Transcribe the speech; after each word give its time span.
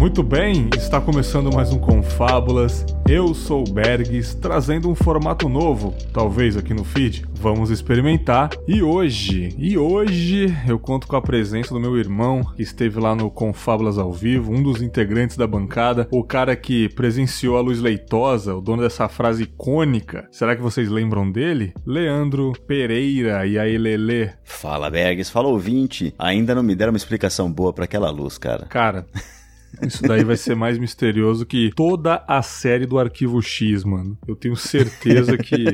Muito 0.00 0.22
bem, 0.22 0.70
está 0.78 0.98
começando 0.98 1.54
mais 1.54 1.70
um 1.70 1.78
Confábulas. 1.78 2.86
Eu 3.06 3.34
sou 3.34 3.68
o 3.68 3.70
Bergs, 3.70 4.34
trazendo 4.34 4.88
um 4.88 4.94
formato 4.94 5.46
novo, 5.46 5.94
talvez 6.10 6.56
aqui 6.56 6.72
no 6.72 6.84
feed. 6.84 7.26
Vamos 7.34 7.68
experimentar. 7.68 8.48
E 8.66 8.82
hoje, 8.82 9.54
e 9.58 9.76
hoje 9.76 10.56
eu 10.66 10.78
conto 10.78 11.06
com 11.06 11.16
a 11.16 11.20
presença 11.20 11.74
do 11.74 11.80
meu 11.80 11.98
irmão, 11.98 12.42
que 12.56 12.62
esteve 12.62 12.98
lá 12.98 13.14
no 13.14 13.30
Confábulas 13.30 13.98
ao 13.98 14.10
vivo, 14.10 14.54
um 14.54 14.62
dos 14.62 14.80
integrantes 14.80 15.36
da 15.36 15.46
bancada, 15.46 16.08
o 16.10 16.24
cara 16.24 16.56
que 16.56 16.88
presenciou 16.88 17.58
a 17.58 17.60
Luz 17.60 17.78
Leitosa, 17.78 18.54
o 18.54 18.60
dono 18.62 18.80
dessa 18.80 19.06
frase 19.06 19.42
icônica. 19.42 20.26
Será 20.32 20.56
que 20.56 20.62
vocês 20.62 20.88
lembram 20.88 21.30
dele? 21.30 21.74
Leandro 21.84 22.54
Pereira, 22.66 23.46
e 23.46 23.58
aí 23.58 23.76
Lele? 23.76 24.30
Fala 24.44 24.88
Bergs, 24.88 25.30
fala 25.30 25.48
ouvinte. 25.48 26.14
Ainda 26.18 26.54
não 26.54 26.62
me 26.62 26.74
deram 26.74 26.90
uma 26.90 26.96
explicação 26.96 27.52
boa 27.52 27.70
para 27.70 27.84
aquela 27.84 28.10
luz, 28.10 28.38
cara. 28.38 28.64
Cara, 28.64 29.06
isso 29.82 30.02
daí 30.02 30.24
vai 30.24 30.36
ser 30.36 30.54
mais 30.54 30.78
misterioso 30.78 31.46
que 31.46 31.70
toda 31.74 32.24
a 32.26 32.42
série 32.42 32.86
do 32.86 32.98
Arquivo 32.98 33.40
X, 33.40 33.84
mano. 33.84 34.16
Eu 34.26 34.34
tenho 34.34 34.56
certeza 34.56 35.36
que. 35.36 35.64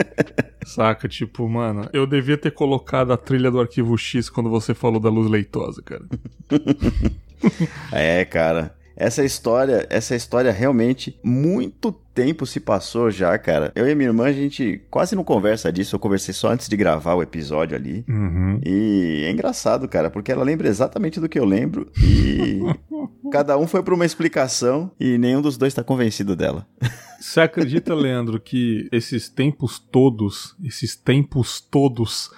Saca? 0.64 1.08
Tipo, 1.08 1.48
mano, 1.48 1.88
eu 1.92 2.06
devia 2.06 2.36
ter 2.36 2.50
colocado 2.52 3.12
a 3.12 3.16
trilha 3.16 3.50
do 3.50 3.60
Arquivo 3.60 3.96
X 3.96 4.28
quando 4.28 4.50
você 4.50 4.74
falou 4.74 5.00
da 5.00 5.08
luz 5.08 5.28
leitosa, 5.28 5.82
cara. 5.82 6.04
é, 7.92 8.24
cara. 8.24 8.74
Essa 9.00 9.24
história, 9.24 9.86
essa 9.88 10.14
história 10.14 10.52
realmente 10.52 11.18
muito 11.24 11.90
tempo 12.14 12.44
se 12.44 12.60
passou 12.60 13.10
já, 13.10 13.38
cara. 13.38 13.72
Eu 13.74 13.88
e 13.88 13.94
minha 13.94 14.10
irmã, 14.10 14.26
a 14.26 14.32
gente 14.32 14.82
quase 14.90 15.16
não 15.16 15.24
conversa 15.24 15.72
disso. 15.72 15.96
Eu 15.96 15.98
conversei 15.98 16.34
só 16.34 16.52
antes 16.52 16.68
de 16.68 16.76
gravar 16.76 17.14
o 17.14 17.22
episódio 17.22 17.74
ali. 17.74 18.04
Uhum. 18.06 18.60
E 18.62 19.24
é 19.24 19.30
engraçado, 19.30 19.88
cara, 19.88 20.10
porque 20.10 20.30
ela 20.30 20.44
lembra 20.44 20.68
exatamente 20.68 21.18
do 21.18 21.30
que 21.30 21.38
eu 21.38 21.46
lembro. 21.46 21.90
E 21.98 22.60
cada 23.32 23.56
um 23.56 23.66
foi 23.66 23.82
para 23.82 23.94
uma 23.94 24.04
explicação 24.04 24.90
e 25.00 25.16
nenhum 25.16 25.40
dos 25.40 25.56
dois 25.56 25.72
tá 25.72 25.82
convencido 25.82 26.36
dela. 26.36 26.66
Você 27.18 27.40
acredita, 27.40 27.94
Leandro, 27.94 28.38
que 28.38 28.86
esses 28.92 29.30
tempos 29.30 29.78
todos, 29.78 30.54
esses 30.62 30.94
tempos 30.94 31.58
todos 31.58 32.30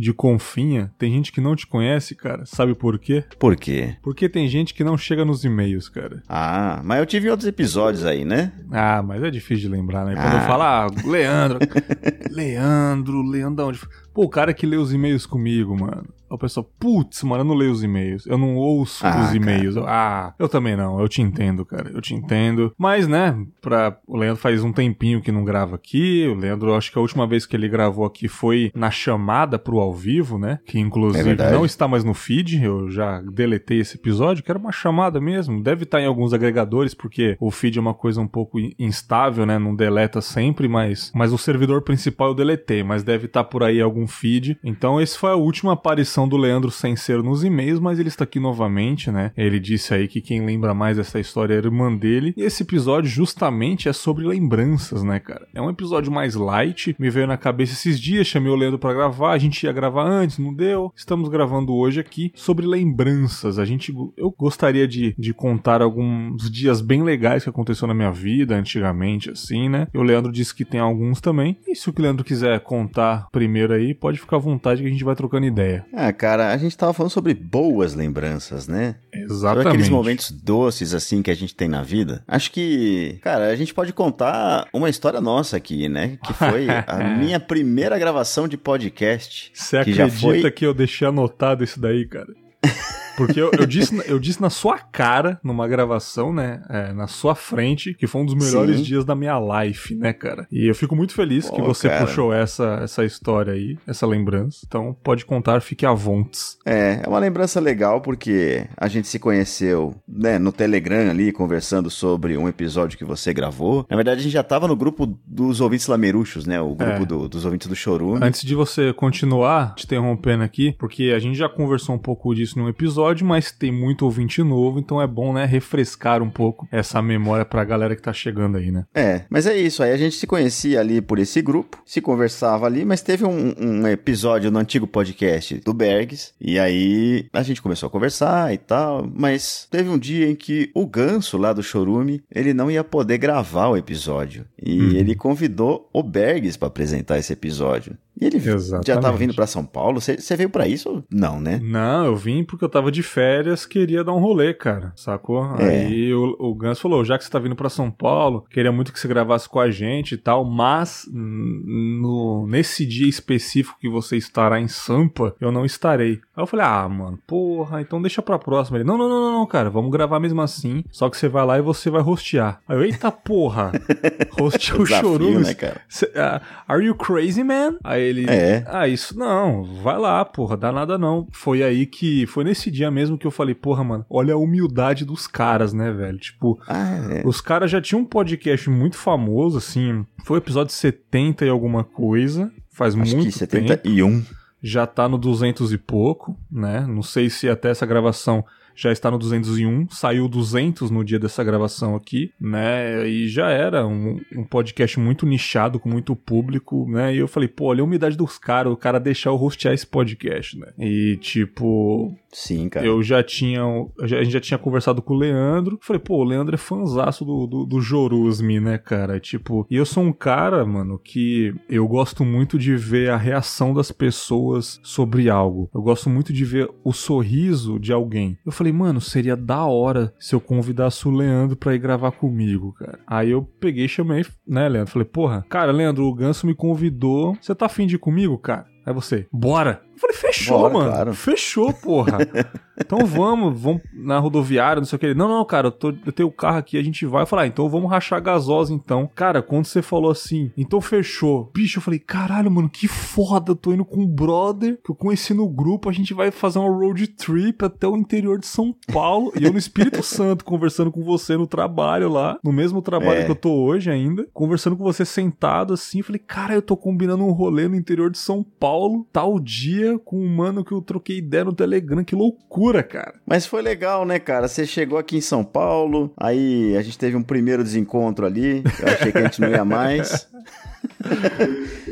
de 0.00 0.14
Confinha, 0.14 0.90
tem 0.98 1.12
gente 1.12 1.30
que 1.30 1.42
não 1.42 1.54
te 1.54 1.66
conhece, 1.66 2.14
cara. 2.14 2.46
Sabe 2.46 2.74
por 2.74 2.98
quê? 2.98 3.22
Por 3.38 3.54
quê? 3.54 3.96
Porque 4.02 4.30
tem 4.30 4.48
gente 4.48 4.72
que 4.72 4.82
não 4.82 4.96
chega 4.96 5.26
nos 5.26 5.44
e-mails, 5.44 5.90
cara. 5.90 6.22
Ah, 6.26 6.80
mas 6.82 7.00
eu 7.00 7.06
tive 7.06 7.28
outros 7.28 7.46
episódios 7.46 8.06
aí, 8.06 8.24
né? 8.24 8.50
Ah, 8.72 9.02
mas 9.02 9.22
é 9.22 9.30
difícil 9.30 9.68
de 9.68 9.76
lembrar, 9.76 10.06
né? 10.06 10.14
Quando 10.14 10.32
ah. 10.32 10.40
eu 10.40 10.46
falo, 10.46 10.62
ah, 10.62 10.86
Leandro, 11.04 11.58
Leandro, 12.32 13.22
Leandro, 13.22 13.66
onde? 13.66 13.80
Pô, 14.14 14.24
o 14.24 14.30
cara 14.30 14.54
que 14.54 14.64
lê 14.64 14.78
os 14.78 14.90
e-mails 14.90 15.26
comigo, 15.26 15.78
mano. 15.78 16.08
O 16.30 16.38
pessoal, 16.38 16.68
putz, 16.78 17.22
mano, 17.24 17.40
eu 17.40 17.44
não 17.44 17.54
leio 17.54 17.72
os 17.72 17.82
e-mails. 17.82 18.24
Eu 18.24 18.38
não 18.38 18.54
ouço 18.54 19.04
ah, 19.04 19.24
os 19.24 19.34
e-mails. 19.34 19.76
Ah, 19.78 20.32
eu 20.38 20.48
também 20.48 20.76
não. 20.76 21.00
Eu 21.00 21.08
te 21.08 21.20
entendo, 21.20 21.64
cara. 21.64 21.90
Eu 21.90 22.00
te 22.00 22.14
entendo. 22.14 22.72
Mas, 22.78 23.08
né, 23.08 23.36
pra... 23.60 23.98
o 24.06 24.16
Leandro 24.16 24.40
faz 24.40 24.62
um 24.62 24.72
tempinho 24.72 25.20
que 25.20 25.32
não 25.32 25.44
grava 25.44 25.74
aqui. 25.74 26.26
O 26.28 26.34
Leandro, 26.34 26.74
acho 26.74 26.92
que 26.92 26.98
a 26.98 27.00
última 27.00 27.26
vez 27.26 27.44
que 27.44 27.56
ele 27.56 27.68
gravou 27.68 28.04
aqui 28.04 28.28
foi 28.28 28.70
na 28.74 28.90
chamada 28.90 29.58
pro 29.58 29.80
ao 29.80 29.92
vivo, 29.92 30.38
né? 30.38 30.60
Que 30.64 30.78
inclusive 30.78 31.30
é 31.30 31.50
não 31.50 31.64
está 31.64 31.88
mais 31.88 32.04
no 32.04 32.14
feed. 32.14 32.62
Eu 32.62 32.90
já 32.90 33.20
deletei 33.22 33.80
esse 33.80 33.96
episódio, 33.96 34.44
que 34.44 34.50
era 34.50 34.58
uma 34.58 34.72
chamada 34.72 35.20
mesmo. 35.20 35.60
Deve 35.62 35.82
estar 35.82 36.00
em 36.00 36.06
alguns 36.06 36.32
agregadores, 36.32 36.94
porque 36.94 37.36
o 37.40 37.50
feed 37.50 37.78
é 37.78 37.80
uma 37.80 37.94
coisa 37.94 38.20
um 38.20 38.28
pouco 38.28 38.58
instável, 38.78 39.44
né? 39.44 39.58
Não 39.58 39.74
deleta 39.74 40.20
sempre, 40.20 40.68
mas, 40.68 41.10
mas 41.14 41.32
o 41.32 41.38
servidor 41.38 41.82
principal 41.82 42.28
eu 42.28 42.34
deletei. 42.34 42.84
Mas 42.84 43.02
deve 43.02 43.26
estar 43.26 43.44
por 43.44 43.64
aí 43.64 43.80
algum 43.80 44.06
feed. 44.06 44.58
Então, 44.62 45.00
esse 45.00 45.18
foi 45.18 45.30
a 45.30 45.36
última 45.36 45.72
aparição 45.72 46.19
participação 46.20 46.28
do 46.28 46.36
Leandro 46.36 46.70
sem 46.70 46.96
ser 46.96 47.22
nos 47.22 47.44
e-mails, 47.44 47.80
mas 47.80 47.98
ele 47.98 48.08
está 48.08 48.24
aqui 48.24 48.38
novamente, 48.38 49.10
né? 49.10 49.32
Ele 49.36 49.58
disse 49.58 49.94
aí 49.94 50.08
que 50.08 50.20
quem 50.20 50.44
lembra 50.44 50.74
mais 50.74 50.96
dessa 50.96 51.18
história 51.18 51.54
é 51.54 51.56
a 51.56 51.60
irmã 51.60 51.94
dele. 51.94 52.34
E 52.36 52.42
esse 52.42 52.62
episódio 52.62 53.08
justamente 53.08 53.88
é 53.88 53.92
sobre 53.92 54.26
lembranças, 54.26 55.02
né, 55.02 55.18
cara? 55.18 55.46
É 55.54 55.60
um 55.60 55.70
episódio 55.70 56.12
mais 56.12 56.34
light, 56.34 56.94
me 56.98 57.10
veio 57.10 57.26
na 57.26 57.36
cabeça 57.36 57.72
esses 57.72 57.98
dias, 57.98 58.26
chamei 58.26 58.50
o 58.50 58.56
Leandro 58.56 58.78
para 58.78 58.94
gravar, 58.94 59.32
a 59.32 59.38
gente 59.38 59.62
ia 59.64 59.72
gravar 59.72 60.04
antes, 60.04 60.38
não 60.38 60.52
deu. 60.52 60.92
Estamos 60.96 61.28
gravando 61.28 61.74
hoje 61.74 62.00
aqui 62.00 62.32
sobre 62.34 62.66
lembranças. 62.66 63.58
A 63.58 63.64
gente 63.64 63.94
eu 64.16 64.34
gostaria 64.36 64.86
de, 64.86 65.14
de 65.18 65.32
contar 65.32 65.82
alguns 65.82 66.50
dias 66.50 66.80
bem 66.80 67.02
legais 67.02 67.44
que 67.44 67.50
aconteceu 67.50 67.86
na 67.86 67.94
minha 67.94 68.10
vida 68.10 68.54
antigamente 68.54 69.30
assim, 69.30 69.68
né? 69.68 69.86
E 69.92 69.98
o 69.98 70.02
Leandro 70.02 70.32
disse 70.32 70.54
que 70.54 70.64
tem 70.64 70.80
alguns 70.80 71.20
também. 71.20 71.56
E 71.66 71.74
se 71.74 71.88
o 71.88 71.94
Leandro 71.96 72.24
quiser 72.24 72.58
contar 72.60 73.28
primeiro 73.30 73.72
aí, 73.72 73.94
pode 73.94 74.18
ficar 74.18 74.36
à 74.36 74.40
vontade 74.40 74.82
que 74.82 74.88
a 74.88 74.90
gente 74.90 75.04
vai 75.04 75.14
trocando 75.14 75.46
ideia. 75.46 75.84
Ah, 76.10 76.12
cara, 76.12 76.52
a 76.52 76.56
gente 76.56 76.76
tava 76.76 76.92
falando 76.92 77.12
sobre 77.12 77.32
boas 77.34 77.94
lembranças, 77.94 78.66
né? 78.66 78.96
Exatamente. 79.12 79.38
Sobre 79.38 79.68
aqueles 79.68 79.88
momentos 79.88 80.30
doces, 80.32 80.92
assim, 80.92 81.22
que 81.22 81.30
a 81.30 81.36
gente 81.36 81.54
tem 81.54 81.68
na 81.68 81.82
vida. 81.82 82.24
Acho 82.26 82.50
que, 82.50 83.20
cara, 83.22 83.46
a 83.46 83.54
gente 83.54 83.72
pode 83.72 83.92
contar 83.92 84.66
uma 84.72 84.90
história 84.90 85.20
nossa 85.20 85.56
aqui, 85.56 85.88
né? 85.88 86.18
Que 86.24 86.32
foi 86.32 86.66
a 86.68 86.98
minha 87.16 87.38
primeira 87.38 87.96
gravação 87.96 88.48
de 88.48 88.56
podcast. 88.56 89.52
Você 89.54 89.76
acredita 89.76 90.08
já 90.08 90.18
foi... 90.18 90.50
que 90.50 90.66
eu 90.66 90.74
deixei 90.74 91.06
anotado 91.06 91.62
isso 91.62 91.78
daí, 91.80 92.04
cara? 92.06 92.28
Porque 93.20 93.38
eu, 93.38 93.50
eu, 93.52 93.66
disse, 93.66 94.02
eu 94.06 94.18
disse 94.18 94.40
na 94.40 94.48
sua 94.48 94.78
cara, 94.78 95.38
numa 95.44 95.68
gravação, 95.68 96.32
né? 96.32 96.62
É, 96.70 96.92
na 96.92 97.06
sua 97.06 97.34
frente, 97.34 97.92
que 97.92 98.06
foi 98.06 98.22
um 98.22 98.24
dos 98.24 98.34
melhores 98.34 98.78
Sim. 98.78 98.82
dias 98.82 99.04
da 99.04 99.14
minha 99.14 99.38
life, 99.38 99.94
né, 99.94 100.12
cara? 100.14 100.46
E 100.50 100.66
eu 100.66 100.74
fico 100.74 100.96
muito 100.96 101.12
feliz 101.12 101.48
Pô, 101.48 101.56
que 101.56 101.62
você 101.62 101.88
cara. 101.88 102.06
puxou 102.06 102.32
essa, 102.32 102.80
essa 102.82 103.04
história 103.04 103.52
aí, 103.52 103.76
essa 103.86 104.06
lembrança. 104.06 104.60
Então, 104.66 104.96
pode 105.04 105.26
contar, 105.26 105.60
fique 105.60 105.84
à 105.84 105.92
vontade. 105.92 106.20
É, 106.64 107.02
é 107.04 107.08
uma 107.08 107.18
lembrança 107.18 107.60
legal 107.60 108.00
porque 108.00 108.66
a 108.76 108.88
gente 108.88 109.08
se 109.08 109.18
conheceu, 109.18 109.94
né, 110.08 110.38
no 110.38 110.52
Telegram 110.52 111.10
ali, 111.10 111.32
conversando 111.32 111.90
sobre 111.90 112.36
um 112.36 112.48
episódio 112.48 112.96
que 112.96 113.04
você 113.04 113.32
gravou. 113.34 113.86
Na 113.90 113.96
verdade, 113.96 114.20
a 114.20 114.22
gente 114.22 114.32
já 114.32 114.42
tava 114.42 114.66
no 114.66 114.76
grupo 114.76 115.06
dos 115.26 115.60
ouvintes 115.60 115.86
lameruchos, 115.86 116.46
né? 116.46 116.60
O 116.60 116.74
grupo 116.74 117.02
é. 117.02 117.06
do, 117.06 117.28
dos 117.28 117.44
ouvintes 117.44 117.68
do 117.68 117.76
Chorume. 117.76 118.20
Antes 118.22 118.42
de 118.42 118.54
você 118.54 118.92
continuar, 118.92 119.74
te 119.74 119.84
interrompendo 119.84 120.44
aqui, 120.44 120.74
porque 120.78 121.12
a 121.14 121.18
gente 121.18 121.36
já 121.36 121.48
conversou 121.48 121.94
um 121.94 121.98
pouco 121.98 122.34
disso 122.34 122.58
num 122.58 122.68
episódio 122.68 123.09
episódio, 123.10 123.26
mas 123.26 123.50
tem 123.50 123.72
muito 123.72 124.04
ouvinte 124.04 124.42
novo, 124.42 124.78
então 124.78 125.00
é 125.00 125.06
bom, 125.06 125.32
né, 125.32 125.44
refrescar 125.44 126.22
um 126.22 126.30
pouco 126.30 126.68
essa 126.70 127.02
memória 127.02 127.44
pra 127.44 127.64
galera 127.64 127.96
que 127.96 128.02
tá 128.02 128.12
chegando 128.12 128.56
aí, 128.56 128.70
né? 128.70 128.84
É, 128.94 129.22
mas 129.28 129.46
é 129.46 129.56
isso, 129.56 129.82
aí 129.82 129.92
a 129.92 129.96
gente 129.96 130.16
se 130.16 130.26
conhecia 130.26 130.80
ali 130.80 131.00
por 131.00 131.18
esse 131.18 131.42
grupo, 131.42 131.82
se 131.84 132.00
conversava 132.00 132.66
ali, 132.66 132.84
mas 132.84 133.02
teve 133.02 133.24
um, 133.24 133.54
um 133.58 133.86
episódio 133.88 134.50
no 134.50 134.58
antigo 134.58 134.86
podcast 134.86 135.60
do 135.64 135.74
Bergs, 135.74 136.32
e 136.40 136.58
aí 136.58 137.26
a 137.32 137.42
gente 137.42 137.62
começou 137.62 137.86
a 137.88 137.90
conversar 137.90 138.52
e 138.54 138.58
tal, 138.58 139.08
mas 139.12 139.66
teve 139.70 139.88
um 139.88 139.98
dia 139.98 140.30
em 140.30 140.34
que 140.34 140.70
o 140.74 140.86
Ganso 140.86 141.36
lá 141.36 141.52
do 141.52 141.62
Chorume, 141.62 142.22
ele 142.32 142.54
não 142.54 142.70
ia 142.70 142.84
poder 142.84 143.18
gravar 143.18 143.68
o 143.68 143.76
episódio, 143.76 144.46
e 144.62 144.80
hum. 144.80 144.90
ele 144.92 145.14
convidou 145.14 145.88
o 145.92 146.02
Bergs 146.02 146.56
para 146.56 146.68
apresentar 146.68 147.18
esse 147.18 147.32
episódio. 147.32 147.96
E 148.20 148.26
ele 148.26 148.36
Exatamente. 148.36 148.86
já 148.86 148.94
estava 148.94 149.16
vindo 149.16 149.34
para 149.34 149.46
São 149.46 149.64
Paulo? 149.64 150.00
Você 150.00 150.36
veio 150.36 150.50
para 150.50 150.68
isso? 150.68 151.02
Não, 151.10 151.40
né? 151.40 151.60
Não, 151.62 152.04
eu 152.04 152.16
vim 152.16 152.44
porque 152.44 152.64
eu 152.64 152.68
tava 152.68 152.90
de 152.92 153.02
férias, 153.02 153.64
queria 153.64 154.04
dar 154.04 154.12
um 154.12 154.20
rolê, 154.20 154.52
cara, 154.52 154.92
sacou? 154.94 155.56
É. 155.58 155.86
Aí 155.86 156.12
o, 156.12 156.36
o 156.38 156.54
Gans 156.54 156.78
falou, 156.78 157.04
já 157.04 157.16
que 157.16 157.24
você 157.24 157.30
tá 157.30 157.38
vindo 157.38 157.56
para 157.56 157.68
São 157.68 157.90
Paulo, 157.90 158.44
queria 158.50 158.70
muito 158.70 158.92
que 158.92 159.00
você 159.00 159.08
gravasse 159.08 159.48
com 159.48 159.58
a 159.58 159.70
gente 159.70 160.12
e 160.12 160.18
tal, 160.18 160.44
mas 160.44 161.08
no, 161.12 162.46
nesse 162.46 162.84
dia 162.84 163.08
específico 163.08 163.78
que 163.80 163.88
você 163.88 164.16
estará 164.16 164.60
em 164.60 164.68
Sampa, 164.68 165.34
eu 165.40 165.50
não 165.50 165.64
estarei. 165.64 166.20
Aí 166.36 166.42
eu 166.42 166.46
falei, 166.46 166.66
ah, 166.66 166.88
mano, 166.88 167.18
porra, 167.26 167.80
então 167.80 168.02
deixa 168.02 168.20
pra 168.20 168.38
próxima. 168.38 168.78
Ele, 168.78 168.84
não, 168.84 168.98
não, 168.98 169.08
não, 169.08 169.32
não, 169.32 169.46
cara, 169.46 169.70
vamos 169.70 169.90
gravar 169.90 170.20
mesmo 170.20 170.42
assim, 170.42 170.84
só 170.90 171.08
que 171.08 171.16
você 171.16 171.28
vai 171.28 171.44
lá 171.46 171.58
e 171.58 171.62
você 171.62 171.88
vai 171.88 172.02
rostear. 172.02 172.60
Aí 172.68 172.76
eu, 172.76 172.84
eita 172.84 173.10
porra, 173.10 173.72
rostear 174.38 174.80
o 174.80 174.86
chorume. 174.86 175.38
Né, 175.38 175.54
cara? 175.54 175.80
Uh, 176.02 176.44
are 176.68 176.84
you 176.84 176.94
crazy, 176.94 177.42
man? 177.42 177.78
Aí 177.82 177.99
ele. 178.00 178.28
É. 178.28 178.64
Ah, 178.66 178.88
isso 178.88 179.18
não, 179.18 179.64
vai 179.82 179.98
lá, 179.98 180.24
porra, 180.24 180.56
dá 180.56 180.72
nada 180.72 180.98
não. 180.98 181.26
Foi 181.30 181.62
aí 181.62 181.86
que. 181.86 182.26
Foi 182.26 182.44
nesse 182.44 182.70
dia 182.70 182.90
mesmo 182.90 183.18
que 183.18 183.26
eu 183.26 183.30
falei, 183.30 183.54
porra, 183.54 183.84
mano, 183.84 184.06
olha 184.08 184.34
a 184.34 184.38
humildade 184.38 185.04
dos 185.04 185.26
caras, 185.26 185.72
né, 185.72 185.92
velho? 185.92 186.18
Tipo, 186.18 186.58
ah, 186.66 186.96
é. 187.10 187.22
os 187.24 187.40
caras 187.40 187.70
já 187.70 187.80
tinham 187.80 188.02
um 188.02 188.04
podcast 188.04 188.68
muito 188.68 188.96
famoso, 188.96 189.58
assim. 189.58 190.04
Foi 190.24 190.38
o 190.38 190.42
episódio 190.42 190.72
70 190.72 191.44
e 191.44 191.48
alguma 191.48 191.84
coisa. 191.84 192.50
Faz 192.70 192.94
Acho 192.94 193.16
muito 193.16 193.30
que 193.30 193.38
71. 193.38 194.20
tempo. 194.20 194.34
Já 194.62 194.86
tá 194.86 195.08
no 195.08 195.16
200 195.16 195.72
e 195.72 195.78
pouco, 195.78 196.36
né? 196.50 196.86
Não 196.86 197.02
sei 197.02 197.30
se 197.30 197.48
até 197.48 197.70
essa 197.70 197.86
gravação 197.86 198.44
já 198.80 198.90
está 198.90 199.10
no 199.10 199.18
201, 199.18 199.90
saiu 199.90 200.26
200 200.26 200.90
no 200.90 201.04
dia 201.04 201.18
dessa 201.18 201.44
gravação 201.44 201.94
aqui, 201.94 202.32
né? 202.40 203.06
E 203.06 203.28
já 203.28 203.50
era 203.50 203.86
um, 203.86 204.18
um 204.34 204.44
podcast 204.44 204.98
muito 204.98 205.26
nichado, 205.26 205.78
com 205.78 205.88
muito 205.88 206.16
público, 206.16 206.86
né? 206.88 207.14
E 207.14 207.18
eu 207.18 207.28
falei, 207.28 207.48
pô, 207.48 207.66
olha 207.66 207.82
a 207.82 207.84
umidade 207.84 208.16
dos 208.16 208.38
caras, 208.38 208.72
o 208.72 208.76
cara 208.76 208.98
deixar 208.98 209.30
eu 209.30 209.36
rostear 209.36 209.74
esse 209.74 209.86
podcast, 209.86 210.58
né? 210.58 210.68
E 210.78 211.18
tipo, 211.18 212.16
Sim, 212.32 212.68
cara. 212.68 212.86
Eu 212.86 213.02
já 213.02 213.22
tinha. 213.22 213.62
A 214.00 214.06
gente 214.06 214.30
já 214.30 214.40
tinha 214.40 214.58
conversado 214.58 215.02
com 215.02 215.14
o 215.14 215.18
Leandro. 215.18 215.78
Falei, 215.82 216.00
pô, 216.00 216.18
o 216.18 216.24
Leandro 216.24 216.54
é 216.54 216.58
fanzaço 216.58 217.24
do, 217.24 217.46
do, 217.46 217.66
do 217.66 217.80
Jorusmi, 217.80 218.60
né, 218.60 218.78
cara? 218.78 219.18
Tipo, 219.18 219.66
e 219.70 219.76
eu 219.76 219.84
sou 219.84 220.04
um 220.04 220.12
cara, 220.12 220.64
mano, 220.64 220.98
que 220.98 221.54
eu 221.68 221.86
gosto 221.88 222.24
muito 222.24 222.58
de 222.58 222.76
ver 222.76 223.10
a 223.10 223.16
reação 223.16 223.74
das 223.74 223.90
pessoas 223.90 224.80
sobre 224.82 225.28
algo. 225.28 225.68
Eu 225.74 225.82
gosto 225.82 226.08
muito 226.08 226.32
de 226.32 226.44
ver 226.44 226.70
o 226.84 226.92
sorriso 226.92 227.78
de 227.78 227.92
alguém. 227.92 228.38
Eu 228.46 228.52
falei, 228.52 228.69
mano, 228.72 229.00
seria 229.00 229.36
da 229.36 229.64
hora 229.64 230.12
se 230.18 230.34
eu 230.34 230.40
convidasse 230.40 231.06
o 231.06 231.10
Leandro 231.10 231.56
pra 231.56 231.74
ir 231.74 231.78
gravar 231.78 232.12
comigo, 232.12 232.72
cara. 232.72 232.98
Aí 233.06 233.30
eu 233.30 233.42
peguei 233.42 233.88
chamei, 233.88 234.24
né, 234.46 234.68
Leandro? 234.68 234.92
Falei, 234.92 235.06
porra, 235.06 235.44
cara, 235.48 235.72
Leandro, 235.72 236.04
o 236.04 236.14
Ganso 236.14 236.46
me 236.46 236.54
convidou. 236.54 237.36
Você 237.40 237.54
tá 237.54 237.66
afim 237.66 237.86
de 237.86 237.96
ir 237.96 237.98
comigo, 237.98 238.38
cara? 238.38 238.66
Aí 238.84 238.92
você, 238.92 239.26
bora! 239.32 239.82
Eu 239.94 240.00
falei, 240.00 240.16
fechou, 240.16 240.58
Bora, 240.58 240.72
mano. 240.72 240.90
Claro. 240.90 241.14
Fechou, 241.14 241.72
porra. 241.74 242.18
então 242.80 243.04
vamos, 243.04 243.60
vamos 243.60 243.82
na 243.92 244.18
rodoviária, 244.18 244.80
não 244.80 244.86
sei 244.86 244.96
o 244.96 244.98
que. 244.98 245.14
Não, 245.14 245.28
não, 245.28 245.44
cara, 245.44 245.66
eu, 245.66 245.72
tô, 245.72 245.88
eu 246.06 246.12
tenho 246.12 246.28
o 246.28 246.32
carro 246.32 246.56
aqui, 246.56 246.78
a 246.78 246.82
gente 246.82 247.04
vai. 247.04 247.22
Eu 247.22 247.26
falei, 247.26 247.44
ah, 247.44 247.48
então 247.48 247.68
vamos 247.68 247.90
rachar 247.90 248.20
gasosa 248.22 248.72
então. 248.72 249.08
Cara, 249.14 249.42
quando 249.42 249.66
você 249.66 249.82
falou 249.82 250.10
assim, 250.10 250.50
então 250.56 250.80
fechou. 250.80 251.50
Bicho, 251.54 251.78
eu 251.78 251.82
falei, 251.82 251.98
caralho, 251.98 252.50
mano, 252.50 252.68
que 252.70 252.88
foda. 252.88 253.52
Eu 253.52 253.56
tô 253.56 253.72
indo 253.72 253.84
com 253.84 254.00
um 254.00 254.06
brother 254.06 254.78
que 254.82 254.90
eu 254.90 254.94
conheci 254.94 255.34
no 255.34 255.48
grupo. 255.48 255.90
A 255.90 255.92
gente 255.92 256.14
vai 256.14 256.30
fazer 256.30 256.58
uma 256.58 256.70
road 256.70 257.06
trip 257.08 257.62
até 257.64 257.86
o 257.86 257.96
interior 257.96 258.38
de 258.38 258.46
São 258.46 258.74
Paulo. 258.92 259.32
e 259.38 259.44
eu 259.44 259.52
no 259.52 259.58
Espírito 259.58 260.02
Santo, 260.04 260.44
conversando 260.44 260.90
com 260.90 261.04
você 261.04 261.36
no 261.36 261.46
trabalho 261.46 262.08
lá, 262.08 262.38
no 262.42 262.52
mesmo 262.52 262.80
trabalho 262.80 263.20
é. 263.20 263.24
que 263.24 263.30
eu 263.30 263.36
tô 263.36 263.52
hoje 263.52 263.90
ainda, 263.90 264.26
conversando 264.32 264.76
com 264.76 264.84
você 264.84 265.04
sentado 265.04 265.74
assim. 265.74 265.98
Eu 265.98 266.04
falei, 266.04 266.20
cara, 266.20 266.54
eu 266.54 266.62
tô 266.62 266.76
combinando 266.76 267.24
um 267.24 267.32
rolê 267.32 267.68
no 267.68 267.76
interior 267.76 268.10
de 268.10 268.18
São 268.18 268.42
Paulo, 268.42 268.69
tal 269.12 269.38
dia 269.38 269.98
com 269.98 270.20
um 270.20 270.28
mano 270.28 270.64
que 270.64 270.72
eu 270.72 270.80
troquei 270.80 271.18
ideia 271.18 271.44
no 271.44 271.52
Telegram. 271.52 272.04
Que 272.04 272.14
loucura, 272.14 272.82
cara. 272.82 273.14
Mas 273.26 273.46
foi 273.46 273.62
legal, 273.62 274.04
né, 274.04 274.18
cara? 274.18 274.48
Você 274.48 274.66
chegou 274.66 274.98
aqui 274.98 275.16
em 275.16 275.20
São 275.20 275.44
Paulo, 275.44 276.12
aí 276.16 276.76
a 276.76 276.82
gente 276.82 276.98
teve 276.98 277.16
um 277.16 277.22
primeiro 277.22 277.62
desencontro 277.62 278.26
ali. 278.26 278.62
Eu 278.80 278.88
achei 278.88 279.12
que 279.12 279.18
a 279.18 279.22
gente 279.22 279.40
não 279.40 279.48
ia 279.48 279.64
mais. 279.64 280.28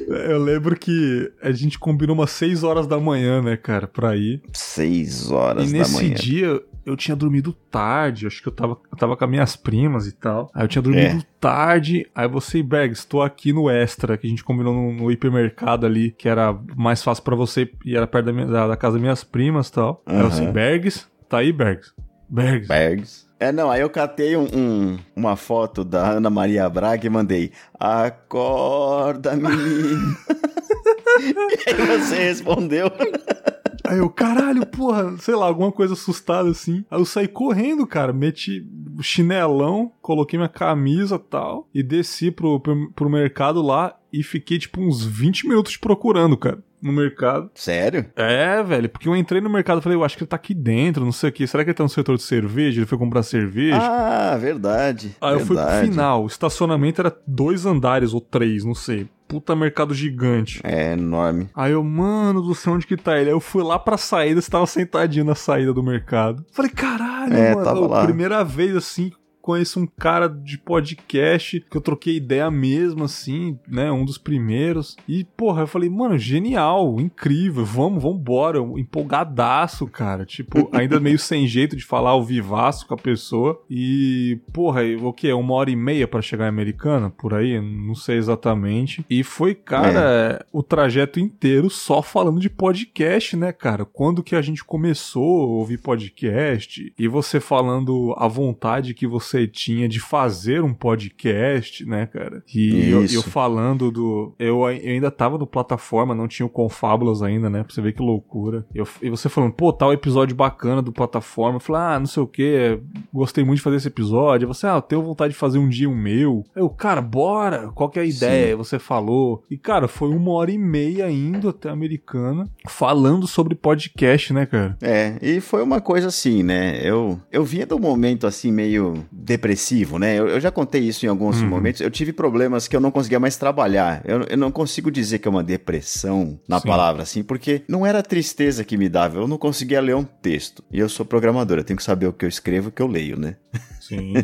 Eu 0.08 0.38
lembro 0.38 0.78
que 0.78 1.30
a 1.42 1.52
gente 1.52 1.78
combinou 1.78 2.14
umas 2.16 2.30
6 2.30 2.62
horas 2.62 2.86
da 2.86 2.98
manhã, 2.98 3.42
né, 3.42 3.56
cara, 3.56 3.86
pra 3.86 4.16
ir. 4.16 4.42
6 4.52 5.30
horas 5.30 5.70
da 5.70 5.78
manhã. 5.78 5.84
E 5.84 6.08
nesse 6.08 6.10
dia 6.10 6.62
eu 6.88 6.96
tinha 6.96 7.14
dormido 7.14 7.52
tarde, 7.52 8.26
acho 8.26 8.42
que 8.42 8.48
eu 8.48 8.52
tava, 8.52 8.78
eu 8.90 8.96
tava 8.96 9.14
com 9.14 9.24
as 9.24 9.30
minhas 9.30 9.56
primas 9.56 10.06
e 10.06 10.12
tal. 10.12 10.50
Aí 10.54 10.64
eu 10.64 10.68
tinha 10.68 10.80
dormido 10.80 11.18
é. 11.18 11.26
tarde, 11.38 12.08
aí 12.14 12.26
você 12.26 12.62
Bergs, 12.62 13.00
estou 13.00 13.22
aqui 13.22 13.52
no 13.52 13.68
Extra, 13.68 14.16
que 14.16 14.26
a 14.26 14.30
gente 14.30 14.42
combinou 14.42 14.72
no, 14.72 14.92
no 14.92 15.12
hipermercado 15.12 15.84
ali, 15.84 16.12
que 16.12 16.28
era 16.28 16.58
mais 16.74 17.02
fácil 17.02 17.22
para 17.22 17.36
você 17.36 17.70
e 17.84 17.94
era 17.94 18.06
perto 18.06 18.26
da, 18.26 18.32
minha, 18.32 18.46
da, 18.46 18.68
da, 18.68 18.76
casa 18.76 18.94
das 18.94 19.02
minhas 19.02 19.22
primas 19.22 19.68
e 19.68 19.72
tal. 19.72 20.02
Uhum. 20.06 20.16
Aí 20.16 20.20
eu 20.20 20.26
assim, 20.26 20.50
Bergs, 20.50 21.06
tá 21.28 21.38
aí, 21.38 21.52
Bergs? 21.52 21.92
Bergs. 22.28 22.68
Bergs. 22.68 23.28
É, 23.38 23.52
não, 23.52 23.70
aí 23.70 23.82
eu 23.82 23.90
catei 23.90 24.36
um, 24.36 24.48
um, 24.52 24.98
uma 25.14 25.36
foto 25.36 25.84
da 25.84 26.10
Ana 26.12 26.28
Maria 26.28 26.68
Braga 26.68 27.06
e 27.06 27.10
mandei: 27.10 27.52
Acorda, 27.78 29.36
menino. 29.36 30.16
e 31.20 31.70
aí 31.70 31.98
você 31.98 32.16
respondeu. 32.16 32.90
Aí 33.88 33.98
eu, 33.98 34.10
caralho, 34.10 34.66
porra, 34.66 35.16
sei 35.16 35.34
lá, 35.34 35.46
alguma 35.46 35.72
coisa 35.72 35.94
assustada 35.94 36.50
assim. 36.50 36.84
Aí 36.90 37.00
eu 37.00 37.06
saí 37.06 37.26
correndo, 37.26 37.86
cara, 37.86 38.12
meti 38.12 38.66
chinelão, 39.00 39.90
coloquei 40.02 40.38
minha 40.38 40.48
camisa 40.48 41.18
tal, 41.18 41.66
e 41.72 41.82
desci 41.82 42.30
pro, 42.30 42.60
pro, 42.60 42.92
pro 42.92 43.08
mercado 43.08 43.62
lá 43.62 43.98
e 44.12 44.22
fiquei 44.22 44.58
tipo 44.58 44.80
uns 44.82 45.04
20 45.04 45.48
minutos 45.48 45.76
procurando, 45.76 46.36
cara 46.36 46.62
no 46.80 46.92
mercado. 46.92 47.50
Sério? 47.54 48.06
É, 48.16 48.62
velho, 48.62 48.88
porque 48.88 49.08
eu 49.08 49.16
entrei 49.16 49.40
no 49.40 49.50
mercado 49.50 49.78
e 49.78 49.82
falei, 49.82 49.96
eu 49.96 50.04
acho 50.04 50.16
que 50.16 50.24
ele 50.24 50.28
tá 50.28 50.36
aqui 50.36 50.54
dentro, 50.54 51.04
não 51.04 51.12
sei 51.12 51.30
o 51.30 51.32
que. 51.32 51.46
Será 51.46 51.64
que 51.64 51.70
ele 51.70 51.76
tá 51.76 51.82
no 51.82 51.88
setor 51.88 52.16
de 52.16 52.22
cerveja? 52.22 52.80
Ele 52.80 52.86
foi 52.86 52.98
comprar 52.98 53.22
cerveja? 53.22 53.78
Ah, 53.80 54.36
verdade. 54.36 55.16
Aí 55.20 55.36
verdade. 55.36 55.40
eu 55.40 55.46
fui 55.46 55.56
pro 55.56 55.90
final. 55.90 56.24
O 56.24 56.26
estacionamento 56.26 57.00
era 57.00 57.16
dois 57.26 57.66
andares 57.66 58.12
ou 58.12 58.20
três, 58.20 58.64
não 58.64 58.74
sei 58.74 59.08
puta 59.28 59.54
mercado 59.54 59.94
gigante. 59.94 60.60
É 60.64 60.94
enorme. 60.94 61.50
Aí 61.54 61.72
eu, 61.72 61.84
mano 61.84 62.40
do 62.40 62.54
céu, 62.54 62.72
onde 62.72 62.86
que 62.86 62.96
tá 62.96 63.18
ele? 63.18 63.28
Aí 63.28 63.34
eu 63.34 63.40
fui 63.40 63.62
lá 63.62 63.78
pra 63.78 63.98
saída, 63.98 64.40
você 64.40 64.50
tava 64.50 64.66
sentadinho 64.66 65.26
na 65.26 65.34
saída 65.34 65.72
do 65.72 65.82
mercado. 65.82 66.44
Falei, 66.50 66.70
caralho, 66.70 67.34
é, 67.34 67.54
mano. 67.54 67.64
Tava 67.64 67.86
lá. 67.86 68.04
Primeira 68.04 68.42
vez 68.42 68.74
assim, 68.74 69.12
conheço 69.40 69.80
um 69.80 69.86
cara 69.86 70.28
de 70.28 70.58
podcast 70.58 71.64
que 71.70 71.76
eu 71.76 71.80
troquei 71.80 72.16
ideia 72.16 72.50
mesmo, 72.50 73.04
assim, 73.04 73.58
né? 73.66 73.90
Um 73.90 74.04
dos 74.04 74.18
primeiros. 74.18 74.96
E, 75.08 75.24
porra, 75.24 75.62
eu 75.62 75.66
falei, 75.66 75.88
mano, 75.88 76.18
genial, 76.18 77.00
incrível, 77.00 77.64
vamos, 77.64 78.02
vambora. 78.02 78.58
Empolgadaço, 78.58 79.86
cara. 79.86 80.24
Tipo, 80.24 80.68
ainda 80.76 81.00
meio 81.00 81.18
sem 81.18 81.46
jeito 81.46 81.76
de 81.76 81.84
falar 81.84 82.14
o 82.14 82.22
vivaço 82.22 82.86
com 82.86 82.94
a 82.94 82.98
pessoa. 82.98 83.60
E, 83.70 84.38
porra, 84.52 84.82
o 85.00 85.12
que? 85.12 85.32
Uma 85.32 85.54
hora 85.54 85.70
e 85.70 85.76
meia 85.76 86.06
para 86.06 86.22
chegar 86.22 86.46
em 86.46 86.48
Americana? 86.48 87.10
Por 87.10 87.34
aí? 87.34 87.60
Não 87.60 87.94
sei 87.94 88.16
exatamente. 88.16 89.04
E 89.08 89.22
foi, 89.22 89.54
cara, 89.54 90.40
é. 90.40 90.46
o 90.52 90.62
trajeto 90.62 91.18
inteiro 91.18 91.70
só 91.70 92.02
falando 92.02 92.40
de 92.40 92.50
podcast, 92.50 93.36
né, 93.36 93.52
cara? 93.52 93.84
Quando 93.84 94.22
que 94.22 94.36
a 94.36 94.42
gente 94.42 94.64
começou 94.64 95.42
a 95.42 95.46
ouvir 95.46 95.78
podcast 95.78 96.92
e 96.98 97.08
você 97.08 97.40
falando 97.40 98.14
a 98.16 98.28
vontade 98.28 98.94
que 98.94 99.06
você 99.06 99.27
você 99.28 99.46
tinha 99.46 99.88
de 99.88 100.00
fazer 100.00 100.62
um 100.62 100.72
podcast, 100.72 101.84
né, 101.84 102.06
cara? 102.06 102.42
E 102.54 102.90
eu, 102.90 103.04
eu, 103.04 103.22
falando 103.22 103.90
do. 103.90 104.34
Eu, 104.38 104.48
eu, 104.48 104.64
ainda 104.66 105.10
tava 105.10 105.38
no 105.38 105.46
plataforma, 105.46 106.14
não 106.14 106.28
tinha 106.28 106.46
o 106.46 106.50
Confábulas 106.50 107.22
ainda, 107.22 107.50
né? 107.50 107.62
Pra 107.62 107.72
você 107.72 107.80
ver 107.80 107.92
que 107.92 108.02
loucura. 108.02 108.66
Eu, 108.74 108.86
e 109.02 109.10
você 109.10 109.28
falando, 109.28 109.52
pô, 109.52 109.72
tal 109.72 109.92
episódio 109.92 110.34
bacana 110.34 110.82
do 110.82 110.92
plataforma. 110.92 111.56
Eu 111.56 111.60
falei, 111.60 111.82
ah, 111.82 111.98
não 111.98 112.06
sei 112.06 112.22
o 112.22 112.26
que, 112.26 112.80
gostei 113.12 113.44
muito 113.44 113.58
de 113.58 113.62
fazer 113.62 113.76
esse 113.76 113.88
episódio. 113.88 114.48
Aí 114.48 114.54
você, 114.54 114.66
ah, 114.66 114.76
eu 114.76 114.82
tenho 114.82 115.02
vontade 115.02 115.32
de 115.32 115.38
fazer 115.38 115.58
um 115.58 115.68
dia 115.68 115.88
um 115.88 115.96
meu. 115.96 116.44
Eu, 116.54 116.68
cara, 116.68 117.00
bora! 117.00 117.70
Qual 117.74 117.88
que 117.88 117.98
é 117.98 118.02
a 118.02 118.06
ideia? 118.06 118.52
Sim. 118.52 118.56
Você 118.56 118.78
falou. 118.78 119.44
E, 119.50 119.56
cara, 119.56 119.88
foi 119.88 120.08
uma 120.08 120.32
hora 120.32 120.50
e 120.50 120.58
meia 120.58 121.10
indo 121.10 121.48
até 121.48 121.68
a 121.68 121.72
Americana 121.72 122.48
falando 122.66 123.26
sobre 123.26 123.54
podcast, 123.54 124.32
né, 124.32 124.46
cara? 124.46 124.76
É, 124.80 125.18
e 125.20 125.40
foi 125.40 125.62
uma 125.62 125.80
coisa 125.80 126.08
assim, 126.08 126.42
né? 126.42 126.80
Eu, 126.82 127.20
eu 127.30 127.44
vinha 127.44 127.66
do 127.66 127.78
momento 127.78 128.26
assim, 128.26 128.50
meio 128.50 129.06
depressivo, 129.18 129.98
né? 129.98 130.16
Eu, 130.16 130.28
eu 130.28 130.40
já 130.40 130.50
contei 130.50 130.80
isso 130.82 131.04
em 131.04 131.08
alguns 131.08 131.40
uhum. 131.40 131.48
momentos. 131.48 131.80
Eu 131.80 131.90
tive 131.90 132.12
problemas 132.12 132.68
que 132.68 132.76
eu 132.76 132.80
não 132.80 132.90
conseguia 132.90 133.18
mais 133.18 133.36
trabalhar. 133.36 134.00
Eu, 134.04 134.22
eu 134.22 134.36
não 134.36 134.50
consigo 134.50 134.90
dizer 134.90 135.18
que 135.18 135.26
é 135.26 135.30
uma 135.30 135.42
depressão 135.42 136.38
na 136.48 136.60
Sim. 136.60 136.68
palavra 136.68 137.02
assim, 137.02 137.22
porque 137.24 137.62
não 137.68 137.84
era 137.84 138.02
tristeza 138.02 138.64
que 138.64 138.76
me 138.76 138.88
dava. 138.88 139.18
Eu 139.18 139.26
não 139.26 139.36
conseguia 139.36 139.80
ler 139.80 139.96
um 139.96 140.04
texto. 140.04 140.62
E 140.70 140.78
eu 140.78 140.88
sou 140.88 141.04
programador, 141.04 141.58
eu 141.58 141.64
tenho 141.64 141.76
que 141.76 141.82
saber 141.82 142.06
o 142.06 142.12
que 142.12 142.24
eu 142.24 142.28
escrevo 142.28 142.68
e 142.68 142.70
o 142.70 142.72
que 142.72 142.82
eu 142.82 142.86
leio, 142.86 143.18
né? 143.18 143.36
Sim. 143.80 144.14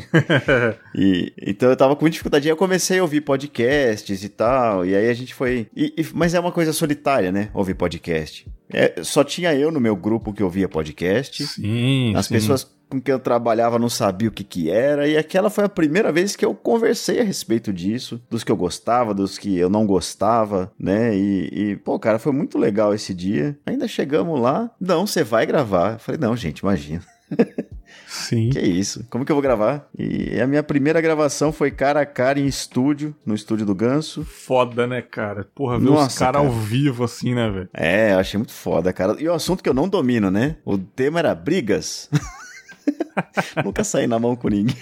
e, 0.95 1.33
então 1.43 1.71
eu 1.71 1.77
tava 1.77 1.97
com 1.97 2.09
dificuldade. 2.09 2.47
E 2.47 2.51
eu 2.51 2.57
comecei 2.57 3.01
a 3.01 3.03
ouvir 3.03 3.23
podcasts 3.23 4.23
e 4.23 4.29
tal. 4.29 4.87
E 4.87 4.95
aí 4.95 5.11
a 5.11 5.15
gente 5.15 5.35
foi. 5.35 5.67
E, 5.75 5.93
e, 5.97 6.07
mas 6.15 6.35
é 6.35 6.41
uma 6.41 6.53
coisa 6.53 6.73
solitária, 6.73 7.33
né? 7.33 7.51
Ouvir 7.53 7.75
podcast. 7.75 8.47
É, 8.73 9.03
só 9.03 9.25
tinha 9.25 9.55
eu 9.55 9.71
no 9.71 9.81
meu 9.81 9.97
grupo 9.97 10.33
que 10.33 10.43
ouvia 10.43 10.69
podcast. 10.69 11.45
Sim. 11.47 12.15
As 12.15 12.27
sim. 12.27 12.35
pessoas 12.35 12.75
com 12.95 13.01
quem 13.01 13.13
eu 13.13 13.19
trabalhava 13.19 13.79
não 13.79 13.89
sabia 13.89 14.29
o 14.29 14.33
que 14.33 14.45
que 14.45 14.71
era, 14.71 15.09
e 15.09 15.17
aquela 15.17 15.51
foi 15.51 15.65
a 15.65 15.69
primeira 15.69 16.13
vez 16.13 16.37
que 16.37 16.45
eu 16.45 16.55
conversei 16.55 17.21
a 17.21 17.25
respeito 17.25 17.73
disso, 17.73 18.23
dos 18.31 18.45
que 18.45 18.53
eu 18.53 18.57
gostava, 18.57 19.13
dos 19.13 19.37
que 19.37 19.59
eu 19.59 19.69
não 19.69 19.87
gostava, 19.87 20.73
né? 20.79 21.17
E, 21.17 21.51
e 21.53 21.77
pô, 21.77 21.99
cara, 21.99 22.19
foi 22.19 22.33
muito 22.33 22.59
legal 22.59 22.95
esse 22.95 23.13
dia. 23.13 23.59
Ainda 23.67 23.89
chegamos 23.89 24.41
lá, 24.41 24.71
não, 24.81 25.07
você 25.07 25.25
vai 25.25 25.45
gravar. 25.47 25.95
Eu 25.95 25.99
falei, 25.99 26.21
não, 26.21 26.37
gente, 26.37 26.61
imagina. 26.61 27.03
Sim. 28.07 28.51
Que 28.55 28.61
isso? 28.61 29.05
Como 29.11 29.25
que 29.25 29.33
eu 29.33 29.37
vou 29.37 29.43
gravar? 29.43 29.89
E 29.99 30.41
a 30.41 30.47
minha 30.47 30.63
primeira 30.63 31.01
gravação 31.01 31.53
foi 31.53 31.71
cara 31.71 32.01
a 32.01 32.07
cara 32.07 32.39
em 32.39 32.47
estúdio, 32.47 33.15
no 33.27 33.35
estúdio 33.35 33.67
do 33.67 33.75
Ganso. 33.75 34.25
Foda, 34.25 34.87
né, 34.87 35.03
cara? 35.03 35.49
Porra, 35.55 35.79
ver 35.79 35.87
Nossa, 35.87 36.09
os 36.09 36.19
caras 36.19 36.41
cara. 36.41 36.55
ao 36.55 36.61
vivo 36.61 37.05
assim, 37.05 37.35
né, 37.35 37.51
velho? 37.51 37.69
É, 37.75 38.13
eu 38.13 38.19
achei 38.19 38.39
muito 38.39 38.53
foda, 38.53 38.93
cara. 38.93 39.17
E 39.19 39.29
o 39.29 39.35
assunto 39.35 39.63
que 39.63 39.69
eu 39.69 39.75
não 39.75 39.89
domino, 39.89 40.31
né? 40.31 40.57
O 40.65 40.79
tema 40.79 41.19
era 41.19 41.35
brigas. 41.35 42.09
Nunca 43.65 43.85
saí 43.85 44.07
na 44.07 44.19
mão 44.19 44.37
com 44.37 44.49
ninguém. 44.49 44.77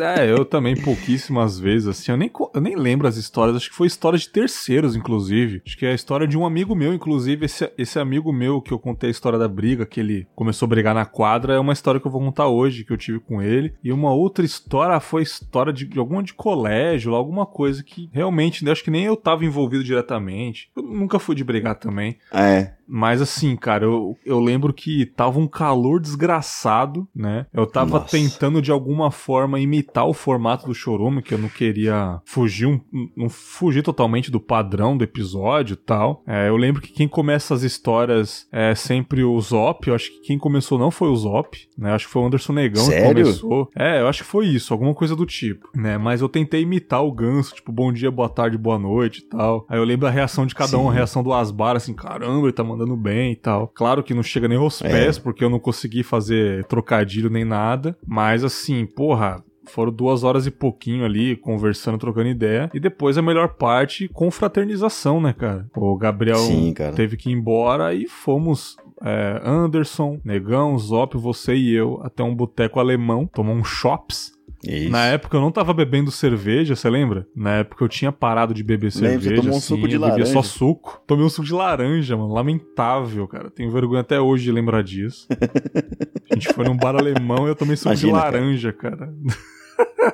É, 0.00 0.30
eu 0.30 0.44
também 0.44 0.76
pouquíssimas 0.76 1.58
vezes, 1.58 1.88
assim, 1.88 2.10
eu 2.10 2.16
nem, 2.16 2.30
eu 2.54 2.60
nem 2.60 2.76
lembro 2.76 3.06
as 3.06 3.16
histórias, 3.16 3.56
acho 3.56 3.70
que 3.70 3.76
foi 3.76 3.86
história 3.86 4.18
de 4.18 4.28
terceiros, 4.28 4.96
inclusive. 4.96 5.62
Acho 5.64 5.76
que 5.76 5.86
é 5.86 5.92
a 5.92 5.94
história 5.94 6.26
de 6.26 6.36
um 6.36 6.44
amigo 6.44 6.74
meu, 6.74 6.92
inclusive, 6.92 7.46
esse, 7.46 7.70
esse 7.78 7.98
amigo 7.98 8.32
meu 8.32 8.60
que 8.60 8.72
eu 8.72 8.78
contei 8.78 9.08
a 9.08 9.10
história 9.10 9.38
da 9.38 9.48
briga, 9.48 9.86
que 9.86 10.00
ele 10.00 10.26
começou 10.34 10.66
a 10.66 10.68
brigar 10.68 10.94
na 10.94 11.04
quadra, 11.04 11.54
é 11.54 11.58
uma 11.58 11.72
história 11.72 12.00
que 12.00 12.06
eu 12.06 12.10
vou 12.10 12.20
contar 12.20 12.48
hoje, 12.48 12.84
que 12.84 12.92
eu 12.92 12.96
tive 12.96 13.20
com 13.20 13.40
ele. 13.40 13.74
E 13.82 13.92
uma 13.92 14.12
outra 14.12 14.44
história 14.44 14.98
foi 15.00 15.22
história 15.22 15.72
de, 15.72 15.86
de 15.86 15.98
alguma 15.98 16.22
de 16.22 16.34
colégio, 16.34 17.14
alguma 17.14 17.46
coisa 17.46 17.82
que 17.82 18.08
realmente, 18.12 18.68
acho 18.68 18.84
que 18.84 18.90
nem 18.90 19.04
eu 19.04 19.16
tava 19.16 19.44
envolvido 19.44 19.84
diretamente. 19.84 20.70
Eu 20.76 20.82
nunca 20.82 21.18
fui 21.18 21.34
de 21.34 21.44
brigar 21.44 21.76
também. 21.76 22.18
É. 22.32 22.72
Mas 22.86 23.20
assim, 23.20 23.56
cara, 23.56 23.84
eu, 23.84 24.16
eu 24.24 24.40
lembro 24.40 24.72
que 24.72 25.06
tava 25.06 25.38
um 25.38 25.46
calor 25.46 26.00
desgraçado, 26.00 27.08
né? 27.14 27.46
Eu 27.52 27.66
tava 27.66 28.00
Nossa. 28.00 28.10
tentando 28.10 28.60
de 28.60 28.70
alguma 28.70 29.10
forma 29.10 29.60
imitar 29.60 30.06
o 30.06 30.12
formato 30.12 30.66
do 30.66 30.74
Chorume, 30.74 31.22
que 31.22 31.34
eu 31.34 31.38
não 31.38 31.48
queria 31.48 32.20
fugir, 32.24 32.66
um, 32.66 32.80
não 33.16 33.28
fugir 33.28 33.82
totalmente 33.82 34.30
do 34.30 34.40
padrão 34.40 34.96
do 34.96 35.04
episódio 35.04 35.74
e 35.74 35.76
tal. 35.76 36.22
É, 36.26 36.48
eu 36.48 36.56
lembro 36.56 36.82
que 36.82 36.92
quem 36.92 37.08
começa 37.08 37.54
as 37.54 37.62
histórias 37.62 38.46
é 38.52 38.74
sempre 38.74 39.24
o 39.24 39.40
Zop. 39.40 39.88
Eu 39.88 39.94
acho 39.94 40.10
que 40.10 40.20
quem 40.20 40.38
começou 40.38 40.78
não 40.78 40.90
foi 40.90 41.08
o 41.08 41.16
Zop, 41.16 41.58
né? 41.76 41.90
Eu 41.90 41.94
acho 41.94 42.06
que 42.06 42.12
foi 42.12 42.22
o 42.22 42.26
Anderson 42.26 42.52
Negão 42.52 42.84
Sério? 42.84 43.14
que 43.14 43.22
começou. 43.22 43.70
É, 43.76 44.00
eu 44.00 44.08
acho 44.08 44.22
que 44.22 44.28
foi 44.28 44.46
isso, 44.46 44.72
alguma 44.72 44.94
coisa 44.94 45.16
do 45.16 45.26
tipo, 45.26 45.68
né? 45.74 45.98
Mas 45.98 46.20
eu 46.20 46.28
tentei 46.28 46.62
imitar 46.62 47.02
o 47.02 47.12
ganso, 47.12 47.54
tipo, 47.54 47.72
bom 47.72 47.92
dia, 47.92 48.10
boa 48.10 48.28
tarde, 48.28 48.58
boa 48.58 48.78
noite 48.78 49.18
e 49.18 49.28
tal. 49.28 49.66
Aí 49.68 49.78
eu 49.78 49.84
lembro 49.84 50.06
a 50.06 50.10
reação 50.10 50.46
de 50.46 50.54
cada 50.54 50.70
Sim. 50.70 50.76
um, 50.76 50.90
a 50.90 50.92
reação 50.92 51.22
do 51.22 51.32
Asbar, 51.32 51.76
assim, 51.76 51.94
caramba, 51.94 52.46
ele 52.46 52.52
tá 52.52 52.64
mandando 52.64 52.73
bem 52.96 53.32
e 53.32 53.36
tal. 53.36 53.68
Claro 53.68 54.02
que 54.02 54.14
não 54.14 54.22
chega 54.22 54.48
nem 54.48 54.58
aos 54.58 54.82
é. 54.82 54.88
pés, 54.88 55.18
porque 55.18 55.44
eu 55.44 55.50
não 55.50 55.58
consegui 55.58 56.02
fazer 56.02 56.64
trocadilho 56.64 57.30
nem 57.30 57.44
nada. 57.44 57.96
Mas 58.06 58.44
assim, 58.44 58.86
porra, 58.86 59.42
foram 59.66 59.92
duas 59.92 60.24
horas 60.24 60.46
e 60.46 60.50
pouquinho 60.50 61.04
ali, 61.04 61.36
conversando, 61.36 61.98
trocando 61.98 62.28
ideia. 62.28 62.70
E 62.74 62.80
depois 62.80 63.18
a 63.18 63.22
melhor 63.22 63.54
parte, 63.54 64.08
confraternização, 64.08 65.20
né, 65.20 65.32
cara? 65.32 65.66
O 65.74 65.96
Gabriel 65.96 66.36
Sim, 66.36 66.74
teve 66.94 67.16
que 67.16 67.30
ir 67.30 67.32
embora 67.32 67.94
e 67.94 68.06
fomos 68.06 68.76
é, 69.02 69.40
Anderson, 69.44 70.20
Negão, 70.24 70.78
Zop, 70.78 71.16
você 71.16 71.54
e 71.54 71.74
eu 71.74 72.00
até 72.02 72.22
um 72.22 72.34
boteco 72.34 72.80
alemão, 72.80 73.26
tomar 73.26 73.52
um 73.52 73.64
chops. 73.64 74.32
Isso. 74.66 74.90
Na 74.90 75.04
época 75.06 75.36
eu 75.36 75.40
não 75.40 75.52
tava 75.52 75.72
bebendo 75.74 76.10
cerveja, 76.10 76.74
você 76.74 76.88
lembra? 76.88 77.26
Na 77.34 77.56
época 77.56 77.84
eu 77.84 77.88
tinha 77.88 78.10
parado 78.10 78.54
de 78.54 78.62
beber 78.62 78.92
Lembra, 78.94 79.10
cerveja. 79.10 79.30
Você 79.30 79.36
tomou 79.36 79.54
um 79.54 79.58
assim, 79.58 79.66
suco 79.66 79.88
de 79.88 79.98
laranja. 79.98 80.18
bebia 80.18 80.32
só 80.32 80.42
suco. 80.42 81.02
Tomei 81.06 81.24
um 81.24 81.28
suco 81.28 81.46
de 81.46 81.52
laranja, 81.54 82.16
mano. 82.16 82.32
Lamentável, 82.32 83.26
cara. 83.28 83.50
Tenho 83.50 83.70
vergonha 83.70 84.00
até 84.00 84.20
hoje 84.20 84.44
de 84.44 84.52
lembrar 84.52 84.82
disso. 84.82 85.26
a 86.30 86.34
gente 86.34 86.52
foi 86.52 86.64
num 86.64 86.76
bar 86.76 86.96
alemão 86.96 87.46
e 87.46 87.50
eu 87.50 87.54
tomei 87.54 87.76
suco 87.76 87.90
Imagina, 87.90 88.12
de 88.12 88.18
laranja, 88.18 88.72
cara. 88.72 88.96
cara. 88.96 89.14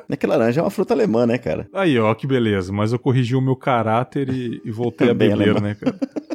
É 0.09 0.17
que 0.17 0.27
laranja 0.27 0.61
é 0.61 0.65
uma 0.65 0.71
fruta 0.71 0.95
alemã, 0.95 1.27
né, 1.27 1.39
cara? 1.39 1.69
Aí, 1.73 1.99
ó, 1.99 2.13
que 2.15 2.27
beleza. 2.27 2.73
Mas 2.73 2.93
eu 2.93 2.99
corrigi 2.99 3.37
o 3.37 3.41
meu 3.41 3.55
caráter 3.57 4.29
e, 4.29 4.61
e 4.65 4.71
voltei 4.71 5.11
a 5.11 5.15
beber, 5.15 5.33
alemã. 5.33 5.61
né, 5.61 5.75
cara? 5.75 5.97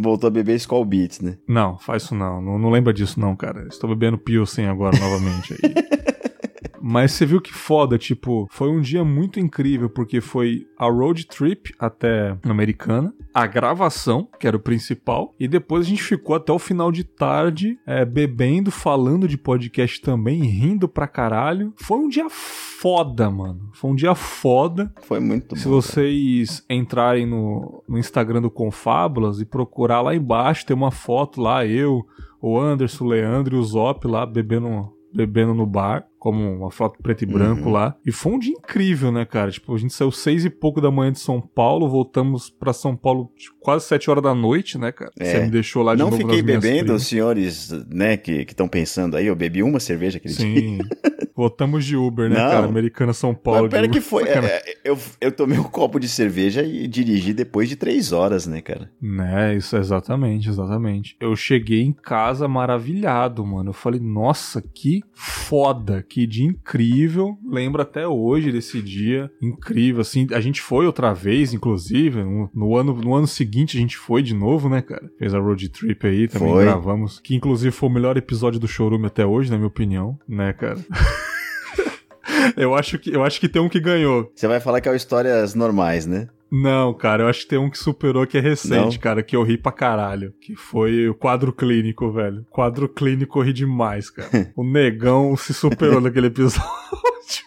Voltou 0.00 0.28
a 0.28 0.30
beber 0.30 0.54
Skull 0.54 0.84
Beats, 0.84 1.20
né? 1.20 1.38
Não, 1.48 1.76
faz 1.76 2.04
isso 2.04 2.14
não. 2.14 2.40
não. 2.40 2.56
Não 2.56 2.70
lembra 2.70 2.92
disso 2.92 3.18
não, 3.18 3.34
cara. 3.34 3.66
Estou 3.66 3.90
bebendo 3.90 4.16
Pilsen 4.16 4.66
agora 4.66 4.96
novamente 4.96 5.54
aí. 5.54 5.74
Mas 6.88 7.12
você 7.12 7.26
viu 7.26 7.40
que 7.40 7.52
foda, 7.52 7.98
tipo, 7.98 8.46
foi 8.48 8.70
um 8.70 8.80
dia 8.80 9.04
muito 9.04 9.40
incrível, 9.40 9.90
porque 9.90 10.20
foi 10.20 10.68
a 10.78 10.86
road 10.86 11.26
trip 11.26 11.74
até 11.80 12.38
Americana, 12.44 13.12
a 13.34 13.44
gravação, 13.44 14.28
que 14.38 14.46
era 14.46 14.56
o 14.56 14.60
principal, 14.60 15.34
e 15.38 15.48
depois 15.48 15.84
a 15.84 15.88
gente 15.88 16.04
ficou 16.04 16.36
até 16.36 16.52
o 16.52 16.60
final 16.60 16.92
de 16.92 17.02
tarde 17.02 17.76
é, 17.84 18.04
bebendo, 18.04 18.70
falando 18.70 19.26
de 19.26 19.36
podcast 19.36 20.00
também, 20.00 20.44
rindo 20.44 20.88
pra 20.88 21.08
caralho. 21.08 21.72
Foi 21.74 21.98
um 21.98 22.08
dia 22.08 22.30
foda, 22.30 23.28
mano. 23.28 23.68
Foi 23.72 23.90
um 23.90 23.96
dia 23.96 24.14
foda. 24.14 24.94
Foi 25.02 25.18
muito 25.18 25.56
Se 25.56 25.64
bom. 25.68 25.80
Se 25.80 25.88
vocês 25.90 26.60
cara. 26.60 26.80
entrarem 26.80 27.26
no, 27.26 27.82
no 27.88 27.98
Instagram 27.98 28.42
do 28.42 28.50
Confábulas 28.50 29.40
e 29.40 29.44
procurar 29.44 30.02
lá 30.02 30.14
embaixo, 30.14 30.64
tem 30.64 30.76
uma 30.76 30.92
foto 30.92 31.40
lá, 31.40 31.66
eu, 31.66 32.06
o 32.40 32.56
Anderson, 32.56 33.04
o 33.04 33.08
Leandro 33.08 33.56
e 33.56 33.58
o 33.58 33.64
Zop 33.64 34.06
lá 34.06 34.24
bebendo 34.24 34.94
bebendo 35.16 35.54
no 35.54 35.64
bar 35.64 36.06
como 36.26 36.56
uma 36.56 36.72
foto 36.72 37.00
preto 37.00 37.22
e 37.22 37.26
branco 37.26 37.66
uhum. 37.66 37.72
lá. 37.72 37.94
E 38.04 38.10
foi 38.10 38.32
um 38.32 38.38
dia 38.40 38.52
incrível, 38.52 39.12
né, 39.12 39.24
cara? 39.24 39.48
Tipo, 39.48 39.72
a 39.72 39.78
gente 39.78 39.94
saiu 39.94 40.10
seis 40.10 40.44
e 40.44 40.50
pouco 40.50 40.80
da 40.80 40.90
manhã 40.90 41.12
de 41.12 41.20
São 41.20 41.40
Paulo, 41.40 41.88
voltamos 41.88 42.50
para 42.50 42.72
São 42.72 42.96
Paulo 42.96 43.30
tipo, 43.36 43.54
quase 43.60 43.84
sete 43.84 44.10
horas 44.10 44.24
da 44.24 44.34
noite, 44.34 44.76
né, 44.76 44.90
cara? 44.90 45.12
É. 45.20 45.24
Você 45.24 45.42
me 45.44 45.50
deixou 45.50 45.84
lá 45.84 45.94
de 45.94 46.00
Não 46.00 46.10
novo 46.10 46.20
fiquei 46.20 46.42
bebendo, 46.42 46.94
os 46.94 47.06
senhores, 47.06 47.70
né, 47.88 48.16
que 48.16 48.44
estão 48.48 48.66
pensando 48.66 49.16
aí, 49.16 49.26
eu 49.26 49.36
bebi 49.36 49.62
uma 49.62 49.78
cerveja 49.78 50.16
aquele 50.16 50.34
Sim. 50.34 50.54
dia. 50.78 50.78
Voltamos 51.36 51.84
de 51.84 51.94
Uber, 51.94 52.30
né, 52.30 52.36
Não. 52.36 52.50
cara? 52.50 52.66
Americana 52.66 53.12
São 53.12 53.34
Paulo. 53.34 53.64
Mas 53.64 53.70
pera 53.70 53.88
que 53.88 54.00
foi. 54.00 54.24
É, 54.26 54.62
eu, 54.82 54.98
eu 55.20 55.30
tomei 55.30 55.58
um 55.58 55.64
copo 55.64 56.00
de 56.00 56.08
cerveja 56.08 56.62
e 56.62 56.88
dirigi 56.88 57.34
depois 57.34 57.68
de 57.68 57.76
três 57.76 58.10
horas, 58.10 58.46
né, 58.46 58.62
cara? 58.62 58.90
Né, 59.02 59.54
isso, 59.54 59.76
exatamente, 59.76 60.48
exatamente. 60.48 61.14
Eu 61.20 61.36
cheguei 61.36 61.82
em 61.82 61.92
casa 61.92 62.48
maravilhado, 62.48 63.44
mano. 63.44 63.68
Eu 63.68 63.74
falei, 63.74 64.00
nossa, 64.00 64.62
que 64.62 65.02
foda, 65.12 66.02
que 66.02 66.15
dia 66.24 66.46
incrível. 66.46 67.36
Lembro 67.44 67.82
até 67.82 68.06
hoje 68.06 68.52
desse 68.52 68.80
dia 68.80 69.28
incrível, 69.42 70.02
assim. 70.02 70.28
A 70.32 70.40
gente 70.40 70.62
foi 70.62 70.86
outra 70.86 71.12
vez, 71.12 71.52
inclusive, 71.52 72.22
no, 72.22 72.48
no 72.54 72.76
ano, 72.76 72.94
no 72.94 73.14
ano 73.14 73.26
seguinte 73.26 73.76
a 73.76 73.80
gente 73.80 73.96
foi 73.96 74.22
de 74.22 74.32
novo, 74.34 74.68
né, 74.68 74.80
cara? 74.80 75.10
Fez 75.18 75.34
a 75.34 75.40
road 75.40 75.68
trip 75.68 76.06
aí, 76.06 76.28
também 76.28 76.52
foi. 76.52 76.64
gravamos. 76.64 77.18
Que 77.18 77.34
inclusive 77.34 77.72
foi 77.72 77.88
o 77.88 77.92
melhor 77.92 78.16
episódio 78.16 78.60
do 78.60 78.68
Chorume 78.68 79.06
até 79.06 79.26
hoje, 79.26 79.50
na 79.50 79.56
minha 79.56 79.66
opinião, 79.66 80.16
né, 80.28 80.52
cara? 80.52 80.78
eu, 82.56 82.74
acho 82.74 82.98
que, 82.98 83.10
eu 83.10 83.24
acho 83.24 83.40
que 83.40 83.48
tem 83.48 83.60
um 83.60 83.68
que 83.68 83.80
ganhou. 83.80 84.30
Você 84.34 84.46
vai 84.46 84.60
falar 84.60 84.80
que 84.80 84.88
é 84.88 84.92
o 84.92 84.96
Histórias 84.96 85.54
Normais, 85.54 86.06
né? 86.06 86.28
Não, 86.50 86.94
cara, 86.94 87.24
eu 87.24 87.28
acho 87.28 87.40
que 87.40 87.48
tem 87.48 87.58
um 87.58 87.68
que 87.68 87.78
superou 87.78 88.26
que 88.26 88.38
é 88.38 88.40
recente, 88.40 88.96
Não? 88.96 89.02
cara, 89.02 89.22
que 89.22 89.34
eu 89.34 89.42
ri 89.42 89.58
pra 89.58 89.72
caralho. 89.72 90.32
Que 90.40 90.54
foi 90.54 91.08
o 91.08 91.14
quadro 91.14 91.52
clínico, 91.52 92.10
velho. 92.12 92.46
Quadro 92.50 92.88
clínico 92.88 93.38
eu 93.38 93.42
ri 93.42 93.52
demais, 93.52 94.10
cara. 94.10 94.28
o 94.56 94.64
negão 94.64 95.36
se 95.36 95.52
superou 95.52 96.00
naquele 96.00 96.28
episódio. 96.28 96.62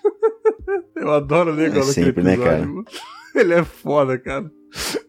eu 0.95 1.11
adoro 1.11 1.53
o 1.53 1.55
negão 1.55 1.81
é 1.81 1.87
naquele 1.87 1.93
sempre, 1.93 2.21
episódio. 2.21 2.75
Né, 2.75 2.83
cara? 2.83 3.01
Ele 3.35 3.53
é 3.53 3.63
foda, 3.63 4.17
cara. 4.17 4.51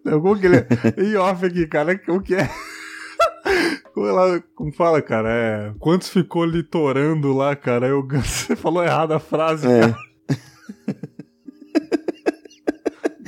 Como 0.04 0.38
que 0.38 0.47
ele 0.47 0.56
é? 0.56 0.66
Em 0.97 1.16
off 1.16 1.44
aqui, 1.44 1.66
cara, 1.66 1.99
como 1.99 2.23
que 2.23 2.35
é? 2.35 2.49
Como, 3.92 4.06
ela, 4.06 4.42
como 4.54 4.73
fala, 4.73 5.02
cara? 5.02 5.28
É. 5.30 5.75
Quantos 5.78 6.09
ficou 6.09 6.44
litorando 6.44 7.32
lá, 7.32 7.56
cara? 7.56 7.88
Eu, 7.88 8.06
você 8.06 8.54
falou 8.54 8.85
errado 8.85 9.12
a 9.12 9.18
frase, 9.18 9.66
é. 9.66 9.80
cara. 9.80 9.97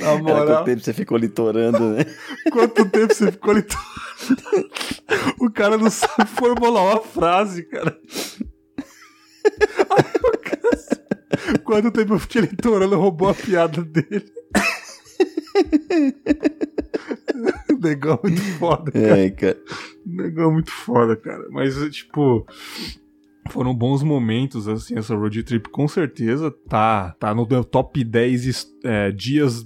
Na 0.03 0.17
moral. 0.17 0.45
quanto 0.45 0.65
tempo 0.65 0.81
você 0.81 0.93
ficou 0.93 1.17
litorando, 1.17 1.91
né? 1.91 2.05
quanto 2.51 2.85
tempo 2.89 3.13
você 3.13 3.31
ficou 3.31 3.53
litorando? 3.53 3.93
o 5.39 5.49
cara 5.51 5.77
não 5.77 5.89
sabe 5.89 6.27
formular 6.27 6.83
uma 6.83 7.01
frase, 7.01 7.63
cara. 7.63 7.97
Aí 9.45 10.21
o 10.23 10.37
cara... 10.37 10.53
Quanto 11.63 11.91
tempo 11.91 12.13
eu 12.13 12.19
fiquei 12.19 12.41
litorando 12.41 12.97
roubou 12.97 13.29
a 13.29 13.33
piada 13.33 13.81
dele. 13.83 14.25
Negão 17.81 18.19
é 18.23 18.27
muito 18.27 18.41
foda, 18.41 18.91
cara. 18.91 19.19
É, 19.19 19.29
cara. 19.29 19.57
Negão 20.05 20.49
é 20.49 20.53
muito 20.53 20.71
foda, 20.71 21.15
cara. 21.15 21.47
Mas, 21.51 21.75
tipo, 21.91 22.45
foram 23.49 23.75
bons 23.75 24.03
momentos, 24.03 24.67
assim, 24.67 24.97
essa 24.97 25.15
road 25.15 25.43
trip 25.43 25.69
com 25.69 25.87
certeza 25.87 26.51
tá, 26.67 27.15
tá 27.19 27.35
no 27.35 27.45
top 27.63 28.03
10 28.03 28.67
é, 28.83 29.11
dias 29.11 29.65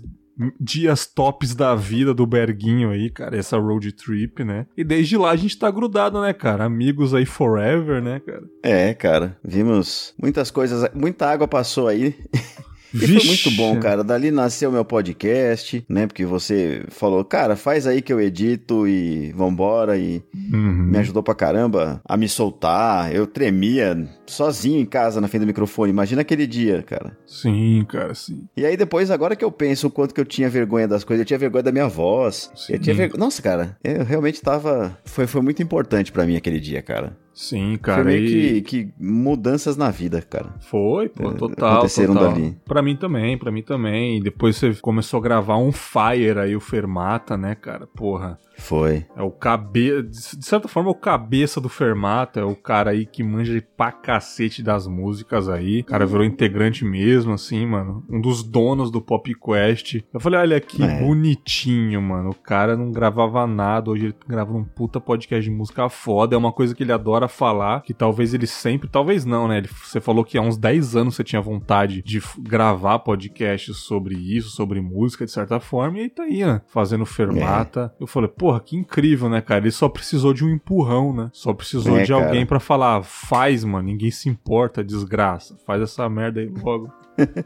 dias 0.59 1.05
tops 1.05 1.55
da 1.55 1.75
vida 1.75 2.13
do 2.13 2.25
Berguinho 2.25 2.91
aí, 2.91 3.09
cara, 3.09 3.37
essa 3.37 3.57
road 3.57 3.91
trip, 3.91 4.43
né? 4.43 4.65
E 4.75 4.83
desde 4.83 5.17
lá 5.17 5.31
a 5.31 5.35
gente 5.35 5.57
tá 5.57 5.69
grudado, 5.71 6.21
né, 6.21 6.33
cara? 6.33 6.63
Amigos 6.65 7.13
aí 7.13 7.25
forever, 7.25 8.01
né, 8.01 8.19
cara? 8.19 8.43
É, 8.63 8.93
cara, 8.93 9.37
vimos 9.43 10.13
muitas 10.21 10.51
coisas, 10.51 10.89
muita 10.93 11.27
água 11.27 11.47
passou 11.47 11.87
aí. 11.87 12.15
E 12.93 12.99
foi 12.99 13.25
muito 13.25 13.51
bom, 13.51 13.79
cara. 13.79 14.03
Dali 14.03 14.31
nasceu 14.31 14.71
meu 14.71 14.85
podcast, 14.85 15.83
né? 15.89 16.07
Porque 16.07 16.25
você 16.25 16.83
falou, 16.89 17.23
cara, 17.23 17.55
faz 17.55 17.85
aí 17.85 18.01
que 18.01 18.11
eu 18.11 18.19
edito 18.19 18.87
e 18.87 19.31
vambora. 19.33 19.97
E 19.97 20.21
uhum. 20.53 20.87
me 20.89 20.97
ajudou 20.99 21.21
pra 21.21 21.35
caramba 21.35 22.01
a 22.05 22.17
me 22.17 22.27
soltar. 22.27 23.13
Eu 23.13 23.27
tremia 23.27 24.07
sozinho 24.25 24.79
em 24.79 24.85
casa 24.85 25.19
na 25.21 25.27
frente 25.27 25.41
do 25.41 25.47
microfone. 25.47 25.91
Imagina 25.91 26.21
aquele 26.21 26.47
dia, 26.47 26.83
cara. 26.83 27.17
Sim, 27.25 27.85
cara, 27.87 28.13
sim. 28.15 28.43
E 28.55 28.65
aí 28.65 28.77
depois, 28.77 29.11
agora 29.11 29.35
que 29.35 29.43
eu 29.43 29.51
penso 29.51 29.87
o 29.87 29.91
quanto 29.91 30.13
que 30.13 30.21
eu 30.21 30.25
tinha 30.25 30.49
vergonha 30.49 30.87
das 30.87 31.03
coisas, 31.03 31.21
eu 31.21 31.25
tinha 31.25 31.39
vergonha 31.39 31.63
da 31.63 31.71
minha 31.71 31.87
voz. 31.87 32.51
Sim. 32.55 32.73
Eu 32.73 32.79
tinha 32.79 32.95
vergonha... 32.95 33.19
Nossa, 33.19 33.41
cara, 33.41 33.77
eu 33.83 34.03
realmente 34.03 34.41
tava... 34.41 34.97
Foi, 35.05 35.27
foi 35.27 35.41
muito 35.41 35.61
importante 35.61 36.11
para 36.11 36.25
mim 36.25 36.35
aquele 36.35 36.59
dia, 36.59 36.81
cara. 36.81 37.15
Sim, 37.37 37.77
cara. 37.77 38.03
Foi 38.03 38.13
meio 38.13 38.25
e... 38.25 38.61
que, 38.63 38.85
que, 38.85 38.93
mudanças 38.99 39.77
na 39.77 39.91
vida, 39.91 40.23
cara. 40.23 40.55
Foi, 40.59 41.07
pô, 41.07 41.29
é, 41.29 41.33
total. 41.35 41.73
Aconteceram 41.73 42.15
total. 42.15 42.33
dali. 42.33 42.57
Pra 42.65 42.81
mim 42.81 42.95
também, 42.95 43.37
pra 43.37 43.51
mim 43.51 43.61
também. 43.61 44.19
Depois 44.19 44.55
você 44.57 44.73
começou 44.81 45.19
a 45.19 45.21
gravar 45.21 45.57
um 45.57 45.71
Fire 45.71 46.39
aí, 46.39 46.55
o 46.55 46.59
Fermata, 46.59 47.37
né, 47.37 47.53
cara? 47.53 47.85
Porra. 47.85 48.39
Foi. 48.57 49.05
É 49.15 49.21
o 49.21 49.31
cabeça. 49.31 50.03
De 50.03 50.45
certa 50.45 50.67
forma, 50.67 50.89
é 50.89 50.91
o 50.91 50.95
cabeça 50.95 51.61
do 51.61 51.69
Fermata. 51.69 52.39
É 52.39 52.43
o 52.43 52.55
cara 52.55 52.91
aí 52.91 53.05
que 53.05 53.23
manja 53.23 53.63
pra 53.75 53.91
cacete 53.91 54.61
das 54.61 54.87
músicas 54.87 55.47
aí. 55.47 55.81
O 55.81 55.85
cara 55.85 56.05
virou 56.05 56.25
integrante 56.25 56.83
mesmo, 56.83 57.33
assim, 57.33 57.65
mano. 57.65 58.03
Um 58.09 58.19
dos 58.19 58.43
donos 58.43 58.91
do 58.91 59.01
Pop 59.01 59.31
Quest. 59.33 60.01
Eu 60.13 60.19
falei, 60.19 60.39
olha 60.39 60.59
que 60.59 60.83
é. 60.83 60.99
bonitinho, 60.99 62.01
mano. 62.01 62.31
O 62.31 62.35
cara 62.35 62.75
não 62.75 62.91
gravava 62.91 63.45
nada. 63.47 63.91
Hoje 63.91 64.05
ele 64.05 64.15
grava 64.27 64.53
um 64.53 64.63
puta 64.63 64.99
podcast 64.99 65.43
de 65.43 65.55
música 65.55 65.87
foda. 65.89 66.35
É 66.35 66.37
uma 66.37 66.51
coisa 66.51 66.75
que 66.75 66.83
ele 66.83 66.91
adora 66.91 67.27
falar 67.27 67.81
que 67.81 67.93
talvez 67.93 68.33
ele 68.33 68.47
sempre, 68.47 68.89
talvez 68.89 69.25
não, 69.25 69.47
né? 69.47 69.59
Ele, 69.59 69.67
você 69.67 70.01
falou 70.01 70.23
que 70.23 70.37
há 70.37 70.41
uns 70.41 70.57
10 70.57 70.95
anos 70.95 71.15
você 71.15 71.23
tinha 71.23 71.41
vontade 71.41 72.01
de 72.01 72.21
gravar 72.39 72.99
podcasts 72.99 73.77
sobre 73.77 74.15
isso, 74.15 74.49
sobre 74.49 74.81
música, 74.81 75.25
de 75.25 75.31
certa 75.31 75.59
forma, 75.59 75.99
e 75.99 76.01
aí 76.01 76.09
tá 76.09 76.23
aí, 76.23 76.45
né? 76.45 76.61
Fazendo 76.67 77.05
fermata. 77.05 77.93
É. 77.99 78.03
Eu 78.03 78.07
falei, 78.07 78.29
porra, 78.47 78.61
que 78.61 78.77
incrível, 78.77 79.27
né, 79.27 79.41
cara? 79.41 79.59
Ele 79.59 79.71
só 79.71 79.89
precisou 79.89 80.33
de 80.33 80.45
um 80.45 80.49
empurrão, 80.49 81.11
né? 81.11 81.29
Só 81.33 81.53
precisou 81.53 81.97
é, 81.97 82.03
de 82.03 82.13
alguém 82.13 82.45
para 82.45 82.61
falar, 82.61 83.03
faz, 83.03 83.65
mano, 83.65 83.83
ninguém 83.83 84.09
se 84.09 84.29
importa, 84.29 84.81
desgraça. 84.81 85.57
Faz 85.65 85.81
essa 85.81 86.07
merda 86.07 86.39
aí 86.39 86.47
logo. 86.47 86.89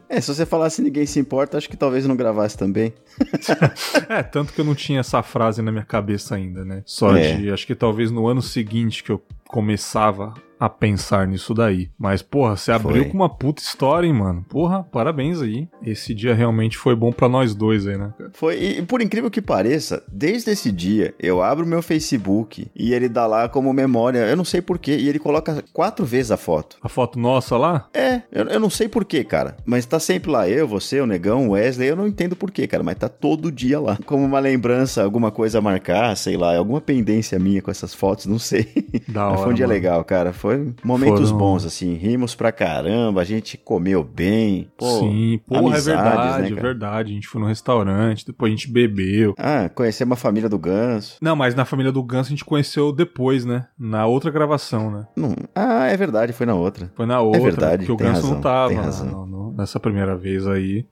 É, 0.06 0.20
se 0.20 0.28
você 0.28 0.44
falasse 0.44 0.82
ninguém 0.82 1.06
se 1.06 1.18
importa, 1.18 1.56
acho 1.56 1.66
que 1.66 1.78
talvez 1.78 2.06
não 2.06 2.14
gravasse 2.14 2.58
também. 2.58 2.92
é, 4.06 4.22
tanto 4.22 4.52
que 4.52 4.60
eu 4.60 4.66
não 4.66 4.74
tinha 4.74 5.00
essa 5.00 5.22
frase 5.22 5.62
na 5.62 5.72
minha 5.72 5.82
cabeça 5.82 6.34
ainda, 6.34 6.62
né? 6.62 6.82
Só 6.84 7.16
é. 7.16 7.36
de, 7.36 7.50
acho 7.50 7.66
que 7.66 7.74
talvez 7.74 8.10
no 8.10 8.28
ano 8.28 8.42
seguinte 8.42 9.02
que 9.02 9.10
eu 9.10 9.22
começava 9.52 10.32
a 10.62 10.68
pensar 10.68 11.26
nisso 11.26 11.52
daí. 11.52 11.90
Mas, 11.98 12.22
porra, 12.22 12.56
você 12.56 12.70
abriu 12.70 13.02
foi. 13.02 13.10
com 13.10 13.16
uma 13.16 13.28
puta 13.28 13.60
história, 13.60 14.06
hein, 14.06 14.12
mano? 14.12 14.46
Porra, 14.48 14.84
parabéns 14.84 15.42
aí. 15.42 15.68
Esse 15.84 16.14
dia 16.14 16.32
realmente 16.36 16.78
foi 16.78 16.94
bom 16.94 17.10
para 17.10 17.28
nós 17.28 17.52
dois 17.52 17.84
aí, 17.84 17.98
né? 17.98 18.14
Foi, 18.32 18.62
e 18.62 18.82
por 18.82 19.02
incrível 19.02 19.28
que 19.28 19.42
pareça, 19.42 20.04
desde 20.06 20.52
esse 20.52 20.70
dia, 20.70 21.16
eu 21.18 21.42
abro 21.42 21.66
meu 21.66 21.82
Facebook 21.82 22.70
e 22.76 22.94
ele 22.94 23.08
dá 23.08 23.26
lá 23.26 23.48
como 23.48 23.72
memória, 23.72 24.20
eu 24.20 24.36
não 24.36 24.44
sei 24.44 24.62
porquê, 24.62 24.96
e 24.96 25.08
ele 25.08 25.18
coloca 25.18 25.64
quatro 25.72 26.06
vezes 26.06 26.30
a 26.30 26.36
foto. 26.36 26.76
A 26.80 26.88
foto 26.88 27.18
nossa 27.18 27.56
lá? 27.56 27.88
É, 27.92 28.22
eu, 28.30 28.44
eu 28.44 28.60
não 28.60 28.70
sei 28.70 28.88
porquê, 28.88 29.24
cara. 29.24 29.56
Mas 29.66 29.84
tá 29.84 29.98
sempre 29.98 30.30
lá, 30.30 30.48
eu, 30.48 30.68
você, 30.68 31.00
o 31.00 31.06
Negão, 31.06 31.48
o 31.48 31.50
Wesley, 31.52 31.88
eu 31.88 31.96
não 31.96 32.06
entendo 32.06 32.36
porquê, 32.36 32.68
cara, 32.68 32.84
mas 32.84 32.96
tá 32.96 33.08
todo 33.08 33.50
dia 33.50 33.80
lá. 33.80 33.98
Como 34.06 34.24
uma 34.24 34.38
lembrança, 34.38 35.02
alguma 35.02 35.32
coisa 35.32 35.58
a 35.58 35.60
marcar, 35.60 36.16
sei 36.16 36.36
lá, 36.36 36.56
alguma 36.56 36.80
pendência 36.80 37.36
minha 37.36 37.60
com 37.60 37.70
essas 37.72 37.92
fotos, 37.92 38.26
não 38.26 38.38
sei. 38.38 38.68
Da 39.08 39.26
hora, 39.26 39.41
foi 39.42 39.52
um 39.52 39.54
dia 39.54 39.66
mano. 39.66 39.74
legal, 39.74 40.04
cara. 40.04 40.32
Foi 40.32 40.74
momentos 40.82 41.30
Foram... 41.30 41.38
bons, 41.38 41.64
assim. 41.64 41.94
Rimos 41.94 42.34
pra 42.34 42.52
caramba, 42.52 43.20
a 43.20 43.24
gente 43.24 43.56
comeu 43.56 44.02
bem. 44.02 44.70
Pô, 44.76 45.00
Sim, 45.00 45.40
porra, 45.46 45.76
é 45.76 45.80
verdade, 45.80 46.52
né, 46.52 46.58
é 46.58 46.62
verdade. 46.62 47.12
A 47.12 47.14
gente 47.14 47.28
foi 47.28 47.40
no 47.40 47.46
restaurante, 47.46 48.26
depois 48.26 48.52
a 48.52 48.56
gente 48.56 48.70
bebeu. 48.70 49.34
Ah, 49.38 49.68
conhecemos 49.68 50.12
a 50.12 50.20
família 50.20 50.48
do 50.48 50.58
Ganso. 50.58 51.16
Não, 51.20 51.36
mas 51.36 51.54
na 51.54 51.64
família 51.64 51.92
do 51.92 52.02
Ganso 52.02 52.28
a 52.28 52.30
gente 52.30 52.44
conheceu 52.44 52.92
depois, 52.92 53.44
né? 53.44 53.66
Na 53.78 54.06
outra 54.06 54.30
gravação, 54.30 54.90
né? 54.90 55.06
Não. 55.16 55.34
Ah, 55.54 55.86
é 55.86 55.96
verdade, 55.96 56.32
foi 56.32 56.46
na 56.46 56.54
outra. 56.54 56.90
Foi 56.94 57.06
na 57.06 57.20
outra, 57.20 57.40
é 57.40 57.44
verdade, 57.44 57.86
porque 57.86 57.92
o 57.92 57.96
Ganso 57.96 58.22
razão, 58.22 58.34
não 58.34 58.40
tava 58.40 59.52
nessa 59.56 59.78
primeira 59.80 60.16
vez 60.16 60.46
aí. 60.46 60.84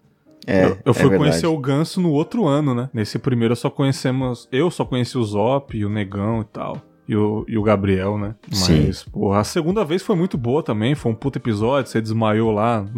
É, 0.47 0.65
eu, 0.65 0.79
eu 0.87 0.95
fui 0.95 1.15
é 1.15 1.19
conhecer 1.19 1.47
o 1.47 1.59
Ganso 1.59 2.01
no 2.01 2.11
outro 2.11 2.47
ano, 2.47 2.75
né? 2.75 2.89
Nesse 2.93 3.19
primeiro 3.19 3.55
só 3.55 3.69
conhecemos. 3.69 4.49
Eu 4.51 4.71
só 4.71 4.85
conheci 4.85 5.19
o 5.19 5.25
Zop, 5.25 5.85
o 5.85 5.89
Negão 5.89 6.41
e 6.41 6.45
tal 6.45 6.90
e 7.11 7.17
o, 7.17 7.45
e 7.49 7.59
o 7.59 7.63
Gabriel, 7.65 8.17
né? 8.17 8.37
Mas, 8.49 8.99
Sim. 8.99 9.11
porra, 9.11 9.41
a 9.41 9.45
segunda 9.45 9.85
vez 9.85 10.01
foi 10.01 10.15
muito 10.15 10.39
boa 10.39 10.63
também, 10.63 10.95
foi 10.95 11.11
um 11.11 11.15
puto 11.15 11.41
episódio, 11.41 11.91
você 11.91 12.01
desmaiou 12.01 12.53
lá. 12.53 12.87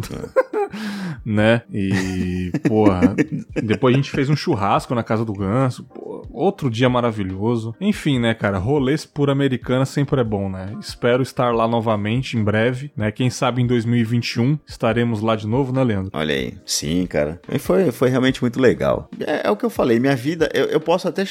Né? 1.25 1.61
E, 1.71 2.51
porra, 2.67 3.15
depois 3.63 3.93
a 3.93 3.97
gente 3.97 4.09
fez 4.11 4.27
um 4.27 4.35
churrasco 4.35 4.93
na 4.93 5.03
casa 5.03 5.23
do 5.23 5.31
Ganso, 5.31 5.83
porra, 5.83 6.02
outro 6.33 6.69
dia 6.69 6.89
maravilhoso. 6.89 7.75
Enfim, 7.79 8.19
né, 8.19 8.33
cara, 8.33 8.57
rolês 8.57 9.05
por 9.05 9.29
americana 9.29 9.85
sempre 9.85 10.21
é 10.21 10.23
bom, 10.23 10.49
né? 10.49 10.75
Espero 10.79 11.21
estar 11.21 11.53
lá 11.53 11.67
novamente 11.67 12.37
em 12.37 12.43
breve, 12.43 12.91
né? 12.95 13.11
Quem 13.11 13.29
sabe 13.29 13.61
em 13.61 13.67
2021 13.67 14.57
estaremos 14.67 15.21
lá 15.21 15.35
de 15.35 15.47
novo, 15.47 15.71
né, 15.71 15.83
Leandro? 15.83 16.11
Olha 16.13 16.33
aí, 16.33 16.53
sim, 16.65 17.05
cara. 17.05 17.39
E 17.51 17.59
foi, 17.59 17.91
foi 17.91 18.09
realmente 18.09 18.41
muito 18.41 18.59
legal. 18.59 19.09
É, 19.19 19.47
é 19.47 19.51
o 19.51 19.55
que 19.55 19.65
eu 19.65 19.69
falei, 19.69 19.99
minha 19.99 20.15
vida, 20.15 20.49
eu, 20.53 20.65
eu 20.65 20.79
posso 20.79 21.07
até, 21.07 21.23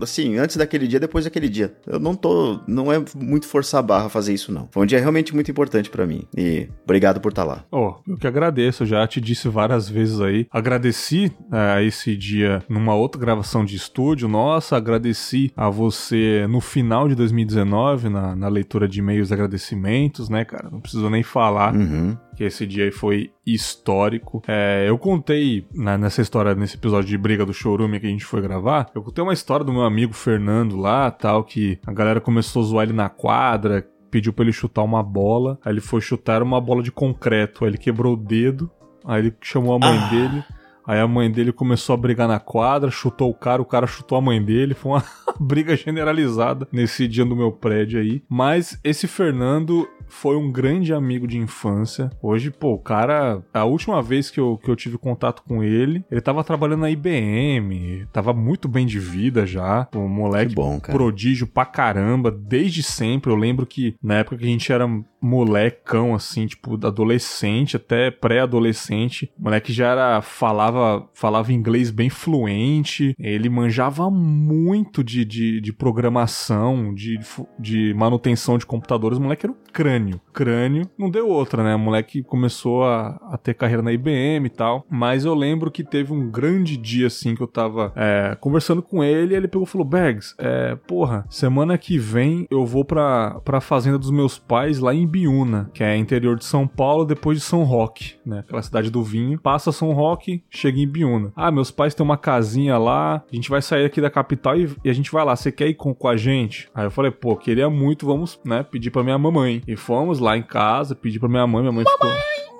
assim, 0.00 0.36
antes 0.38 0.56
daquele 0.56 0.86
dia, 0.86 1.00
depois 1.00 1.24
daquele 1.24 1.48
dia. 1.48 1.74
Eu 1.86 1.98
não 1.98 2.14
tô, 2.14 2.60
não 2.66 2.92
é 2.92 3.02
muito 3.16 3.46
forçar 3.46 3.80
a 3.80 3.82
barra 3.82 4.08
fazer 4.08 4.32
isso, 4.32 4.52
não. 4.52 4.68
Foi 4.70 4.82
um 4.82 4.86
dia 4.86 5.00
realmente 5.00 5.34
muito 5.34 5.50
importante 5.50 5.90
para 5.90 6.06
mim. 6.06 6.24
E 6.36 6.68
obrigado 6.84 7.20
por 7.20 7.30
estar 7.30 7.42
tá 7.44 7.48
lá. 7.48 7.64
Oh, 7.70 7.94
eu 8.06 8.16
que 8.16 8.26
agradeço, 8.26 8.82
eu 8.82 8.86
já 8.86 9.06
te 9.06 9.20
disse 9.20 9.48
várias 9.48 9.88
vezes 9.88 10.20
aí. 10.20 10.46
Agradeci 10.50 11.32
é, 11.52 11.56
a 11.56 11.82
esse 11.82 12.16
dia 12.16 12.62
numa 12.68 12.94
outra 12.94 13.20
gravação 13.20 13.64
de 13.64 13.76
estúdio 13.76 14.28
nossa, 14.28 14.49
agradeci 14.74 15.52
a 15.56 15.68
você 15.68 16.46
no 16.48 16.60
final 16.60 17.08
de 17.08 17.14
2019, 17.14 18.08
na, 18.08 18.34
na 18.34 18.48
leitura 18.48 18.88
de 18.88 19.00
e-mails 19.00 19.30
agradecimentos, 19.30 20.28
né, 20.28 20.44
cara? 20.44 20.68
Não 20.70 20.80
preciso 20.80 21.08
nem 21.10 21.22
falar. 21.22 21.74
Uhum 21.74 22.16
que 22.36 22.44
esse 22.44 22.66
dia 22.66 22.84
aí 22.84 22.90
foi 22.90 23.30
histórico. 23.46 24.42
É, 24.48 24.86
eu 24.88 24.96
contei 24.96 25.66
na, 25.74 25.98
nessa 25.98 26.22
história, 26.22 26.54
nesse 26.54 26.76
episódio 26.76 27.06
de 27.06 27.18
briga 27.18 27.44
do 27.44 27.52
showroom 27.52 27.90
que 28.00 28.06
a 28.06 28.08
gente 28.08 28.24
foi 28.24 28.40
gravar, 28.40 28.86
eu 28.94 29.02
contei 29.02 29.22
uma 29.22 29.34
história 29.34 29.62
do 29.62 29.70
meu 29.70 29.82
amigo 29.82 30.14
Fernando 30.14 30.74
lá, 30.74 31.10
tal, 31.10 31.44
que 31.44 31.78
a 31.86 31.92
galera 31.92 32.18
começou 32.18 32.62
a 32.62 32.64
zoar 32.64 32.84
ele 32.84 32.94
na 32.94 33.10
quadra, 33.10 33.86
pediu 34.10 34.32
pra 34.32 34.42
ele 34.42 34.54
chutar 34.54 34.82
uma 34.82 35.02
bola, 35.02 35.58
aí 35.62 35.74
ele 35.74 35.82
foi 35.82 36.00
chutar 36.00 36.42
uma 36.42 36.58
bola 36.62 36.82
de 36.82 36.90
concreto, 36.90 37.62
aí 37.62 37.72
ele 37.72 37.76
quebrou 37.76 38.14
o 38.14 38.16
dedo, 38.16 38.70
Aí 39.04 39.20
ele 39.20 39.34
chamou 39.40 39.74
a 39.74 39.78
mãe 39.78 39.98
ah. 39.98 40.08
dele. 40.08 40.44
Aí 40.86 40.98
a 40.98 41.06
mãe 41.06 41.30
dele 41.30 41.52
começou 41.52 41.94
a 41.94 41.96
brigar 41.96 42.26
na 42.26 42.40
quadra, 42.40 42.90
chutou 42.90 43.30
o 43.30 43.34
cara, 43.34 43.62
o 43.62 43.66
cara 43.66 43.86
chutou 43.86 44.18
a 44.18 44.20
mãe 44.20 44.42
dele. 44.42 44.74
Foi 44.74 44.92
uma 44.92 45.04
briga 45.38 45.76
generalizada 45.76 46.66
nesse 46.72 47.06
dia 47.06 47.24
no 47.24 47.36
meu 47.36 47.52
prédio 47.52 48.00
aí. 48.00 48.22
Mas 48.28 48.78
esse 48.82 49.06
Fernando, 49.06 49.88
foi 50.10 50.36
um 50.36 50.50
grande 50.50 50.92
amigo 50.92 51.26
de 51.26 51.38
infância. 51.38 52.10
Hoje, 52.20 52.50
pô, 52.50 52.74
o 52.74 52.78
cara, 52.78 53.42
a 53.54 53.64
última 53.64 54.02
vez 54.02 54.30
que 54.30 54.38
eu, 54.38 54.58
que 54.58 54.70
eu 54.70 54.76
tive 54.76 54.98
contato 54.98 55.42
com 55.42 55.62
ele, 55.62 56.04
ele 56.10 56.20
tava 56.20 56.44
trabalhando 56.44 56.80
na 56.80 56.90
IBM, 56.90 58.06
tava 58.12 58.32
muito 58.34 58.68
bem 58.68 58.86
de 58.86 58.98
vida 58.98 59.46
já. 59.46 59.88
O 59.94 60.08
moleque 60.08 60.54
bom, 60.54 60.78
prodígio 60.78 61.46
pra 61.46 61.64
caramba, 61.64 62.30
desde 62.30 62.82
sempre. 62.82 63.30
Eu 63.30 63.36
lembro 63.36 63.64
que 63.64 63.94
na 64.02 64.16
época 64.16 64.36
que 64.36 64.44
a 64.44 64.48
gente 64.48 64.72
era 64.72 64.86
molecão, 65.20 66.14
assim, 66.14 66.46
tipo, 66.46 66.74
adolescente 66.86 67.76
até 67.76 68.10
pré-adolescente, 68.10 69.30
o 69.38 69.44
moleque 69.44 69.72
já 69.72 69.88
era, 69.88 70.22
falava, 70.22 71.08
falava 71.14 71.52
inglês 71.52 71.90
bem 71.90 72.08
fluente, 72.08 73.14
ele 73.18 73.48
manjava 73.48 74.10
muito 74.10 75.04
de, 75.04 75.24
de, 75.24 75.60
de 75.60 75.72
programação, 75.72 76.94
de, 76.94 77.20
de 77.58 77.94
manutenção 77.94 78.56
de 78.56 78.64
computadores, 78.64 79.18
o 79.18 79.20
moleque 79.20 79.46
era 79.46 79.52
um 79.52 79.69
crânio 79.72 80.20
crânio. 80.40 80.88
Não 80.96 81.10
deu 81.10 81.28
outra, 81.28 81.62
né? 81.62 81.74
O 81.74 81.78
moleque 81.78 82.22
começou 82.22 82.84
a, 82.84 83.20
a 83.30 83.36
ter 83.36 83.52
carreira 83.52 83.82
na 83.82 83.92
IBM 83.92 84.46
e 84.46 84.48
tal. 84.48 84.86
Mas 84.88 85.26
eu 85.26 85.34
lembro 85.34 85.70
que 85.70 85.84
teve 85.84 86.12
um 86.14 86.30
grande 86.30 86.78
dia 86.78 87.08
assim 87.08 87.34
que 87.34 87.42
eu 87.42 87.46
tava 87.46 87.92
é, 87.94 88.36
conversando 88.40 88.82
com 88.82 89.04
ele 89.04 89.34
e 89.34 89.36
ele 89.36 89.48
pegou 89.48 89.66
e 89.66 89.70
falou: 89.70 89.86
Bags, 89.86 90.34
é, 90.38 90.76
porra, 90.86 91.26
semana 91.28 91.76
que 91.76 91.98
vem 91.98 92.46
eu 92.50 92.64
vou 92.64 92.84
pra, 92.84 93.38
pra 93.44 93.60
fazenda 93.60 93.98
dos 93.98 94.10
meus 94.10 94.38
pais 94.38 94.78
lá 94.78 94.94
em 94.94 95.06
Biúna, 95.06 95.70
que 95.74 95.84
é 95.84 95.94
interior 95.96 96.36
de 96.36 96.44
São 96.44 96.66
Paulo, 96.66 97.04
depois 97.04 97.38
de 97.38 97.44
São 97.44 97.62
Roque, 97.62 98.14
né? 98.24 98.38
Aquela 98.40 98.62
cidade 98.62 98.90
do 98.90 99.02
vinho. 99.02 99.38
Passa 99.38 99.72
São 99.72 99.92
Roque, 99.92 100.42
chega 100.48 100.80
em 100.80 100.88
Biúna. 100.88 101.32
Ah, 101.36 101.50
meus 101.50 101.70
pais 101.70 101.94
têm 101.94 102.04
uma 102.04 102.16
casinha 102.16 102.78
lá, 102.78 103.22
a 103.30 103.34
gente 103.34 103.50
vai 103.50 103.60
sair 103.60 103.84
aqui 103.84 104.00
da 104.00 104.10
capital 104.10 104.58
e, 104.58 104.70
e 104.84 104.88
a 104.88 104.92
gente 104.92 105.12
vai 105.12 105.24
lá. 105.24 105.36
Você 105.36 105.52
quer 105.52 105.68
ir 105.68 105.74
com, 105.74 105.94
com 105.94 106.08
a 106.08 106.16
gente? 106.16 106.70
Aí 106.74 106.86
eu 106.86 106.90
falei, 106.90 107.10
pô, 107.10 107.36
queria 107.36 107.68
muito, 107.68 108.06
vamos, 108.06 108.40
né, 108.44 108.62
pedir 108.62 108.90
pra 108.90 109.02
minha 109.02 109.18
mamãe. 109.18 109.59
E 109.66 109.76
fomos 109.76 110.18
lá 110.18 110.36
em 110.36 110.42
casa, 110.42 110.94
pedi 110.94 111.18
pra 111.18 111.28
minha 111.28 111.46
mãe, 111.46 111.62
minha 111.62 111.72
mãe 111.72 111.84
mamãe, 111.84 111.92
ficou. 111.92 112.10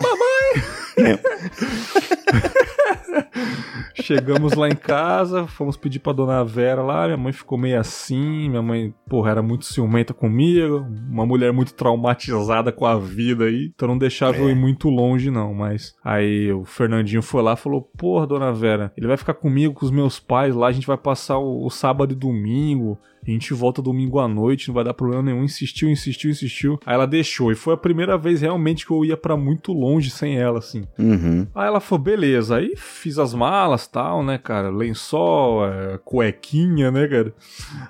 Mamãe! 0.03 1.21
Chegamos 4.03 4.55
lá 4.55 4.69
em 4.69 4.75
casa, 4.75 5.47
fomos 5.47 5.77
pedir 5.77 5.99
pra 5.99 6.13
dona 6.13 6.45
Vera 6.45 6.83
lá, 6.83 7.07
minha 7.07 7.17
mãe 7.17 7.33
ficou 7.33 7.59
meio 7.59 7.79
assim, 7.79 8.49
minha 8.49 8.63
mãe, 8.63 8.95
porra, 9.09 9.31
era 9.31 9.43
muito 9.43 9.65
ciumenta 9.67 10.15
comigo, 10.15 10.87
uma 11.09 11.27
mulher 11.27 11.53
muito 11.53 11.75
traumatizada 11.75 12.73
com 12.73 12.87
a 12.87 12.99
vida 12.99 13.45
aí, 13.45 13.71
então 13.75 13.89
não 13.89 13.99
deixava 13.99 14.37
é. 14.37 14.41
eu 14.41 14.51
ir 14.51 14.55
muito 14.55 14.89
longe 14.89 15.31
não, 15.31 15.55
mas 15.55 15.95
aí 16.05 16.53
o 16.53 16.65
Fernandinho 16.65 17.23
foi 17.23 17.43
lá 17.43 17.53
e 17.55 17.57
falou, 17.57 17.83
porra, 17.83 18.27
dona 18.27 18.53
Vera, 18.53 18.93
ele 18.97 19.07
vai 19.07 19.17
ficar 19.17 19.35
comigo, 19.35 19.75
com 19.75 19.85
os 19.85 19.91
meus 19.91 20.19
pais 20.19 20.55
lá, 20.55 20.69
a 20.69 20.73
gente 20.73 20.87
vai 20.87 20.97
passar 20.97 21.39
o, 21.39 21.67
o 21.67 21.71
sábado 21.71 22.13
e 22.13 22.17
domingo, 22.17 22.99
a 23.31 23.33
gente 23.33 23.55
volta 23.55 23.83
domingo 23.83 24.19
à 24.19 24.29
noite, 24.29 24.69
não 24.69 24.75
vai 24.75 24.85
dar 24.85 24.95
problema 24.95 25.23
nenhum. 25.23 25.45
Insistiu, 25.45 25.89
insistiu, 25.89 26.31
insistiu. 26.31 26.81
Aí 26.85 26.95
ela 26.95 27.07
deixou. 27.07 27.53
E 27.53 27.55
foi 27.55 27.75
a 27.75 27.77
primeira 27.77 28.17
vez 28.19 28.41
realmente 28.41 28.87
que 28.87 28.93
eu 28.93 29.05
ia 29.05 29.17
para 29.17 29.37
muito 29.37 29.73
longe 29.73 30.11
sem 30.11 30.39
ela, 30.39 30.59
assim. 30.59 30.85
Uhum. 30.99 31.47
Aí 31.55 31.67
ela 31.67 31.81
falou, 31.81 32.05
beleza. 32.05 32.57
Aí 32.57 32.75
fiz 32.77 33.19
as 33.19 33.35
malas 33.35 33.87
tal, 33.87 34.23
né, 34.23 34.39
cara? 34.39 34.71
Lençol, 34.71 35.67
é, 35.67 35.99
cuequinha, 36.05 36.91
né, 36.91 37.07
cara? 37.07 37.35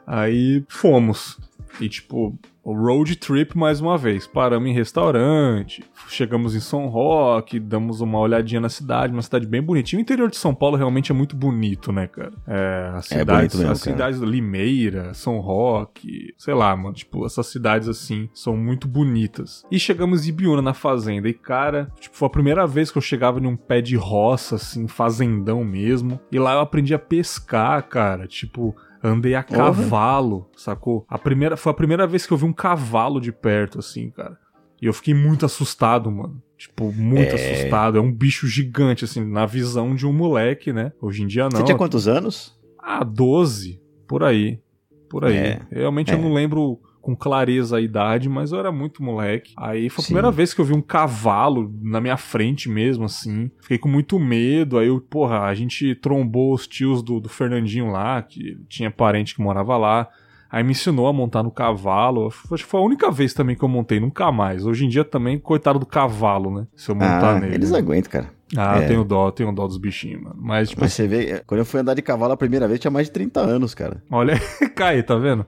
Aí 0.07 0.65
fomos. 0.69 1.39
E 1.81 1.89
tipo, 1.89 2.39
road 2.65 3.17
trip 3.17 3.57
mais 3.57 3.81
uma 3.81 3.97
vez. 3.97 4.27
Paramos 4.27 4.69
em 4.69 4.73
restaurante, 4.73 5.83
chegamos 6.09 6.55
em 6.55 6.61
São 6.61 6.87
Roque, 6.87 7.59
damos 7.59 8.01
uma 8.01 8.19
olhadinha 8.19 8.61
na 8.61 8.69
cidade, 8.69 9.13
uma 9.13 9.23
cidade 9.23 9.47
bem 9.47 9.63
bonitinha. 9.63 9.99
O 9.99 10.03
interior 10.03 10.31
de 10.31 10.37
São 10.37 10.55
Paulo 10.55 10.77
realmente 10.77 11.11
é 11.11 11.15
muito 11.15 11.35
bonito, 11.35 11.93
né, 11.93 12.07
cara? 12.07 12.33
É, 12.47 12.91
as 12.95 13.11
é 13.13 13.19
cidades, 13.19 13.55
é 13.55 13.59
mesmo, 13.59 13.73
as 13.73 13.81
cidades 13.81 14.21
Limeira, 14.21 15.15
São 15.15 15.39
Roque, 15.41 16.35
sei 16.37 16.55
lá, 16.55 16.77
mano, 16.77 16.95
tipo, 16.95 17.25
essas 17.25 17.47
cidades 17.47 17.89
assim 17.89 18.29
são 18.35 18.57
muito 18.57 18.87
bonitas. 18.87 19.65
E 19.71 19.79
chegamos 19.79 20.27
em 20.27 20.31
Ibiúna 20.31 20.63
na 20.63 20.75
fazenda 20.75 21.29
e 21.29 21.35
cara, 21.35 21.91
tipo, 21.99 22.17
foi 22.17 22.27
a 22.27 22.31
primeira 22.31 22.67
vez 22.67 22.91
que 22.91 22.99
eu 22.99 23.03
chegava 23.03 23.41
em 23.41 23.47
um 23.47 23.57
pé 23.57 23.81
de 23.81 23.97
roça 23.97 24.57
assim, 24.57 24.87
fazendão 24.87 25.65
mesmo. 25.65 26.21
E 26.31 26.39
lá 26.39 26.55
eu 26.55 26.61
aprendi 26.61 26.95
a 26.95 26.99
pescar, 26.99 27.83
cara, 27.89 28.27
tipo, 28.27 28.77
Andei 29.03 29.35
a 29.35 29.43
cavalo, 29.43 30.51
sacou? 30.57 31.07
A 31.09 31.19
primeira, 31.19 31.57
foi 31.57 31.73
a 31.73 31.75
primeira 31.75 32.07
vez 32.07 32.27
que 32.27 32.33
eu 32.33 32.37
vi 32.37 32.45
um 32.45 32.53
cavalo 32.53 33.21
de 33.21 33.33
perto, 33.33 33.79
assim, 33.79 34.11
cara. 34.11 34.39
E 34.81 34.87
eu 34.87 34.93
fiquei 34.93 35.15
muito 35.15 35.45
assustado, 35.45 36.11
mano. 36.11 36.43
Tipo, 36.57 36.93
muito 36.93 37.35
é... 37.35 37.35
assustado. 37.35 37.99
É 37.99 38.01
um 38.01 38.13
bicho 38.13 38.47
gigante, 38.47 39.05
assim, 39.05 39.25
na 39.25 39.47
visão 39.47 39.95
de 39.95 40.07
um 40.07 40.13
moleque, 40.13 40.73
né? 40.73 40.93
Hoje 41.01 41.23
em 41.23 41.27
dia 41.27 41.45
não. 41.45 41.53
Você 41.53 41.65
tinha 41.65 41.77
quantos 41.77 42.07
anos? 42.07 42.59
Ah, 42.79 43.03
12. 43.05 43.81
Por 44.07 44.23
aí. 44.23 44.61
Por 45.09 45.25
aí. 45.25 45.37
É. 45.37 45.61
Realmente 45.71 46.13
é. 46.13 46.15
eu 46.15 46.19
não 46.19 46.33
lembro 46.33 46.81
com 47.01 47.17
clareza 47.17 47.79
a 47.79 47.81
idade, 47.81 48.29
mas 48.29 48.53
eu 48.53 48.59
era 48.59 48.71
muito 48.71 49.03
moleque. 49.03 49.53
Aí 49.57 49.89
foi 49.89 50.03
a 50.03 50.05
Sim. 50.05 50.13
primeira 50.15 50.31
vez 50.31 50.53
que 50.53 50.61
eu 50.61 50.65
vi 50.65 50.75
um 50.75 50.83
cavalo 50.83 51.73
na 51.83 52.01
minha 52.01 52.17
frente 52.17 52.69
mesmo, 52.69 53.05
assim. 53.05 53.51
Fiquei 53.61 53.79
com 53.79 53.89
muito 53.89 54.19
medo. 54.19 54.79
Aí, 54.79 54.89
eu, 54.89 55.01
porra, 55.01 55.41
a 55.41 55.55
gente 55.55 55.95
trombou 55.95 56.55
os 56.55 56.67
tios 56.67 57.03
do, 57.03 57.21
do 57.21 57.29
Fernandinho 57.29 57.91
lá, 57.91 58.21
que 58.23 58.59
tinha 58.69 58.91
parente 58.91 59.35
que 59.35 59.41
morava 59.41 59.77
lá. 59.77 60.09
Aí 60.51 60.65
me 60.65 60.73
ensinou 60.73 61.07
a 61.07 61.13
montar 61.13 61.43
no 61.43 61.51
cavalo. 61.51 62.27
Acho 62.27 62.65
que 62.65 62.71
foi 62.71 62.81
a 62.81 62.85
única 62.85 63.11
vez 63.11 63.33
também 63.33 63.55
que 63.55 63.63
eu 63.63 63.69
montei, 63.69 64.01
nunca 64.01 64.33
mais. 64.33 64.67
Hoje 64.67 64.85
em 64.85 64.89
dia 64.89 65.05
também, 65.05 65.39
coitado 65.39 65.79
do 65.79 65.87
cavalo, 65.87 66.51
né? 66.51 66.67
Se 66.75 66.91
eu 66.91 66.95
montar 66.97 67.37
ah, 67.37 67.41
nele. 67.41 67.55
Eles 67.55 67.73
aguentam, 67.73 68.11
cara. 68.11 68.40
Ah, 68.57 68.79
é. 68.81 68.87
tenho 68.87 69.05
dó, 69.05 69.31
tenho 69.31 69.53
dó 69.53 69.67
dos 69.67 69.79
bichinhos, 69.79 70.23
mano. 70.23 70.37
Mas, 70.39 70.71
tipo, 70.71 70.81
Mas 70.81 70.93
você 70.93 71.07
vê, 71.07 71.43
quando 71.47 71.61
eu 71.61 71.65
fui 71.65 71.81
andar 71.81 71.95
de 71.95 72.03
cavalo 72.03 72.33
a 72.33 72.37
primeira 72.37 72.67
vez, 72.67 72.81
tinha 72.81 72.91
mais 72.91 73.07
de 73.07 73.13
30 73.13 73.41
anos, 73.41 73.75
cara. 73.75 74.03
Olha, 74.11 74.35
cai, 74.75 75.03
tá 75.03 75.17
vendo? 75.17 75.47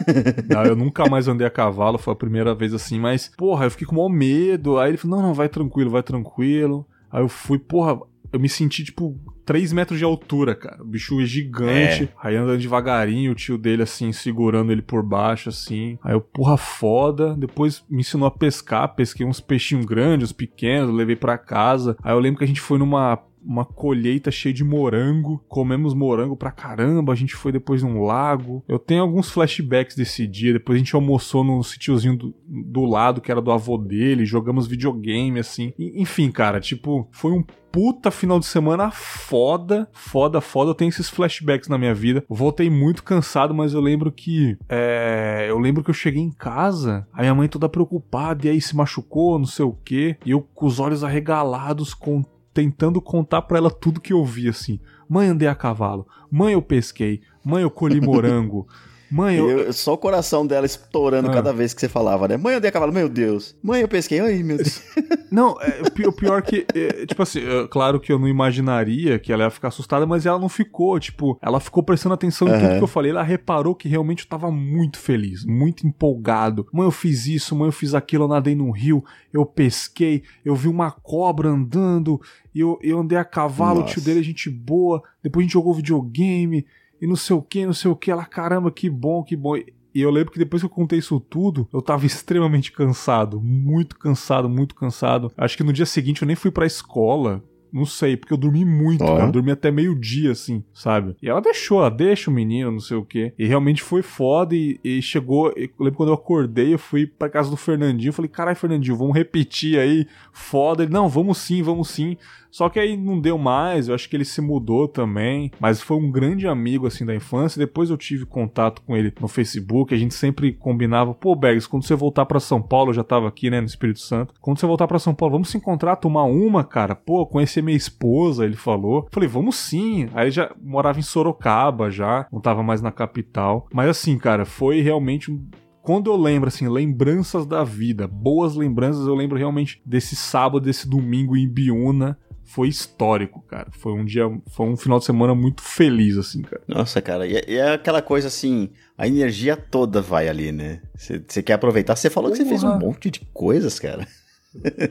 não, 0.48 0.64
eu 0.64 0.74
nunca 0.74 1.08
mais 1.08 1.28
andei 1.28 1.46
a 1.46 1.50
cavalo, 1.50 1.98
foi 1.98 2.12
a 2.12 2.16
primeira 2.16 2.54
vez 2.54 2.72
assim, 2.72 2.98
mas, 2.98 3.30
porra, 3.36 3.66
eu 3.66 3.70
fiquei 3.70 3.86
com 3.86 3.96
maior 3.96 4.08
medo. 4.08 4.78
Aí 4.78 4.90
ele 4.90 4.96
falou: 4.96 5.18
não, 5.18 5.28
não, 5.28 5.34
vai 5.34 5.48
tranquilo, 5.48 5.90
vai 5.90 6.02
tranquilo. 6.02 6.86
Aí 7.10 7.22
eu 7.22 7.28
fui, 7.28 7.58
porra, 7.58 8.00
eu 8.32 8.40
me 8.40 8.48
senti, 8.48 8.84
tipo, 8.84 9.18
3 9.48 9.72
metros 9.72 9.98
de 9.98 10.04
altura, 10.04 10.54
cara. 10.54 10.82
O 10.82 10.84
bicho 10.84 11.18
é 11.22 11.24
gigante. 11.24 12.04
É. 12.04 12.08
Aí 12.22 12.36
andando 12.36 12.60
devagarinho, 12.60 13.32
o 13.32 13.34
tio 13.34 13.56
dele, 13.56 13.82
assim, 13.82 14.12
segurando 14.12 14.70
ele 14.70 14.82
por 14.82 15.02
baixo, 15.02 15.48
assim. 15.48 15.98
Aí 16.04 16.12
eu, 16.12 16.20
porra, 16.20 16.58
foda. 16.58 17.34
Depois 17.34 17.82
me 17.88 18.00
ensinou 18.00 18.28
a 18.28 18.30
pescar. 18.30 18.94
Pesquei 18.94 19.24
uns 19.24 19.40
peixinhos 19.40 19.86
grandes, 19.86 20.28
uns 20.28 20.32
pequenos, 20.32 20.94
levei 20.94 21.16
para 21.16 21.38
casa. 21.38 21.96
Aí 22.02 22.12
eu 22.12 22.18
lembro 22.18 22.40
que 22.40 22.44
a 22.44 22.46
gente 22.46 22.60
foi 22.60 22.78
numa 22.78 23.18
uma 23.44 23.64
colheita 23.64 24.30
cheia 24.30 24.52
de 24.52 24.64
morango. 24.64 25.42
Comemos 25.48 25.94
morango 25.94 26.36
pra 26.36 26.50
caramba. 26.50 27.12
A 27.12 27.16
gente 27.16 27.34
foi 27.34 27.52
depois 27.52 27.82
num 27.82 28.02
lago. 28.02 28.64
Eu 28.68 28.78
tenho 28.78 29.02
alguns 29.02 29.30
flashbacks 29.30 29.96
desse 29.96 30.26
dia. 30.26 30.52
Depois 30.52 30.76
a 30.76 30.78
gente 30.78 30.94
almoçou 30.94 31.44
no 31.44 31.62
sítiozinho 31.62 32.16
do, 32.16 32.34
do 32.46 32.84
lado, 32.84 33.20
que 33.20 33.30
era 33.30 33.40
do 33.40 33.52
avô 33.52 33.76
dele. 33.76 34.24
Jogamos 34.24 34.66
videogame, 34.66 35.38
assim. 35.38 35.72
E, 35.78 36.00
enfim, 36.00 36.30
cara, 36.30 36.60
tipo, 36.60 37.08
foi 37.10 37.32
um 37.32 37.44
puta 37.70 38.10
final 38.10 38.38
de 38.38 38.46
semana 38.46 38.90
foda, 38.90 39.88
foda, 39.92 40.40
foda. 40.40 40.70
Eu 40.70 40.74
tenho 40.74 40.88
esses 40.88 41.08
flashbacks 41.08 41.68
na 41.68 41.78
minha 41.78 41.94
vida. 41.94 42.24
Voltei 42.28 42.70
muito 42.70 43.02
cansado, 43.02 43.54
mas 43.54 43.72
eu 43.72 43.80
lembro 43.80 44.10
que. 44.10 44.56
É, 44.68 45.46
eu 45.48 45.58
lembro 45.58 45.82
que 45.84 45.90
eu 45.90 45.94
cheguei 45.94 46.22
em 46.22 46.32
casa, 46.32 47.06
a 47.12 47.20
minha 47.20 47.34
mãe 47.34 47.48
toda 47.48 47.68
preocupada, 47.68 48.46
e 48.46 48.50
aí 48.50 48.60
se 48.60 48.76
machucou, 48.76 49.38
não 49.38 49.46
sei 49.46 49.64
o 49.64 49.72
quê. 49.84 50.16
E 50.24 50.30
eu 50.30 50.40
com 50.40 50.66
os 50.66 50.80
olhos 50.80 51.04
arregalados, 51.04 51.94
com, 51.94 52.24
tentando 52.58 53.00
contar 53.00 53.42
pra 53.42 53.56
ela 53.56 53.70
tudo 53.70 54.00
que 54.00 54.12
eu 54.12 54.24
vi, 54.24 54.48
assim. 54.48 54.80
Mãe, 55.08 55.28
andei 55.28 55.46
a 55.46 55.54
cavalo. 55.54 56.08
Mãe, 56.28 56.54
eu 56.54 56.60
pesquei. 56.60 57.20
Mãe, 57.44 57.62
eu 57.62 57.70
colhi 57.70 58.00
morango. 58.02 58.66
Mãe, 59.10 59.36
eu... 59.36 59.48
eu... 59.48 59.72
Só 59.72 59.94
o 59.94 59.98
coração 59.98 60.46
dela 60.46 60.66
estourando 60.66 61.30
ah. 61.30 61.32
cada 61.32 61.52
vez 61.52 61.72
que 61.72 61.80
você 61.80 61.88
falava, 61.88 62.28
né? 62.28 62.36
Mãe, 62.36 62.54
eu 62.54 62.60
dei 62.60 62.68
a 62.68 62.72
cavalo, 62.72 62.92
meu 62.92 63.08
Deus. 63.08 63.56
Mãe, 63.62 63.80
eu 63.80 63.88
pesquei, 63.88 64.20
ai, 64.20 64.42
meu 64.42 64.56
Deus. 64.56 64.82
Não, 65.30 65.56
é, 65.60 65.82
o 66.06 66.12
pior 66.12 66.40
que, 66.42 66.66
é, 66.74 67.04
tipo 67.04 67.22
assim, 67.22 67.40
é, 67.40 67.68
claro 67.68 68.00
que 68.00 68.10
eu 68.10 68.18
não 68.18 68.26
imaginaria 68.26 69.18
que 69.18 69.30
ela 69.30 69.44
ia 69.44 69.50
ficar 69.50 69.68
assustada, 69.68 70.06
mas 70.06 70.24
ela 70.24 70.38
não 70.38 70.48
ficou, 70.48 70.98
tipo, 70.98 71.38
ela 71.42 71.60
ficou 71.60 71.82
prestando 71.82 72.14
atenção 72.14 72.48
em 72.48 72.52
uhum. 72.52 72.60
tudo 72.60 72.78
que 72.78 72.84
eu 72.84 72.88
falei, 72.88 73.10
ela 73.10 73.22
reparou 73.22 73.74
que 73.74 73.88
realmente 73.88 74.22
eu 74.22 74.28
tava 74.28 74.50
muito 74.50 74.98
feliz, 74.98 75.44
muito 75.44 75.86
empolgado. 75.86 76.66
Mãe, 76.72 76.86
eu 76.86 76.90
fiz 76.90 77.26
isso, 77.26 77.54
mãe, 77.54 77.68
eu 77.68 77.72
fiz 77.72 77.94
aquilo, 77.94 78.24
eu 78.24 78.28
nadei 78.28 78.54
no 78.54 78.70
rio, 78.70 79.04
eu 79.30 79.44
pesquei, 79.44 80.22
eu 80.42 80.54
vi 80.54 80.68
uma 80.68 80.90
cobra 80.90 81.50
andando, 81.50 82.18
eu, 82.54 82.78
eu 82.82 82.98
andei 82.98 83.18
a 83.18 83.24
cavalo, 83.24 83.80
Nossa. 83.80 83.92
o 83.92 83.94
tio 83.94 84.02
dele 84.02 84.20
é 84.20 84.22
gente 84.22 84.48
boa, 84.48 85.02
depois 85.22 85.42
a 85.42 85.44
gente 85.44 85.52
jogou 85.52 85.74
videogame, 85.74 86.64
e 87.00 87.06
não 87.06 87.16
sei 87.16 87.36
o 87.36 87.42
que, 87.42 87.66
não 87.66 87.72
sei 87.72 87.90
o 87.90 87.96
que. 87.96 88.10
Ela, 88.10 88.24
caramba, 88.24 88.70
que 88.70 88.88
bom, 88.90 89.22
que 89.22 89.36
bom. 89.36 89.56
E 89.56 90.02
eu 90.02 90.10
lembro 90.10 90.32
que 90.32 90.38
depois 90.38 90.62
que 90.62 90.66
eu 90.66 90.70
contei 90.70 90.98
isso 90.98 91.18
tudo, 91.18 91.68
eu 91.72 91.82
tava 91.82 92.06
extremamente 92.06 92.70
cansado. 92.72 93.40
Muito 93.40 93.98
cansado, 93.98 94.48
muito 94.48 94.74
cansado. 94.74 95.32
Acho 95.36 95.56
que 95.56 95.64
no 95.64 95.72
dia 95.72 95.86
seguinte 95.86 96.22
eu 96.22 96.26
nem 96.26 96.36
fui 96.36 96.50
pra 96.50 96.66
escola. 96.66 97.42
Não 97.72 97.84
sei, 97.84 98.16
porque 98.16 98.32
eu 98.32 98.38
dormi 98.38 98.64
muito, 98.64 99.04
oh. 99.04 99.06
cara. 99.06 99.24
Eu 99.24 99.32
dormi 99.32 99.50
até 99.50 99.70
meio-dia, 99.70 100.32
assim, 100.32 100.64
sabe? 100.72 101.16
E 101.22 101.28
ela 101.28 101.40
deixou, 101.40 101.80
ela 101.80 101.90
deixa 101.90 102.30
o 102.30 102.34
menino, 102.34 102.70
não 102.70 102.80
sei 102.80 102.96
o 102.96 103.04
quê. 103.04 103.32
E 103.38 103.46
realmente 103.46 103.82
foi 103.82 104.02
foda 104.02 104.54
e, 104.54 104.80
e 104.82 105.02
chegou. 105.02 105.52
Eu 105.54 105.68
lembro 105.78 105.96
quando 105.96 106.08
eu 106.10 106.14
acordei, 106.14 106.74
eu 106.74 106.78
fui 106.78 107.06
pra 107.06 107.28
casa 107.28 107.50
do 107.50 107.56
Fernandinho. 107.56 108.08
Eu 108.08 108.14
falei, 108.14 108.30
caralho, 108.30 108.56
Fernandinho, 108.56 108.96
vamos 108.96 109.14
repetir 109.14 109.78
aí. 109.78 110.06
Foda. 110.32 110.82
Ele, 110.82 110.92
não, 110.92 111.08
vamos 111.08 111.38
sim, 111.38 111.62
vamos 111.62 111.90
sim. 111.90 112.16
Só 112.50 112.68
que 112.68 112.78
aí 112.78 112.96
não 112.96 113.20
deu 113.20 113.38
mais, 113.38 113.88
eu 113.88 113.94
acho 113.94 114.08
que 114.08 114.16
ele 114.16 114.24
se 114.24 114.40
mudou 114.40 114.88
também, 114.88 115.50
mas 115.60 115.80
foi 115.80 115.96
um 115.96 116.10
grande 116.10 116.46
amigo 116.46 116.86
assim 116.86 117.04
da 117.04 117.14
infância. 117.14 117.58
Depois 117.58 117.90
eu 117.90 117.96
tive 117.96 118.26
contato 118.26 118.82
com 118.82 118.96
ele 118.96 119.12
no 119.20 119.28
Facebook, 119.28 119.94
a 119.94 119.98
gente 119.98 120.14
sempre 120.14 120.52
combinava, 120.52 121.14
pô, 121.14 121.34
Bergs, 121.34 121.68
quando 121.68 121.84
você 121.84 121.94
voltar 121.94 122.26
para 122.26 122.40
São 122.40 122.60
Paulo, 122.60 122.90
eu 122.90 122.94
já 122.94 123.04
tava 123.04 123.28
aqui, 123.28 123.50
né, 123.50 123.60
no 123.60 123.66
Espírito 123.66 124.00
Santo. 124.00 124.34
Quando 124.40 124.58
você 124.58 124.66
voltar 124.66 124.86
para 124.86 124.98
São 124.98 125.14
Paulo, 125.14 125.32
vamos 125.32 125.50
se 125.50 125.56
encontrar, 125.56 125.96
tomar 125.96 126.24
uma, 126.24 126.64
cara. 126.64 126.94
Pô, 126.94 127.26
conhecer 127.26 127.62
minha 127.62 127.76
esposa, 127.76 128.44
ele 128.44 128.56
falou. 128.56 129.06
Falei, 129.12 129.28
vamos 129.28 129.56
sim. 129.56 130.08
Aí 130.14 130.30
já 130.30 130.50
morava 130.62 130.98
em 130.98 131.02
Sorocaba 131.02 131.90
já, 131.90 132.26
não 132.32 132.40
tava 132.40 132.62
mais 132.62 132.80
na 132.80 132.90
capital. 132.90 133.68
Mas 133.72 133.88
assim, 133.88 134.18
cara, 134.18 134.44
foi 134.44 134.80
realmente 134.80 135.30
um 135.30 135.46
quando 135.88 136.10
eu 136.10 136.18
lembro, 136.18 136.48
assim, 136.48 136.68
lembranças 136.68 137.46
da 137.46 137.64
vida, 137.64 138.06
boas 138.06 138.54
lembranças, 138.54 139.06
eu 139.06 139.14
lembro 139.14 139.38
realmente 139.38 139.80
desse 139.86 140.14
sábado, 140.14 140.60
desse 140.60 140.86
domingo 140.86 141.34
em 141.34 141.48
Biúna, 141.48 142.18
foi 142.48 142.68
histórico, 142.68 143.42
cara. 143.42 143.68
Foi 143.70 143.92
um 143.92 144.04
dia, 144.04 144.24
foi 144.48 144.66
um 144.66 144.76
final 144.76 144.98
de 144.98 145.04
semana 145.04 145.34
muito 145.34 145.62
feliz, 145.62 146.16
assim, 146.16 146.40
cara. 146.40 146.62
Nossa, 146.66 147.00
cara, 147.02 147.26
e 147.26 147.36
é, 147.36 147.54
é 147.54 147.72
aquela 147.74 148.00
coisa 148.00 148.28
assim, 148.28 148.70
a 148.96 149.06
energia 149.06 149.54
toda 149.54 150.00
vai 150.00 150.28
ali, 150.28 150.50
né? 150.50 150.80
Você 150.96 151.42
quer 151.42 151.52
aproveitar. 151.52 151.94
Você 151.94 152.08
falou 152.08 152.30
Porra. 152.30 152.38
que 152.42 152.44
você 152.44 152.48
fez 152.48 152.64
um 152.64 152.78
monte 152.78 153.10
de 153.10 153.20
coisas, 153.34 153.78
cara. 153.78 154.08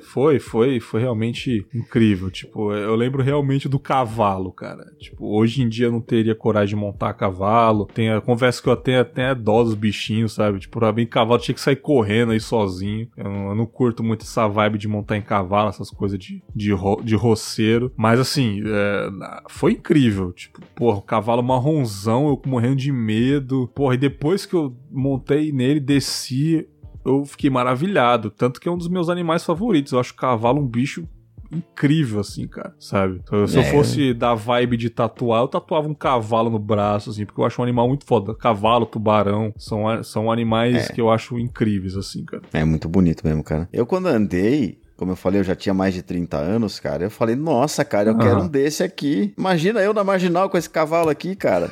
Foi, 0.04 0.40
foi, 0.40 0.80
foi 0.80 1.02
realmente 1.02 1.66
incrível. 1.74 2.30
Tipo, 2.30 2.74
eu 2.74 2.96
lembro 2.96 3.24
realmente 3.24 3.68
do 3.68 3.80
cavalo, 3.80 4.52
cara. 4.52 4.86
Tipo, 5.00 5.36
hoje 5.36 5.62
em 5.62 5.70
dia 5.70 5.88
eu 5.88 5.92
não 5.92 6.02
teria 6.02 6.36
coragem 6.36 6.76
de 6.76 6.82
montar 6.82 7.14
cavalo. 7.14 7.88
Tem 7.88 8.10
a 8.10 8.22
conversa 8.22 8.62
que 8.62 8.70
eu 8.70 8.76
tenho 8.76 9.02
até 9.02 9.34
dó 9.34 9.64
dos 9.64 9.74
bichinhos, 9.74 10.34
sabe? 10.34 10.60
Tipo, 10.60 10.80
pra 10.80 10.94
mim, 10.94 11.06
cavalo 11.06 11.42
tinha 11.42 11.56
que 11.56 11.62
sair 11.62 11.76
correndo 11.78 12.32
aí 12.32 12.40
sozinho. 12.40 13.08
Eu 13.18 13.26
não, 13.26 13.50
eu 13.50 13.56
não 13.56 13.66
curto 13.66 14.04
muito 14.04 14.24
essa 14.24 14.48
vibe 14.48 14.78
de 14.78 14.88
montar 14.88 15.18
em 15.18 15.22
cavalo, 15.22 15.70
essas 15.70 15.90
coisas 15.90 16.20
de, 16.20 16.42
de, 16.56 16.72
ro, 16.72 17.02
de 17.04 17.16
roceiro. 17.16 17.92
Mas 17.96 18.20
assim, 18.20 18.62
é, 18.66 19.10
foi 19.50 19.74
incrível. 19.74 20.32
Tipo, 20.34 20.62
porra, 20.76 20.98
o 20.98 21.02
cavalo 21.02 21.42
marronzão, 21.42 22.28
eu 22.28 22.42
morrendo 22.46 22.76
de 22.76 22.92
medo. 22.92 23.70
Porra, 23.74 23.96
e 23.96 23.98
depois 23.98 24.46
que 24.46 24.54
eu 24.54 24.76
montei 24.92 25.52
nele, 25.52 25.80
desci 25.80 26.68
eu 27.08 27.26
fiquei 27.26 27.50
maravilhado. 27.50 28.30
Tanto 28.30 28.60
que 28.60 28.68
é 28.68 28.72
um 28.72 28.78
dos 28.78 28.88
meus 28.88 29.10
animais 29.10 29.44
favoritos. 29.44 29.94
Eu 29.94 30.00
acho 30.00 30.14
o 30.14 30.16
cavalo 30.16 30.62
um 30.62 30.68
bicho 30.68 31.08
incrível, 31.52 32.20
assim, 32.20 32.48
cara, 32.48 32.74
sabe? 32.80 33.22
Se 33.48 33.58
é. 33.58 33.62
eu 33.62 33.64
fosse 33.72 34.14
dar 34.14 34.36
vibe 34.36 34.78
de 34.78 34.90
tatuar, 34.90 35.44
eu 35.44 35.48
tatuava 35.48 35.88
um 35.88 35.94
cavalo 35.94 36.50
no 36.50 36.60
braço, 36.60 37.10
assim, 37.10 37.26
porque 37.26 37.40
eu 37.40 37.46
acho 37.46 37.62
um 37.62 37.64
animal 37.64 37.88
muito 37.88 38.06
foda. 38.06 38.36
Cavalo, 38.36 38.86
tubarão, 38.86 39.54
são, 39.58 40.04
são 40.04 40.32
animais 40.32 40.90
é. 40.90 40.94
que 40.94 41.02
eu 41.02 41.10
acho 41.10 41.40
incríveis, 41.40 41.96
assim, 41.96 42.26
cara. 42.26 42.44
É 42.54 42.64
muito 42.66 42.90
bonito 42.90 43.26
mesmo, 43.26 43.44
cara. 43.44 43.70
Eu, 43.72 43.86
quando 43.86 44.08
andei, 44.08 44.78
como 44.98 45.12
eu 45.12 45.16
falei, 45.16 45.40
eu 45.40 45.44
já 45.44 45.56
tinha 45.56 45.74
mais 45.74 45.94
de 45.94 46.02
30 46.02 46.38
anos, 46.38 46.80
cara. 46.80 47.04
Eu 47.04 47.12
falei, 47.12 47.36
nossa, 47.36 47.86
cara, 47.86 48.10
eu 48.10 48.14
uhum. 48.14 48.20
quero 48.20 48.42
um 48.42 48.48
desse 48.48 48.84
aqui. 48.84 49.34
Imagina 49.38 49.80
eu 49.80 49.94
na 49.94 50.04
marginal 50.04 50.50
com 50.50 50.58
esse 50.58 50.70
cavalo 50.70 51.10
aqui, 51.10 51.36
cara. 51.36 51.72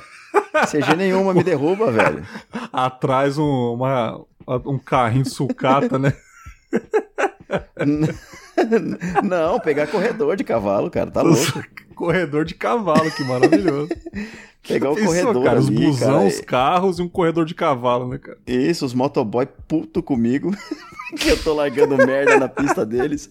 CG 0.70 0.96
nenhuma 0.96 1.34
me 1.34 1.44
derruba, 1.44 1.92
velho. 1.92 2.26
Atrás 2.72 3.38
um, 3.38 3.74
uma, 3.74 4.22
um 4.48 4.78
carrinho 4.78 5.26
sucata, 5.26 5.98
né? 5.98 6.14
Não, 9.24 9.60
pegar 9.60 9.88
corredor 9.88 10.36
de 10.36 10.44
cavalo, 10.44 10.90
cara, 10.90 11.12
tá 11.12 11.22
louco. 11.22 11.64
corredor 11.96 12.46
de 12.46 12.56
cavalo, 12.56 13.12
que 13.12 13.24
maravilhoso. 13.24 13.90
Pegar 14.68 14.90
o 14.90 14.96
corredor 14.96 15.44
cara, 15.44 15.60
ali, 15.60 15.60
os 15.60 15.70
busão, 15.70 16.14
cara. 16.14 16.26
os 16.26 16.42
carros 16.42 16.98
e 16.98 17.02
um 17.04 17.08
corredor 17.08 17.46
de 17.46 17.54
cavalo, 17.54 18.08
né, 18.08 18.18
cara? 18.18 18.40
Isso, 18.48 18.84
os 18.84 18.96
motoboy 18.96 19.48
puto 19.68 20.02
comigo, 20.02 20.50
que 21.20 21.30
eu 21.30 21.44
tô 21.44 21.54
largando 21.54 21.96
merda 21.98 22.40
na 22.40 22.50
pista 22.50 22.84
deles. 22.84 23.30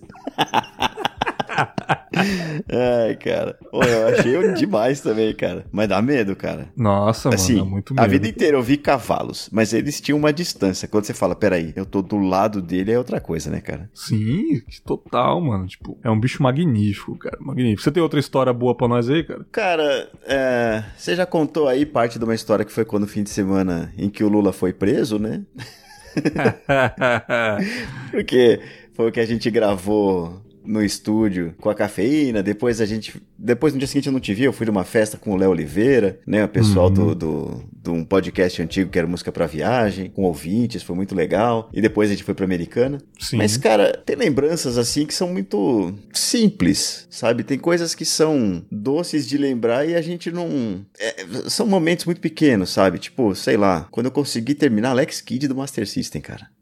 Ai, 2.16 3.16
cara. 3.16 3.58
Pô, 3.70 3.82
eu 3.82 4.08
achei 4.08 4.52
demais 4.54 5.00
também, 5.00 5.34
cara. 5.34 5.66
Mas 5.72 5.88
dá 5.88 6.00
medo, 6.00 6.34
cara. 6.36 6.68
Nossa, 6.76 7.28
assim, 7.28 7.54
mano, 7.54 7.64
dá 7.64 7.70
muito 7.70 7.94
medo. 7.94 8.04
A 8.04 8.06
vida 8.06 8.28
inteira 8.28 8.56
eu 8.56 8.62
vi 8.62 8.76
cavalos, 8.76 9.48
mas 9.52 9.72
eles 9.72 10.00
tinham 10.00 10.18
uma 10.18 10.32
distância. 10.32 10.88
Quando 10.88 11.04
você 11.04 11.14
fala, 11.14 11.34
peraí, 11.34 11.72
eu 11.76 11.84
tô 11.86 12.02
do 12.02 12.18
lado 12.18 12.60
dele, 12.62 12.92
é 12.92 12.98
outra 12.98 13.20
coisa, 13.20 13.50
né, 13.50 13.60
cara? 13.60 13.90
Sim, 13.94 14.62
total, 14.84 15.40
mano. 15.40 15.66
Tipo, 15.66 15.98
é 16.02 16.10
um 16.10 16.18
bicho 16.18 16.42
magnífico, 16.42 17.16
cara. 17.18 17.36
Magnífico. 17.40 17.82
Você 17.82 17.90
tem 17.90 18.02
outra 18.02 18.20
história 18.20 18.52
boa 18.52 18.74
pra 18.74 18.88
nós 18.88 19.08
aí, 19.08 19.24
cara? 19.24 19.46
Cara, 19.50 20.10
é... 20.26 20.84
você 20.96 21.14
já 21.14 21.26
contou 21.26 21.68
aí 21.68 21.84
parte 21.84 22.18
de 22.18 22.24
uma 22.24 22.34
história 22.34 22.64
que 22.64 22.72
foi 22.72 22.84
quando 22.84 23.04
o 23.04 23.08
fim 23.08 23.22
de 23.22 23.30
semana 23.30 23.92
em 23.96 24.08
que 24.08 24.24
o 24.24 24.28
Lula 24.28 24.52
foi 24.52 24.72
preso, 24.72 25.18
né? 25.18 25.42
Porque 28.10 28.60
foi 28.92 29.08
o 29.08 29.12
que 29.12 29.20
a 29.20 29.26
gente 29.26 29.50
gravou 29.50 30.43
no 30.64 30.82
estúdio 30.82 31.54
com 31.60 31.68
a 31.70 31.74
cafeína. 31.74 32.42
Depois 32.42 32.80
a 32.80 32.86
gente. 32.86 33.20
Depois 33.38 33.72
no 33.72 33.78
dia 33.78 33.86
seguinte 33.86 34.06
eu 34.06 34.12
não 34.12 34.20
te 34.20 34.32
vi, 34.32 34.44
eu 34.44 34.52
fui 34.52 34.66
numa 34.66 34.84
festa 34.84 35.18
com 35.18 35.32
o 35.32 35.36
Léo 35.36 35.50
Oliveira, 35.50 36.18
né? 36.26 36.44
O 36.44 36.48
pessoal 36.48 36.88
uhum. 36.88 36.94
do, 36.94 37.14
do, 37.14 37.64
do, 37.72 37.92
um 37.92 38.04
podcast 38.04 38.62
antigo 38.62 38.90
que 38.90 38.98
era 38.98 39.06
Música 39.06 39.30
pra 39.30 39.46
Viagem, 39.46 40.10
com 40.10 40.22
ouvintes, 40.22 40.82
foi 40.82 40.96
muito 40.96 41.14
legal. 41.14 41.68
E 41.72 41.80
depois 41.80 42.10
a 42.10 42.14
gente 42.14 42.24
foi 42.24 42.34
pra 42.34 42.44
Americana. 42.44 42.98
Sim. 43.18 43.36
Mas, 43.36 43.56
cara, 43.56 43.92
tem 44.04 44.16
lembranças 44.16 44.78
assim 44.78 45.06
que 45.06 45.14
são 45.14 45.28
muito 45.28 45.92
simples, 46.12 47.06
sabe? 47.10 47.44
Tem 47.44 47.58
coisas 47.58 47.94
que 47.94 48.04
são 48.04 48.64
doces 48.70 49.28
de 49.28 49.36
lembrar 49.36 49.86
e 49.88 49.94
a 49.94 50.02
gente 50.02 50.30
não. 50.30 50.84
É, 50.98 51.26
são 51.48 51.66
momentos 51.66 52.06
muito 52.06 52.20
pequenos, 52.20 52.70
sabe? 52.70 52.98
Tipo, 52.98 53.34
sei 53.34 53.56
lá, 53.56 53.86
quando 53.90 54.06
eu 54.06 54.12
consegui 54.12 54.54
terminar 54.54 54.90
Alex 54.90 55.20
Kidd 55.20 55.48
do 55.48 55.54
Master 55.54 55.86
System, 55.86 56.22
cara. 56.22 56.53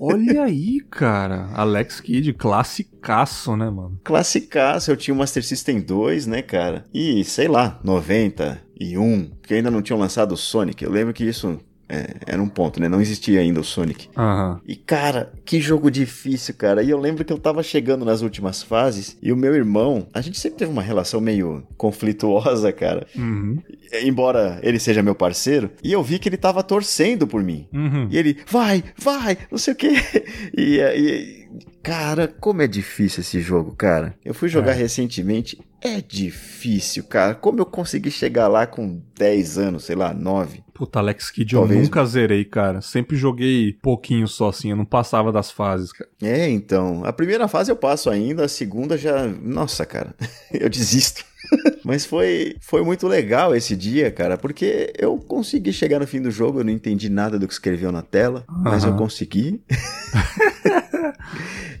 Olha 0.00 0.44
aí, 0.44 0.80
cara. 0.88 1.50
Alex 1.54 2.00
Kidd, 2.00 2.32
classicaço, 2.34 3.56
né, 3.56 3.68
mano? 3.68 4.00
Classicaço. 4.04 4.90
Eu 4.90 4.96
tinha 4.96 5.12
o 5.12 5.18
Master 5.18 5.44
System 5.44 5.80
2, 5.80 6.26
né, 6.26 6.40
cara? 6.40 6.84
E, 6.94 7.24
sei 7.24 7.48
lá, 7.48 7.80
91, 7.82 9.30
porque 9.40 9.54
ainda 9.54 9.70
não 9.72 9.82
tinham 9.82 9.98
lançado 9.98 10.32
o 10.32 10.36
Sonic. 10.36 10.84
Eu 10.84 10.92
lembro 10.92 11.12
que 11.12 11.24
isso 11.24 11.58
é, 11.88 12.16
era 12.26 12.42
um 12.42 12.48
ponto, 12.48 12.80
né? 12.80 12.88
Não 12.88 13.00
existia 13.00 13.40
ainda 13.40 13.60
o 13.60 13.64
Sonic. 13.64 14.08
Uhum. 14.16 14.58
E, 14.66 14.76
cara, 14.76 15.32
que 15.44 15.60
jogo 15.60 15.90
difícil, 15.90 16.54
cara. 16.54 16.82
E 16.82 16.90
eu 16.90 16.98
lembro 16.98 17.24
que 17.24 17.32
eu 17.32 17.38
tava 17.38 17.62
chegando 17.62 18.04
nas 18.04 18.20
últimas 18.20 18.62
fases 18.62 19.16
e 19.22 19.32
o 19.32 19.36
meu 19.36 19.54
irmão, 19.54 20.06
a 20.12 20.20
gente 20.20 20.38
sempre 20.38 20.58
teve 20.58 20.70
uma 20.70 20.82
relação 20.82 21.20
meio 21.20 21.62
conflituosa, 21.76 22.72
cara. 22.72 23.06
Uhum. 23.16 23.58
Embora 24.02 24.60
ele 24.62 24.78
seja 24.78 25.02
meu 25.02 25.14
parceiro, 25.14 25.70
e 25.82 25.92
eu 25.92 26.02
vi 26.02 26.18
que 26.18 26.28
ele 26.28 26.36
tava 26.36 26.62
torcendo 26.62 27.26
por 27.26 27.42
mim. 27.42 27.66
Uhum. 27.72 28.08
E 28.10 28.18
ele, 28.18 28.36
vai, 28.46 28.84
vai, 28.96 29.38
não 29.50 29.58
sei 29.58 29.72
o 29.72 29.76
quê. 29.76 29.88
E, 30.56 30.78
e, 30.80 31.47
cara, 31.82 32.28
como 32.28 32.62
é 32.62 32.66
difícil 32.66 33.20
esse 33.20 33.40
jogo, 33.40 33.74
cara. 33.76 34.14
Eu 34.24 34.34
fui 34.34 34.48
jogar 34.48 34.72
é. 34.72 34.74
recentemente 34.74 35.58
é 35.80 36.00
difícil, 36.00 37.04
cara. 37.04 37.34
Como 37.34 37.60
eu 37.60 37.66
consegui 37.66 38.10
chegar 38.10 38.48
lá 38.48 38.66
com 38.66 39.00
10 39.16 39.58
anos, 39.58 39.84
sei 39.84 39.94
lá, 39.94 40.12
9? 40.12 40.62
Puta, 40.74 40.98
Alex 40.98 41.30
Kidd 41.30 41.54
eu 41.54 41.66
nunca 41.66 42.04
zerei, 42.04 42.44
cara. 42.44 42.80
Sempre 42.80 43.16
joguei 43.16 43.76
pouquinho 43.80 44.26
só 44.26 44.48
assim, 44.48 44.70
eu 44.70 44.76
não 44.76 44.84
passava 44.84 45.30
das 45.30 45.50
fases, 45.50 45.92
cara. 45.92 46.10
É, 46.22 46.48
então. 46.48 47.04
A 47.04 47.12
primeira 47.12 47.46
fase 47.46 47.70
eu 47.70 47.76
passo 47.76 48.10
ainda, 48.10 48.44
a 48.44 48.48
segunda 48.48 48.96
já. 48.96 49.26
Nossa, 49.26 49.86
cara. 49.86 50.14
eu 50.52 50.68
desisto. 50.68 51.24
Mas 51.84 52.04
foi, 52.04 52.56
foi 52.60 52.82
muito 52.82 53.06
legal 53.06 53.54
esse 53.54 53.76
dia, 53.76 54.10
cara, 54.10 54.36
porque 54.36 54.92
eu 54.98 55.16
consegui 55.16 55.72
chegar 55.72 56.00
no 56.00 56.06
fim 56.06 56.20
do 56.20 56.30
jogo, 56.30 56.60
eu 56.60 56.64
não 56.64 56.72
entendi 56.72 57.08
nada 57.08 57.38
do 57.38 57.46
que 57.46 57.52
escreveu 57.52 57.90
na 57.92 58.02
tela, 58.02 58.44
uhum. 58.48 58.62
mas 58.62 58.84
eu 58.84 58.94
consegui. 58.96 59.62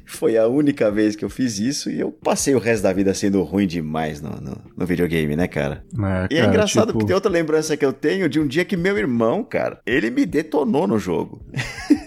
Foi 0.06 0.36
a 0.36 0.46
única 0.46 0.90
vez 0.90 1.14
que 1.14 1.24
eu 1.24 1.30
fiz 1.30 1.58
isso 1.58 1.90
e 1.90 2.00
eu 2.00 2.10
passei 2.10 2.54
o 2.54 2.58
resto 2.58 2.82
da 2.82 2.92
vida 2.92 3.12
sendo 3.14 3.42
ruim 3.42 3.66
demais 3.66 4.20
no, 4.20 4.30
no, 4.40 4.56
no 4.76 4.86
videogame, 4.86 5.36
né, 5.36 5.46
cara? 5.46 5.84
É, 6.30 6.34
e 6.34 6.38
é 6.38 6.44
engraçado 6.44 6.88
tipo... 6.88 6.92
porque 6.94 7.06
tem 7.06 7.14
outra 7.14 7.30
lembrança 7.30 7.76
que 7.76 7.84
eu 7.84 7.92
tenho 7.92 8.28
de 8.28 8.40
um 8.40 8.46
dia 8.46 8.64
que 8.64 8.76
meu 8.76 8.96
irmão, 8.96 9.44
cara, 9.44 9.80
ele 9.86 10.10
me 10.10 10.24
detonou 10.24 10.86
no 10.86 10.98
jogo. 10.98 11.42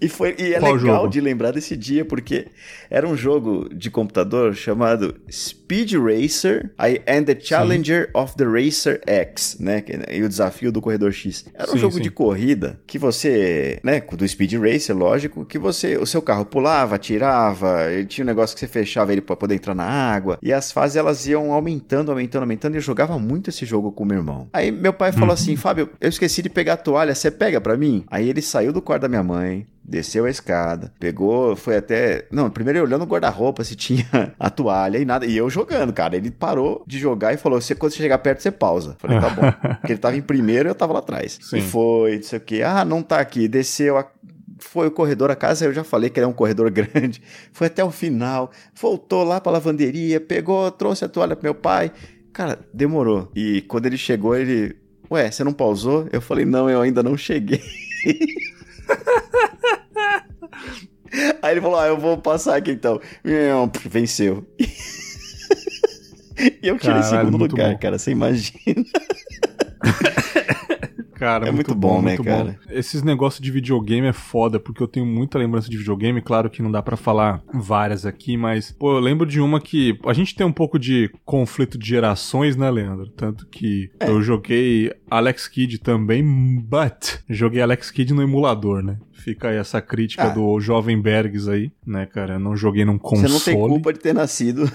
e, 0.00 0.08
foi, 0.08 0.34
e 0.38 0.54
é 0.54 0.60
Qual 0.60 0.74
legal 0.74 0.96
jogo? 0.96 1.08
de 1.08 1.20
lembrar 1.20 1.52
desse 1.52 1.76
dia, 1.76 2.04
porque 2.04 2.48
era 2.90 3.06
um 3.06 3.16
jogo 3.16 3.68
de 3.74 3.90
computador 3.90 4.54
chamado 4.54 5.14
Speed 5.30 5.94
Racer 5.94 6.70
and 6.78 7.24
the 7.24 7.38
Challenger 7.38 8.06
sim. 8.06 8.10
of 8.14 8.36
the 8.36 8.44
Racer 8.44 9.00
X, 9.06 9.56
né? 9.60 9.82
E 10.10 10.22
o 10.22 10.28
desafio 10.28 10.72
do 10.72 10.80
Corredor 10.80 11.12
X. 11.12 11.44
Era 11.54 11.68
um 11.70 11.74
sim, 11.74 11.78
jogo 11.78 11.96
sim. 11.96 12.02
de 12.02 12.10
corrida 12.10 12.80
que 12.86 12.98
você, 12.98 13.78
né? 13.82 14.00
Do 14.00 14.26
Speed 14.26 14.54
Racer, 14.54 14.96
lógico, 14.96 15.44
que 15.44 15.58
você, 15.58 15.96
o 15.96 16.06
seu 16.06 16.20
carro 16.20 16.44
pulava, 16.44 16.96
atirava, 16.96 17.90
ele 17.90 18.06
tinha 18.06 18.24
um 18.24 18.26
negócio 18.26 18.54
que 18.54 18.60
você 18.60 18.66
fechava 18.66 19.12
ele 19.12 19.20
para 19.20 19.36
poder 19.36 19.54
entrar 19.54 19.74
na 19.74 19.84
água. 19.84 20.38
E 20.42 20.52
as 20.52 20.72
fases 20.72 20.96
elas 20.96 21.26
iam 21.26 21.52
aumentando, 21.52 22.10
aumentando, 22.10 22.42
aumentando. 22.42 22.74
E 22.74 22.78
eu 22.78 22.82
jogava 22.82 23.18
muito 23.18 23.50
esse 23.50 23.64
jogo 23.64 23.92
com 23.92 24.04
meu 24.04 24.18
irmão. 24.18 24.48
Aí 24.52 24.70
meu 24.70 24.92
pai 24.92 25.12
falou 25.12 25.28
uhum. 25.28 25.34
assim: 25.34 25.56
Fábio, 25.56 25.90
eu 26.00 26.08
esqueci 26.08 26.42
de 26.42 26.48
pegar 26.48 26.74
a 26.74 26.76
toalha, 26.76 27.14
você 27.14 27.30
pega 27.30 27.60
para 27.60 27.76
mim? 27.76 28.04
Aí 28.08 28.28
ele 28.28 28.42
saiu 28.42 28.72
do 28.72 28.82
quarto 28.82 29.02
da 29.02 29.08
minha 29.08 29.22
mãe, 29.22 29.66
desceu 29.88 30.26
a 30.26 30.30
escada, 30.30 30.92
pegou, 31.00 31.56
foi 31.56 31.76
até. 31.76 32.26
Não, 32.30 32.50
primeiro 32.50 32.82
olhando 32.82 33.02
o 33.02 33.06
guarda-roupa 33.06 33.64
se 33.64 33.74
tinha 33.74 34.06
a 34.38 34.50
toalha 34.50 34.98
e 34.98 35.04
nada. 35.04 35.24
E 35.24 35.36
eu 35.36 35.48
jogando, 35.48 35.92
cara. 35.92 36.16
Ele 36.16 36.30
parou 36.30 36.84
de 36.86 36.98
jogar 36.98 37.32
e 37.32 37.38
falou: 37.38 37.58
quando 37.78 37.92
você 37.92 37.96
chegar 37.96 38.18
perto, 38.18 38.42
você 38.42 38.50
pausa. 38.50 38.96
Falei, 38.98 39.18
tá 39.18 39.30
bom. 39.30 39.50
Porque 39.80 39.92
ele 39.92 39.98
tava 39.98 40.16
em 40.16 40.22
primeiro 40.22 40.68
e 40.68 40.70
eu 40.70 40.74
tava 40.74 40.92
lá 40.92 40.98
atrás. 40.98 41.38
Sim. 41.40 41.58
E 41.58 41.62
foi, 41.62 42.16
não 42.16 42.22
sei 42.22 42.38
o 42.38 42.42
que. 42.42 42.62
Ah, 42.62 42.84
não 42.84 43.02
tá 43.02 43.18
aqui. 43.18 43.48
Desceu 43.48 43.96
a 43.96 44.06
foi 44.60 44.88
o 44.88 44.90
corredor 44.90 45.30
a 45.30 45.36
casa, 45.36 45.64
eu 45.64 45.72
já 45.72 45.84
falei 45.84 46.10
que 46.10 46.18
era 46.18 46.28
um 46.28 46.32
corredor 46.32 46.68
grande. 46.72 47.22
Foi 47.52 47.68
até 47.68 47.82
o 47.84 47.92
final, 47.92 48.50
voltou 48.74 49.22
lá 49.22 49.40
pra 49.40 49.52
lavanderia, 49.52 50.20
pegou, 50.20 50.68
trouxe 50.72 51.04
a 51.04 51.08
toalha 51.08 51.36
pro 51.36 51.44
meu 51.44 51.54
pai. 51.54 51.92
Cara, 52.32 52.58
demorou. 52.74 53.30
E 53.36 53.62
quando 53.62 53.86
ele 53.86 53.96
chegou, 53.96 54.36
ele, 54.36 54.76
ué, 55.08 55.30
você 55.30 55.44
não 55.44 55.52
pausou? 55.52 56.08
Eu 56.12 56.20
falei, 56.20 56.44
não, 56.44 56.68
eu 56.68 56.80
ainda 56.80 57.04
não 57.04 57.16
cheguei. 57.16 57.62
Aí 61.42 61.52
ele 61.52 61.60
falou: 61.60 61.78
Ah, 61.78 61.86
eu 61.86 61.98
vou 61.98 62.18
passar 62.18 62.56
aqui 62.56 62.72
então. 62.72 63.00
Venceu. 63.84 64.44
e 64.58 64.68
eu 66.62 66.78
tirei 66.78 67.00
Caralho, 67.00 67.04
segundo 67.04 67.36
lugar, 67.38 67.72
bom. 67.72 67.78
cara, 67.78 67.98
você 67.98 68.10
imagina. 68.10 68.58
Cara, 71.18 71.48
é 71.48 71.50
muito, 71.50 71.70
muito 71.70 71.74
bom, 71.74 71.96
bom, 71.96 72.02
né, 72.02 72.16
cara? 72.16 72.58
Bom. 72.64 72.72
Esses 72.72 73.02
negócios 73.02 73.42
de 73.42 73.50
videogame 73.50 74.06
é 74.06 74.12
foda, 74.12 74.60
porque 74.60 74.82
eu 74.82 74.88
tenho 74.88 75.04
muita 75.04 75.38
lembrança 75.38 75.68
de 75.68 75.76
videogame. 75.76 76.22
Claro 76.22 76.48
que 76.48 76.62
não 76.62 76.70
dá 76.70 76.80
para 76.80 76.96
falar 76.96 77.42
várias 77.52 78.06
aqui, 78.06 78.36
mas, 78.36 78.70
pô, 78.70 78.92
eu 78.92 79.00
lembro 79.00 79.26
de 79.26 79.40
uma 79.40 79.60
que. 79.60 79.98
A 80.06 80.12
gente 80.12 80.34
tem 80.34 80.46
um 80.46 80.52
pouco 80.52 80.78
de 80.78 81.10
conflito 81.24 81.76
de 81.76 81.88
gerações, 81.88 82.56
né, 82.56 82.70
Leandro? 82.70 83.08
Tanto 83.10 83.46
que 83.46 83.90
é. 83.98 84.08
eu 84.08 84.22
joguei 84.22 84.92
Alex 85.10 85.48
Kidd 85.48 85.78
também, 85.78 86.22
but 86.60 87.18
joguei 87.28 87.60
Alex 87.60 87.90
Kidd 87.90 88.14
no 88.14 88.22
emulador, 88.22 88.82
né? 88.82 88.98
Fica 89.12 89.48
aí 89.48 89.56
essa 89.56 89.80
crítica 89.80 90.24
ah. 90.24 90.30
do 90.30 90.60
Jovem 90.60 91.00
Bergs 91.00 91.48
aí, 91.48 91.72
né, 91.84 92.06
cara? 92.06 92.34
Eu 92.34 92.38
não 92.38 92.56
joguei 92.56 92.84
num 92.84 92.96
console. 92.96 93.28
Você 93.28 93.50
não 93.50 93.58
tem 93.58 93.68
culpa 93.68 93.92
de 93.92 93.98
ter 93.98 94.14
nascido 94.14 94.70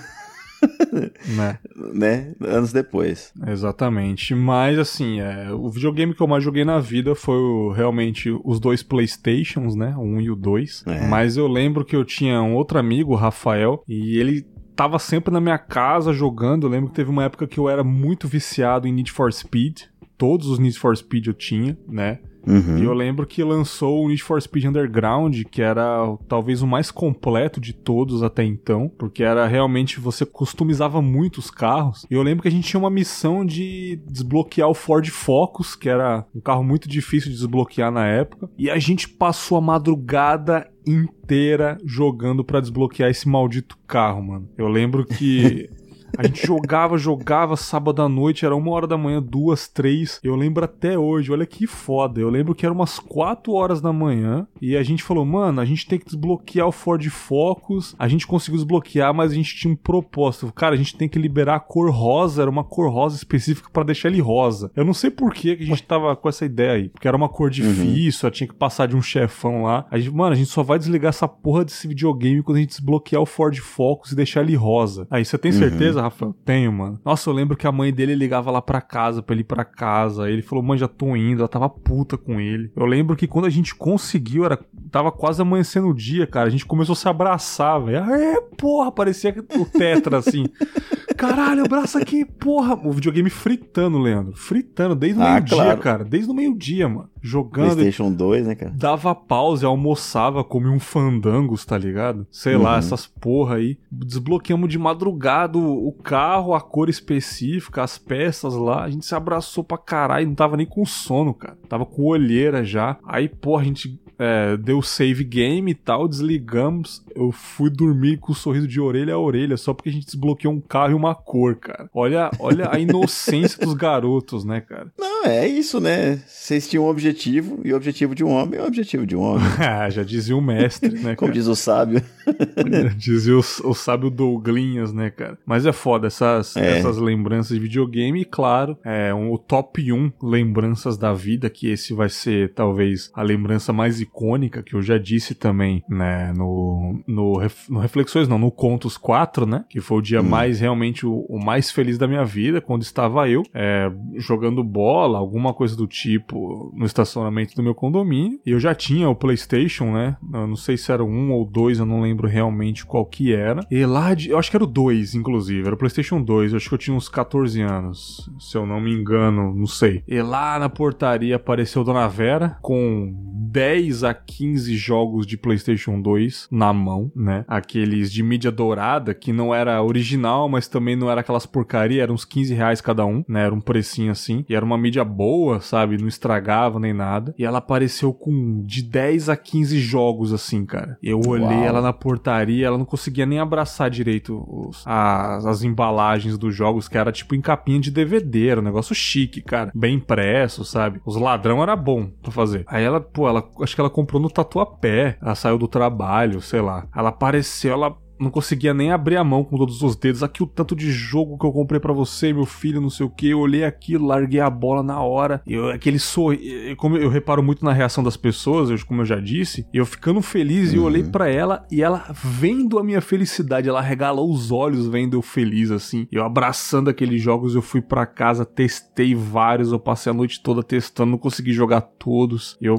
né? 1.36 1.60
né? 1.94 2.34
Anos 2.42 2.72
depois. 2.72 3.32
Exatamente. 3.48 4.34
Mas, 4.36 4.78
assim, 4.80 5.20
é, 5.20 5.52
o 5.52 5.70
videogame 5.70 6.14
que 6.14 6.22
eu 6.22 6.28
mais 6.28 6.44
joguei 6.44 6.66
na 6.66 6.80
vida 6.80 7.16
foi 7.16 7.38
o, 7.38 7.72
realmente 7.72 8.30
os 8.44 8.60
dois 8.60 8.84
Playstations, 8.84 9.76
né? 9.76 9.94
O 9.98 10.02
1 10.02 10.22
e 10.22 10.32
o 10.32 10.36
2. 10.36 10.84
É. 10.88 11.08
Mas 11.08 11.38
eu 11.38 11.48
lembro 11.48 11.86
que 11.86 11.96
eu 11.96 12.06
tinha 12.06 12.42
um 12.42 12.56
outro 12.56 12.78
amigo, 12.78 13.14
o 13.14 13.18
Rafael, 13.18 13.84
e 13.88 14.18
ele 14.18 14.46
tava 14.76 15.00
sempre 15.00 15.34
na 15.34 15.42
minha 15.42 15.58
casa 15.58 16.14
jogando. 16.14 16.66
Eu 16.66 16.72
lembro 16.72 16.90
que 16.90 16.96
teve 16.96 17.10
uma 17.10 17.24
época 17.24 17.48
que 17.48 17.60
eu 17.60 17.70
era 17.70 17.84
muito 17.84 18.28
viciado 18.28 18.88
em 18.88 18.94
Need 18.94 19.12
for 19.12 19.32
Speed. 19.32 19.84
Todos 20.18 20.48
os 20.48 20.60
Need 20.60 20.78
for 20.78 20.96
Speed 20.96 21.28
eu 21.28 21.34
tinha, 21.34 21.78
né? 21.88 22.20
Uhum. 22.46 22.78
E 22.78 22.84
eu 22.84 22.94
lembro 22.94 23.26
que 23.26 23.44
lançou 23.44 24.04
o 24.04 24.08
Need 24.08 24.24
for 24.24 24.42
Speed 24.42 24.66
Underground, 24.66 25.44
que 25.50 25.62
era 25.62 26.16
talvez 26.28 26.62
o 26.62 26.68
mais 26.68 26.92
completo 26.92 27.60
de 27.60 27.74
todos 27.74 28.22
até 28.22 28.44
então, 28.44 28.92
porque 28.98 29.24
era 29.24 29.48
realmente 29.48 30.00
você 30.00 30.26
customizava 30.26 31.02
muito 31.02 31.38
os 31.38 31.50
carros. 31.50 32.06
E 32.10 32.14
eu 32.14 32.22
lembro 32.22 32.42
que 32.42 32.48
a 32.48 32.52
gente 32.52 32.68
tinha 32.68 32.80
uma 32.80 32.90
missão 32.90 33.46
de 33.46 34.00
desbloquear 34.08 34.70
o 34.70 34.74
Ford 34.74 35.08
Focus, 35.10 35.76
que 35.76 35.90
era 35.90 36.26
um 36.36 36.42
carro 36.42 36.64
muito 36.64 36.88
difícil 36.88 37.32
de 37.32 37.38
desbloquear 37.38 37.92
na 37.92 38.06
época, 38.06 38.50
e 38.58 38.70
a 38.70 38.78
gente 38.78 39.08
passou 39.10 39.58
a 39.58 39.62
madrugada 39.62 40.68
inteira 40.86 41.78
jogando 41.86 42.44
para 42.44 42.60
desbloquear 42.60 43.10
esse 43.10 43.28
maldito 43.28 43.78
carro, 43.88 44.22
mano. 44.22 44.50
Eu 44.58 44.68
lembro 44.68 45.06
que 45.06 45.70
A 46.18 46.26
gente 46.26 46.46
jogava, 46.46 46.98
jogava 46.98 47.56
sábado 47.56 48.02
à 48.02 48.10
noite, 48.10 48.46
era 48.46 48.56
uma 48.56 48.72
hora 48.72 48.88
da 48.88 48.98
manhã, 48.98 49.22
duas, 49.22 49.68
três. 49.68 50.20
Eu 50.24 50.36
lembro 50.36 50.64
até 50.64 50.98
hoje, 50.98 51.32
olha 51.32 51.46
que 51.46 51.66
foda. 51.66 52.22
Eu 52.22 52.30
lembro 52.30 52.54
que 52.54 52.66
era 52.66 52.74
umas 52.74 53.00
quatro 53.00 53.54
horas 53.54 53.82
da 53.82 53.92
manhã 53.92 54.48
e 54.62 54.78
a 54.78 54.84
gente 54.84 55.04
falou, 55.04 55.26
mano, 55.26 55.60
a 55.60 55.66
gente 55.66 55.88
tem 55.88 56.00
que 56.00 56.06
desbloquear 56.06 56.68
o 56.68 56.72
Ford 56.72 57.04
Focus. 57.10 57.96
A 57.98 58.08
gente 58.08 58.28
conseguiu 58.28 58.58
desbloquear, 58.58 59.14
mas 59.14 59.32
a 59.32 59.36
gente 59.36 59.56
tinha 59.56 59.74
um 59.74 59.76
propósito. 59.76 60.52
Cara, 60.54 60.76
a 60.76 60.78
gente 60.78 60.96
tem 60.96 61.10
que 61.10 61.20
liberar 61.20 61.56
a 61.56 61.60
cor 61.60 61.90
rosa, 61.92 62.42
era 62.42 62.50
uma 62.50 62.64
cor 62.64 62.92
rosa 62.92 63.16
específica 63.16 63.70
para 63.72 63.84
deixar 63.84 64.10
ele 64.10 64.22
rosa. 64.22 64.72
Eu 64.76 64.86
não 64.86 64.94
sei 64.94 65.10
por 65.10 65.34
que 65.34 65.52
a 65.52 65.64
gente 65.64 65.84
tava 65.84 66.16
com 66.16 66.30
essa 66.30 66.46
ideia 66.46 66.74
aí, 66.74 66.90
porque 66.90 67.08
era 67.08 67.18
uma 67.18 67.30
cor 67.30 67.50
difícil, 67.50 68.28
uhum. 68.28 68.32
tinha 68.32 68.48
que 68.48 68.54
passar 68.54 68.88
de 68.88 68.96
um 68.96 69.02
chefão 69.02 69.64
lá. 69.64 69.86
A 69.90 69.98
gente, 69.98 70.14
mano, 70.14 70.34
a 70.34 70.36
gente 70.36 70.50
só 70.50 70.64
vai 70.64 70.78
desligar 70.78 71.10
essa 71.10 71.28
porra 71.28 71.66
desse 71.66 71.88
videogame 71.88 72.44
quando 72.44 72.58
a 72.58 72.62
gente 72.62 72.70
desbloquear 72.70 73.22
o 73.22 73.26
Ford 73.26 73.58
Focus 73.58 74.12
e 74.12 74.16
deixar 74.16 74.42
ele 74.42 74.56
rosa. 74.56 75.08
Aí 75.10 75.26
você 75.26 75.38
tem 75.38 75.52
uhum. 75.52 75.58
certeza, 75.58 76.00
uhum. 76.00 76.03
Rafael? 76.04 76.36
Tenho, 76.46 76.72
mano. 76.72 77.00
Nossa, 77.04 77.30
eu 77.30 77.34
lembro 77.34 77.58
que 77.58 77.68
a 77.68 77.72
mãe 77.72 77.94
dele 77.94 78.16
ligava 78.16 78.52
lá 78.52 78.62
pra 78.62 78.82
casa, 78.82 79.22
pra 79.22 79.34
ele 79.34 79.42
ir 79.42 79.46
pra 79.46 79.66
casa. 79.66 80.30
Ele 80.30 80.42
falou, 80.42 80.64
mãe, 80.64 80.78
já 80.78 80.88
tô 80.88 81.16
indo. 81.16 81.42
Ela 81.42 81.48
tava 81.48 81.70
puta 81.70 82.18
com 82.18 82.40
ele. 82.40 82.72
Eu 82.76 82.86
lembro 82.86 83.16
que 83.16 83.28
quando 83.28 83.46
a 83.46 83.50
gente 83.50 83.76
conseguiu, 83.76 84.46
era 84.46 84.60
tava 84.92 85.12
quase 85.12 85.42
amanhecendo 85.42 85.88
o 85.88 85.94
dia, 85.94 86.28
cara. 86.28 86.48
A 86.48 86.52
gente 86.52 86.66
começou 86.66 86.94
a 86.94 86.96
se 86.96 87.08
abraçar, 87.08 87.82
velho. 87.82 87.98
É, 87.98 88.42
porra, 88.58 88.92
parecia 88.92 89.36
o 89.58 89.66
Tetra, 89.66 90.18
assim. 90.18 90.46
Caralho, 91.18 91.64
abraça 91.66 92.00
aqui, 92.00 92.26
porra. 92.26 92.76
O 92.76 92.92
videogame 92.92 93.30
fritando, 93.30 93.98
Leandro. 93.98 94.36
Fritando 94.36 94.96
desde 94.96 95.20
o 95.20 95.24
ah, 95.24 95.34
meio-dia, 95.34 95.58
claro. 95.58 95.80
cara. 95.80 96.04
Desde 96.04 96.30
o 96.30 96.34
meio-dia, 96.34 96.90
mano. 96.90 97.10
Jogando. 97.26 97.76
PlayStation 97.76 98.12
2, 98.12 98.48
né, 98.48 98.56
cara? 98.56 98.74
Dava 98.76 99.16
pausa, 99.16 99.66
almoçava, 99.66 100.44
comia 100.44 100.70
um 100.70 100.80
fandangos, 100.80 101.64
tá 101.64 101.78
ligado? 101.78 102.28
Sei 102.30 102.54
uhum. 102.54 102.64
lá, 102.64 102.78
essas 102.78 103.08
porra 103.08 103.56
aí. 103.56 103.78
Desbloqueamos 103.90 104.70
de 104.70 104.78
madrugada 104.78 105.58
o 105.58 105.92
carro, 106.04 106.54
a 106.54 106.60
cor 106.60 106.90
específica, 106.90 107.82
as 107.82 107.98
peças 107.98 108.54
lá. 108.56 108.84
A 108.84 108.90
gente 108.90 109.06
se 109.06 109.16
abraçou 109.16 109.64
pra 109.64 109.78
caralho. 109.78 110.28
Não 110.28 110.36
tava 110.36 110.58
nem 110.58 110.66
com 110.66 110.86
sono, 110.86 111.34
cara. 111.34 111.58
Tava 111.70 111.86
com 111.86 112.04
olheira 112.04 112.66
já. 112.66 112.98
Aí, 113.08 113.30
porra, 113.30 113.62
a 113.62 113.66
gente 113.66 114.03
é, 114.24 114.56
deu 114.56 114.82
save 114.82 115.24
game 115.24 115.72
e 115.72 115.76
tal, 115.76 116.08
desligamos. 116.08 117.04
Eu 117.14 117.32
fui 117.32 117.70
dormir 117.70 118.18
com 118.18 118.30
o 118.30 118.32
um 118.32 118.36
sorriso 118.36 118.68
de 118.68 118.80
orelha 118.80 119.16
a 119.16 119.20
orelha, 119.20 119.58
só 119.58 119.74
porque 119.74 119.90
a 119.90 119.92
gente 119.92 120.06
desbloqueou 120.06 120.54
um 120.54 120.62
carro 120.62 120.92
e 120.92 120.96
uma 120.96 121.14
cor, 121.14 121.58
cara. 121.58 121.90
Olha, 121.94 122.32
olha 122.40 122.70
a 122.72 122.80
inocência 122.80 123.64
dos 123.64 123.74
garotos, 123.74 124.46
né, 124.46 124.62
cara? 124.62 124.92
Não, 124.98 125.26
é 125.26 125.46
isso, 125.46 125.82
né? 125.82 126.22
Vocês 126.26 126.70
tinham 126.70 126.86
um 126.86 126.88
objetivo, 126.88 127.60
e 127.66 127.74
o 127.74 127.76
objetivo 127.76 128.16
de 128.16 128.24
um 128.24 128.30
homem 128.30 128.60
é 128.60 128.64
o 128.64 128.68
objetivo 128.68 129.06
de 129.06 129.16
um 129.16 129.22
homem. 129.22 129.46
ah, 129.60 129.90
já 129.90 130.04
dizia 130.04 130.38
o 130.38 130.42
mestre, 130.42 130.92
né, 130.92 131.02
cara? 131.02 131.16
Como 131.18 131.34
diz 131.34 131.48
o 131.48 131.56
sábio. 131.56 132.02
dizia 132.96 133.36
o, 133.36 133.40
o 133.40 133.74
sábio 133.74 134.10
Douglinhas, 134.10 134.94
né, 134.94 135.10
cara? 135.10 135.38
Mas 135.46 135.66
é 135.66 135.74
foda, 135.74 136.08
essas, 136.08 136.56
é. 136.56 136.78
essas 136.78 136.98
lembranças 136.98 137.58
de 137.58 137.60
videogame, 137.60 138.22
e 138.22 138.26
claro, 138.26 138.78
é 138.86 139.14
um, 139.14 139.34
o 139.34 139.38
top 139.38 139.92
1 139.92 140.14
lembranças 140.22 140.98
da 140.98 141.14
vida, 141.14 141.50
que 141.50 141.68
esse 141.68 141.94
vai 141.94 142.08
ser 142.08 142.54
talvez 142.54 143.12
a 143.14 143.22
lembrança 143.22 143.74
mais 143.74 144.00
icônica, 144.14 144.62
que 144.62 144.76
eu 144.76 144.82
já 144.82 144.98
disse 145.00 145.34
também, 145.34 145.84
né, 145.90 146.32
no, 146.34 147.02
no, 147.08 147.42
no 147.68 147.80
Reflexões, 147.80 148.28
não, 148.28 148.38
no 148.38 148.52
Contos 148.52 148.96
4, 148.96 149.46
né, 149.48 149.66
que 149.68 149.82
foi 149.82 149.98
o 149.98 150.02
dia 150.02 150.22
hum. 150.22 150.24
mais, 150.24 150.60
realmente, 150.60 151.06
o, 151.06 151.26
o, 151.28 151.44
mais 151.44 151.72
feliz 151.72 151.98
da 151.98 152.08
minha 152.08 152.24
vida, 152.24 152.62
quando 152.62 152.84
estava 152.84 153.28
eu, 153.28 153.42
é, 153.54 153.92
jogando 154.18 154.64
bola, 154.64 155.18
alguma 155.18 155.54
coisa 155.54 155.76
do 155.76 155.88
tipo, 155.88 156.72
no 156.76 156.86
estacionamento 156.86 157.56
do 157.56 157.64
meu 157.64 157.74
condomínio, 157.74 158.40
e 158.46 158.52
eu 158.52 158.60
já 158.60 158.76
tinha 158.76 159.10
o 159.10 159.16
Playstation, 159.16 159.92
né, 159.92 160.16
eu 160.32 160.48
não 160.48 160.56
sei 160.56 160.78
se 160.78 160.92
era 160.92 161.04
um 161.04 161.32
ou 161.32 161.44
dois, 161.44 161.80
eu 161.80 161.86
não 161.86 162.02
lembro 162.02 162.28
realmente 162.28 162.86
qual 162.86 163.06
que 163.06 163.34
era, 163.34 163.66
e 163.72 163.84
lá, 163.86 164.14
de, 164.14 164.30
eu 164.30 164.38
acho 164.38 164.52
que 164.52 164.58
era 164.58 164.64
o 164.64 164.68
2, 164.68 165.16
inclusive, 165.16 165.66
era 165.66 165.76
o 165.76 165.78
Playstation 165.78 166.22
2, 166.22 166.52
eu 166.52 166.58
acho 166.58 166.70
que 166.70 166.76
eu 166.76 166.80
tinha 166.80 166.96
uns 166.96 167.10
14 167.10 167.60
anos, 167.62 168.30
se 168.40 168.56
eu 168.56 168.66
não 168.66 168.80
me 168.80 168.94
engano, 168.94 169.54
não 169.56 169.66
sei. 169.66 170.04
E 170.08 170.22
lá 170.22 170.60
na 170.60 170.70
portaria 170.70 171.36
apareceu 171.36 171.84
Dona 171.84 172.08
Vera 172.08 172.58
com 172.62 173.12
10 173.54 173.93
a 174.02 174.14
15 174.14 174.74
jogos 174.78 175.28
de 175.28 175.36
PlayStation 175.36 176.02
2 176.02 176.48
na 176.50 176.72
mão, 176.72 177.12
né? 177.14 177.44
Aqueles 177.46 178.10
de 178.10 178.24
mídia 178.24 178.50
dourada, 178.50 179.14
que 179.14 179.34
não 179.34 179.54
era 179.54 179.84
original, 179.84 180.48
mas 180.48 180.70
também 180.70 180.96
não 180.96 181.12
era 181.12 181.20
aquelas 181.20 181.46
porcaria, 181.46 182.02
eram 182.02 182.14
uns 182.14 182.24
15 182.24 182.54
reais 182.54 182.80
cada 182.80 183.06
um, 183.06 183.26
né? 183.28 183.44
Era 183.44 183.54
um 183.54 183.60
precinho 183.60 184.12
assim. 184.12 184.46
E 184.48 184.56
era 184.56 184.64
uma 184.64 184.78
mídia 184.78 185.04
boa, 185.04 185.60
sabe? 185.60 185.98
Não 185.98 186.08
estragava 186.08 186.80
nem 186.80 186.94
nada. 186.94 187.36
E 187.38 187.44
ela 187.44 187.58
apareceu 187.58 188.14
com 188.14 188.62
de 188.64 188.82
10 188.82 189.28
a 189.28 189.36
15 189.36 189.80
jogos, 189.80 190.32
assim, 190.32 190.66
cara. 190.66 190.98
Eu 191.04 191.20
olhei 191.28 191.48
Uau. 191.58 191.66
ela 191.66 191.82
na 191.82 191.92
portaria, 191.92 192.66
ela 192.66 192.78
não 192.78 192.86
conseguia 192.86 193.26
nem 193.26 193.40
abraçar 193.40 193.90
direito 193.90 194.46
os, 194.48 194.84
as, 194.86 195.46
as 195.46 195.64
embalagens 195.64 196.38
dos 196.38 196.56
jogos, 196.56 196.88
que 196.88 196.98
era 196.98 197.12
tipo 197.12 197.36
em 197.36 197.42
capinha 197.42 197.80
de 197.80 197.92
DVD, 197.92 198.48
era 198.48 198.62
um 198.62 198.64
negócio 198.64 198.96
chique, 198.96 199.42
cara. 199.42 199.72
Bem 199.76 199.96
impresso, 199.96 200.64
sabe? 200.64 201.02
Os 201.06 201.16
ladrão 201.16 201.62
era 201.62 201.76
bom 201.76 202.08
pra 202.22 202.32
fazer. 202.32 202.64
Aí 202.68 202.84
ela, 202.84 203.02
pô, 203.02 203.28
ela 203.28 203.44
acho 203.62 203.76
que 203.76 203.82
ela 203.82 203.83
comprou 203.90 204.22
no 204.22 204.30
Tatuapé. 204.30 205.18
Ela 205.22 205.36
saiu 205.36 205.58
do 205.58 205.68
trabalho, 205.68 206.42
sei 206.42 206.62
lá. 206.62 206.88
Ela 206.96 207.10
apareceu, 207.10 207.74
ela 207.74 207.98
não 208.24 208.32
conseguia 208.32 208.74
nem 208.74 208.92
abrir 208.92 209.18
a 209.18 209.24
mão 209.24 209.44
com 209.44 209.58
todos 209.58 209.82
os 209.82 209.96
dedos. 209.96 210.24
Aqui 210.24 210.42
o 210.42 210.48
tanto 210.48 210.76
de 210.76 210.92
jogo 210.92 211.38
que 211.38 211.46
eu 211.46 211.52
comprei 211.52 211.80
para 211.80 211.94
você, 211.94 212.32
meu 212.32 212.46
filho, 212.46 212.82
não 212.82 212.90
sei 212.90 213.06
o 213.06 213.10
que. 213.10 213.30
Eu 213.30 213.40
olhei 213.40 213.64
aquilo, 213.64 214.08
larguei 214.08 214.40
a 214.40 214.50
bola 214.50 214.82
na 214.82 215.02
hora. 215.02 215.42
Eu, 215.46 215.70
aquele 215.70 216.00
sorri... 216.00 216.76
Como 216.78 216.98
eu 216.98 217.10
reparo 217.10 217.44
muito 217.44 217.66
na 217.66 217.74
reação 217.74 218.04
das 218.04 218.18
pessoas, 218.18 218.70
eu, 218.70 218.78
como 218.86 219.02
eu 219.02 219.06
já 219.06 219.20
disse, 219.20 219.68
eu 219.74 219.86
ficando 219.86 220.22
feliz 220.22 220.70
uhum. 220.70 220.76
e 220.76 220.78
eu 220.78 220.84
olhei 220.84 221.04
uhum. 221.04 221.12
para 221.12 221.30
ela 221.30 221.66
e 221.72 221.82
ela 221.82 222.06
vendo 222.24 222.80
a 222.80 222.84
minha 222.84 223.02
felicidade, 223.02 223.70
ela 223.70 223.82
regalou 223.82 224.32
os 224.32 224.52
olhos 224.52 224.88
vendo 224.88 225.16
eu 225.16 225.22
feliz 225.22 225.72
assim. 225.72 226.08
Eu 226.12 226.24
abraçando 226.24 226.90
aqueles 226.90 227.22
jogos, 227.22 227.56
eu 227.56 227.62
fui 227.62 227.82
para 227.82 228.06
casa, 228.06 228.46
testei 228.46 229.14
vários, 229.14 229.72
eu 229.72 229.80
passei 229.80 230.12
a 230.12 230.16
noite 230.16 230.42
toda 230.42 230.64
testando, 230.64 231.12
não 231.12 231.18
consegui 231.18 231.52
jogar 231.52 231.82
todos. 231.82 232.58
Eu 232.62 232.78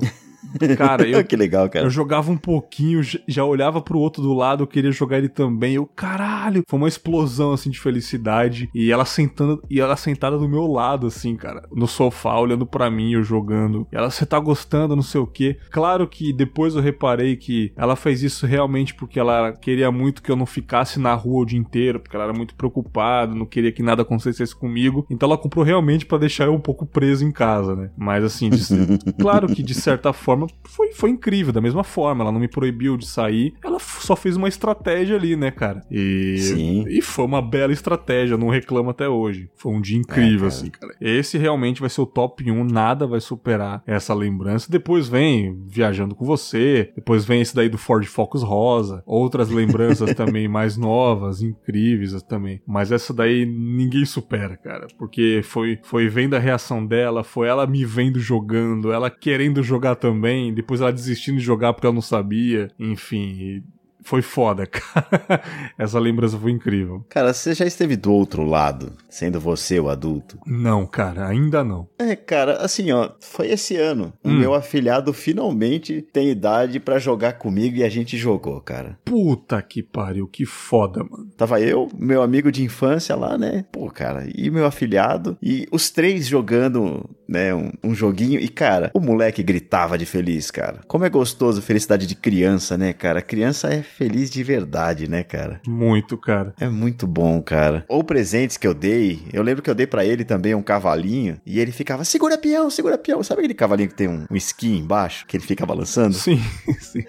Cara, 0.76 1.06
eu. 1.08 1.24
que 1.24 1.36
legal, 1.36 1.68
cara. 1.68 1.84
Eu 1.84 1.90
jogava 1.90 2.30
um 2.30 2.36
pouquinho, 2.36 3.00
já 3.26 3.44
olhava 3.44 3.80
pro 3.80 3.98
outro 3.98 4.22
do 4.22 4.34
lado, 4.34 4.62
eu 4.62 4.66
queria 4.66 4.92
jogar 4.92 5.18
ele 5.18 5.28
também. 5.28 5.74
Eu, 5.74 5.86
caralho, 5.86 6.62
foi 6.68 6.78
uma 6.78 6.88
explosão 6.88 7.52
assim 7.52 7.70
de 7.70 7.80
felicidade. 7.80 8.68
E 8.74 8.90
ela 8.90 9.04
sentando, 9.04 9.62
e 9.70 9.80
ela 9.80 9.96
sentada 9.96 10.38
do 10.38 10.48
meu 10.48 10.66
lado, 10.66 11.06
assim, 11.06 11.36
cara, 11.36 11.66
no 11.72 11.86
sofá, 11.86 12.38
olhando 12.38 12.66
para 12.66 12.90
mim, 12.90 13.12
eu 13.12 13.22
jogando. 13.22 13.86
E 13.92 13.96
ela, 13.96 14.10
você 14.10 14.26
tá 14.26 14.38
gostando, 14.38 14.96
não 14.96 15.02
sei 15.02 15.20
o 15.20 15.26
que. 15.26 15.56
Claro 15.70 16.06
que 16.06 16.32
depois 16.32 16.74
eu 16.74 16.82
reparei 16.82 17.36
que 17.36 17.72
ela 17.76 17.96
fez 17.96 18.22
isso 18.22 18.46
realmente 18.46 18.94
porque 18.94 19.18
ela 19.18 19.52
queria 19.52 19.90
muito 19.90 20.22
que 20.22 20.30
eu 20.30 20.36
não 20.36 20.46
ficasse 20.46 20.98
na 20.98 21.14
rua 21.14 21.42
o 21.42 21.46
dia 21.46 21.58
inteiro, 21.58 22.00
porque 22.00 22.16
ela 22.16 22.24
era 22.26 22.34
muito 22.34 22.54
preocupada, 22.54 23.34
não 23.34 23.46
queria 23.46 23.72
que 23.72 23.82
nada 23.82 24.02
acontecesse 24.02 24.54
comigo. 24.54 25.06
Então 25.10 25.28
ela 25.28 25.38
comprou 25.38 25.64
realmente 25.64 26.06
para 26.06 26.18
deixar 26.18 26.46
eu 26.46 26.54
um 26.54 26.60
pouco 26.60 26.86
preso 26.86 27.24
em 27.24 27.32
casa, 27.32 27.74
né? 27.74 27.90
Mas 27.96 28.24
assim, 28.24 28.50
de, 28.50 28.62
claro 29.20 29.48
que 29.48 29.62
de 29.62 29.74
certa 29.74 30.12
forma 30.12 30.33
forma, 30.34 30.46
foi, 30.64 30.92
foi 30.92 31.10
incrível, 31.10 31.52
da 31.52 31.60
mesma 31.60 31.84
forma. 31.84 32.22
Ela 32.22 32.32
não 32.32 32.40
me 32.40 32.48
proibiu 32.48 32.96
de 32.96 33.06
sair, 33.06 33.54
ela 33.62 33.78
só 33.78 34.16
fez 34.16 34.36
uma 34.36 34.48
estratégia 34.48 35.16
ali, 35.16 35.36
né, 35.36 35.50
cara? 35.50 35.84
E, 35.90 36.38
Sim. 36.38 36.84
e 36.88 37.00
foi 37.00 37.24
uma 37.24 37.40
bela 37.40 37.72
estratégia, 37.72 38.36
não 38.36 38.48
reclamo 38.48 38.90
até 38.90 39.08
hoje. 39.08 39.48
Foi 39.54 39.72
um 39.72 39.80
dia 39.80 39.98
incrível, 39.98 40.34
é, 40.34 40.38
cara. 40.38 40.46
assim, 40.48 40.70
cara. 40.70 40.94
Esse 41.00 41.38
realmente 41.38 41.80
vai 41.80 41.90
ser 41.90 42.00
o 42.00 42.06
top 42.06 42.50
1, 42.50 42.64
nada 42.64 43.06
vai 43.06 43.20
superar 43.20 43.82
essa 43.86 44.14
lembrança. 44.14 44.70
Depois 44.70 45.08
vem 45.08 45.62
Viajando 45.66 46.14
com 46.14 46.24
Você, 46.24 46.92
depois 46.94 47.24
vem 47.24 47.40
esse 47.40 47.54
daí 47.54 47.68
do 47.68 47.78
Ford 47.78 48.04
Focus 48.06 48.42
Rosa, 48.42 49.02
outras 49.06 49.48
lembranças 49.48 50.12
também 50.14 50.48
mais 50.48 50.76
novas, 50.76 51.42
incríveis 51.42 52.22
também. 52.22 52.60
Mas 52.66 52.92
essa 52.92 53.12
daí 53.12 53.46
ninguém 53.46 54.04
supera, 54.04 54.56
cara, 54.56 54.86
porque 54.98 55.40
foi, 55.44 55.78
foi 55.82 56.08
vendo 56.08 56.34
a 56.34 56.38
reação 56.38 56.84
dela, 56.84 57.22
foi 57.22 57.48
ela 57.48 57.66
me 57.66 57.84
vendo 57.84 58.18
jogando, 58.18 58.92
ela 58.92 59.10
querendo 59.10 59.62
jogar 59.62 59.96
também 59.96 60.23
também, 60.24 60.54
depois 60.54 60.80
ela 60.80 60.90
desistindo 60.90 61.36
de 61.36 61.44
jogar 61.44 61.74
porque 61.74 61.86
ela 61.86 61.94
não 61.94 62.00
sabia, 62.00 62.70
enfim 62.78 63.62
foi 64.04 64.22
foda, 64.22 64.66
cara. 64.68 65.42
Essa 65.76 65.98
lembrança 65.98 66.38
foi 66.38 66.52
incrível. 66.52 67.04
Cara, 67.08 67.32
você 67.32 67.54
já 67.54 67.64
esteve 67.64 67.96
do 67.96 68.12
outro 68.12 68.44
lado, 68.44 68.92
sendo 69.08 69.40
você 69.40 69.80
o 69.80 69.88
adulto? 69.88 70.38
Não, 70.46 70.86
cara, 70.86 71.26
ainda 71.26 71.64
não. 71.64 71.88
É, 71.98 72.14
cara, 72.14 72.58
assim, 72.58 72.92
ó, 72.92 73.10
foi 73.18 73.50
esse 73.50 73.76
ano. 73.76 74.12
O 74.22 74.28
hum. 74.28 74.38
meu 74.38 74.54
afilhado 74.54 75.12
finalmente 75.12 76.02
tem 76.12 76.30
idade 76.30 76.78
para 76.78 76.98
jogar 76.98 77.32
comigo 77.34 77.78
e 77.78 77.82
a 77.82 77.88
gente 77.88 78.16
jogou, 78.16 78.60
cara. 78.60 78.98
Puta 79.04 79.60
que 79.62 79.82
pariu, 79.82 80.28
que 80.28 80.44
foda, 80.44 81.02
mano. 81.02 81.30
Tava 81.36 81.60
eu, 81.60 81.88
meu 81.98 82.22
amigo 82.22 82.52
de 82.52 82.62
infância 82.62 83.16
lá, 83.16 83.38
né? 83.38 83.64
Pô, 83.72 83.90
cara, 83.90 84.28
e 84.34 84.50
meu 84.50 84.66
afilhado, 84.66 85.36
e 85.42 85.66
os 85.72 85.90
três 85.90 86.26
jogando, 86.26 87.08
né, 87.26 87.54
um, 87.54 87.72
um 87.82 87.94
joguinho. 87.94 88.38
E, 88.38 88.48
cara, 88.48 88.90
o 88.92 89.00
moleque 89.00 89.42
gritava 89.42 89.96
de 89.96 90.04
feliz, 90.04 90.50
cara. 90.50 90.80
Como 90.86 91.04
é 91.04 91.08
gostoso 91.08 91.62
felicidade 91.62 92.06
de 92.06 92.14
criança, 92.14 92.76
né, 92.76 92.92
cara? 92.92 93.22
Criança 93.22 93.72
é 93.72 93.82
feliz 93.96 94.30
de 94.30 94.42
verdade, 94.42 95.08
né, 95.08 95.22
cara? 95.22 95.60
Muito, 95.66 96.18
cara. 96.18 96.52
É 96.60 96.68
muito 96.68 97.06
bom, 97.06 97.40
cara. 97.40 97.84
Ou 97.88 98.02
presentes 98.02 98.56
que 98.56 98.66
eu 98.66 98.74
dei. 98.74 99.22
Eu 99.32 99.42
lembro 99.42 99.62
que 99.62 99.70
eu 99.70 99.74
dei 99.74 99.86
para 99.86 100.04
ele 100.04 100.24
também 100.24 100.54
um 100.54 100.62
cavalinho 100.62 101.40
e 101.46 101.60
ele 101.60 101.72
ficava, 101.72 102.04
segura 102.04 102.36
peão, 102.36 102.68
segura 102.70 102.98
peão. 102.98 103.22
Sabe 103.22 103.40
aquele 103.40 103.54
cavalinho 103.54 103.88
que 103.88 103.94
tem 103.94 104.08
um, 104.08 104.26
um 104.30 104.36
esqui 104.36 104.76
embaixo, 104.76 105.26
que 105.26 105.36
ele 105.36 105.44
fica 105.44 105.64
balançando? 105.64 106.14
Sim, 106.14 106.42
sim. 106.80 107.04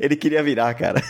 ele 0.00 0.16
queria 0.16 0.42
virar, 0.42 0.72
cara. 0.74 1.02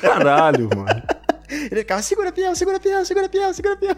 Caralho, 0.00 0.70
mano. 0.74 1.02
Ele 1.50 1.80
ficava, 1.80 2.02
segura 2.02 2.32
peão, 2.32 2.54
segura 2.54 2.80
peão, 2.80 3.04
segura 3.04 3.28
peão, 3.28 3.52
segura 3.52 3.76
peão. 3.76 3.96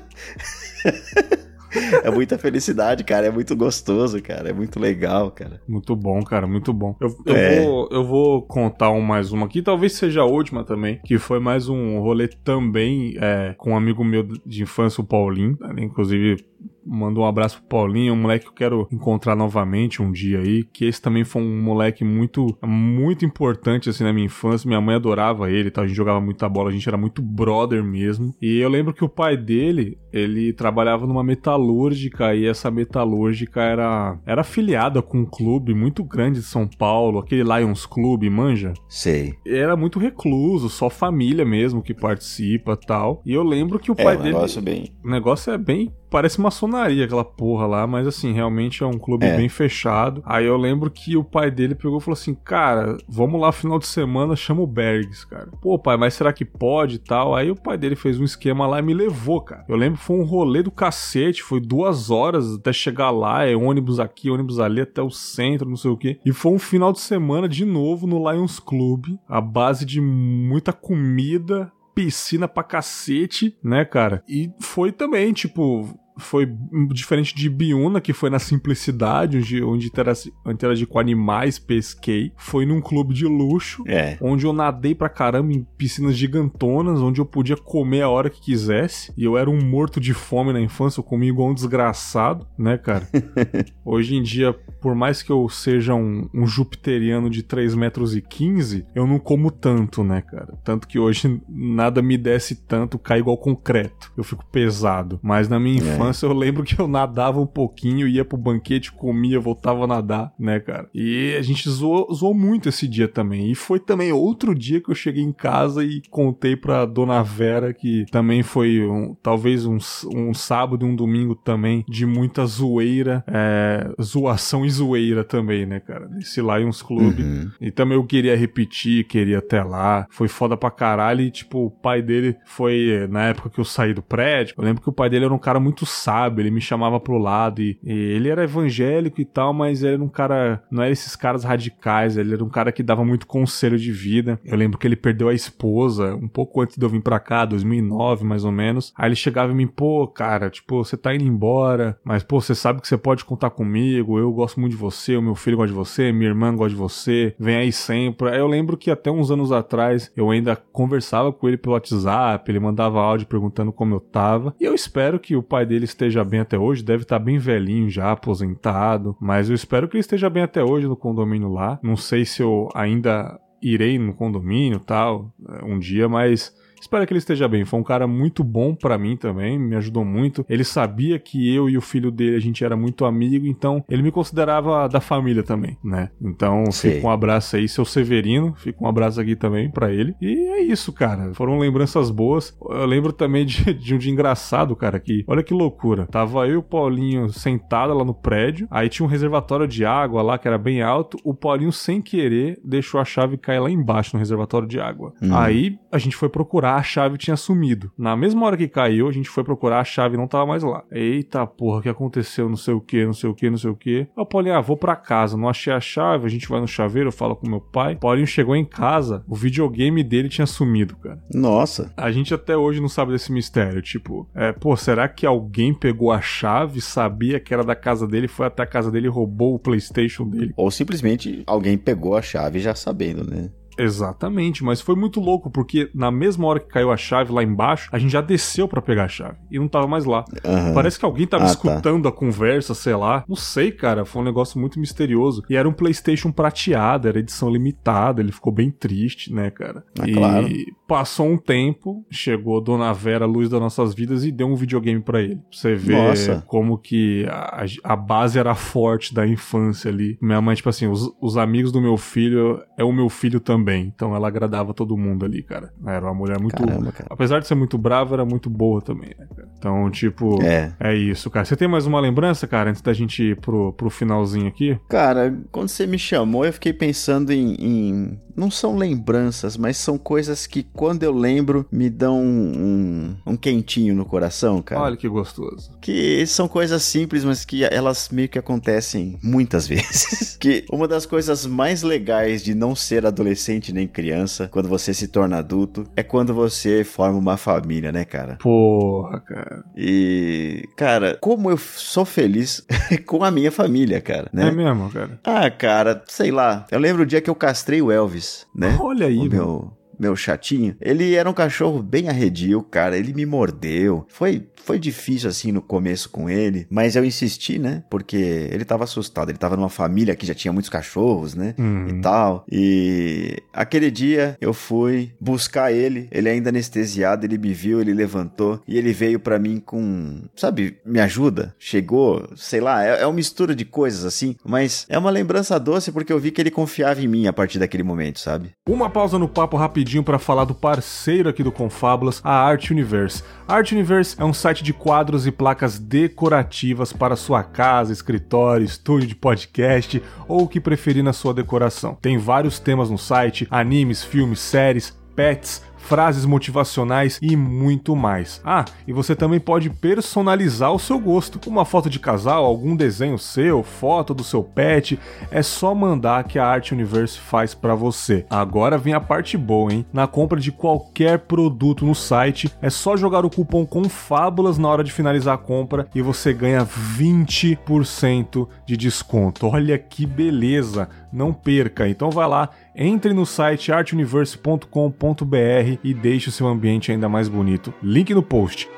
é 2.04 2.10
muita 2.10 2.38
felicidade, 2.38 3.04
cara. 3.04 3.26
É 3.26 3.30
muito 3.30 3.56
gostoso, 3.56 4.20
cara. 4.22 4.50
É 4.50 4.52
muito 4.52 4.78
legal, 4.78 5.30
cara. 5.30 5.60
Muito 5.68 5.94
bom, 5.94 6.22
cara. 6.22 6.46
Muito 6.46 6.72
bom. 6.72 6.96
Eu, 7.00 7.16
eu, 7.26 7.36
é. 7.36 7.64
vou, 7.64 7.88
eu 7.90 8.04
vou 8.04 8.42
contar 8.42 8.90
um, 8.90 9.00
mais 9.00 9.32
uma 9.32 9.46
aqui. 9.46 9.62
Talvez 9.62 9.92
seja 9.94 10.22
a 10.22 10.26
última 10.26 10.64
também. 10.64 11.00
Que 11.04 11.18
foi 11.18 11.40
mais 11.40 11.68
um 11.68 11.98
rolê 12.00 12.28
também 12.28 13.14
é, 13.20 13.54
com 13.56 13.72
um 13.72 13.76
amigo 13.76 14.04
meu 14.04 14.26
de 14.44 14.62
infância, 14.62 15.00
o 15.00 15.06
Paulinho. 15.06 15.58
Inclusive, 15.78 16.36
Manda 16.84 17.20
um 17.20 17.24
abraço 17.24 17.58
pro 17.58 17.68
Paulinho, 17.68 18.14
um 18.14 18.16
moleque 18.16 18.46
que 18.46 18.50
eu 18.50 18.54
quero 18.54 18.88
encontrar 18.90 19.36
novamente 19.36 20.02
um 20.02 20.10
dia 20.10 20.40
aí, 20.40 20.64
que 20.64 20.86
esse 20.86 21.00
também 21.00 21.24
foi 21.24 21.42
um 21.42 21.62
moleque 21.62 22.02
muito, 22.02 22.58
muito 22.64 23.24
importante, 23.24 23.88
assim, 23.88 24.02
na 24.02 24.12
minha 24.12 24.26
infância. 24.26 24.66
Minha 24.66 24.80
mãe 24.80 24.96
adorava 24.96 25.50
ele, 25.50 25.70
tá? 25.70 25.82
a 25.82 25.86
gente 25.86 25.96
jogava 25.96 26.20
muita 26.20 26.48
bola, 26.48 26.70
a 26.70 26.72
gente 26.72 26.88
era 26.88 26.96
muito 26.96 27.22
brother 27.22 27.84
mesmo. 27.84 28.34
E 28.40 28.58
eu 28.58 28.68
lembro 28.68 28.92
que 28.92 29.04
o 29.04 29.08
pai 29.08 29.36
dele, 29.36 29.98
ele 30.12 30.52
trabalhava 30.52 31.06
numa 31.06 31.22
metalúrgica 31.22 32.34
e 32.34 32.46
essa 32.46 32.70
metalúrgica 32.70 33.60
era, 33.60 34.18
era 34.26 34.40
afiliada 34.40 35.02
com 35.02 35.18
um 35.18 35.26
clube 35.26 35.74
muito 35.74 36.02
grande 36.02 36.40
de 36.40 36.46
São 36.46 36.66
Paulo, 36.66 37.20
aquele 37.20 37.44
Lions 37.44 37.86
Club, 37.86 38.24
manja? 38.30 38.72
Sei. 38.88 39.34
Era 39.46 39.76
muito 39.76 39.98
recluso, 39.98 40.68
só 40.68 40.90
família 40.90 41.44
mesmo 41.44 41.82
que 41.82 41.94
participa 41.94 42.76
tal. 42.76 43.22
E 43.24 43.32
eu 43.32 43.42
lembro 43.42 43.78
que 43.78 43.90
o 43.92 43.96
é, 43.96 44.02
pai 44.02 44.16
o 44.16 44.18
dele. 44.18 44.34
Negócio 44.34 44.62
bem... 44.62 44.92
O 45.04 45.10
negócio 45.10 45.52
é 45.52 45.58
bem 45.58 45.92
parece 46.10 46.40
maçonaria 46.40 47.04
aquela 47.04 47.24
porra 47.24 47.66
lá, 47.66 47.86
mas 47.86 48.06
assim, 48.06 48.32
realmente 48.32 48.82
é 48.82 48.86
um 48.86 48.98
clube 48.98 49.24
é. 49.24 49.36
bem 49.36 49.48
fechado. 49.48 50.22
Aí 50.26 50.44
eu 50.44 50.56
lembro 50.56 50.90
que 50.90 51.16
o 51.16 51.24
pai 51.24 51.50
dele 51.50 51.74
pegou 51.74 51.98
e 51.98 52.00
falou 52.00 52.18
assim: 52.18 52.34
Cara, 52.34 52.98
vamos 53.08 53.40
lá 53.40 53.52
final 53.52 53.78
de 53.78 53.86
semana, 53.86 54.36
chama 54.36 54.62
o 54.62 54.66
Bergs, 54.66 55.26
cara. 55.26 55.48
Pô, 55.62 55.78
pai, 55.78 55.96
mas 55.96 56.14
será 56.14 56.32
que 56.32 56.44
pode 56.44 56.96
e 56.96 56.98
tal? 56.98 57.34
Aí 57.34 57.50
o 57.50 57.56
pai 57.56 57.78
dele 57.78 57.96
fez 57.96 58.18
um 58.18 58.24
esquema 58.24 58.66
lá 58.66 58.80
e 58.80 58.82
me 58.82 58.92
levou, 58.92 59.40
cara. 59.40 59.64
Eu 59.68 59.76
lembro 59.76 59.98
que 59.98 60.04
foi 60.04 60.16
um 60.16 60.24
rolê 60.24 60.62
do 60.62 60.70
cacete, 60.70 61.42
foi 61.42 61.60
duas 61.60 62.10
horas 62.10 62.54
até 62.54 62.72
chegar 62.72 63.10
lá, 63.10 63.44
é 63.44 63.54
ônibus 63.54 64.00
aqui, 64.00 64.30
ônibus 64.30 64.58
ali, 64.58 64.80
até 64.80 65.00
o 65.00 65.10
centro, 65.10 65.68
não 65.68 65.76
sei 65.76 65.90
o 65.90 65.96
quê. 65.96 66.18
E 66.24 66.32
foi 66.32 66.52
um 66.52 66.58
final 66.58 66.92
de 66.92 67.00
semana 67.00 67.48
de 67.48 67.64
novo 67.64 68.06
no 68.06 68.30
Lions 68.30 68.58
Club, 68.58 69.06
a 69.28 69.40
base 69.40 69.84
de 69.84 70.00
muita 70.00 70.72
comida, 70.72 71.70
piscina 71.94 72.48
pra 72.48 72.62
cacete, 72.62 73.56
né, 73.62 73.84
cara? 73.84 74.22
E 74.28 74.50
foi 74.60 74.92
também, 74.92 75.32
tipo, 75.32 75.88
foi 76.20 76.46
diferente 76.92 77.34
de 77.34 77.48
Biuna, 77.48 78.00
que 78.00 78.12
foi 78.12 78.30
na 78.30 78.38
simplicidade, 78.38 79.38
onde, 79.38 79.62
onde 79.62 79.86
interagi, 79.86 80.32
interagi 80.46 80.86
com 80.86 80.98
animais, 80.98 81.58
pesquei. 81.58 82.32
Foi 82.36 82.64
num 82.64 82.80
clube 82.80 83.14
de 83.14 83.26
luxo, 83.26 83.82
é. 83.86 84.16
onde 84.20 84.46
eu 84.46 84.52
nadei 84.52 84.94
pra 84.94 85.08
caramba 85.08 85.52
em 85.52 85.66
piscinas 85.76 86.16
gigantonas, 86.16 87.00
onde 87.00 87.20
eu 87.20 87.26
podia 87.26 87.56
comer 87.56 88.02
a 88.02 88.08
hora 88.08 88.30
que 88.30 88.40
quisesse. 88.40 89.12
E 89.16 89.24
eu 89.24 89.36
era 89.36 89.50
um 89.50 89.60
morto 89.62 90.00
de 90.00 90.14
fome 90.14 90.52
na 90.52 90.60
infância, 90.60 91.00
eu 91.00 91.04
comia 91.04 91.28
igual 91.28 91.50
um 91.50 91.54
desgraçado, 91.54 92.46
né, 92.58 92.78
cara? 92.78 93.08
Hoje 93.84 94.14
em 94.14 94.22
dia, 94.22 94.52
por 94.80 94.94
mais 94.94 95.22
que 95.22 95.30
eu 95.30 95.48
seja 95.48 95.94
um, 95.94 96.28
um 96.34 96.46
jupiteriano 96.46 97.28
de 97.28 97.42
3 97.42 97.74
metros 97.74 98.14
e 98.14 98.22
15, 98.22 98.86
eu 98.94 99.06
não 99.06 99.18
como 99.18 99.50
tanto, 99.50 100.02
né, 100.02 100.22
cara? 100.22 100.54
Tanto 100.64 100.88
que 100.88 100.98
hoje 100.98 101.40
nada 101.48 102.02
me 102.02 102.16
desce 102.16 102.54
tanto, 102.54 102.98
cai 102.98 103.18
igual 103.18 103.36
concreto. 103.36 104.12
Eu 104.16 104.24
fico 104.24 104.44
pesado. 104.46 105.18
Mas 105.22 105.48
na 105.48 105.60
minha 105.60 105.82
é. 105.82 105.96
Infância, 106.10 106.26
eu 106.26 106.32
lembro 106.32 106.64
que 106.64 106.78
eu 106.78 106.86
nadava 106.86 107.40
um 107.40 107.46
pouquinho, 107.46 108.06
ia 108.06 108.24
pro 108.24 108.36
banquete, 108.36 108.92
comia, 108.92 109.40
voltava 109.40 109.84
a 109.84 109.86
nadar, 109.86 110.32
né, 110.38 110.60
cara? 110.60 110.88
E 110.94 111.34
a 111.38 111.42
gente 111.42 111.68
zoou, 111.68 112.12
zoou 112.12 112.34
muito 112.34 112.68
esse 112.68 112.86
dia 112.86 113.08
também. 113.08 113.50
E 113.50 113.54
foi 113.54 113.78
também 113.78 114.12
outro 114.12 114.54
dia 114.54 114.80
que 114.80 114.90
eu 114.90 114.94
cheguei 114.94 115.22
em 115.22 115.32
casa 115.32 115.84
e 115.84 116.02
contei 116.10 116.56
pra 116.56 116.84
dona 116.84 117.22
Vera 117.22 117.72
que 117.72 118.04
também 118.10 118.42
foi 118.42 118.86
um, 118.86 119.14
talvez 119.22 119.64
um, 119.64 119.78
um 120.14 120.34
sábado 120.34 120.84
e 120.84 120.88
um 120.88 120.94
domingo 120.94 121.34
também 121.34 121.84
de 121.88 122.04
muita 122.04 122.44
zoeira, 122.46 123.24
é, 123.26 123.90
zoação 124.02 124.64
e 124.66 124.70
zoeira 124.70 125.24
também, 125.24 125.64
né, 125.64 125.80
cara? 125.80 126.08
Nesse 126.08 126.40
Lions 126.40 126.82
Club. 126.82 127.18
Uhum. 127.18 127.50
E 127.60 127.70
também 127.70 127.96
eu 127.96 128.04
queria 128.04 128.36
repetir, 128.36 129.04
queria 129.04 129.38
até 129.38 129.62
lá. 129.62 130.06
Foi 130.10 130.28
foda 130.28 130.56
pra 130.56 130.70
caralho. 130.70 131.20
E, 131.20 131.30
tipo, 131.30 131.66
o 131.66 131.70
pai 131.70 132.02
dele 132.02 132.36
foi, 132.44 133.06
na 133.10 133.24
época 133.28 133.50
que 133.50 133.60
eu 133.60 133.64
saí 133.64 133.94
do 133.94 134.02
prédio, 134.02 134.54
eu 134.58 134.64
lembro 134.64 134.82
que 134.82 134.88
o 134.88 134.92
pai 134.92 135.08
dele 135.08 135.26
era 135.26 135.34
um 135.34 135.38
cara 135.38 135.60
muito 135.60 135.86
sábio, 136.02 136.42
ele 136.42 136.50
me 136.50 136.60
chamava 136.60 136.98
pro 136.98 137.18
lado 137.18 137.60
e, 137.60 137.78
e, 137.82 137.92
ele 137.92 138.28
era 138.28 138.44
evangélico 138.44 139.20
e 139.20 139.24
tal, 139.24 139.52
mas 139.52 139.82
ele 139.82 139.94
era 139.94 140.02
um 140.02 140.08
cara, 140.08 140.62
não 140.70 140.82
era 140.82 140.92
esses 140.92 141.14
caras 141.16 141.44
radicais, 141.44 142.16
ele 142.16 142.34
era 142.34 142.44
um 142.44 142.48
cara 142.48 142.72
que 142.72 142.82
dava 142.82 143.04
muito 143.04 143.26
conselho 143.26 143.78
de 143.78 143.92
vida. 143.92 144.40
Eu 144.44 144.56
lembro 144.56 144.78
que 144.78 144.86
ele 144.86 144.96
perdeu 144.96 145.28
a 145.28 145.34
esposa 145.34 146.14
um 146.14 146.28
pouco 146.28 146.60
antes 146.60 146.76
de 146.76 146.84
eu 146.84 146.88
vir 146.88 147.02
pra 147.02 147.20
cá, 147.20 147.44
2009 147.44 148.24
mais 148.24 148.44
ou 148.44 148.52
menos. 148.52 148.92
Aí 148.96 149.08
ele 149.08 149.16
chegava 149.16 149.52
e 149.52 149.54
me, 149.54 149.66
pô, 149.66 150.06
cara, 150.06 150.50
tipo, 150.50 150.84
você 150.84 150.96
tá 150.96 151.14
indo 151.14 151.24
embora, 151.24 151.98
mas 152.04 152.22
pô, 152.22 152.40
você 152.40 152.54
sabe 152.54 152.80
que 152.80 152.88
você 152.88 152.96
pode 152.96 153.24
contar 153.24 153.50
comigo, 153.50 154.18
eu 154.18 154.32
gosto 154.32 154.60
muito 154.60 154.72
de 154.72 154.78
você, 154.78 155.16
o 155.16 155.22
meu 155.22 155.34
filho 155.34 155.56
gosta 155.56 155.72
de 155.72 155.78
você, 155.78 156.12
minha 156.12 156.30
irmã 156.30 156.54
gosta 156.54 156.70
de 156.70 156.76
você, 156.76 157.34
vem 157.38 157.56
aí 157.56 157.72
sempre. 157.72 158.28
Aí 158.28 158.38
eu 158.38 158.46
lembro 158.46 158.76
que 158.76 158.90
até 158.90 159.10
uns 159.10 159.30
anos 159.30 159.52
atrás 159.52 160.10
eu 160.16 160.30
ainda 160.30 160.56
conversava 160.56 161.32
com 161.32 161.48
ele 161.48 161.56
pelo 161.56 161.74
WhatsApp, 161.74 162.50
ele 162.50 162.60
mandava 162.60 163.00
áudio 163.00 163.26
perguntando 163.26 163.72
como 163.72 163.94
eu 163.94 164.00
tava, 164.00 164.54
e 164.60 164.64
eu 164.64 164.74
espero 164.74 165.18
que 165.18 165.36
o 165.36 165.42
pai 165.42 165.66
dele 165.66 165.79
esteja 165.84 166.24
bem 166.24 166.40
até 166.40 166.58
hoje, 166.58 166.82
deve 166.82 167.02
estar 167.02 167.18
tá 167.18 167.24
bem 167.24 167.38
velhinho 167.38 167.88
já, 167.90 168.10
aposentado, 168.10 169.16
mas 169.20 169.48
eu 169.48 169.54
espero 169.54 169.88
que 169.88 169.96
ele 169.96 170.00
esteja 170.00 170.30
bem 170.30 170.42
até 170.42 170.62
hoje 170.62 170.86
no 170.86 170.96
condomínio 170.96 171.52
lá. 171.52 171.78
Não 171.82 171.96
sei 171.96 172.24
se 172.24 172.42
eu 172.42 172.68
ainda 172.74 173.38
irei 173.62 173.98
no 173.98 174.14
condomínio 174.14 174.80
tal 174.80 175.32
um 175.62 175.78
dia, 175.78 176.08
mas 176.08 176.54
Espero 176.80 177.06
que 177.06 177.12
ele 177.12 177.18
esteja 177.18 177.46
bem. 177.46 177.64
Foi 177.64 177.78
um 177.78 177.84
cara 177.84 178.06
muito 178.06 178.42
bom 178.42 178.74
para 178.74 178.96
mim 178.96 179.16
também, 179.16 179.58
me 179.58 179.76
ajudou 179.76 180.04
muito. 180.04 180.44
Ele 180.48 180.64
sabia 180.64 181.18
que 181.18 181.54
eu 181.54 181.68
e 181.68 181.76
o 181.76 181.80
filho 181.80 182.10
dele 182.10 182.36
a 182.36 182.40
gente 182.40 182.64
era 182.64 182.76
muito 182.76 183.04
amigo, 183.04 183.46
então 183.46 183.84
ele 183.88 184.02
me 184.02 184.10
considerava 184.10 184.88
da 184.88 185.00
família 185.00 185.42
também, 185.42 185.76
né? 185.84 186.10
Então 186.20 186.64
Sim. 186.70 186.92
fica 186.92 187.06
um 187.06 187.10
abraço 187.10 187.56
aí, 187.56 187.68
seu 187.68 187.84
Severino. 187.84 188.54
Fica 188.56 188.82
um 188.82 188.88
abraço 188.88 189.20
aqui 189.20 189.36
também 189.36 189.70
para 189.70 189.92
ele. 189.92 190.14
E 190.20 190.48
é 190.48 190.62
isso, 190.62 190.92
cara. 190.92 191.34
Foram 191.34 191.58
lembranças 191.58 192.10
boas. 192.10 192.56
Eu 192.70 192.86
lembro 192.86 193.12
também 193.12 193.44
de, 193.44 193.72
de 193.74 193.94
um 193.94 193.98
dia 193.98 194.12
engraçado, 194.12 194.74
cara, 194.74 194.98
que 194.98 195.24
olha 195.26 195.42
que 195.42 195.52
loucura. 195.52 196.06
Tava 196.06 196.46
eu 196.46 196.54
e 196.54 196.56
o 196.56 196.62
Paulinho 196.62 197.28
sentado 197.30 197.92
lá 197.94 198.04
no 198.04 198.14
prédio, 198.14 198.66
aí 198.70 198.88
tinha 198.88 199.04
um 199.04 199.08
reservatório 199.08 199.68
de 199.68 199.84
água 199.84 200.22
lá 200.22 200.38
que 200.38 200.48
era 200.48 200.58
bem 200.58 200.82
alto. 200.82 201.18
O 201.24 201.34
Paulinho, 201.34 201.72
sem 201.72 202.00
querer, 202.00 202.58
deixou 202.64 203.00
a 203.00 203.04
chave 203.04 203.36
cair 203.36 203.60
lá 203.60 203.70
embaixo 203.70 204.14
no 204.14 204.18
reservatório 204.18 204.66
de 204.66 204.80
água. 204.80 205.12
Hum. 205.22 205.34
Aí 205.34 205.78
a 205.92 205.98
gente 205.98 206.16
foi 206.16 206.28
procurar 206.28 206.69
procurar, 206.70 206.76
a 206.76 206.82
chave 206.82 207.18
tinha 207.18 207.36
sumido. 207.36 207.90
Na 207.98 208.16
mesma 208.16 208.46
hora 208.46 208.56
que 208.56 208.68
caiu, 208.68 209.08
a 209.08 209.12
gente 209.12 209.28
foi 209.28 209.42
procurar, 209.42 209.80
a 209.80 209.84
chave 209.84 210.16
não 210.16 210.26
tava 210.26 210.46
mais 210.46 210.62
lá. 210.62 210.84
Eita 210.90 211.46
porra, 211.46 211.78
o 211.78 211.82
que 211.82 211.88
aconteceu? 211.88 212.48
Não 212.48 212.56
sei 212.56 212.74
o 212.74 212.80
que, 212.80 213.04
não 213.04 213.12
sei 213.12 213.28
o 213.28 213.34
que, 213.34 213.50
não 213.50 213.58
sei 213.58 213.70
o 213.70 213.76
que. 213.76 214.06
Eu 214.16 214.26
Paulinho, 214.26 214.54
ah, 214.54 214.60
vou 214.60 214.76
pra 214.76 214.94
casa, 214.94 215.36
não 215.36 215.48
achei 215.48 215.72
a 215.72 215.80
chave, 215.80 216.26
a 216.26 216.28
gente 216.28 216.48
vai 216.48 216.60
no 216.60 216.68
chaveiro, 216.68 217.08
eu 217.08 217.12
falo 217.12 217.34
com 217.34 217.48
meu 217.48 217.60
pai. 217.60 217.96
Paulinho 217.96 218.26
chegou 218.26 218.54
em 218.54 218.64
casa, 218.64 219.24
o 219.28 219.34
videogame 219.34 220.02
dele 220.04 220.28
tinha 220.28 220.46
sumido, 220.46 220.96
cara. 220.96 221.22
Nossa. 221.32 221.92
A 221.96 222.10
gente 222.12 222.32
até 222.32 222.56
hoje 222.56 222.80
não 222.80 222.88
sabe 222.88 223.12
desse 223.12 223.32
mistério. 223.32 223.82
Tipo, 223.82 224.28
é, 224.34 224.52
pô, 224.52 224.76
será 224.76 225.08
que 225.08 225.26
alguém 225.26 225.74
pegou 225.74 226.12
a 226.12 226.20
chave, 226.20 226.80
sabia 226.80 227.40
que 227.40 227.52
era 227.52 227.64
da 227.64 227.74
casa 227.74 228.06
dele, 228.06 228.28
foi 228.28 228.46
até 228.46 228.62
a 228.62 228.66
casa 228.66 228.90
dele 228.90 229.06
e 229.06 229.10
roubou 229.10 229.54
o 229.54 229.58
PlayStation 229.58 230.28
dele? 230.28 230.52
Ou 230.56 230.70
simplesmente 230.70 231.42
alguém 231.46 231.76
pegou 231.76 232.16
a 232.16 232.22
chave 232.22 232.60
já 232.60 232.74
sabendo, 232.74 233.28
né? 233.28 233.50
Exatamente, 233.82 234.62
mas 234.64 234.80
foi 234.80 234.94
muito 234.94 235.20
louco, 235.20 235.50
porque 235.50 235.90
na 235.94 236.10
mesma 236.10 236.46
hora 236.46 236.60
que 236.60 236.68
caiu 236.68 236.90
a 236.90 236.96
chave 236.96 237.32
lá 237.32 237.42
embaixo, 237.42 237.88
a 237.92 237.98
gente 237.98 238.12
já 238.12 238.20
desceu 238.20 238.68
para 238.68 238.82
pegar 238.82 239.04
a 239.04 239.08
chave 239.08 239.36
e 239.50 239.58
não 239.58 239.68
tava 239.68 239.86
mais 239.86 240.04
lá. 240.04 240.24
Uhum. 240.44 240.74
Parece 240.74 240.98
que 240.98 241.04
alguém 241.04 241.26
tava 241.26 241.44
ah, 241.44 241.46
tá. 241.46 241.52
escutando 241.52 242.02
tá. 242.04 242.08
a 242.08 242.12
conversa, 242.12 242.74
sei 242.74 242.94
lá. 242.94 243.24
Não 243.28 243.36
sei, 243.36 243.72
cara, 243.72 244.04
foi 244.04 244.22
um 244.22 244.24
negócio 244.24 244.58
muito 244.58 244.78
misterioso. 244.78 245.42
E 245.48 245.56
era 245.56 245.68
um 245.68 245.72
PlayStation 245.72 246.30
prateado, 246.30 247.08
era 247.08 247.18
edição 247.18 247.50
limitada, 247.50 248.20
ele 248.20 248.32
ficou 248.32 248.52
bem 248.52 248.70
triste, 248.70 249.32
né, 249.32 249.50
cara? 249.50 249.84
Ah, 249.98 250.08
e 250.08 250.12
claro. 250.12 250.48
Passou 250.90 251.28
um 251.28 251.38
tempo, 251.38 252.04
chegou 252.10 252.60
Dona 252.60 252.92
Vera, 252.92 253.24
luz 253.24 253.48
das 253.48 253.60
nossas 253.60 253.94
vidas, 253.94 254.24
e 254.24 254.32
deu 254.32 254.48
um 254.48 254.56
videogame 254.56 255.00
para 255.00 255.22
ele. 255.22 255.36
Pra 255.36 255.44
você 255.52 255.76
ver 255.76 255.96
Nossa. 255.96 256.42
como 256.48 256.76
que 256.76 257.24
a, 257.28 257.64
a, 257.84 257.94
base 257.94 258.40
era 258.40 258.56
forte 258.56 259.14
da 259.14 259.24
infância 259.24 259.88
ali. 259.88 260.18
Minha 260.20 260.40
mãe, 260.40 260.56
tipo 260.56 260.68
assim, 260.68 260.88
os, 260.88 261.08
os 261.22 261.36
amigos 261.36 261.70
do 261.70 261.80
meu 261.80 261.96
filho 261.96 262.60
é 262.76 262.82
o 262.82 262.90
meu 262.90 263.08
filho 263.08 263.38
também. 263.38 263.92
Então 263.94 264.16
ela 264.16 264.26
agradava 264.26 264.74
todo 264.74 264.96
mundo 264.96 265.24
ali, 265.24 265.44
cara. 265.44 265.72
Era 265.86 266.06
uma 266.06 266.14
mulher 266.14 266.40
muito. 266.40 266.56
Caramba, 266.56 266.90
cara. 266.90 267.06
Apesar 267.08 267.38
de 267.38 267.46
ser 267.46 267.54
muito 267.54 267.78
brava, 267.78 268.16
era 268.16 268.24
muito 268.24 268.50
boa 268.50 268.82
também, 268.82 269.10
né, 269.16 269.28
cara? 269.36 269.48
Então, 269.56 269.88
tipo. 269.92 270.42
É. 270.42 270.72
É 270.80 270.92
isso, 270.92 271.30
cara. 271.30 271.44
Você 271.44 271.54
tem 271.54 271.68
mais 271.68 271.86
uma 271.86 272.00
lembrança, 272.00 272.48
cara, 272.48 272.68
antes 272.68 272.82
da 272.82 272.92
gente 272.92 273.22
ir 273.22 273.36
pro, 273.36 273.72
pro 273.74 273.90
finalzinho 273.90 274.48
aqui? 274.48 274.76
Cara, 274.88 275.38
quando 275.52 275.68
você 275.68 275.86
me 275.86 276.00
chamou, 276.00 276.44
eu 276.44 276.52
fiquei 276.52 276.72
pensando 276.72 277.32
em, 277.32 277.54
em. 277.60 278.20
Não 278.34 278.50
são 278.50 278.76
lembranças, 278.76 279.56
mas 279.56 279.76
são 279.76 279.96
coisas 279.96 280.48
que 280.48 280.64
quando 280.80 281.02
eu 281.02 281.12
lembro, 281.12 281.66
me 281.70 281.90
dão 281.90 282.18
um, 282.18 283.14
um, 283.26 283.32
um 283.32 283.36
quentinho 283.36 283.94
no 283.94 284.06
coração, 284.06 284.62
cara. 284.62 284.80
Olha 284.80 284.96
que 284.96 285.06
gostoso. 285.06 285.76
Que 285.78 286.24
são 286.26 286.48
coisas 286.48 286.82
simples, 286.82 287.22
mas 287.22 287.44
que 287.44 287.62
elas 287.64 288.08
meio 288.08 288.30
que 288.30 288.38
acontecem 288.38 289.18
muitas 289.22 289.68
vezes. 289.68 290.38
que 290.40 290.64
uma 290.72 290.88
das 290.88 291.04
coisas 291.04 291.44
mais 291.44 291.82
legais 291.82 292.42
de 292.42 292.54
não 292.54 292.74
ser 292.74 293.04
adolescente 293.04 293.74
nem 293.74 293.86
criança, 293.86 294.48
quando 294.50 294.70
você 294.70 294.94
se 294.94 295.06
torna 295.06 295.36
adulto, 295.36 295.84
é 295.94 296.02
quando 296.02 296.32
você 296.32 296.82
forma 296.82 297.18
uma 297.18 297.36
família, 297.36 297.92
né, 297.92 298.06
cara? 298.06 298.38
Porra, 298.40 299.20
cara. 299.20 299.62
E, 299.76 300.66
cara, 300.78 301.18
como 301.20 301.50
eu 301.50 301.58
sou 301.58 302.06
feliz 302.06 302.66
com 303.04 303.22
a 303.22 303.30
minha 303.30 303.52
família, 303.52 304.00
cara, 304.00 304.30
né? 304.32 304.48
É 304.48 304.50
mesmo, 304.50 304.88
cara. 304.88 305.20
Ah, 305.24 305.50
cara, 305.50 306.02
sei 306.08 306.30
lá. 306.30 306.64
Eu 306.70 306.78
lembro 306.78 307.02
o 307.02 307.06
dia 307.06 307.20
que 307.20 307.28
eu 307.28 307.34
castrei 307.34 307.82
o 307.82 307.92
Elvis, 307.92 308.46
né? 308.56 308.78
Olha 308.80 309.08
aí, 309.08 309.18
o 309.18 309.24
meu. 309.24 309.30
meu 309.30 309.79
meu 310.00 310.16
chatinho, 310.16 310.74
ele 310.80 311.14
era 311.14 311.28
um 311.28 311.34
cachorro 311.34 311.82
bem 311.82 312.08
arredio, 312.08 312.62
cara. 312.62 312.96
Ele 312.96 313.12
me 313.12 313.26
mordeu. 313.26 314.06
Foi, 314.08 314.46
foi 314.64 314.78
difícil 314.78 315.28
assim 315.28 315.52
no 315.52 315.60
começo 315.60 316.08
com 316.08 316.30
ele, 316.30 316.66
mas 316.70 316.96
eu 316.96 317.04
insisti, 317.04 317.58
né? 317.58 317.84
Porque 317.90 318.16
ele 318.16 318.64
tava 318.64 318.84
assustado. 318.84 319.28
Ele 319.28 319.38
tava 319.38 319.56
numa 319.56 319.68
família 319.68 320.16
que 320.16 320.26
já 320.26 320.34
tinha 320.34 320.52
muitos 320.52 320.70
cachorros, 320.70 321.34
né? 321.34 321.54
Uhum. 321.58 321.88
E 321.88 322.00
tal. 322.00 322.44
E 322.50 323.36
aquele 323.52 323.90
dia 323.90 324.36
eu 324.40 324.54
fui 324.54 325.12
buscar 325.20 325.72
ele, 325.72 326.08
ele 326.10 326.28
ainda 326.28 326.48
anestesiado, 326.48 327.26
ele 327.26 327.36
me 327.36 327.52
viu, 327.52 327.80
ele 327.80 327.92
levantou 327.92 328.62
e 328.66 328.78
ele 328.78 328.92
veio 328.92 329.20
para 329.20 329.38
mim 329.38 329.60
com, 329.64 330.22
sabe, 330.34 330.78
me 330.84 331.00
ajuda. 331.00 331.54
Chegou, 331.58 332.26
sei 332.36 332.60
lá, 332.60 332.84
é, 332.84 333.02
é 333.02 333.06
uma 333.06 333.12
mistura 333.12 333.54
de 333.54 333.64
coisas 333.64 334.04
assim, 334.04 334.34
mas 334.44 334.86
é 334.88 334.98
uma 334.98 335.10
lembrança 335.10 335.60
doce 335.60 335.92
porque 335.92 336.12
eu 336.12 336.18
vi 336.18 336.30
que 336.30 336.40
ele 336.40 336.50
confiava 336.50 337.02
em 337.02 337.08
mim 337.08 337.26
a 337.26 337.32
partir 337.32 337.58
daquele 337.58 337.82
momento, 337.82 338.18
sabe? 338.18 338.52
Uma 338.66 338.88
pausa 338.88 339.18
no 339.18 339.28
papo 339.28 339.56
rapidinho 339.56 339.89
para 339.98 340.18
falar 340.18 340.44
do 340.44 340.54
parceiro 340.54 341.28
aqui 341.28 341.42
do 341.42 341.50
Confábulas, 341.50 342.20
a 342.22 342.32
Art 342.32 342.70
Universe. 342.70 343.24
A 343.48 343.56
Art 343.56 343.72
Universe 343.72 344.14
é 344.16 344.24
um 344.24 344.32
site 344.32 344.62
de 344.62 344.72
quadros 344.72 345.26
e 345.26 345.32
placas 345.32 345.78
decorativas 345.78 346.92
para 346.92 347.16
sua 347.16 347.42
casa, 347.42 347.92
escritório, 347.92 348.64
estúdio 348.64 349.08
de 349.08 349.16
podcast 349.16 350.00
ou 350.28 350.42
o 350.42 350.48
que 350.48 350.60
preferir 350.60 351.02
na 351.02 351.12
sua 351.12 351.34
decoração. 351.34 351.98
Tem 352.00 352.16
vários 352.16 352.60
temas 352.60 352.88
no 352.88 352.98
site: 352.98 353.48
animes, 353.50 354.04
filmes, 354.04 354.38
séries, 354.38 354.96
pets, 355.16 355.62
frases 355.90 356.24
motivacionais 356.24 357.18
e 357.20 357.34
muito 357.34 357.96
mais. 357.96 358.40
Ah, 358.44 358.64
e 358.86 358.92
você 358.92 359.16
também 359.16 359.40
pode 359.40 359.68
personalizar 359.68 360.72
o 360.72 360.78
seu 360.78 361.00
gosto. 361.00 361.40
Uma 361.50 361.64
foto 361.64 361.90
de 361.90 361.98
casal, 361.98 362.44
algum 362.44 362.76
desenho 362.76 363.18
seu, 363.18 363.64
foto 363.64 364.14
do 364.14 364.22
seu 364.22 364.40
pet, 364.40 365.00
é 365.32 365.42
só 365.42 365.74
mandar 365.74 366.22
que 366.22 366.38
a 366.38 366.46
Art 366.46 366.70
Universe 366.70 367.18
faz 367.18 367.54
para 367.56 367.74
você. 367.74 368.24
Agora 368.30 368.78
vem 368.78 368.94
a 368.94 369.00
parte 369.00 369.36
boa, 369.36 369.72
hein? 369.72 369.84
Na 369.92 370.06
compra 370.06 370.38
de 370.38 370.52
qualquer 370.52 371.18
produto 371.18 371.84
no 371.84 371.94
site, 371.96 372.48
é 372.62 372.70
só 372.70 372.96
jogar 372.96 373.24
o 373.24 373.30
cupom 373.30 373.66
CONFABULAS 373.66 374.58
na 374.58 374.68
hora 374.68 374.84
de 374.84 374.92
finalizar 374.92 375.34
a 375.34 375.38
compra 375.38 375.88
e 375.92 376.00
você 376.00 376.32
ganha 376.32 376.64
20% 376.64 378.46
de 378.64 378.76
desconto. 378.76 379.48
Olha 379.48 379.76
que 379.76 380.06
beleza! 380.06 380.88
Não 381.12 381.32
perca. 381.32 381.88
Então 381.88 382.08
vai 382.08 382.28
lá, 382.28 382.50
entre 382.82 383.12
no 383.12 383.26
site 383.26 383.70
artuniverse.com.br 383.70 385.78
e 385.84 385.92
deixe 385.92 386.30
o 386.30 386.32
seu 386.32 386.46
ambiente 386.46 386.90
ainda 386.90 387.10
mais 387.10 387.28
bonito. 387.28 387.74
Link 387.82 388.14
no 388.14 388.22
post. 388.22 388.70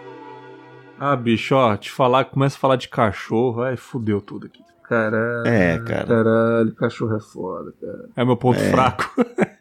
Ah, 0.99 1.15
bicho, 1.15 1.55
ó, 1.55 1.77
te 1.77 1.89
falar, 1.89 2.25
começa 2.25 2.57
a 2.57 2.59
falar 2.59 2.77
de 2.77 2.89
cachorro, 2.89 3.63
aí 3.63 3.77
fudeu 3.77 4.21
tudo 4.21 4.47
aqui. 4.47 4.62
Caralho. 4.93 5.47
É, 5.47 5.79
cara. 5.79 6.07
Caralho, 6.07 6.75
cachorro 6.75 7.17
é 7.17 7.21
foda, 7.21 7.73
cara. 7.81 8.09
É 8.15 8.25
meu 8.25 8.37
ponto 8.37 8.61
É. 8.61 8.71
fraco. 8.71 9.11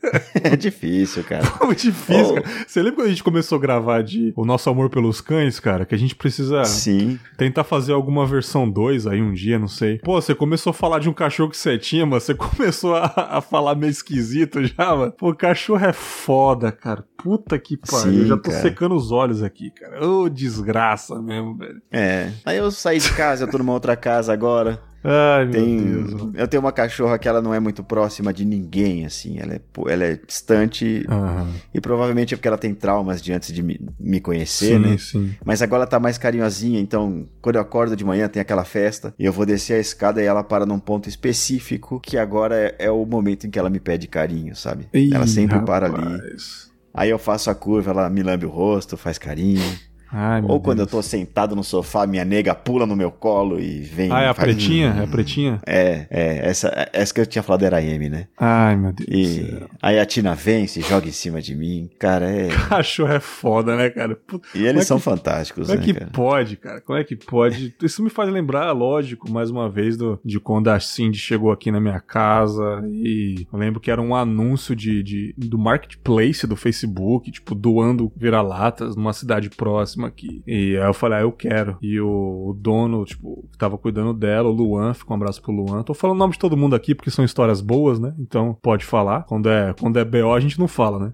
É 0.44 0.58
difícil, 0.58 1.24
cara. 1.24 1.44
Muito 1.64 1.84
difícil, 1.84 2.32
Oh. 2.32 2.42
cara. 2.42 2.48
Você 2.68 2.82
lembra 2.82 2.96
quando 2.98 3.06
a 3.06 3.10
gente 3.12 3.24
começou 3.24 3.58
a 3.58 3.62
gravar 3.62 4.02
de 4.04 4.34
O 4.36 4.44
Nosso 4.44 4.70
Amor 4.70 4.90
pelos 4.90 5.22
Cães, 5.22 5.58
cara? 5.58 5.86
Que 5.86 5.96
a 5.96 5.98
gente 5.98 6.16
precisa 6.16 6.66
Sim. 6.66 7.18
tentar 7.38 7.64
fazer 7.64 7.94
alguma 7.94 8.26
versão 8.26 8.70
2 8.70 9.08
aí 9.08 9.22
um 9.22 9.32
dia, 9.32 9.58
não 9.58 9.70
sei. 9.70 10.00
Pô, 10.00 10.20
você 10.22 10.36
começou 10.36 10.72
a 10.72 10.74
falar 10.74 11.00
de 11.00 11.08
um 11.08 11.14
cachorro 11.14 11.50
que 11.52 11.56
você 11.56 11.78
tinha, 11.78 12.06
mas 12.06 12.24
você 12.24 12.34
começou 12.36 12.94
a, 12.96 13.06
a 13.38 13.42
falar 13.42 13.74
meio 13.76 13.92
esquisito 13.92 14.62
já, 14.66 14.94
mano. 14.96 15.14
Pô, 15.14 15.34
cachorro 15.34 15.86
é 15.86 15.94
foda, 15.94 16.74
cara. 16.74 17.06
Puta 17.24 17.58
que 17.58 17.78
pariu. 17.78 18.12
Sim, 18.12 18.20
Eu 18.22 18.26
já 18.26 18.36
tô 18.38 18.50
cara. 18.50 18.62
secando 18.64 18.96
os 18.96 19.14
olhos 19.14 19.42
aqui, 19.42 19.72
cara. 19.72 20.06
Ô, 20.06 20.28
desgraça 20.28 21.22
mesmo, 21.22 21.56
velho. 21.56 21.82
É. 21.90 22.32
Aí 22.46 22.58
eu 22.58 22.70
saí 22.70 23.00
de 23.00 23.14
casa, 23.14 23.46
eu 23.46 23.50
tô 23.50 23.58
numa 23.60 23.72
outra 23.72 23.96
casa 23.96 24.34
agora. 24.34 24.78
Ai, 25.04 25.46
meu 25.46 25.52
Tem, 25.52 25.76
Deus. 25.76 26.12
eu 26.36 26.48
tenho 26.48 26.62
uma 26.62 26.72
cachorra 26.72 27.18
que 27.18 27.28
ela 27.28 27.42
não 27.42 27.54
é 27.54 27.60
muito 27.60 27.84
próxima 27.84 28.32
de 28.32 28.46
ninguém, 28.46 29.06
assim. 29.06 29.40
Ela 29.40 29.56
é, 29.56 29.62
ela 29.88 30.04
é 30.04 30.16
distante 30.16 31.06
Aham. 31.10 31.48
e 31.74 31.82
provavelmente 31.82 32.34
é 32.34 32.38
porque 32.38 32.48
ela 32.48 32.58
tem 32.58 32.74
traumas 32.76 33.22
de 33.22 33.34
antes 33.34 33.52
de 33.52 33.64
me, 33.64 33.80
me 34.00 34.22
conhecer, 34.22 34.80
Sim, 34.80 34.80
né? 34.80 34.98
sim. 34.98 35.36
Mas 35.44 35.62
agora 35.62 35.82
ela 35.84 35.88
tá 35.90 36.00
mais 36.00 36.18
carinhosinha, 36.18 36.80
então 36.80 37.28
quando 37.42 37.56
eu 37.56 37.62
acordo 37.62 37.96
de 37.96 38.06
manhã 38.06 38.28
tem 38.30 38.42
aquela 38.42 38.64
festa 38.64 39.14
e 39.18 39.26
eu 39.26 39.34
vou 39.34 39.46
descer 39.46 39.74
a 39.74 39.80
escada 39.80 40.22
e 40.22 40.26
ela 40.26 40.44
para 40.44 40.66
num 40.66 40.80
ponto 40.80 41.10
específico 41.10 42.00
que 42.00 42.18
agora 42.18 42.56
é, 42.56 42.76
é 42.86 42.92
o 42.92 43.06
momento 43.06 43.48
em 43.48 43.50
que 43.50 43.58
ela 43.58 43.70
me 43.70 43.80
pede 43.80 44.08
carinho, 44.08 44.56
sabe? 44.56 44.88
ela 44.94 45.26
Ih, 45.26 45.28
sempre 45.28 45.60
para 45.62 45.88
ali. 45.88 45.98
rapaz. 46.02 46.70
Aí 46.94 47.10
eu 47.10 47.18
faço 47.18 47.50
a 47.50 47.56
curva, 47.56 47.92
ela 47.92 48.10
me 48.10 48.22
lambe 48.22 48.46
o 48.46 48.50
rosto, 48.50 48.98
faz 48.98 49.18
carinho. 49.18 49.64
Ai, 50.12 50.42
Ou 50.48 50.60
quando 50.60 50.80
eu 50.80 50.86
Deus. 50.86 50.92
tô 50.92 51.02
sentado 51.02 51.56
no 51.56 51.64
sofá, 51.64 52.06
minha 52.06 52.26
nega 52.26 52.54
pula 52.54 52.86
no 52.86 52.96
meu 52.96 53.12
colo 53.12 53.60
e 53.60 53.80
vem. 53.82 54.12
Ah, 54.12 54.22
é 54.22 54.28
a 54.28 54.34
faz- 54.34 54.48
pretinha? 54.54 54.88
É 55.00 55.04
a 55.04 55.08
pretinha? 55.08 55.60
É, 55.66 56.08
é, 56.10 56.50
essa, 56.50 56.90
essa 56.92 57.14
que 57.14 57.22
eu 57.22 57.26
tinha 57.26 57.42
falado 57.44 57.64
era 57.64 57.78
a 57.78 57.82
M, 57.84 58.10
né? 58.10 58.28
Ai, 58.38 58.76
meu 58.76 58.92
Deus 58.92 59.08
E 59.10 59.64
aí 59.82 60.00
a 60.00 60.06
Tina 60.06 60.36
vem, 60.36 60.68
se 60.68 60.82
joga 60.82 61.08
em 61.08 61.12
cima 61.12 61.42
de 61.42 61.56
mim. 61.56 61.90
Cara, 62.00 62.30
é. 62.30 62.50
Cachorro 62.70 63.14
é 63.14 63.20
foda, 63.20 63.76
né, 63.76 63.90
cara? 63.90 64.16
Puta, 64.16 64.48
E 64.56 64.60
eles 64.60 64.72
Como 64.72 64.80
é 64.82 64.84
são 64.86 64.98
que- 64.98 65.04
fantásticos, 65.04 65.68
Como 65.68 65.78
é 65.78 65.80
né, 65.80 65.86
que 65.86 65.94
cara? 65.94 66.12
pode, 66.12 66.58
cara? 66.58 66.82
Como 66.82 67.00
é 67.00 67.04
que 67.04 67.16
pode? 67.16 67.74
Isso 67.82 68.04
me 68.04 68.10
faz 68.10 68.30
lembrar, 68.30 68.72
lógico, 68.74 69.32
mais 69.32 69.50
uma 69.50 69.70
vez, 69.70 69.96
do, 69.98 70.20
de 70.26 70.40
quando 70.40 70.68
a 70.70 70.80
Cindy 70.80 71.18
chegou 71.18 71.52
aqui 71.52 71.72
na 71.72 71.80
minha 71.80 72.00
casa 72.00 72.84
e 72.88 73.48
eu 73.52 73.58
lembro 73.60 73.80
que 73.80 73.90
era 73.92 74.02
um 74.02 74.16
anúncio 74.16 74.76
de, 74.76 75.02
de- 75.04 75.34
do 75.38 75.58
marketplace 75.58 76.46
do 76.48 76.56
Facebook, 76.56 77.32
tipo, 77.32 77.56
doando 77.56 78.12
vira-latas 78.16 78.96
numa 78.96 79.14
cidade 79.14 79.50
próxima 79.50 80.01
aqui. 80.08 80.42
E 80.46 80.78
aí 80.78 80.88
eu 80.88 80.94
falei, 80.94 81.20
ah, 81.20 81.22
eu 81.22 81.32
quero. 81.32 81.78
E 81.82 82.00
o, 82.00 82.50
o 82.50 82.54
dono, 82.54 83.04
tipo, 83.06 83.48
que 83.52 83.58
tava 83.58 83.78
cuidando 83.78 84.14
dela, 84.14 84.50
o 84.50 84.52
Luan, 84.52 84.94
fica 84.94 85.12
um 85.12 85.16
abraço 85.16 85.42
pro 85.42 85.52
Luan. 85.52 85.84
Tô 85.84 85.94
falando 85.94 86.18
o 86.18 86.20
nome 86.20 86.34
de 86.34 86.40
todo 86.40 86.58
mundo 86.58 86.76
aqui 86.76 86.94
porque 86.96 87.12
são 87.12 87.26
histórias 87.26 87.62
boas, 87.62 88.00
né? 88.00 88.14
Então 88.20 88.58
pode 88.62 88.86
falar. 88.86 89.24
Quando 89.24 89.50
é, 89.50 89.74
quando 89.80 89.98
é 89.98 90.06
BO, 90.06 90.34
a 90.34 90.40
gente 90.40 90.60
não 90.60 90.68
fala, 90.68 91.00
né? 91.00 91.14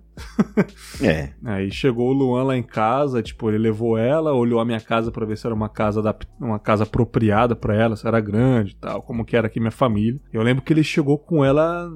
É. 1.02 1.30
Aí 1.46 1.72
chegou 1.72 2.10
o 2.10 2.14
Luan 2.14 2.44
lá 2.44 2.58
em 2.58 2.64
casa, 2.64 3.22
tipo, 3.22 3.50
ele 3.50 3.58
levou 3.58 3.98
ela, 3.98 4.34
olhou 4.34 4.60
a 4.60 4.66
minha 4.66 4.80
casa 4.80 5.12
pra 5.12 5.26
ver 5.26 5.38
se 5.38 5.46
era 5.46 5.54
uma 5.54 5.70
casa 5.70 6.02
da, 6.02 6.16
uma 6.40 6.60
casa 6.60 6.84
apropriada 6.84 7.56
pra 7.56 7.76
ela, 7.76 7.96
se 7.96 8.08
era 8.08 8.20
grande 8.20 8.72
e 8.72 8.76
tal, 8.76 9.02
como 9.02 9.26
que 9.26 9.36
era 9.36 9.48
aqui 9.48 9.60
minha 9.60 9.72
família. 9.72 10.20
Eu 10.34 10.42
lembro 10.42 10.64
que 10.64 10.74
ele 10.74 10.84
chegou 10.84 11.18
com 11.18 11.44
ela 11.44 11.90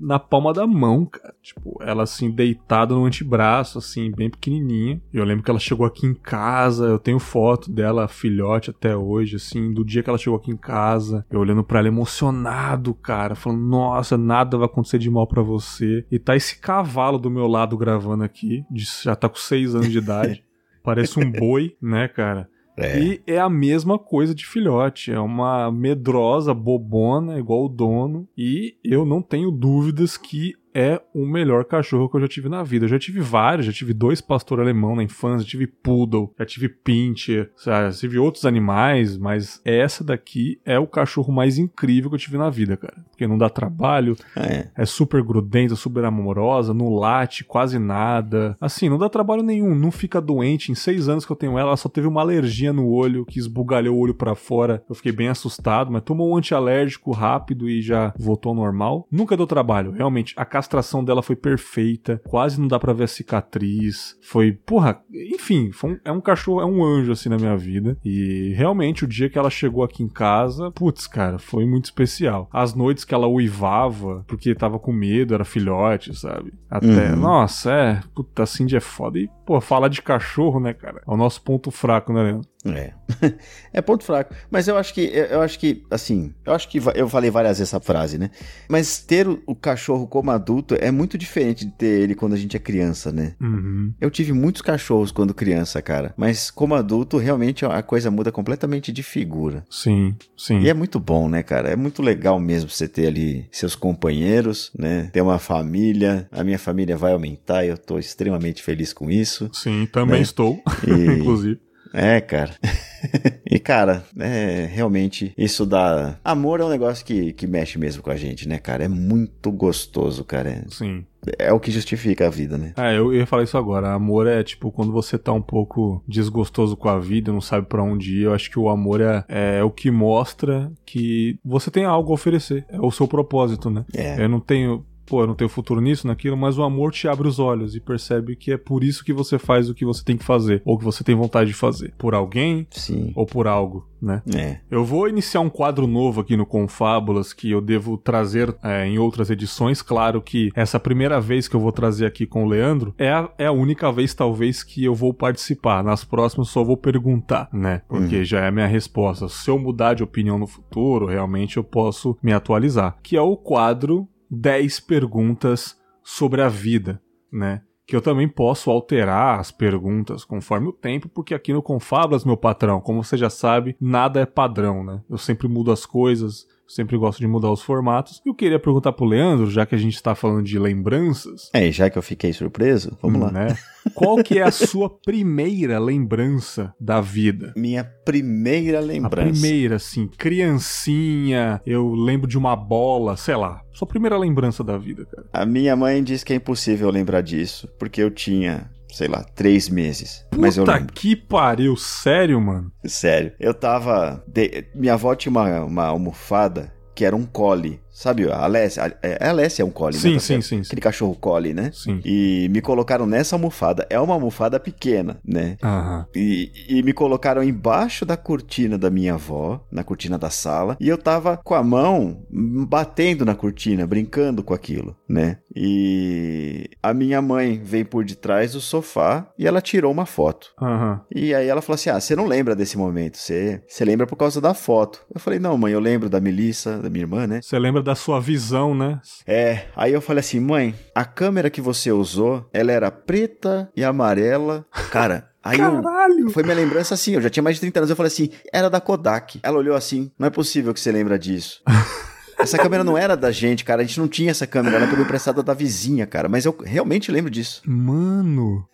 na 0.00 0.18
palma 0.18 0.52
da 0.52 0.66
mão, 0.66 1.06
cara. 1.06 1.34
Tipo, 1.42 1.78
ela 1.82 2.02
assim 2.02 2.30
deitada 2.30 2.94
no 2.94 3.04
antebraço, 3.04 3.78
assim, 3.78 4.10
bem 4.10 4.30
pequenininha. 4.30 5.00
Eu 5.12 5.24
lembro 5.24 5.42
que 5.44 5.50
ela 5.50 5.60
chegou 5.60 5.86
aqui 5.86 6.06
em 6.06 6.14
casa, 6.14 6.86
eu 6.86 6.98
tenho 6.98 7.18
foto 7.18 7.70
dela 7.70 8.08
filhote 8.08 8.70
até 8.70 8.96
hoje, 8.96 9.36
assim, 9.36 9.72
do 9.72 9.84
dia 9.84 10.02
que 10.02 10.10
ela 10.10 10.18
chegou 10.18 10.38
aqui 10.38 10.50
em 10.50 10.56
casa, 10.56 11.24
eu 11.30 11.40
olhando 11.40 11.64
pra 11.64 11.78
ela 11.78 11.88
emocionado, 11.88 12.94
cara, 12.94 13.34
falando: 13.34 13.62
"Nossa, 13.62 14.16
nada 14.16 14.56
vai 14.56 14.66
acontecer 14.66 14.98
de 14.98 15.10
mal 15.10 15.26
pra 15.26 15.42
você". 15.42 16.04
E 16.10 16.18
tá 16.18 16.36
esse 16.36 16.58
cavalo 16.58 17.18
do 17.18 17.30
meu 17.30 17.46
lado 17.46 17.61
gravando 17.76 18.24
aqui, 18.24 18.64
já 19.02 19.14
tá 19.14 19.28
com 19.28 19.36
seis 19.36 19.74
anos 19.74 19.90
de 19.90 19.98
idade. 19.98 20.44
Parece 20.82 21.18
um 21.18 21.30
boi, 21.30 21.76
né, 21.80 22.08
cara? 22.08 22.48
É. 22.76 22.98
E 22.98 23.22
é 23.26 23.38
a 23.38 23.48
mesma 23.48 23.98
coisa 23.98 24.34
de 24.34 24.46
filhote. 24.46 25.12
É 25.12 25.20
uma 25.20 25.70
medrosa, 25.70 26.54
bobona, 26.54 27.38
igual 27.38 27.66
o 27.66 27.68
dono. 27.68 28.26
E 28.36 28.76
eu 28.82 29.04
não 29.04 29.22
tenho 29.22 29.50
dúvidas 29.50 30.16
que 30.16 30.54
é 30.74 31.00
o 31.14 31.26
melhor 31.26 31.64
cachorro 31.64 32.08
que 32.08 32.16
eu 32.16 32.20
já 32.20 32.28
tive 32.28 32.48
na 32.48 32.62
vida. 32.62 32.84
Eu 32.84 32.88
já 32.88 32.98
tive 32.98 33.20
vários, 33.20 33.66
já 33.66 33.72
tive 33.72 33.92
dois 33.92 34.20
pastor 34.20 34.60
alemão 34.60 34.96
na 34.96 35.02
infância, 35.02 35.44
já 35.44 35.50
tive 35.50 35.66
poodle, 35.66 36.32
já 36.38 36.44
tive 36.46 36.68
pincher, 36.68 37.50
já 37.64 37.90
tive 37.90 38.18
outros 38.18 38.44
animais, 38.44 39.16
mas 39.18 39.60
essa 39.64 40.02
daqui 40.04 40.60
é 40.64 40.78
o 40.78 40.86
cachorro 40.86 41.32
mais 41.32 41.58
incrível 41.58 42.10
que 42.10 42.16
eu 42.16 42.20
tive 42.20 42.38
na 42.38 42.50
vida, 42.50 42.76
cara. 42.76 43.04
Porque 43.10 43.26
não 43.26 43.38
dá 43.38 43.48
trabalho, 43.48 44.16
É. 44.36 44.68
é 44.76 44.84
super 44.86 45.22
grudenta, 45.22 45.74
super 45.76 46.04
amorosa, 46.04 46.72
não 46.74 46.94
late 46.94 47.44
quase 47.44 47.78
nada. 47.78 48.56
Assim, 48.60 48.88
não 48.88 48.98
dá 48.98 49.08
trabalho 49.08 49.42
nenhum, 49.42 49.74
não 49.74 49.90
fica 49.90 50.20
doente. 50.20 50.72
Em 50.72 50.74
seis 50.74 51.08
anos 51.08 51.24
que 51.24 51.32
eu 51.32 51.36
tenho 51.36 51.52
ela, 51.58 51.62
ela 51.70 51.76
só 51.76 51.88
teve 51.88 52.06
uma 52.06 52.20
alergia 52.20 52.72
no 52.72 52.88
olho, 52.88 53.24
que 53.24 53.38
esbugalhou 53.38 53.96
o 53.96 54.00
olho 54.00 54.14
pra 54.14 54.34
fora. 54.34 54.82
Eu 54.88 54.94
fiquei 54.94 55.12
bem 55.12 55.28
assustado, 55.28 55.90
mas 55.90 56.02
tomou 56.02 56.30
um 56.32 56.36
antialérgico 56.36 57.12
rápido 57.12 57.68
e 57.68 57.80
já 57.82 58.12
voltou 58.18 58.50
ao 58.50 58.56
normal. 58.56 59.06
Nunca 59.10 59.36
deu 59.36 59.46
trabalho, 59.46 59.90
realmente. 59.92 60.34
A 60.36 60.44
castração 60.62 61.04
dela 61.04 61.22
foi 61.22 61.34
perfeita, 61.34 62.22
quase 62.24 62.60
não 62.60 62.68
dá 62.68 62.78
pra 62.78 62.92
ver 62.92 63.04
a 63.04 63.08
cicatriz. 63.08 64.16
Foi, 64.22 64.52
porra, 64.52 65.02
enfim, 65.12 65.72
foi 65.72 65.94
um, 65.94 65.98
é 66.04 66.12
um 66.12 66.20
cachorro, 66.20 66.60
é 66.60 66.64
um 66.64 66.84
anjo 66.84 67.10
assim 67.10 67.28
na 67.28 67.36
minha 67.36 67.56
vida. 67.56 67.96
E 68.04 68.52
realmente 68.56 69.04
o 69.04 69.08
dia 69.08 69.28
que 69.28 69.38
ela 69.38 69.50
chegou 69.50 69.82
aqui 69.82 70.04
em 70.04 70.08
casa, 70.08 70.70
putz, 70.70 71.08
cara, 71.08 71.38
foi 71.38 71.66
muito 71.66 71.86
especial. 71.86 72.48
As 72.52 72.74
noites 72.74 73.04
que 73.04 73.12
ela 73.12 73.26
uivava, 73.26 74.24
porque 74.28 74.54
tava 74.54 74.78
com 74.78 74.92
medo, 74.92 75.34
era 75.34 75.44
filhote, 75.44 76.16
sabe? 76.16 76.54
Até, 76.70 77.10
uhum. 77.10 77.16
nossa, 77.16 77.72
é, 77.72 78.00
puta, 78.14 78.46
Cindy 78.46 78.76
é 78.76 78.80
foda. 78.80 79.18
E, 79.18 79.28
pô, 79.44 79.60
falar 79.60 79.88
de 79.88 80.00
cachorro, 80.00 80.60
né, 80.60 80.72
cara? 80.72 81.02
É 81.06 81.10
o 81.10 81.16
nosso 81.16 81.42
ponto 81.42 81.70
fraco, 81.72 82.12
né, 82.12 82.22
Leandro? 82.22 82.48
É. 82.64 82.92
é 83.72 83.82
ponto 83.82 84.04
fraco. 84.04 84.34
Mas 84.50 84.68
eu 84.68 84.76
acho 84.76 84.94
que, 84.94 85.00
eu 85.00 85.40
acho 85.40 85.58
que, 85.58 85.84
assim, 85.90 86.32
eu 86.44 86.52
acho 86.52 86.68
que 86.68 86.80
eu 86.94 87.08
falei 87.08 87.30
várias 87.30 87.58
vezes 87.58 87.72
essa 87.72 87.80
frase, 87.80 88.18
né? 88.18 88.30
Mas 88.68 88.98
ter 88.98 89.26
o 89.28 89.54
cachorro 89.54 90.06
como 90.06 90.30
adulto 90.30 90.76
é 90.78 90.90
muito 90.90 91.18
diferente 91.18 91.64
de 91.64 91.72
ter 91.72 92.00
ele 92.02 92.14
quando 92.14 92.34
a 92.34 92.36
gente 92.36 92.56
é 92.56 92.60
criança, 92.60 93.10
né? 93.10 93.34
Uhum. 93.40 93.92
Eu 94.00 94.10
tive 94.10 94.32
muitos 94.32 94.62
cachorros 94.62 95.10
quando 95.10 95.34
criança, 95.34 95.82
cara. 95.82 96.14
Mas 96.16 96.50
como 96.50 96.74
adulto, 96.74 97.18
realmente 97.18 97.64
a 97.64 97.82
coisa 97.82 98.10
muda 98.10 98.30
completamente 98.30 98.92
de 98.92 99.02
figura. 99.02 99.64
Sim, 99.68 100.14
sim. 100.36 100.60
E 100.60 100.68
é 100.68 100.74
muito 100.74 101.00
bom, 101.00 101.28
né, 101.28 101.42
cara? 101.42 101.70
É 101.70 101.76
muito 101.76 102.02
legal 102.02 102.38
mesmo 102.38 102.70
você 102.70 102.86
ter 102.86 103.06
ali 103.06 103.48
seus 103.50 103.74
companheiros, 103.74 104.70
né? 104.78 105.10
Ter 105.12 105.20
uma 105.20 105.38
família. 105.38 106.28
A 106.30 106.44
minha 106.44 106.58
família 106.58 106.96
vai 106.96 107.12
aumentar 107.12 107.64
e 107.64 107.68
eu 107.68 107.78
tô 107.78 107.98
extremamente 107.98 108.62
feliz 108.62 108.92
com 108.92 109.10
isso. 109.10 109.50
Sim, 109.52 109.88
também 109.90 110.16
né? 110.16 110.22
estou, 110.22 110.62
e... 110.86 111.18
inclusive. 111.18 111.58
É, 111.92 112.20
cara. 112.20 112.54
e, 113.48 113.58
cara, 113.58 114.04
é, 114.18 114.66
realmente, 114.70 115.32
isso 115.36 115.66
dá. 115.66 116.18
Amor 116.24 116.60
é 116.60 116.64
um 116.64 116.68
negócio 116.68 117.04
que, 117.04 117.32
que 117.32 117.46
mexe 117.46 117.78
mesmo 117.78 118.02
com 118.02 118.10
a 118.10 118.16
gente, 118.16 118.48
né, 118.48 118.58
cara? 118.58 118.84
É 118.84 118.88
muito 118.88 119.50
gostoso, 119.50 120.24
cara. 120.24 120.64
Sim. 120.68 121.04
É 121.38 121.52
o 121.52 121.60
que 121.60 121.70
justifica 121.70 122.26
a 122.26 122.30
vida, 122.30 122.58
né? 122.58 122.72
É, 122.76 122.96
eu 122.96 123.12
ia 123.14 123.26
falar 123.26 123.44
isso 123.44 123.56
agora. 123.56 123.92
Amor 123.92 124.26
é 124.26 124.42
tipo 124.42 124.72
quando 124.72 124.90
você 124.90 125.16
tá 125.16 125.32
um 125.32 125.42
pouco 125.42 126.02
desgostoso 126.06 126.76
com 126.76 126.88
a 126.88 126.98
vida, 126.98 127.32
não 127.32 127.40
sabe 127.40 127.66
para 127.68 127.82
onde 127.82 128.18
ir. 128.18 128.22
Eu 128.22 128.34
acho 128.34 128.50
que 128.50 128.58
o 128.58 128.68
amor 128.68 129.00
é, 129.00 129.24
é 129.28 129.62
o 129.62 129.70
que 129.70 129.90
mostra 129.90 130.72
que 130.84 131.38
você 131.44 131.70
tem 131.70 131.84
algo 131.84 132.10
a 132.10 132.14
oferecer. 132.14 132.64
É 132.68 132.80
o 132.80 132.90
seu 132.90 133.06
propósito, 133.06 133.70
né? 133.70 133.84
É. 133.94 134.22
Eu 134.22 134.28
não 134.28 134.40
tenho 134.40 134.84
pô, 135.12 135.20
eu 135.20 135.26
não 135.26 135.34
tenho 135.34 135.50
futuro 135.50 135.78
nisso, 135.78 136.06
naquilo, 136.06 136.38
mas 136.38 136.56
o 136.56 136.62
amor 136.62 136.90
te 136.90 137.06
abre 137.06 137.28
os 137.28 137.38
olhos 137.38 137.76
e 137.76 137.80
percebe 137.80 138.34
que 138.34 138.50
é 138.50 138.56
por 138.56 138.82
isso 138.82 139.04
que 139.04 139.12
você 139.12 139.38
faz 139.38 139.68
o 139.68 139.74
que 139.74 139.84
você 139.84 140.02
tem 140.02 140.16
que 140.16 140.24
fazer, 140.24 140.62
ou 140.64 140.78
que 140.78 140.84
você 140.84 141.04
tem 141.04 141.14
vontade 141.14 141.50
de 141.50 141.54
fazer. 141.54 141.92
Por 141.98 142.14
alguém 142.14 142.66
Sim. 142.70 143.12
ou 143.14 143.26
por 143.26 143.46
algo, 143.46 143.86
né? 144.00 144.22
É. 144.34 144.60
Eu 144.70 144.86
vou 144.86 145.06
iniciar 145.06 145.40
um 145.40 145.50
quadro 145.50 145.86
novo 145.86 146.22
aqui 146.22 146.34
no 146.34 146.46
Confábulas 146.46 147.34
que 147.34 147.50
eu 147.50 147.60
devo 147.60 147.98
trazer 147.98 148.56
é, 148.64 148.86
em 148.86 148.98
outras 148.98 149.28
edições. 149.28 149.82
Claro 149.82 150.22
que 150.22 150.50
essa 150.54 150.80
primeira 150.80 151.20
vez 151.20 151.46
que 151.46 151.54
eu 151.54 151.60
vou 151.60 151.72
trazer 151.72 152.06
aqui 152.06 152.24
com 152.24 152.44
o 152.44 152.48
Leandro 152.48 152.94
é 152.96 153.12
a, 153.12 153.30
é 153.36 153.44
a 153.44 153.52
única 153.52 153.92
vez, 153.92 154.14
talvez, 154.14 154.62
que 154.62 154.82
eu 154.82 154.94
vou 154.94 155.12
participar. 155.12 155.84
Nas 155.84 156.04
próximas 156.04 156.48
só 156.48 156.64
vou 156.64 156.78
perguntar, 156.78 157.50
né? 157.52 157.82
Porque 157.86 158.16
uhum. 158.16 158.24
já 158.24 158.40
é 158.40 158.48
a 158.48 158.52
minha 158.52 158.66
resposta. 158.66 159.28
Se 159.28 159.50
eu 159.50 159.58
mudar 159.58 159.92
de 159.92 160.02
opinião 160.02 160.38
no 160.38 160.46
futuro, 160.46 161.04
realmente 161.04 161.58
eu 161.58 161.64
posso 161.64 162.16
me 162.22 162.32
atualizar. 162.32 162.96
Que 163.02 163.14
é 163.14 163.20
o 163.20 163.36
quadro 163.36 164.08
10 164.34 164.80
perguntas 164.80 165.78
sobre 166.02 166.40
a 166.40 166.48
vida, 166.48 167.02
né? 167.30 167.62
Que 167.86 167.94
eu 167.94 168.00
também 168.00 168.26
posso 168.26 168.70
alterar 168.70 169.38
as 169.38 169.50
perguntas 169.50 170.24
conforme 170.24 170.68
o 170.68 170.72
tempo, 170.72 171.08
porque 171.08 171.34
aqui 171.34 171.52
no 171.52 171.62
Confablas, 171.62 172.24
meu 172.24 172.36
patrão, 172.36 172.80
como 172.80 173.04
você 173.04 173.16
já 173.16 173.28
sabe, 173.28 173.76
nada 173.78 174.20
é 174.20 174.26
padrão, 174.26 174.82
né? 174.82 175.02
Eu 175.10 175.18
sempre 175.18 175.48
mudo 175.48 175.70
as 175.70 175.84
coisas, 175.84 176.46
sempre 176.74 176.96
gosto 176.96 177.18
de 177.18 177.26
mudar 177.26 177.50
os 177.50 177.62
formatos. 177.62 178.20
Eu 178.24 178.34
queria 178.34 178.58
perguntar 178.58 178.92
pro 178.92 179.04
Leandro, 179.04 179.50
já 179.50 179.66
que 179.66 179.74
a 179.74 179.78
gente 179.78 179.94
está 179.94 180.14
falando 180.14 180.44
de 180.44 180.58
lembranças. 180.58 181.50
É, 181.52 181.70
já 181.70 181.90
que 181.90 181.98
eu 181.98 182.02
fiquei 182.02 182.32
surpreso, 182.32 182.96
vamos 183.00 183.20
hum, 183.20 183.24
lá. 183.24 183.30
Né? 183.30 183.56
Qual 183.94 184.22
que 184.22 184.38
é 184.38 184.42
a 184.42 184.50
sua 184.52 184.88
primeira 184.88 185.78
lembrança 185.78 186.74
da 186.80 187.00
vida? 187.00 187.52
Minha 187.56 187.84
primeira 187.84 188.80
lembrança. 188.80 189.28
A 189.28 189.32
primeira, 189.32 189.76
assim, 189.76 190.08
criancinha, 190.08 191.60
eu 191.66 191.94
lembro 191.94 192.28
de 192.28 192.38
uma 192.38 192.56
bola, 192.56 193.16
sei 193.16 193.36
lá. 193.36 193.62
Sua 193.72 193.86
primeira 193.86 194.16
lembrança 194.18 194.62
da 194.62 194.76
vida, 194.76 195.06
cara. 195.06 195.26
A 195.32 195.46
minha 195.46 195.74
mãe 195.74 196.02
diz 196.02 196.22
que 196.22 196.32
é 196.32 196.36
impossível 196.36 196.90
lembrar 196.90 197.22
disso, 197.22 197.68
porque 197.78 198.02
eu 198.02 198.10
tinha 198.10 198.70
sei 198.92 199.08
lá, 199.08 199.24
três 199.34 199.68
meses. 199.68 200.24
Puta 200.30 200.40
mas 200.40 200.56
eu 200.56 200.64
lembro. 200.64 200.92
que 200.92 201.16
pariu, 201.16 201.76
sério, 201.76 202.40
mano? 202.40 202.70
Sério. 202.84 203.32
Eu 203.40 203.54
tava. 203.54 204.22
De... 204.26 204.66
Minha 204.74 204.94
avó 204.94 205.14
tinha 205.14 205.30
uma, 205.30 205.64
uma 205.64 205.86
almofada 205.86 206.72
que 206.94 207.04
era 207.04 207.16
um 207.16 207.24
cole. 207.24 207.80
Sabe, 207.92 208.30
a 208.30 208.42
Alessia, 208.42 208.84
a, 208.84 209.06
é, 209.06 209.28
Alessia 209.28 209.62
é 209.62 209.66
um 209.66 209.70
collie, 209.70 209.98
sim, 209.98 210.14
né? 210.14 210.18
Sim, 210.18 210.40
sim, 210.40 210.60
Aquele 210.60 210.80
cachorro 210.80 211.14
collie, 211.14 211.52
né? 211.52 211.70
Sim. 211.74 212.00
E 212.04 212.48
me 212.50 212.62
colocaram 212.62 213.06
nessa 213.06 213.36
almofada. 213.36 213.86
É 213.90 214.00
uma 214.00 214.14
almofada 214.14 214.58
pequena, 214.58 215.20
né? 215.24 215.56
Aham. 215.62 216.06
E, 216.14 216.50
e 216.68 216.82
me 216.82 216.92
colocaram 216.92 217.42
embaixo 217.42 218.06
da 218.06 218.16
cortina 218.16 218.78
da 218.78 218.90
minha 218.90 219.14
avó, 219.14 219.64
na 219.70 219.84
cortina 219.84 220.18
da 220.18 220.30
sala, 220.30 220.76
e 220.80 220.88
eu 220.88 220.96
tava 220.96 221.36
com 221.36 221.54
a 221.54 221.62
mão 221.62 222.24
batendo 222.30 223.24
na 223.24 223.34
cortina, 223.34 223.86
brincando 223.86 224.42
com 224.42 224.54
aquilo, 224.54 224.96
né? 225.08 225.38
E 225.54 226.70
a 226.82 226.94
minha 226.94 227.20
mãe 227.20 227.60
veio 227.62 227.84
por 227.84 228.04
detrás 228.04 228.52
do 228.52 228.60
sofá 228.60 229.28
e 229.38 229.46
ela 229.46 229.60
tirou 229.60 229.92
uma 229.92 230.06
foto. 230.06 230.52
Aham. 230.60 231.02
E 231.14 231.34
aí 231.34 231.46
ela 231.46 231.60
falou 231.60 231.74
assim: 231.74 231.90
Ah, 231.90 232.00
você 232.00 232.16
não 232.16 232.26
lembra 232.26 232.56
desse 232.56 232.78
momento, 232.78 233.18
você, 233.18 233.62
você 233.66 233.84
lembra 233.84 234.06
por 234.06 234.16
causa 234.16 234.40
da 234.40 234.54
foto. 234.54 235.04
Eu 235.14 235.20
falei: 235.20 235.38
Não, 235.38 235.58
mãe, 235.58 235.72
eu 235.72 235.80
lembro 235.80 236.08
da 236.08 236.20
Melissa, 236.20 236.78
da 236.78 236.88
minha 236.88 237.02
irmã, 237.02 237.26
né? 237.26 237.40
Você 237.42 237.58
lembra 237.58 237.81
da 237.82 237.94
sua 237.94 238.20
visão, 238.20 238.74
né? 238.74 239.00
É, 239.26 239.66
aí 239.76 239.92
eu 239.92 240.00
falei 240.00 240.20
assim, 240.20 240.40
mãe, 240.40 240.74
a 240.94 241.04
câmera 241.04 241.50
que 241.50 241.60
você 241.60 241.90
usou, 241.90 242.48
ela 242.52 242.72
era 242.72 242.90
preta 242.90 243.70
e 243.76 243.84
amarela. 243.84 244.64
Cara, 244.90 245.30
Aí 245.44 245.58
Caralho! 245.58 246.28
Eu, 246.28 246.30
foi 246.30 246.44
minha 246.44 246.54
lembrança 246.54 246.94
assim, 246.94 247.14
eu 247.14 247.20
já 247.20 247.28
tinha 247.28 247.42
mais 247.42 247.56
de 247.56 247.62
30 247.62 247.80
anos. 247.80 247.90
Eu 247.90 247.96
falei 247.96 248.12
assim, 248.12 248.30
era 248.52 248.70
da 248.70 248.80
Kodak. 248.80 249.40
Ela 249.42 249.58
olhou 249.58 249.74
assim, 249.74 250.10
não 250.16 250.28
é 250.28 250.30
possível 250.30 250.72
que 250.72 250.78
você 250.78 250.92
lembra 250.92 251.18
disso. 251.18 251.60
Essa 252.38 252.58
câmera 252.58 252.82
não 252.82 252.98
era 252.98 253.16
da 253.16 253.30
gente, 253.30 253.64
cara. 253.64 253.82
A 253.82 253.84
gente 253.84 254.00
não 254.00 254.08
tinha 254.08 254.32
essa 254.32 254.48
câmera. 254.48 254.76
Ela 254.76 254.88
pegou 254.88 255.04
emprestada 255.04 255.44
da 255.44 255.54
vizinha, 255.54 256.06
cara. 256.08 256.28
Mas 256.28 256.44
eu 256.44 256.56
realmente 256.64 257.12
lembro 257.12 257.30
disso. 257.30 257.62
Mano. 257.64 258.66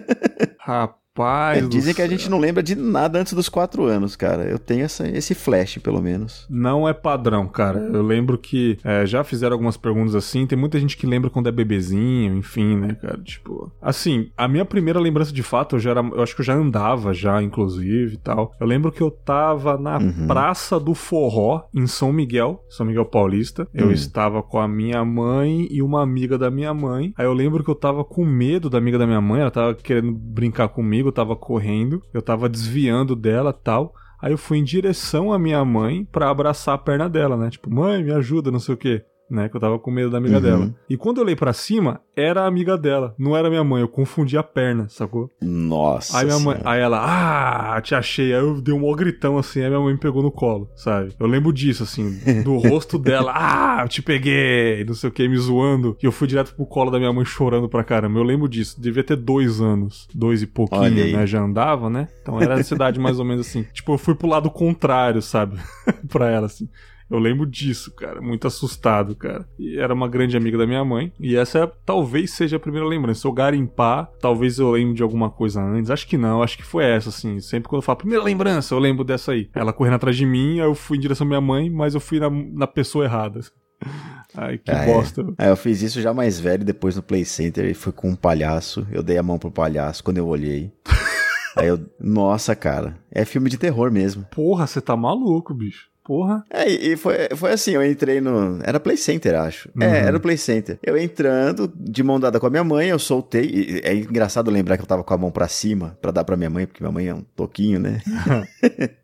Rapaz. 0.60 1.07
Rapaz. 1.18 1.64
É, 1.64 1.66
dizem 1.66 1.92
que 1.92 2.02
a 2.02 2.06
gente 2.06 2.30
não 2.30 2.38
lembra 2.38 2.62
de 2.62 2.76
nada 2.76 3.18
antes 3.18 3.32
dos 3.32 3.48
quatro 3.48 3.84
anos, 3.84 4.14
cara. 4.14 4.44
Eu 4.44 4.58
tenho 4.58 4.84
essa, 4.84 5.08
esse 5.08 5.34
flash, 5.34 5.78
pelo 5.78 6.00
menos. 6.00 6.46
Não 6.48 6.88
é 6.88 6.94
padrão, 6.94 7.48
cara. 7.48 7.80
Eu 7.80 8.02
lembro 8.02 8.38
que 8.38 8.78
é, 8.84 9.04
já 9.04 9.24
fizeram 9.24 9.54
algumas 9.54 9.76
perguntas 9.76 10.14
assim. 10.14 10.46
Tem 10.46 10.56
muita 10.56 10.78
gente 10.78 10.96
que 10.96 11.06
lembra 11.06 11.28
quando 11.28 11.48
é 11.48 11.52
bebezinho, 11.52 12.36
enfim, 12.36 12.76
né, 12.76 12.96
cara? 13.00 13.18
Tipo. 13.18 13.72
Assim, 13.82 14.30
a 14.36 14.46
minha 14.46 14.64
primeira 14.64 15.00
lembrança 15.00 15.32
de 15.32 15.42
fato, 15.42 15.76
eu 15.76 15.80
já 15.80 15.90
era. 15.90 16.00
Eu 16.00 16.22
acho 16.22 16.34
que 16.34 16.40
eu 16.40 16.46
já 16.46 16.54
andava 16.54 17.12
já, 17.12 17.42
inclusive 17.42 18.14
e 18.14 18.18
tal. 18.18 18.54
Eu 18.60 18.66
lembro 18.66 18.92
que 18.92 19.00
eu 19.00 19.10
tava 19.10 19.76
na 19.76 19.98
uhum. 19.98 20.26
Praça 20.26 20.78
do 20.78 20.94
Forró, 20.94 21.64
em 21.74 21.86
São 21.86 22.12
Miguel, 22.12 22.64
São 22.68 22.86
Miguel 22.86 23.06
Paulista. 23.06 23.66
Eu 23.74 23.86
uhum. 23.86 23.92
estava 23.92 24.42
com 24.42 24.58
a 24.58 24.68
minha 24.68 25.04
mãe 25.04 25.66
e 25.70 25.82
uma 25.82 26.02
amiga 26.02 26.38
da 26.38 26.50
minha 26.50 26.72
mãe. 26.72 27.12
Aí 27.16 27.26
eu 27.26 27.32
lembro 27.32 27.64
que 27.64 27.70
eu 27.70 27.74
tava 27.74 28.04
com 28.04 28.24
medo 28.24 28.70
da 28.70 28.78
amiga 28.78 28.98
da 28.98 29.06
minha 29.06 29.20
mãe, 29.20 29.40
ela 29.40 29.50
tava 29.50 29.74
querendo 29.74 30.12
brincar 30.12 30.68
comigo 30.68 31.07
eu 31.08 31.12
tava 31.12 31.36
correndo, 31.36 32.02
eu 32.12 32.22
tava 32.22 32.48
desviando 32.48 33.16
dela 33.16 33.52
tal. 33.52 33.94
Aí 34.20 34.32
eu 34.32 34.38
fui 34.38 34.58
em 34.58 34.64
direção 34.64 35.32
à 35.32 35.38
minha 35.38 35.64
mãe 35.64 36.04
para 36.04 36.28
abraçar 36.28 36.74
a 36.74 36.78
perna 36.78 37.08
dela, 37.08 37.36
né? 37.36 37.50
Tipo, 37.50 37.72
mãe, 37.72 38.02
me 38.02 38.12
ajuda, 38.12 38.50
não 38.50 38.58
sei 38.58 38.74
o 38.74 38.78
quê 38.78 39.04
né? 39.30 39.48
Que 39.48 39.56
eu 39.56 39.60
tava 39.60 39.78
com 39.78 39.90
medo 39.90 40.10
da 40.10 40.18
amiga 40.18 40.36
uhum. 40.36 40.42
dela. 40.42 40.74
E 40.88 40.96
quando 40.96 41.18
eu 41.18 41.24
olhei 41.24 41.36
para 41.36 41.52
cima, 41.52 42.00
era 42.16 42.42
a 42.42 42.46
amiga 42.46 42.76
dela, 42.76 43.14
não 43.18 43.36
era 43.36 43.48
minha 43.48 43.64
mãe. 43.64 43.80
Eu 43.80 43.88
confundi 43.88 44.36
a 44.36 44.42
perna, 44.42 44.88
sacou? 44.88 45.30
Nossa. 45.40 46.18
Aí 46.18 46.26
minha 46.26 46.38
mãe, 46.38 46.60
aí 46.64 46.80
ela, 46.80 47.76
ah, 47.76 47.80
te 47.80 47.94
achei. 47.94 48.34
Aí 48.34 48.40
eu 48.40 48.60
dei 48.60 48.74
um 48.74 48.80
maior 48.80 48.94
gritão 48.94 49.38
assim, 49.38 49.60
aí 49.60 49.68
minha 49.68 49.80
mãe 49.80 49.92
me 49.92 50.00
pegou 50.00 50.22
no 50.22 50.30
colo, 50.30 50.68
sabe? 50.74 51.12
Eu 51.18 51.26
lembro 51.26 51.52
disso, 51.52 51.82
assim, 51.82 52.18
do 52.42 52.56
rosto 52.68 52.98
dela, 52.98 53.32
ah, 53.34 53.86
te 53.88 54.02
peguei, 54.02 54.84
não 54.84 54.94
sei 54.94 55.08
o 55.08 55.12
que, 55.12 55.28
me 55.28 55.36
zoando. 55.36 55.96
E 56.02 56.06
eu 56.06 56.12
fui 56.12 56.26
direto 56.26 56.54
pro 56.54 56.66
colo 56.66 56.90
da 56.90 56.98
minha 56.98 57.12
mãe 57.12 57.24
chorando 57.24 57.68
pra 57.68 57.84
caramba. 57.84 58.18
Eu 58.18 58.24
lembro 58.24 58.48
disso, 58.48 58.80
devia 58.80 59.04
ter 59.04 59.16
dois 59.16 59.60
anos, 59.60 60.08
dois 60.14 60.42
e 60.42 60.46
pouquinho, 60.46 61.12
né? 61.12 61.26
Já 61.26 61.40
andava, 61.40 61.88
né? 61.90 62.08
Então 62.22 62.40
era 62.40 62.54
a 62.54 62.62
cidade 62.62 62.98
mais 62.98 63.18
ou 63.18 63.24
menos 63.24 63.46
assim. 63.46 63.64
Tipo, 63.72 63.92
eu 63.92 63.98
fui 63.98 64.14
pro 64.14 64.28
lado 64.28 64.50
contrário, 64.50 65.22
sabe? 65.22 65.58
pra 66.08 66.30
ela, 66.30 66.46
assim. 66.46 66.68
Eu 67.10 67.18
lembro 67.18 67.46
disso, 67.46 67.94
cara. 67.94 68.20
Muito 68.20 68.46
assustado, 68.46 69.16
cara. 69.16 69.48
E 69.58 69.78
era 69.78 69.94
uma 69.94 70.08
grande 70.08 70.36
amiga 70.36 70.58
da 70.58 70.66
minha 70.66 70.84
mãe. 70.84 71.12
E 71.18 71.36
essa 71.36 71.66
talvez 71.84 72.32
seja 72.32 72.56
a 72.56 72.60
primeira 72.60 72.86
lembrança. 72.86 73.22
Se 73.22 73.26
eu 73.26 73.32
garimpar, 73.32 74.10
talvez 74.20 74.58
eu 74.58 74.70
lembre 74.70 74.94
de 74.94 75.02
alguma 75.02 75.30
coisa 75.30 75.62
antes. 75.62 75.90
Acho 75.90 76.06
que 76.06 76.18
não, 76.18 76.42
acho 76.42 76.56
que 76.56 76.64
foi 76.64 76.84
essa, 76.84 77.08
assim. 77.08 77.40
Sempre 77.40 77.68
quando 77.68 77.80
eu 77.80 77.84
falo 77.86 77.98
primeira 77.98 78.22
lembrança, 78.22 78.74
eu 78.74 78.78
lembro 78.78 79.04
dessa 79.04 79.32
aí. 79.32 79.48
Ela 79.54 79.72
correndo 79.72 79.94
atrás 79.94 80.16
de 80.16 80.26
mim, 80.26 80.60
aí 80.60 80.66
eu 80.66 80.74
fui 80.74 80.98
em 80.98 81.00
direção 81.00 81.26
à 81.26 81.28
minha 81.28 81.40
mãe, 81.40 81.70
mas 81.70 81.94
eu 81.94 82.00
fui 82.00 82.20
na, 82.20 82.28
na 82.30 82.66
pessoa 82.66 83.04
errada. 83.04 83.40
Ai, 84.36 84.58
que 84.58 84.70
ah, 84.70 84.84
bosta. 84.84 85.22
É. 85.38 85.46
é. 85.46 85.50
eu 85.50 85.56
fiz 85.56 85.80
isso 85.82 86.00
já 86.02 86.12
mais 86.12 86.38
velho, 86.38 86.64
depois 86.64 86.94
no 86.94 87.02
Play 87.02 87.24
Center, 87.24 87.64
e 87.64 87.74
fui 87.74 87.92
com 87.92 88.10
um 88.10 88.16
palhaço. 88.16 88.86
Eu 88.92 89.02
dei 89.02 89.16
a 89.16 89.22
mão 89.22 89.38
pro 89.38 89.50
palhaço 89.50 90.04
quando 90.04 90.18
eu 90.18 90.26
olhei. 90.26 90.70
Aí 91.56 91.66
eu, 91.66 91.80
nossa, 91.98 92.54
cara, 92.54 92.96
é 93.10 93.24
filme 93.24 93.50
de 93.50 93.58
terror 93.58 93.90
mesmo. 93.90 94.24
Porra, 94.30 94.66
você 94.66 94.80
tá 94.80 94.96
maluco, 94.96 95.54
bicho. 95.54 95.87
Porra. 96.08 96.42
É, 96.48 96.66
e 96.66 96.96
foi, 96.96 97.28
foi 97.36 97.52
assim, 97.52 97.72
eu 97.72 97.84
entrei 97.84 98.18
no... 98.18 98.58
Era 98.64 98.80
Play 98.80 98.96
Center, 98.96 99.34
acho. 99.34 99.68
É, 99.78 99.86
uhum. 99.86 99.94
É, 99.94 99.98
era 100.06 100.16
o 100.16 100.20
Play 100.20 100.38
Center. 100.38 100.78
Eu 100.82 100.96
entrando, 100.96 101.70
de 101.76 102.02
mão 102.02 102.18
dada 102.18 102.40
com 102.40 102.46
a 102.46 102.50
minha 102.50 102.64
mãe, 102.64 102.88
eu 102.88 102.98
soltei. 102.98 103.82
é 103.84 103.94
engraçado 103.94 104.50
lembrar 104.50 104.78
que 104.78 104.82
eu 104.82 104.86
tava 104.86 105.04
com 105.04 105.12
a 105.12 105.18
mão 105.18 105.30
pra 105.30 105.46
cima, 105.46 105.98
pra 106.00 106.10
dar 106.10 106.24
pra 106.24 106.36
minha 106.36 106.48
mãe, 106.48 106.66
porque 106.66 106.82
minha 106.82 106.92
mãe 106.92 107.08
é 107.08 107.14
um 107.14 107.22
toquinho, 107.36 107.78
né? 107.78 108.00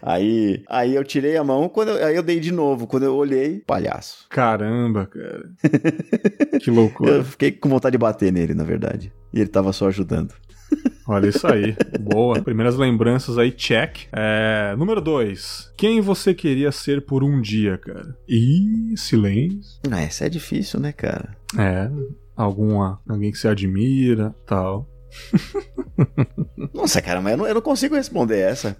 Aí, 0.00 0.62
aí 0.68 0.94
eu 0.94 1.04
tirei 1.04 1.36
a 1.36 1.42
mão, 1.42 1.68
quando 1.68 1.88
eu, 1.90 2.06
aí 2.06 2.14
eu 2.14 2.22
dei 2.22 2.38
de 2.38 2.52
novo. 2.52 2.86
Quando 2.86 3.02
eu 3.02 3.14
olhei, 3.14 3.60
palhaço. 3.66 4.26
Caramba, 4.30 5.06
cara. 5.06 5.50
que 6.62 6.70
loucura. 6.70 7.10
Eu 7.10 7.24
fiquei 7.24 7.50
com 7.50 7.68
vontade 7.68 7.92
de 7.92 7.98
bater 7.98 8.32
nele, 8.32 8.54
na 8.54 8.64
verdade. 8.64 9.12
E 9.32 9.40
ele 9.40 9.48
tava 9.48 9.72
só 9.72 9.88
ajudando. 9.88 10.32
Olha 11.08 11.28
isso 11.28 11.46
aí. 11.46 11.74
Boa. 11.98 12.42
Primeiras 12.42 12.76
lembranças 12.76 13.38
aí, 13.38 13.50
check. 13.50 14.00
É, 14.12 14.76
número 14.76 15.00
2. 15.00 15.72
Quem 15.74 16.02
você 16.02 16.34
queria 16.34 16.70
ser 16.70 17.00
por 17.00 17.24
um 17.24 17.40
dia, 17.40 17.78
cara? 17.78 18.14
Ih, 18.28 18.94
silêncio. 18.94 19.80
Ah, 19.90 20.02
essa 20.02 20.26
é 20.26 20.28
difícil, 20.28 20.78
né, 20.78 20.92
cara? 20.92 21.34
É. 21.58 21.90
Alguma, 22.36 23.00
alguém 23.08 23.32
que 23.32 23.38
você 23.38 23.48
admira, 23.48 24.34
tal. 24.46 24.86
Nossa, 26.74 27.00
cara, 27.02 27.20
mas 27.20 27.32
eu 27.32 27.38
não, 27.38 27.46
eu 27.46 27.54
não 27.54 27.60
consigo 27.60 27.94
responder 27.94 28.38
essa. 28.38 28.76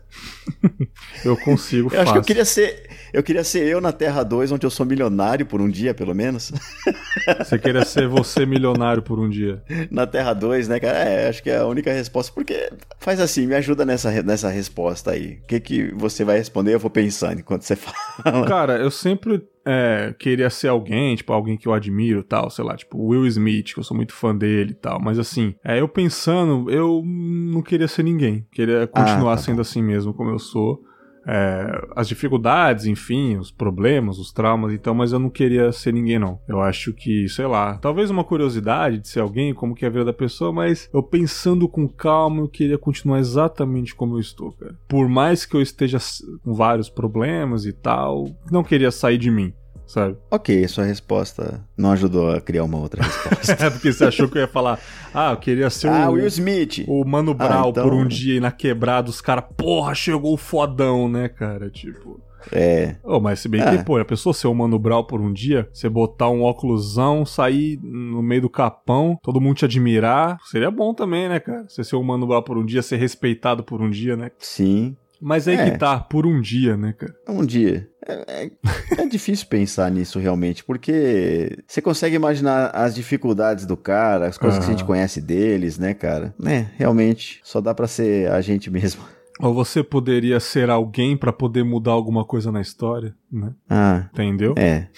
eu 1.24 1.36
consigo, 1.36 1.92
Eu 1.92 2.00
acho 2.02 2.12
que 2.12 2.18
eu 2.18 2.22
queria 2.22 2.44
ser. 2.44 2.88
Eu 3.12 3.22
queria 3.22 3.44
ser 3.44 3.66
eu 3.66 3.80
na 3.80 3.92
Terra 3.92 4.22
2, 4.22 4.52
onde 4.52 4.66
eu 4.66 4.70
sou 4.70 4.84
milionário 4.84 5.46
por 5.46 5.60
um 5.60 5.68
dia, 5.68 5.94
pelo 5.94 6.14
menos. 6.14 6.52
Você 7.38 7.58
queria 7.58 7.84
ser 7.84 8.08
você 8.08 8.46
milionário 8.46 9.02
por 9.02 9.18
um 9.18 9.28
dia? 9.28 9.62
Na 9.90 10.06
Terra 10.06 10.32
2, 10.34 10.68
né, 10.68 10.80
cara? 10.80 10.98
É, 10.98 11.28
acho 11.28 11.42
que 11.42 11.50
é 11.50 11.58
a 11.58 11.66
única 11.66 11.92
resposta. 11.92 12.32
Porque 12.32 12.70
faz 12.98 13.20
assim, 13.20 13.46
me 13.46 13.54
ajuda 13.54 13.84
nessa, 13.84 14.10
nessa 14.22 14.48
resposta 14.48 15.12
aí. 15.12 15.40
O 15.42 15.46
que, 15.46 15.60
que 15.60 15.94
você 15.94 16.24
vai 16.24 16.38
responder? 16.38 16.74
Eu 16.74 16.78
vou 16.78 16.90
pensando 16.90 17.40
enquanto 17.40 17.62
você 17.62 17.76
fala. 17.76 18.46
Cara, 18.46 18.78
eu 18.78 18.90
sempre 18.90 19.42
é, 19.68 20.14
queria 20.18 20.48
ser 20.48 20.68
alguém, 20.68 21.14
tipo, 21.14 21.30
alguém 21.30 21.58
que 21.58 21.68
eu 21.68 21.74
admiro 21.74 22.22
tal, 22.22 22.48
sei 22.48 22.64
lá, 22.64 22.74
tipo, 22.74 22.98
Will 22.98 23.26
Smith, 23.26 23.74
que 23.74 23.78
eu 23.78 23.84
sou 23.84 23.94
muito 23.94 24.14
fã 24.14 24.34
dele 24.34 24.70
e 24.70 24.74
tal. 24.74 24.98
Mas 24.98 25.18
assim, 25.18 25.54
é, 25.62 25.78
eu 25.78 25.86
pensando, 25.86 26.70
eu 26.70 27.02
não 27.04 27.60
queria 27.60 27.86
ser 27.86 28.02
ninguém. 28.02 28.46
Queria 28.50 28.86
continuar 28.86 29.34
ah, 29.34 29.36
tá 29.36 29.42
sendo 29.42 29.60
assim 29.60 29.82
mesmo 29.82 30.14
como 30.14 30.30
eu 30.30 30.38
sou 30.38 30.82
é, 31.28 31.86
as 31.94 32.08
dificuldades, 32.08 32.86
enfim, 32.86 33.36
os 33.36 33.50
problemas, 33.50 34.18
os 34.18 34.32
traumas, 34.32 34.72
então, 34.72 34.94
mas 34.94 35.12
eu 35.12 35.18
não 35.18 35.28
queria 35.28 35.70
ser 35.70 35.92
ninguém, 35.92 36.18
não. 36.18 36.40
Eu 36.48 36.62
acho 36.62 36.94
que, 36.94 37.28
sei 37.28 37.46
lá, 37.46 37.76
talvez 37.76 38.10
uma 38.10 38.24
curiosidade 38.24 38.98
de 38.98 39.08
ser 39.08 39.20
alguém, 39.20 39.52
como 39.52 39.74
que 39.74 39.84
é 39.84 39.88
a 39.88 39.90
vida 39.90 40.06
da 40.06 40.12
pessoa, 40.12 40.50
mas 40.50 40.88
eu 40.92 41.02
pensando 41.02 41.68
com 41.68 41.86
calma, 41.86 42.40
eu 42.40 42.48
queria 42.48 42.78
continuar 42.78 43.18
exatamente 43.18 43.94
como 43.94 44.16
eu 44.16 44.20
estou, 44.20 44.52
cara. 44.52 44.74
Por 44.88 45.06
mais 45.06 45.44
que 45.44 45.54
eu 45.54 45.60
esteja 45.60 45.98
com 46.42 46.54
vários 46.54 46.88
problemas 46.88 47.66
e 47.66 47.74
tal, 47.74 48.24
não 48.50 48.64
queria 48.64 48.90
sair 48.90 49.18
de 49.18 49.30
mim 49.30 49.52
sabe? 49.88 50.16
Ok, 50.30 50.68
sua 50.68 50.84
resposta 50.84 51.64
não 51.76 51.90
ajudou 51.92 52.30
a 52.30 52.40
criar 52.40 52.64
uma 52.64 52.78
outra 52.78 53.02
resposta. 53.02 53.52
é 53.66 53.70
porque 53.70 53.92
você 53.92 54.04
achou 54.04 54.28
que 54.28 54.36
eu 54.36 54.42
ia 54.42 54.48
falar, 54.48 54.78
ah, 55.12 55.32
eu 55.32 55.36
queria 55.38 55.70
ser 55.70 55.88
ah, 55.88 56.10
o, 56.10 56.12
Will 56.12 56.26
Smith. 56.26 56.84
o 56.86 57.04
Mano 57.04 57.32
ah, 57.32 57.34
Brown 57.34 57.64
ah, 57.64 57.68
então... 57.70 57.84
por 57.84 57.94
um 57.94 58.06
dia 58.06 58.36
e 58.36 58.40
na 58.40 58.52
quebrada 58.52 59.08
os 59.08 59.20
caras, 59.20 59.44
porra, 59.56 59.94
chegou 59.94 60.34
o 60.34 60.36
fodão, 60.36 61.08
né, 61.08 61.28
cara? 61.28 61.70
Tipo. 61.70 62.20
É. 62.52 62.96
Oh, 63.02 63.18
mas 63.18 63.40
se 63.40 63.48
bem 63.48 63.60
que, 63.62 63.68
ah. 63.68 63.84
pô, 63.84 63.98
a 63.98 64.04
pessoa 64.04 64.32
ser 64.32 64.46
o 64.46 64.54
Mano 64.54 64.78
Brown 64.78 65.04
por 65.04 65.20
um 65.20 65.32
dia, 65.32 65.68
você 65.72 65.88
botar 65.88 66.28
um 66.28 66.42
óculosão, 66.42 67.24
sair 67.24 67.78
no 67.82 68.22
meio 68.22 68.42
do 68.42 68.50
capão, 68.50 69.18
todo 69.22 69.40
mundo 69.40 69.56
te 69.56 69.64
admirar, 69.64 70.38
seria 70.44 70.70
bom 70.70 70.94
também, 70.94 71.28
né, 71.28 71.40
cara? 71.40 71.66
Você 71.68 71.82
ser 71.82 71.96
o 71.96 72.02
Mano 72.02 72.26
Brown 72.26 72.42
por 72.42 72.58
um 72.58 72.64
dia, 72.64 72.82
ser 72.82 72.96
respeitado 72.96 73.64
por 73.64 73.80
um 73.80 73.90
dia, 73.90 74.16
né? 74.16 74.30
Sim. 74.38 74.96
Mas 75.20 75.48
aí 75.48 75.56
é. 75.56 75.70
que 75.70 75.78
tá, 75.78 75.98
por 75.98 76.26
um 76.26 76.40
dia, 76.40 76.76
né, 76.76 76.92
cara? 76.92 77.14
Um 77.28 77.44
dia. 77.44 77.88
É, 78.06 78.44
é, 78.44 78.50
é 78.98 79.06
difícil 79.06 79.46
pensar 79.48 79.90
nisso 79.90 80.18
realmente, 80.18 80.64
porque 80.64 81.58
você 81.66 81.82
consegue 81.82 82.16
imaginar 82.16 82.70
as 82.74 82.94
dificuldades 82.94 83.66
do 83.66 83.76
cara, 83.76 84.28
as 84.28 84.38
coisas 84.38 84.58
que 84.58 84.64
a 84.64 84.68
gente 84.68 84.84
conhece 84.84 85.20
deles, 85.20 85.78
né, 85.78 85.94
cara? 85.94 86.34
É, 86.44 86.66
realmente, 86.76 87.40
só 87.42 87.60
dá 87.60 87.74
pra 87.74 87.86
ser 87.86 88.30
a 88.30 88.40
gente 88.40 88.70
mesmo. 88.70 89.02
Ou 89.40 89.54
você 89.54 89.84
poderia 89.84 90.40
ser 90.40 90.68
alguém 90.68 91.16
para 91.16 91.32
poder 91.32 91.62
mudar 91.62 91.92
alguma 91.92 92.24
coisa 92.24 92.50
na 92.50 92.60
história, 92.60 93.14
né? 93.30 93.52
Ah. 93.70 94.08
Entendeu? 94.12 94.54
É. 94.56 94.88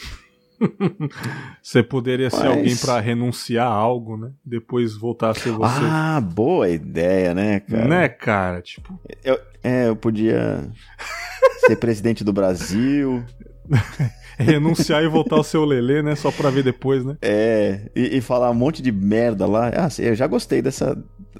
você 1.62 1.82
poderia 1.82 2.28
Mas... 2.30 2.40
ser 2.40 2.46
alguém 2.46 2.76
para 2.76 3.00
renunciar 3.00 3.66
a 3.66 3.74
algo, 3.74 4.16
né? 4.16 4.30
Depois 4.44 4.96
voltar 4.96 5.30
a 5.30 5.34
ser 5.34 5.52
você. 5.52 5.80
Ah, 5.82 6.20
boa 6.20 6.68
ideia, 6.68 7.34
né, 7.34 7.60
cara? 7.60 7.88
Né, 7.88 8.08
cara? 8.08 8.62
Tipo. 8.62 8.98
Eu, 9.24 9.38
é, 9.62 9.88
eu 9.88 9.96
podia 9.96 10.68
ser 11.66 11.76
presidente 11.76 12.22
do 12.24 12.32
Brasil. 12.32 13.24
renunciar 14.38 15.02
e 15.02 15.08
voltar 15.08 15.36
ao 15.36 15.44
seu 15.44 15.64
lelê, 15.64 16.02
né? 16.02 16.14
Só 16.16 16.30
pra 16.30 16.50
ver 16.50 16.62
depois, 16.62 17.04
né? 17.04 17.16
É, 17.20 17.90
e, 17.94 18.16
e, 18.16 18.20
falar 18.20 18.50
um 18.50 18.54
monte 18.54 18.82
de 18.82 18.90
merda 18.90 19.46
lá. 19.46 19.68
Ah, 19.68 19.88
eu 19.98 20.14
já 20.14 20.26
gostei 20.26 20.62
dessa. 20.62 20.96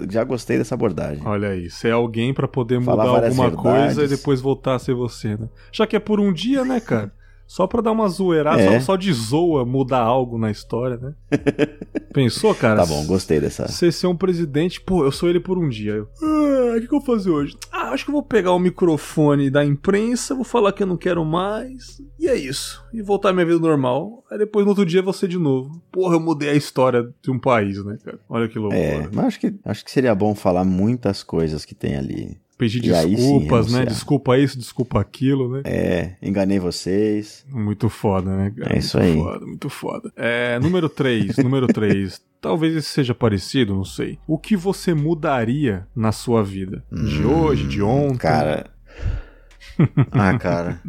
Já 0.09 0.23
gostei 0.23 0.57
dessa 0.57 0.75
abordagem. 0.75 1.21
Olha 1.25 1.49
aí, 1.49 1.69
ser 1.69 1.91
alguém 1.91 2.33
para 2.33 2.47
poder 2.47 2.79
mudar 2.79 3.03
alguma 3.03 3.49
verdades. 3.49 3.55
coisa 3.55 4.03
e 4.03 4.07
depois 4.07 4.39
voltar 4.39 4.75
a 4.75 4.79
ser 4.79 4.93
você, 4.93 5.35
né? 5.35 5.49
Já 5.71 5.85
que 5.85 5.95
é 5.95 5.99
por 5.99 6.19
um 6.19 6.31
dia, 6.31 6.63
né, 6.63 6.79
cara? 6.79 7.11
Só 7.51 7.67
pra 7.67 7.81
dar 7.81 7.91
uma 7.91 8.07
zoeirada, 8.07 8.61
é. 8.61 8.79
só, 8.79 8.93
só, 8.93 8.95
de 8.95 9.11
zoa 9.11 9.65
mudar 9.65 9.99
algo 9.99 10.37
na 10.37 10.49
história, 10.49 10.95
né? 10.95 11.13
Pensou, 12.13 12.55
cara? 12.55 12.79
Tá 12.79 12.85
bom, 12.85 13.05
gostei 13.05 13.41
dessa. 13.41 13.67
Você 13.67 13.91
ser 13.91 14.07
um 14.07 14.15
presidente, 14.15 14.79
pô, 14.79 15.03
eu 15.03 15.11
sou 15.11 15.27
ele 15.27 15.41
por 15.41 15.57
um 15.57 15.67
dia. 15.67 15.95
Eu, 15.95 16.07
ah, 16.23 16.77
o 16.77 16.79
que, 16.79 16.87
que 16.87 16.95
eu 16.95 17.01
vou 17.01 17.05
fazer 17.05 17.29
hoje? 17.29 17.57
Ah, 17.69 17.89
acho 17.89 18.05
que 18.05 18.09
eu 18.09 18.13
vou 18.13 18.23
pegar 18.23 18.53
o 18.53 18.59
microfone 18.59 19.49
da 19.49 19.65
imprensa, 19.65 20.33
vou 20.33 20.45
falar 20.45 20.71
que 20.71 20.81
eu 20.81 20.87
não 20.87 20.95
quero 20.95 21.25
mais. 21.25 22.01
E 22.17 22.25
é 22.25 22.35
isso. 22.35 22.81
E 22.93 23.01
voltar 23.01 23.31
à 23.31 23.33
minha 23.33 23.45
vida 23.45 23.59
normal. 23.59 24.23
Aí 24.31 24.37
depois 24.37 24.63
no 24.63 24.69
outro 24.69 24.85
dia 24.85 25.01
você 25.01 25.27
de 25.27 25.37
novo. 25.37 25.83
Porra, 25.91 26.15
eu 26.15 26.21
mudei 26.21 26.51
a 26.51 26.55
história 26.55 27.03
de 27.21 27.31
um 27.31 27.37
país, 27.37 27.83
né, 27.83 27.97
cara? 28.01 28.17
Olha 28.29 28.47
que 28.47 28.57
loucura. 28.57 28.81
É, 28.81 29.09
mas 29.11 29.25
acho 29.25 29.39
que, 29.41 29.53
acho 29.65 29.83
que 29.83 29.91
seria 29.91 30.15
bom 30.15 30.33
falar 30.33 30.63
muitas 30.63 31.21
coisas 31.21 31.65
que 31.65 31.75
tem 31.75 31.97
ali 31.97 32.39
pedir 32.61 32.79
desculpas, 32.81 33.65
sim, 33.65 33.73
né? 33.73 33.85
Desculpa 33.85 34.37
isso, 34.37 34.55
desculpa 34.55 35.01
aquilo, 35.01 35.51
né? 35.51 35.61
É, 35.65 36.15
enganei 36.21 36.59
vocês. 36.59 37.43
Muito 37.49 37.89
foda, 37.89 38.37
né, 38.37 38.53
cara? 38.55 38.75
É 38.75 38.77
isso 38.77 38.99
muito 38.99 39.09
aí. 39.09 39.23
Foda, 39.23 39.45
muito 39.47 39.69
foda. 39.69 40.13
É, 40.15 40.59
número 40.59 40.87
3, 40.87 41.37
número 41.43 41.65
3. 41.65 42.21
Talvez 42.39 42.75
esse 42.75 42.89
seja 42.89 43.15
parecido, 43.15 43.73
não 43.73 43.83
sei. 43.83 44.19
O 44.27 44.37
que 44.37 44.55
você 44.55 44.93
mudaria 44.93 45.87
na 45.95 46.11
sua 46.11 46.43
vida? 46.43 46.83
De 46.91 47.25
hum, 47.25 47.45
hoje, 47.45 47.67
de 47.67 47.81
ontem? 47.81 48.17
Cara. 48.19 48.69
ah, 50.11 50.37
cara. 50.37 50.79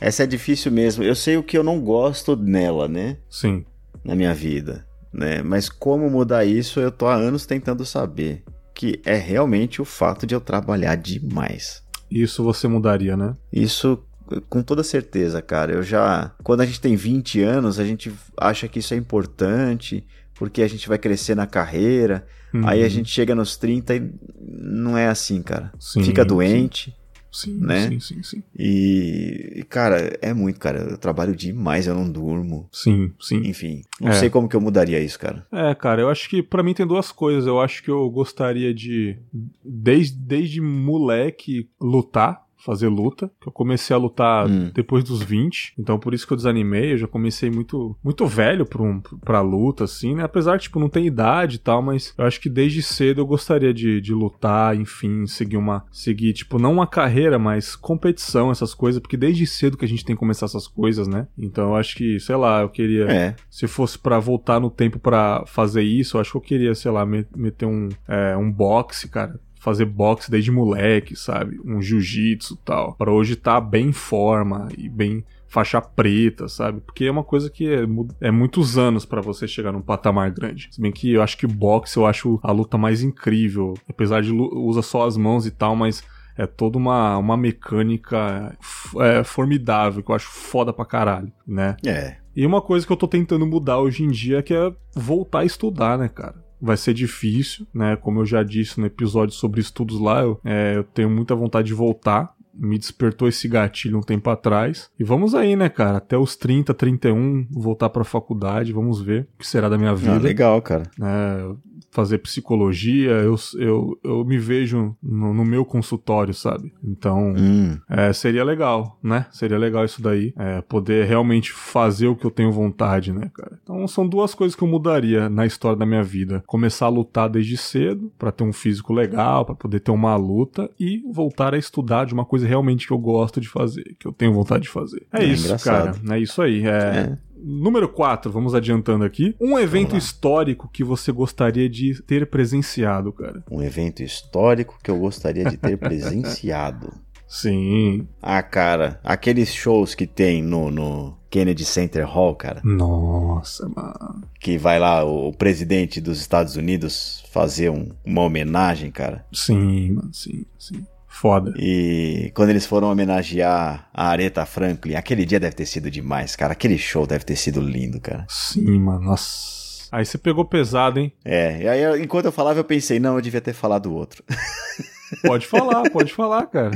Essa 0.00 0.24
é 0.24 0.26
difícil 0.26 0.72
mesmo. 0.72 1.04
Eu 1.04 1.14
sei 1.14 1.36
o 1.36 1.44
que 1.44 1.56
eu 1.56 1.62
não 1.62 1.80
gosto 1.80 2.34
nela, 2.34 2.88
né? 2.88 3.18
Sim. 3.30 3.64
Na 4.04 4.16
minha 4.16 4.34
vida, 4.34 4.84
né? 5.12 5.44
Mas 5.44 5.68
como 5.68 6.10
mudar 6.10 6.44
isso, 6.44 6.80
eu 6.80 6.90
tô 6.90 7.06
há 7.06 7.14
anos 7.14 7.46
tentando 7.46 7.84
saber 7.84 8.42
que 8.74 9.00
é 9.04 9.16
realmente 9.16 9.80
o 9.80 9.84
fato 9.84 10.26
de 10.26 10.34
eu 10.34 10.40
trabalhar 10.40 10.96
demais. 10.96 11.82
Isso 12.10 12.42
você 12.42 12.68
mudaria, 12.68 13.16
né? 13.16 13.36
Isso 13.52 14.02
com 14.48 14.62
toda 14.62 14.82
certeza, 14.82 15.42
cara. 15.42 15.72
Eu 15.72 15.82
já. 15.82 16.32
Quando 16.42 16.60
a 16.60 16.66
gente 16.66 16.80
tem 16.80 16.96
20 16.96 17.42
anos, 17.42 17.78
a 17.78 17.84
gente 17.84 18.12
acha 18.36 18.68
que 18.68 18.78
isso 18.78 18.94
é 18.94 18.96
importante, 18.96 20.06
porque 20.34 20.62
a 20.62 20.68
gente 20.68 20.88
vai 20.88 20.98
crescer 20.98 21.34
na 21.34 21.46
carreira. 21.46 22.26
Uhum. 22.52 22.66
Aí 22.66 22.82
a 22.82 22.88
gente 22.88 23.10
chega 23.10 23.34
nos 23.34 23.56
30 23.56 23.96
e 23.96 24.10
não 24.40 24.96
é 24.96 25.08
assim, 25.08 25.42
cara. 25.42 25.72
Sim, 25.78 26.02
Fica 26.02 26.24
doente. 26.24 26.90
Sim. 26.90 27.01
Sim, 27.32 27.58
né? 27.60 27.88
sim, 27.88 27.98
sim, 27.98 28.22
sim. 28.22 28.42
E, 28.56 29.64
cara, 29.70 30.18
é 30.20 30.34
muito, 30.34 30.60
cara. 30.60 30.80
Eu 30.80 30.98
trabalho 30.98 31.34
demais, 31.34 31.86
eu 31.86 31.94
não 31.94 32.10
durmo. 32.10 32.68
Sim, 32.70 33.12
sim. 33.18 33.38
Enfim, 33.46 33.82
não 33.98 34.10
é. 34.10 34.12
sei 34.12 34.28
como 34.28 34.48
que 34.48 34.54
eu 34.54 34.60
mudaria 34.60 35.00
isso, 35.00 35.18
cara. 35.18 35.46
É, 35.50 35.74
cara, 35.74 36.02
eu 36.02 36.10
acho 36.10 36.28
que 36.28 36.42
para 36.42 36.62
mim 36.62 36.74
tem 36.74 36.86
duas 36.86 37.10
coisas. 37.10 37.46
Eu 37.46 37.58
acho 37.60 37.82
que 37.82 37.90
eu 37.90 38.08
gostaria 38.10 38.74
de, 38.74 39.18
desde, 39.64 40.16
desde 40.18 40.60
moleque, 40.60 41.70
lutar 41.80 42.44
fazer 42.64 42.88
luta. 42.88 43.30
Que 43.40 43.48
eu 43.48 43.52
comecei 43.52 43.94
a 43.94 43.98
lutar 43.98 44.48
hum. 44.48 44.70
depois 44.74 45.04
dos 45.04 45.22
20. 45.22 45.74
Então 45.78 45.98
por 45.98 46.14
isso 46.14 46.26
que 46.26 46.32
eu 46.32 46.36
desanimei. 46.36 46.92
Eu 46.92 46.98
já 46.98 47.06
comecei 47.06 47.50
muito 47.50 47.96
muito 48.02 48.26
velho 48.26 48.64
pra, 48.64 48.82
um, 48.82 49.00
pra 49.00 49.40
luta, 49.40 49.84
assim, 49.84 50.14
né? 50.14 50.24
Apesar 50.24 50.56
que, 50.56 50.64
tipo, 50.64 50.80
não 50.80 50.88
tem 50.88 51.06
idade 51.06 51.56
e 51.56 51.58
tal, 51.58 51.82
mas 51.82 52.14
eu 52.16 52.24
acho 52.24 52.40
que 52.40 52.48
desde 52.48 52.82
cedo 52.82 53.20
eu 53.20 53.26
gostaria 53.26 53.72
de, 53.72 54.00
de 54.00 54.12
lutar, 54.12 54.76
enfim, 54.76 55.26
seguir 55.26 55.56
uma. 55.56 55.84
Seguir, 55.90 56.32
tipo, 56.32 56.58
não 56.58 56.72
uma 56.72 56.86
carreira, 56.86 57.38
mas 57.38 57.76
competição, 57.76 58.50
essas 58.50 58.74
coisas, 58.74 59.00
porque 59.00 59.16
desde 59.16 59.46
cedo 59.46 59.76
que 59.76 59.84
a 59.84 59.88
gente 59.88 60.04
tem 60.04 60.14
que 60.14 60.20
começar 60.20 60.46
essas 60.46 60.66
coisas, 60.66 61.08
né? 61.08 61.26
Então 61.38 61.70
eu 61.70 61.76
acho 61.76 61.96
que, 61.96 62.18
sei 62.20 62.36
lá, 62.36 62.62
eu 62.62 62.68
queria. 62.68 63.04
É. 63.04 63.36
Se 63.50 63.66
fosse 63.66 63.98
para 63.98 64.18
voltar 64.18 64.60
no 64.60 64.70
tempo 64.70 64.98
para 64.98 65.44
fazer 65.46 65.82
isso, 65.82 66.16
eu 66.16 66.20
acho 66.20 66.32
que 66.32 66.36
eu 66.36 66.42
queria, 66.42 66.74
sei 66.74 66.90
lá, 66.90 67.04
meter 67.06 67.66
um, 67.66 67.88
é, 68.08 68.36
um 68.36 68.50
boxe, 68.50 69.08
cara 69.08 69.40
fazer 69.62 69.84
boxe 69.84 70.28
desde 70.28 70.50
moleque, 70.50 71.14
sabe? 71.14 71.56
Um 71.64 71.80
jiu-jitsu 71.80 72.54
e 72.54 72.64
tal. 72.64 72.94
Para 72.94 73.12
hoje 73.12 73.36
tá 73.36 73.60
bem 73.60 73.90
em 73.90 73.92
forma 73.92 74.68
e 74.76 74.88
bem 74.88 75.24
faixa 75.46 75.80
preta, 75.80 76.48
sabe? 76.48 76.80
Porque 76.80 77.04
é 77.04 77.10
uma 77.10 77.22
coisa 77.22 77.48
que 77.48 77.68
é, 77.72 77.86
é 78.20 78.30
muitos 78.32 78.76
anos 78.76 79.04
para 79.04 79.20
você 79.20 79.46
chegar 79.46 79.70
num 79.70 79.80
patamar 79.80 80.32
grande. 80.32 80.68
Se 80.72 80.80
bem 80.80 80.90
que 80.90 81.12
eu 81.12 81.22
acho 81.22 81.38
que 81.38 81.46
boxe 81.46 81.96
eu 81.96 82.06
acho 82.06 82.40
a 82.42 82.50
luta 82.50 82.76
mais 82.76 83.02
incrível. 83.02 83.74
Apesar 83.88 84.20
de 84.20 84.32
usa 84.32 84.82
só 84.82 85.06
as 85.06 85.16
mãos 85.16 85.46
e 85.46 85.52
tal, 85.52 85.76
mas 85.76 86.02
é 86.36 86.44
toda 86.44 86.76
uma, 86.76 87.16
uma 87.16 87.36
mecânica 87.36 88.56
é, 88.98 89.22
formidável, 89.22 90.02
que 90.02 90.10
eu 90.10 90.16
acho 90.16 90.28
foda 90.28 90.72
pra 90.72 90.84
caralho, 90.84 91.32
né? 91.46 91.76
É. 91.86 92.16
E 92.34 92.44
uma 92.44 92.60
coisa 92.60 92.84
que 92.84 92.92
eu 92.92 92.96
tô 92.96 93.06
tentando 93.06 93.46
mudar 93.46 93.78
hoje 93.78 94.02
em 94.02 94.10
dia 94.10 94.38
é 94.38 94.42
que 94.42 94.54
é 94.54 94.72
voltar 94.96 95.40
a 95.40 95.44
estudar, 95.44 95.98
né, 95.98 96.08
cara? 96.08 96.42
Vai 96.62 96.76
ser 96.76 96.94
difícil, 96.94 97.66
né? 97.74 97.96
Como 97.96 98.20
eu 98.20 98.26
já 98.26 98.44
disse 98.44 98.78
no 98.78 98.86
episódio 98.86 99.34
sobre 99.34 99.60
estudos 99.60 99.98
lá, 99.98 100.22
eu, 100.22 100.40
é, 100.44 100.76
eu 100.76 100.84
tenho 100.84 101.10
muita 101.10 101.34
vontade 101.34 101.66
de 101.66 101.74
voltar. 101.74 102.34
Me 102.54 102.78
despertou 102.78 103.26
esse 103.26 103.48
gatilho 103.48 103.98
um 103.98 104.02
tempo 104.02 104.28
atrás. 104.30 104.90
E 104.98 105.02
vamos 105.02 105.34
aí, 105.34 105.56
né, 105.56 105.68
cara? 105.68 105.98
Até 105.98 106.16
os 106.16 106.36
30, 106.36 106.72
31, 106.72 107.48
voltar 107.50 107.88
pra 107.88 108.04
faculdade, 108.04 108.72
vamos 108.72 109.00
ver 109.00 109.26
o 109.34 109.38
que 109.38 109.46
será 109.46 109.68
da 109.68 109.78
minha 109.78 109.90
ah, 109.90 109.94
vida. 109.94 110.14
Ah, 110.14 110.18
legal, 110.18 110.60
cara. 110.62 110.84
É, 111.00 111.54
fazer 111.90 112.18
psicologia, 112.18 113.10
eu, 113.10 113.36
eu, 113.58 113.98
eu 114.02 114.24
me 114.24 114.38
vejo 114.38 114.96
no, 115.02 115.34
no 115.34 115.44
meu 115.44 115.64
consultório, 115.64 116.34
sabe? 116.34 116.72
Então, 116.82 117.34
hum. 117.36 117.78
é, 117.88 118.12
seria 118.12 118.44
legal, 118.44 118.98
né? 119.02 119.26
Seria 119.30 119.58
legal 119.58 119.84
isso 119.84 120.02
daí. 120.02 120.32
É, 120.36 120.60
poder 120.62 121.06
realmente 121.06 121.52
fazer 121.52 122.06
o 122.06 122.16
que 122.16 122.24
eu 122.24 122.30
tenho 122.30 122.52
vontade, 122.52 123.12
né, 123.12 123.30
cara? 123.34 123.58
Então, 123.62 123.86
são 123.88 124.06
duas 124.06 124.34
coisas 124.34 124.54
que 124.54 124.62
eu 124.62 124.68
mudaria 124.68 125.28
na 125.28 125.46
história 125.46 125.76
da 125.76 125.86
minha 125.86 126.02
vida. 126.02 126.42
Começar 126.46 126.86
a 126.86 126.90
lutar 126.90 127.28
desde 127.28 127.56
cedo, 127.56 128.12
para 128.18 128.32
ter 128.32 128.44
um 128.44 128.52
físico 128.52 128.92
legal, 128.92 129.44
para 129.44 129.54
poder 129.54 129.80
ter 129.80 129.90
uma 129.90 130.16
luta, 130.16 130.70
e 130.78 131.02
voltar 131.12 131.54
a 131.54 131.58
estudar 131.58 132.06
de 132.06 132.14
uma 132.14 132.24
coisa 132.24 132.46
realmente 132.46 132.86
que 132.86 132.92
eu 132.92 132.98
gosto 132.98 133.40
de 133.40 133.48
fazer, 133.48 133.96
que 133.98 134.06
eu 134.06 134.12
tenho 134.12 134.32
vontade 134.32 134.64
de 134.64 134.68
fazer. 134.68 135.06
É, 135.12 135.22
é 135.22 135.24
isso, 135.24 135.46
engraçado. 135.46 136.00
cara. 136.00 136.16
É 136.16 136.20
isso 136.20 136.42
aí. 136.42 136.64
É, 136.66 136.68
é. 136.68 137.18
Número 137.44 137.88
4, 137.88 138.30
vamos 138.30 138.54
adiantando 138.54 139.04
aqui. 139.04 139.34
Um 139.40 139.58
evento 139.58 139.96
histórico 139.96 140.68
que 140.72 140.84
você 140.84 141.10
gostaria 141.10 141.68
de 141.68 142.00
ter 142.02 142.26
presenciado, 142.28 143.12
cara. 143.12 143.42
Um 143.50 143.62
evento 143.62 144.02
histórico 144.02 144.78
que 144.82 144.90
eu 144.90 144.98
gostaria 144.98 145.44
de 145.44 145.56
ter 145.56 145.76
presenciado. 145.78 146.92
Sim. 147.26 148.06
Ah, 148.20 148.42
cara, 148.42 149.00
aqueles 149.02 149.54
shows 149.54 149.94
que 149.94 150.06
tem 150.06 150.42
no, 150.42 150.70
no 150.70 151.16
Kennedy 151.30 151.64
Center 151.64 152.06
Hall, 152.06 152.34
cara. 152.34 152.60
Nossa, 152.62 153.66
mano. 153.74 154.22
Que 154.38 154.58
vai 154.58 154.78
lá 154.78 155.02
o, 155.02 155.28
o 155.28 155.32
presidente 155.32 155.98
dos 155.98 156.20
Estados 156.20 156.56
Unidos 156.56 157.24
fazer 157.32 157.70
um, 157.70 157.88
uma 158.04 158.20
homenagem, 158.20 158.90
cara. 158.90 159.24
Sim, 159.32 159.92
mano, 159.92 160.10
sim, 160.12 160.44
sim. 160.58 160.84
Foda. 161.12 161.52
E 161.56 162.32
quando 162.34 162.50
eles 162.50 162.66
foram 162.66 162.90
homenagear 162.90 163.88
a 163.92 164.08
Aretha 164.08 164.46
Franklin, 164.46 164.94
aquele 164.94 165.26
dia 165.26 165.38
deve 165.38 165.54
ter 165.54 165.66
sido 165.66 165.90
demais, 165.90 166.34
cara. 166.34 166.52
Aquele 166.52 166.78
show 166.78 167.06
deve 167.06 167.24
ter 167.24 167.36
sido 167.36 167.60
lindo, 167.60 168.00
cara. 168.00 168.24
Sim, 168.28 168.80
mano. 168.80 169.02
Nossa. 169.02 169.86
Aí 169.92 170.06
você 170.06 170.16
pegou 170.16 170.44
pesado, 170.44 170.98
hein? 170.98 171.12
É, 171.22 171.62
e 171.62 171.68
aí 171.68 172.02
enquanto 172.02 172.24
eu 172.24 172.32
falava, 172.32 172.58
eu 172.58 172.64
pensei, 172.64 172.98
não, 172.98 173.16
eu 173.16 173.20
devia 173.20 173.42
ter 173.42 173.52
falado 173.52 173.94
outro. 173.94 174.24
Pode 175.26 175.46
falar, 175.46 175.90
pode 175.90 176.10
falar, 176.10 176.46
cara. 176.46 176.70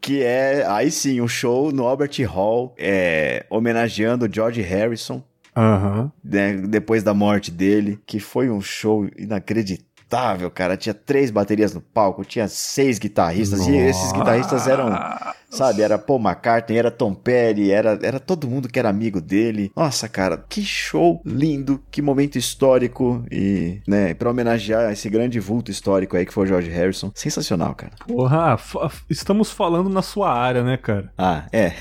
Que 0.00 0.22
é, 0.22 0.64
aí 0.66 0.90
sim, 0.90 1.20
um 1.20 1.28
show 1.28 1.70
no 1.70 1.86
Albert 1.86 2.18
Hall, 2.24 2.74
é, 2.78 3.44
homenageando 3.50 4.26
George 4.32 4.62
Harrison. 4.62 5.22
Uhum. 5.54 6.10
Né, 6.24 6.54
depois 6.54 7.02
da 7.02 7.12
morte 7.12 7.50
dele, 7.50 8.00
que 8.06 8.18
foi 8.18 8.48
um 8.48 8.62
show 8.62 9.06
inacreditável 9.18 9.87
inacreditável, 10.08 10.50
cara. 10.50 10.76
Tinha 10.76 10.94
três 10.94 11.30
baterias 11.30 11.74
no 11.74 11.80
palco, 11.80 12.24
tinha 12.24 12.48
seis 12.48 12.98
guitarristas, 12.98 13.60
Nossa. 13.60 13.70
e 13.70 13.76
esses 13.76 14.12
guitarristas 14.12 14.66
eram 14.66 14.88
Sabe, 15.50 15.80
era 15.80 15.98
Paul 15.98 16.20
McCartney, 16.20 16.78
era 16.78 16.90
Tom 16.90 17.14
Petty, 17.14 17.70
era, 17.70 17.98
era 18.02 18.20
todo 18.20 18.46
mundo 18.46 18.68
que 18.68 18.78
era 18.78 18.88
amigo 18.88 19.20
dele. 19.20 19.72
Nossa, 19.74 20.08
cara, 20.08 20.44
que 20.48 20.62
show 20.62 21.22
lindo, 21.24 21.82
que 21.90 22.02
momento 22.02 22.36
histórico 22.36 23.24
e, 23.30 23.80
né, 23.86 24.12
pra 24.12 24.30
homenagear 24.30 24.92
esse 24.92 25.08
grande 25.08 25.40
vulto 25.40 25.70
histórico 25.70 26.16
aí 26.16 26.26
que 26.26 26.32
foi 26.34 26.44
o 26.44 26.48
George 26.48 26.70
Harrison. 26.70 27.10
Sensacional, 27.14 27.74
cara. 27.74 27.92
Porra, 28.06 28.58
estamos 29.08 29.50
falando 29.50 29.88
na 29.88 30.02
sua 30.02 30.30
área, 30.32 30.62
né, 30.62 30.76
cara? 30.76 31.10
Ah, 31.16 31.46
é. 31.50 31.72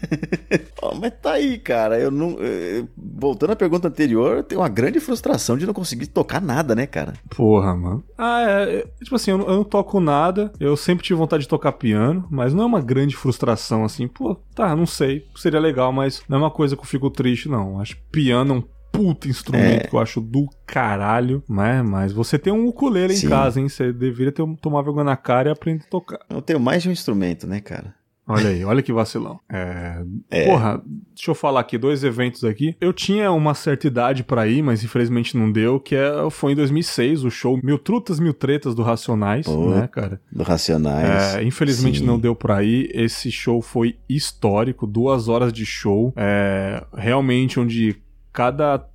oh, 0.82 0.94
mas 0.94 1.12
tá 1.20 1.32
aí, 1.32 1.58
cara. 1.58 1.98
Eu 1.98 2.10
não. 2.10 2.36
Eh, 2.40 2.84
voltando 2.96 3.52
à 3.52 3.56
pergunta 3.56 3.88
anterior, 3.88 4.38
eu 4.38 4.42
tenho 4.42 4.60
uma 4.60 4.68
grande 4.68 5.00
frustração 5.00 5.56
de 5.56 5.66
não 5.66 5.74
conseguir 5.74 6.06
tocar 6.06 6.40
nada, 6.40 6.74
né, 6.74 6.86
cara? 6.86 7.14
Porra, 7.30 7.74
mano. 7.76 8.04
Ah, 8.16 8.40
é. 8.42 8.74
é 8.76 8.86
tipo 9.02 9.14
assim, 9.14 9.30
eu 9.30 9.38
não, 9.38 9.46
eu 9.46 9.56
não 9.56 9.64
toco 9.64 10.00
nada. 10.00 10.52
Eu 10.58 10.76
sempre 10.76 11.04
tive 11.04 11.18
vontade 11.18 11.42
de 11.42 11.48
tocar 11.48 11.72
piano, 11.72 12.26
mas 12.30 12.54
não 12.54 12.64
é 12.64 12.66
uma 12.66 12.80
grande 12.80 13.02
grande 13.02 13.16
frustração, 13.16 13.84
assim, 13.84 14.06
pô, 14.06 14.34
tá, 14.54 14.74
não 14.74 14.86
sei, 14.86 15.26
seria 15.36 15.60
legal, 15.60 15.92
mas 15.92 16.22
não 16.28 16.38
é 16.38 16.40
uma 16.40 16.50
coisa 16.50 16.76
que 16.76 16.82
eu 16.82 16.86
fico 16.86 17.10
triste, 17.10 17.48
não. 17.48 17.80
Acho 17.80 17.96
piano 18.10 18.54
é 18.54 18.58
um 18.58 18.64
puta 18.92 19.26
instrumento 19.26 19.86
é. 19.86 19.88
que 19.88 19.94
eu 19.94 19.98
acho 19.98 20.20
do 20.20 20.48
caralho, 20.66 21.42
né? 21.48 21.82
Mas 21.82 22.12
você 22.12 22.38
tem 22.38 22.52
um 22.52 22.66
ukulele 22.66 23.14
Sim. 23.14 23.26
em 23.26 23.30
casa, 23.30 23.60
hein? 23.60 23.68
Você 23.68 23.92
deveria 23.92 24.32
ter, 24.32 24.44
tomar 24.60 24.82
vergonha 24.82 25.04
na 25.04 25.16
cara 25.16 25.48
e 25.48 25.52
aprender 25.52 25.84
a 25.86 25.90
tocar. 25.90 26.20
Eu 26.28 26.42
tenho 26.42 26.60
mais 26.60 26.82
de 26.82 26.90
um 26.90 26.92
instrumento, 26.92 27.46
né, 27.46 27.60
cara? 27.60 27.94
Olha 28.32 28.48
aí, 28.48 28.64
olha 28.64 28.82
que 28.82 28.92
vacilão. 28.92 29.38
É... 29.50 30.02
é... 30.30 30.46
Porra, 30.46 30.82
deixa 31.14 31.30
eu 31.30 31.34
falar 31.34 31.60
aqui, 31.60 31.76
dois 31.76 32.02
eventos 32.02 32.44
aqui. 32.44 32.76
Eu 32.80 32.92
tinha 32.92 33.30
uma 33.30 33.54
certa 33.54 33.86
idade 33.86 34.24
para 34.24 34.46
ir, 34.46 34.62
mas 34.62 34.82
infelizmente 34.82 35.36
não 35.36 35.50
deu, 35.50 35.78
que 35.78 35.94
é, 35.94 36.10
foi 36.30 36.52
em 36.52 36.56
2006, 36.56 37.24
o 37.24 37.30
show 37.30 37.60
Mil 37.62 37.78
Trutas, 37.78 38.18
Mil 38.18 38.32
Tretas 38.32 38.74
do 38.74 38.82
Racionais, 38.82 39.46
Pô, 39.46 39.70
né, 39.70 39.86
cara? 39.86 40.20
Do 40.30 40.42
Racionais. 40.42 41.34
É, 41.34 41.42
infelizmente 41.42 41.98
Sim. 41.98 42.06
não 42.06 42.18
deu 42.18 42.34
pra 42.34 42.62
ir. 42.62 42.90
Esse 42.94 43.30
show 43.30 43.60
foi 43.60 43.96
histórico, 44.08 44.86
duas 44.86 45.28
horas 45.28 45.52
de 45.52 45.66
show. 45.66 46.12
É, 46.16 46.84
realmente, 46.94 47.60
onde 47.60 47.96
cada, 48.32 48.86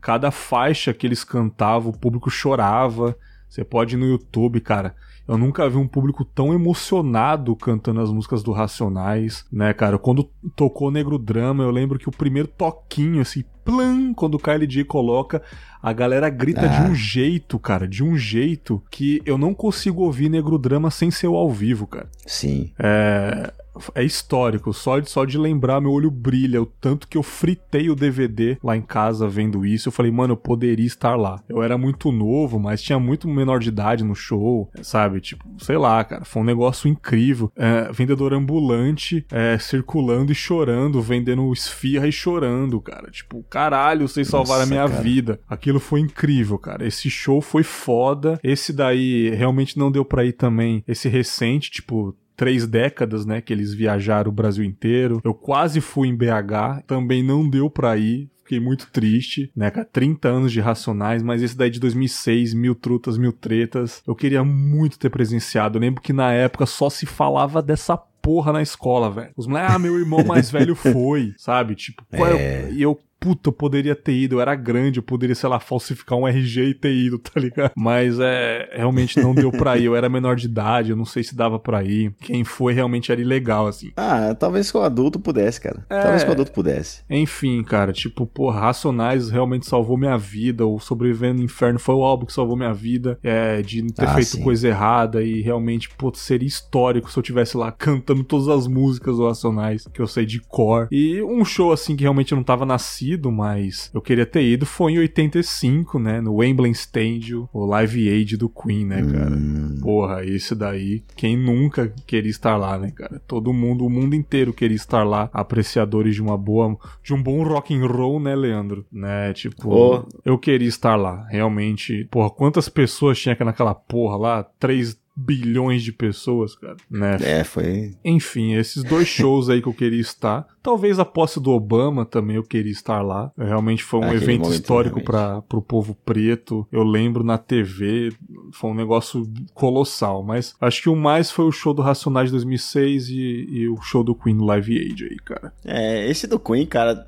cada 0.00 0.30
faixa 0.30 0.94
que 0.94 1.06
eles 1.06 1.22
cantavam, 1.22 1.90
o 1.90 1.98
público 1.98 2.30
chorava. 2.30 3.16
Você 3.48 3.64
pode 3.64 3.94
ir 3.94 3.98
no 3.98 4.06
YouTube, 4.06 4.60
cara 4.60 4.94
eu 5.28 5.36
nunca 5.36 5.68
vi 5.68 5.76
um 5.76 5.88
público 5.88 6.24
tão 6.24 6.54
emocionado 6.54 7.54
cantando 7.56 8.00
as 8.00 8.10
músicas 8.10 8.42
do 8.42 8.52
Racionais, 8.52 9.44
né, 9.52 9.72
cara? 9.72 9.98
Quando 9.98 10.30
tocou 10.54 10.90
Negro 10.90 11.18
Drama, 11.18 11.64
eu 11.64 11.70
lembro 11.70 11.98
que 11.98 12.08
o 12.08 12.12
primeiro 12.12 12.48
toquinho, 12.48 13.20
assim, 13.20 13.44
plan, 13.64 14.14
quando 14.14 14.34
o 14.34 14.38
KLJ 14.38 14.84
coloca, 14.84 15.42
a 15.82 15.92
galera 15.92 16.30
grita 16.30 16.62
ah. 16.62 16.68
de 16.68 16.90
um 16.90 16.94
jeito, 16.94 17.58
cara, 17.58 17.88
de 17.88 18.04
um 18.04 18.16
jeito 18.16 18.82
que 18.90 19.20
eu 19.26 19.36
não 19.36 19.52
consigo 19.52 20.02
ouvir 20.02 20.28
Negro 20.28 20.58
Drama 20.58 20.90
sem 20.90 21.10
ser 21.10 21.26
o 21.26 21.34
ao 21.34 21.50
vivo, 21.50 21.86
cara. 21.86 22.08
Sim. 22.24 22.72
É 22.78 23.52
é 23.94 24.04
histórico. 24.04 24.72
Só 24.72 24.98
de, 24.98 25.10
só 25.10 25.24
de 25.24 25.38
lembrar, 25.38 25.80
meu 25.80 25.92
olho 25.92 26.10
brilha. 26.10 26.62
O 26.62 26.66
tanto 26.66 27.08
que 27.08 27.16
eu 27.16 27.22
fritei 27.22 27.90
o 27.90 27.94
DVD 27.94 28.58
lá 28.62 28.76
em 28.76 28.82
casa 28.82 29.28
vendo 29.28 29.64
isso. 29.64 29.88
Eu 29.88 29.92
falei, 29.92 30.10
mano, 30.10 30.32
eu 30.32 30.36
poderia 30.36 30.86
estar 30.86 31.16
lá. 31.16 31.42
Eu 31.48 31.62
era 31.62 31.76
muito 31.76 32.10
novo, 32.12 32.58
mas 32.58 32.82
tinha 32.82 32.98
muito 32.98 33.28
menor 33.28 33.60
de 33.60 33.68
idade 33.68 34.04
no 34.04 34.14
show, 34.14 34.70
sabe? 34.82 35.20
Tipo, 35.20 35.44
sei 35.58 35.76
lá, 35.76 36.02
cara. 36.04 36.24
Foi 36.24 36.42
um 36.42 36.46
negócio 36.46 36.88
incrível. 36.88 37.50
É, 37.56 37.90
vendedor 37.92 38.32
ambulante 38.32 39.24
é, 39.30 39.58
circulando 39.58 40.32
e 40.32 40.34
chorando, 40.34 41.00
vendendo 41.00 41.52
esfirra 41.52 42.06
e 42.06 42.12
chorando, 42.12 42.80
cara. 42.80 43.10
Tipo, 43.10 43.42
caralho, 43.44 44.08
vocês 44.08 44.28
salvaram 44.28 44.60
Nossa, 44.60 44.74
a 44.74 44.76
minha 44.76 44.88
cara. 44.88 45.02
vida. 45.02 45.40
Aquilo 45.48 45.80
foi 45.80 46.00
incrível, 46.00 46.58
cara. 46.58 46.86
Esse 46.86 47.10
show 47.10 47.40
foi 47.40 47.62
foda. 47.62 48.38
Esse 48.42 48.72
daí 48.72 49.30
realmente 49.30 49.78
não 49.78 49.90
deu 49.90 50.04
pra 50.04 50.24
ir 50.24 50.32
também. 50.32 50.82
Esse 50.86 51.08
recente, 51.08 51.70
tipo, 51.70 52.16
três 52.36 52.66
décadas, 52.66 53.24
né, 53.24 53.40
que 53.40 53.52
eles 53.52 53.72
viajaram 53.72 54.30
o 54.30 54.34
Brasil 54.34 54.64
inteiro. 54.64 55.20
Eu 55.24 55.34
quase 55.34 55.80
fui 55.80 56.08
em 56.08 56.16
BH, 56.16 56.82
também 56.86 57.22
não 57.22 57.48
deu 57.48 57.70
pra 57.70 57.96
ir, 57.96 58.28
fiquei 58.46 58.60
muito 58.60 58.88
triste, 58.92 59.50
né, 59.56 59.70
cara? 59.70 59.88
30 59.90 60.28
anos 60.28 60.52
de 60.52 60.60
Racionais, 60.60 61.22
mas 61.22 61.42
esse 61.42 61.56
daí 61.56 61.70
de 61.70 61.80
2006, 61.80 62.54
Mil 62.54 62.74
Trutas, 62.74 63.18
Mil 63.18 63.32
Tretas, 63.32 64.02
eu 64.06 64.14
queria 64.14 64.44
muito 64.44 64.98
ter 64.98 65.10
presenciado. 65.10 65.76
Eu 65.76 65.82
lembro 65.82 66.00
que 66.00 66.12
na 66.12 66.32
época 66.32 66.64
só 66.64 66.88
se 66.88 67.06
falava 67.06 67.60
dessa 67.60 67.96
porra 67.96 68.52
na 68.52 68.62
escola, 68.62 69.10
velho. 69.10 69.30
Os 69.36 69.46
moleques, 69.46 69.74
ah, 69.74 69.78
meu 69.78 69.98
irmão 69.98 70.24
mais 70.24 70.50
velho 70.50 70.74
foi, 70.76 71.32
sabe? 71.36 71.74
Tipo, 71.74 72.04
é... 72.12 72.70
e 72.72 72.82
eu 72.82 72.98
puta, 73.26 73.48
eu 73.48 73.52
poderia 73.52 73.96
ter 73.96 74.12
ido, 74.12 74.36
eu 74.36 74.40
era 74.40 74.54
grande, 74.54 75.00
eu 75.00 75.02
poderia, 75.02 75.34
sei 75.34 75.48
lá, 75.48 75.58
falsificar 75.58 76.16
um 76.16 76.28
RG 76.28 76.62
e 76.62 76.74
ter 76.74 76.94
ido, 76.94 77.18
tá 77.18 77.40
ligado? 77.40 77.72
Mas 77.76 78.20
é, 78.20 78.70
realmente 78.72 79.20
não 79.20 79.34
deu 79.34 79.50
pra 79.50 79.76
ir, 79.76 79.86
eu 79.86 79.96
era 79.96 80.08
menor 80.08 80.36
de 80.36 80.46
idade, 80.46 80.90
eu 80.90 80.96
não 80.96 81.04
sei 81.04 81.24
se 81.24 81.34
dava 81.34 81.58
pra 81.58 81.82
ir. 81.82 82.14
Quem 82.20 82.44
foi 82.44 82.72
realmente 82.72 83.10
era 83.10 83.20
ilegal, 83.20 83.66
assim. 83.66 83.90
Ah, 83.96 84.32
talvez 84.38 84.70
com 84.70 84.78
o 84.78 84.82
adulto 84.82 85.18
pudesse, 85.18 85.60
cara. 85.60 85.84
É... 85.90 86.02
Talvez 86.02 86.22
com 86.22 86.30
o 86.30 86.32
adulto 86.34 86.52
pudesse. 86.52 87.02
Enfim, 87.10 87.64
cara, 87.64 87.92
tipo, 87.92 88.28
pô, 88.28 88.48
Racionais 88.48 89.28
realmente 89.28 89.66
salvou 89.66 89.98
minha 89.98 90.16
vida, 90.16 90.64
o 90.64 90.78
Sobrevivendo 90.78 91.38
no 91.38 91.44
Inferno 91.44 91.80
foi 91.80 91.96
o 91.96 92.04
álbum 92.04 92.26
que 92.26 92.32
salvou 92.32 92.56
minha 92.56 92.72
vida, 92.72 93.18
é, 93.24 93.60
de 93.60 93.82
não 93.82 93.88
ter 93.88 94.04
ah, 94.04 94.14
feito 94.14 94.36
sim. 94.36 94.42
coisa 94.42 94.68
errada 94.68 95.20
e 95.20 95.40
realmente, 95.42 95.90
pô, 95.90 96.12
seria 96.14 96.46
histórico 96.46 97.10
se 97.10 97.18
eu 97.18 97.24
tivesse 97.24 97.56
lá 97.56 97.72
cantando 97.72 98.22
todas 98.22 98.46
as 98.46 98.68
músicas 98.68 99.16
do 99.16 99.26
Racionais, 99.26 99.84
que 99.92 100.00
eu 100.00 100.06
sei 100.06 100.24
de 100.24 100.40
cor. 100.40 100.86
E 100.92 101.20
um 101.22 101.44
show, 101.44 101.72
assim, 101.72 101.96
que 101.96 102.02
realmente 102.02 102.30
eu 102.30 102.36
não 102.36 102.44
tava 102.44 102.64
nascido, 102.64 103.15
ido, 103.16 103.32
mas 103.32 103.90
eu 103.92 104.00
queria 104.00 104.26
ter 104.26 104.42
ido 104.42 104.64
foi 104.64 104.92
em 104.92 104.98
85, 104.98 105.98
né? 105.98 106.20
No 106.20 106.36
Wembley 106.36 106.70
Stadium, 106.72 107.48
o 107.52 107.64
Live 107.64 108.08
Aid 108.08 108.36
do 108.36 108.48
Queen, 108.48 108.84
né, 108.84 109.02
cara? 109.02 109.34
Hum. 109.34 109.78
Porra, 109.80 110.24
esse 110.24 110.54
daí, 110.54 111.02
quem 111.16 111.36
nunca 111.36 111.92
queria 112.06 112.30
estar 112.30 112.56
lá, 112.56 112.78
né, 112.78 112.92
cara? 112.94 113.20
Todo 113.26 113.52
mundo, 113.52 113.84
o 113.84 113.90
mundo 113.90 114.14
inteiro 114.14 114.52
queria 114.52 114.76
estar 114.76 115.02
lá, 115.02 115.28
apreciadores 115.32 116.14
de 116.14 116.22
uma 116.22 116.36
boa, 116.36 116.76
de 117.02 117.14
um 117.14 117.22
bom 117.22 117.42
rock 117.42 117.74
and 117.74 117.86
roll, 117.86 118.20
né, 118.20 118.34
Leandro? 118.36 118.86
Né, 118.92 119.32
tipo, 119.32 119.68
oh. 119.70 120.06
eu 120.24 120.38
queria 120.38 120.68
estar 120.68 120.96
lá, 120.96 121.26
realmente. 121.28 122.06
Porra, 122.10 122.30
quantas 122.30 122.68
pessoas 122.68 123.18
tinha 123.18 123.36
naquela 123.40 123.74
porra 123.74 124.16
lá? 124.16 124.42
Três 124.42 124.98
bilhões 125.16 125.82
de 125.82 125.92
pessoas, 125.92 126.54
cara, 126.54 126.76
né? 126.90 127.16
É, 127.22 127.42
foi. 127.42 127.94
Enfim, 128.04 128.54
esses 128.54 128.84
dois 128.84 129.08
shows 129.08 129.48
aí 129.48 129.62
que 129.62 129.68
eu 129.68 129.72
queria 129.72 130.00
estar. 130.00 130.46
Talvez 130.66 130.98
a 130.98 131.04
posse 131.04 131.38
do 131.38 131.52
Obama 131.52 132.04
também 132.04 132.34
eu 132.36 132.42
queria 132.42 132.72
estar 132.72 133.00
lá. 133.00 133.30
Realmente 133.38 133.84
foi 133.84 134.00
um 134.00 134.02
Aquele 134.02 134.24
evento 134.24 134.50
histórico 134.52 135.00
para 135.00 135.42
o 135.52 135.62
povo 135.62 135.94
preto. 136.04 136.66
Eu 136.72 136.82
lembro 136.82 137.22
na 137.22 137.38
TV, 137.38 138.10
foi 138.52 138.70
um 138.70 138.74
negócio 138.74 139.24
colossal. 139.54 140.24
Mas 140.24 140.56
acho 140.60 140.82
que 140.82 140.88
o 140.88 140.96
mais 140.96 141.30
foi 141.30 141.44
o 141.44 141.52
show 141.52 141.72
do 141.72 141.82
Racionais 141.82 142.26
de 142.30 142.32
2006 142.32 143.08
e, 143.10 143.14
e 143.48 143.68
o 143.68 143.80
show 143.80 144.02
do 144.02 144.12
Queen 144.12 144.38
Live 144.38 144.76
Aid 144.76 145.04
aí, 145.04 145.16
cara. 145.24 145.52
É, 145.64 146.10
esse 146.10 146.26
do 146.26 146.38
Queen, 146.40 146.66
cara, 146.66 147.06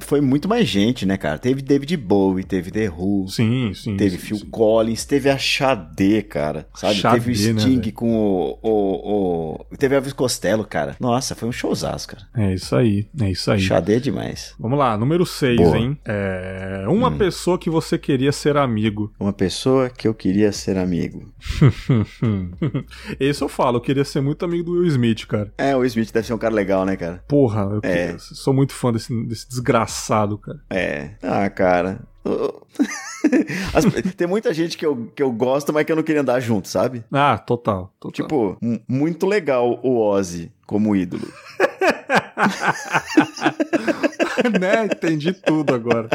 foi 0.00 0.20
muito 0.20 0.48
mais 0.48 0.68
gente, 0.68 1.04
né, 1.04 1.16
cara? 1.16 1.36
Teve 1.38 1.62
David 1.62 1.96
Bowie, 1.96 2.44
teve 2.44 2.70
The 2.70 2.88
Who, 2.90 3.26
Sim, 3.28 3.72
sim. 3.74 3.96
teve 3.96 4.18
sim, 4.18 4.24
Phil 4.26 4.36
sim. 4.38 4.46
Collins, 4.50 5.04
teve 5.04 5.28
a 5.30 5.36
Xadê, 5.36 6.22
cara. 6.22 6.68
Sabe? 6.74 6.94
Xadê, 6.94 7.18
teve 7.20 7.30
o 7.50 7.54
né, 7.54 7.60
Sting 7.60 7.80
velho? 7.80 7.92
com 7.92 8.12
o, 8.14 8.58
o, 8.62 9.54
o- 9.72 9.76
Teve 9.76 9.94
Elvis 9.96 10.12
Costello, 10.12 10.64
cara. 10.64 10.96
Nossa, 11.00 11.34
foi 11.34 11.48
um 11.48 11.52
showzaço, 11.52 12.06
cara. 12.08 12.22
É 12.36 12.54
isso 12.54 12.76
aí, 12.76 12.99
é 13.20 13.30
isso 13.30 13.50
aí. 13.50 13.60
Xadê 13.60 13.96
é 13.96 14.00
demais. 14.00 14.54
Vamos 14.58 14.78
lá, 14.78 14.96
número 14.96 15.24
6, 15.26 15.56
Boa. 15.56 15.78
hein? 15.78 15.98
É, 16.04 16.84
uma 16.88 17.08
Hum. 17.08 17.18
pessoa 17.18 17.58
que 17.58 17.68
você 17.70 17.96
queria 17.98 18.32
ser 18.32 18.56
amigo. 18.56 19.12
Uma 19.18 19.32
pessoa 19.32 19.88
que 19.90 20.06
eu 20.08 20.14
queria 20.14 20.52
ser 20.52 20.76
amigo. 20.78 21.32
Esse 23.18 23.42
eu 23.42 23.48
falo, 23.48 23.76
eu 23.78 23.80
queria 23.80 24.04
ser 24.04 24.20
muito 24.20 24.44
amigo 24.44 24.64
do 24.64 24.72
Will 24.72 24.86
Smith, 24.86 25.26
cara. 25.26 25.52
É, 25.58 25.76
o 25.76 25.84
Smith 25.84 26.12
deve 26.12 26.26
ser 26.26 26.34
um 26.34 26.38
cara 26.38 26.54
legal, 26.54 26.84
né, 26.84 26.96
cara? 26.96 27.22
Porra, 27.28 27.62
eu 27.62 27.80
É. 27.82 28.04
queria- 28.06 28.18
sou 28.18 28.52
muito 28.54 28.72
fã 28.72 28.92
desse, 28.92 29.12
desse 29.26 29.48
desgraçado, 29.48 30.38
cara. 30.38 30.60
É. 30.70 31.10
Ah, 31.22 31.48
cara. 31.50 32.00
As- 33.74 33.84
tem 34.14 34.26
muita 34.26 34.52
gente 34.52 34.76
que 34.76 34.84
eu, 34.84 35.10
que 35.14 35.22
eu 35.22 35.32
gosto, 35.32 35.72
mas 35.72 35.84
que 35.84 35.92
eu 35.92 35.96
não 35.96 36.02
queria 36.02 36.20
andar 36.22 36.38
junto, 36.40 36.68
sabe? 36.68 37.02
Ah, 37.10 37.38
total. 37.38 37.92
total. 37.98 38.12
Tipo, 38.12 38.58
muito 38.88 39.26
legal 39.26 39.80
o 39.82 39.98
Ozzy 39.98 40.52
como 40.66 40.94
ídolo. 40.94 41.26
né? 44.60 44.84
Entendi 44.84 45.32
tudo 45.32 45.74
agora. 45.74 46.08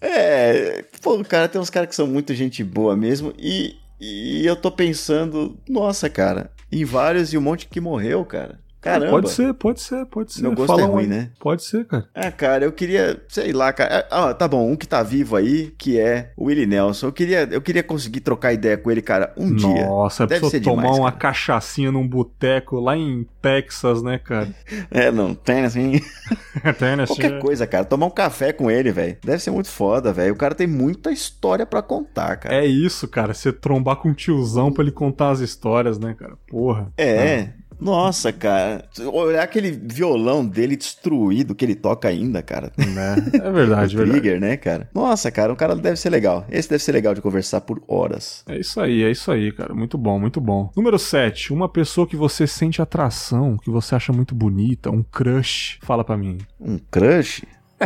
É, 0.00 0.84
pô, 1.00 1.22
cara, 1.24 1.48
tem 1.48 1.60
uns 1.60 1.70
caras 1.70 1.88
que 1.88 1.94
são 1.94 2.06
muito 2.06 2.34
gente 2.34 2.62
boa 2.62 2.96
mesmo. 2.96 3.32
E, 3.38 3.76
e 4.00 4.46
eu 4.46 4.56
tô 4.56 4.70
pensando, 4.70 5.58
nossa, 5.68 6.10
cara, 6.10 6.50
em 6.70 6.84
vários 6.84 7.32
e 7.32 7.38
um 7.38 7.40
monte 7.40 7.66
que 7.66 7.80
morreu, 7.80 8.24
cara. 8.24 8.58
Caramba. 8.84 9.10
Pode 9.10 9.30
ser, 9.30 9.54
pode 9.54 9.80
ser, 9.80 10.06
pode 10.06 10.32
ser. 10.32 10.42
Meu 10.42 10.52
gosto 10.52 10.66
Fala 10.68 10.82
é 10.82 10.84
um 10.84 10.92
ruim, 10.92 11.02
aí. 11.04 11.08
né? 11.08 11.30
Pode 11.40 11.64
ser, 11.64 11.86
cara. 11.86 12.06
Ah, 12.14 12.30
cara, 12.30 12.64
eu 12.64 12.72
queria, 12.72 13.20
sei 13.28 13.52
lá, 13.52 13.72
cara. 13.72 14.06
Ah, 14.10 14.34
tá 14.34 14.46
bom, 14.46 14.70
um 14.70 14.76
que 14.76 14.86
tá 14.86 15.02
vivo 15.02 15.36
aí, 15.36 15.72
que 15.78 15.98
é 15.98 16.32
o 16.36 16.44
Willie 16.46 16.66
Nelson. 16.66 17.06
Eu 17.06 17.12
queria, 17.12 17.48
eu 17.50 17.60
queria 17.62 17.82
conseguir 17.82 18.20
trocar 18.20 18.52
ideia 18.52 18.76
com 18.76 18.90
ele, 18.90 19.00
cara, 19.02 19.32
um 19.36 19.54
dia. 19.54 19.86
Nossa, 19.86 20.26
Deve 20.26 20.48
ser 20.50 20.60
tomar 20.60 20.82
demais, 20.82 20.98
uma 20.98 21.10
cara. 21.12 21.20
cachaçinha 21.32 21.90
num 21.90 22.06
boteco 22.06 22.78
lá 22.78 22.96
em 22.96 23.26
Texas, 23.40 24.02
né, 24.02 24.18
cara? 24.18 24.48
É, 24.90 25.10
não, 25.10 25.34
tem 25.34 25.64
assim. 25.64 26.00
Tennessee. 26.78 27.16
Qualquer 27.16 27.38
coisa, 27.40 27.66
cara. 27.66 27.84
Tomar 27.84 28.06
um 28.06 28.10
café 28.10 28.52
com 28.52 28.70
ele, 28.70 28.92
velho. 28.92 29.16
Deve 29.24 29.38
ser 29.42 29.50
muito 29.50 29.68
foda, 29.68 30.12
velho. 30.12 30.32
O 30.32 30.36
cara 30.36 30.54
tem 30.54 30.66
muita 30.66 31.10
história 31.10 31.64
pra 31.66 31.82
contar, 31.82 32.36
cara. 32.36 32.54
É 32.54 32.66
isso, 32.66 33.08
cara. 33.08 33.34
Você 33.34 33.52
trombar 33.52 33.96
com 33.96 34.10
um 34.10 34.14
tiozão 34.14 34.72
pra 34.72 34.82
ele 34.82 34.92
contar 34.92 35.30
as 35.30 35.40
histórias, 35.40 35.98
né, 35.98 36.14
cara? 36.18 36.34
Porra. 36.48 36.92
É. 36.96 37.48
Nossa, 37.84 38.32
cara. 38.32 38.88
Olhar 39.12 39.42
aquele 39.42 39.70
violão 39.70 40.44
dele 40.44 40.74
destruído 40.74 41.54
que 41.54 41.64
ele 41.64 41.74
toca 41.74 42.08
ainda, 42.08 42.42
cara. 42.42 42.72
Né? 42.78 43.16
É 43.34 43.52
verdade, 43.52 43.94
o 43.94 43.98
verdade. 43.98 44.20
Trigger, 44.20 44.40
né, 44.40 44.56
cara? 44.56 44.88
Nossa, 44.94 45.30
cara, 45.30 45.52
o 45.52 45.56
cara 45.56 45.76
deve 45.76 45.96
ser 45.96 46.08
legal. 46.08 46.46
Esse 46.50 46.70
deve 46.70 46.82
ser 46.82 46.92
legal 46.92 47.14
de 47.14 47.20
conversar 47.20 47.60
por 47.60 47.82
horas. 47.86 48.42
É 48.48 48.58
isso 48.58 48.80
aí, 48.80 49.02
é 49.02 49.10
isso 49.10 49.30
aí, 49.30 49.52
cara. 49.52 49.74
Muito 49.74 49.98
bom, 49.98 50.18
muito 50.18 50.40
bom. 50.40 50.72
Número 50.74 50.98
7. 50.98 51.52
Uma 51.52 51.68
pessoa 51.68 52.06
que 52.06 52.16
você 52.16 52.46
sente 52.46 52.80
atração, 52.80 53.58
que 53.58 53.70
você 53.70 53.94
acha 53.94 54.14
muito 54.14 54.34
bonita, 54.34 54.90
um 54.90 55.02
crush. 55.02 55.78
Fala 55.82 56.02
pra 56.02 56.16
mim. 56.16 56.38
Um 56.58 56.78
crush? 56.90 57.44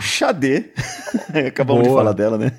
Xadê. 0.00 0.70
Acabamos 1.46 1.84
de 1.84 1.88
Boa. 1.88 2.00
falar 2.00 2.12
dela, 2.12 2.36
né? 2.36 2.52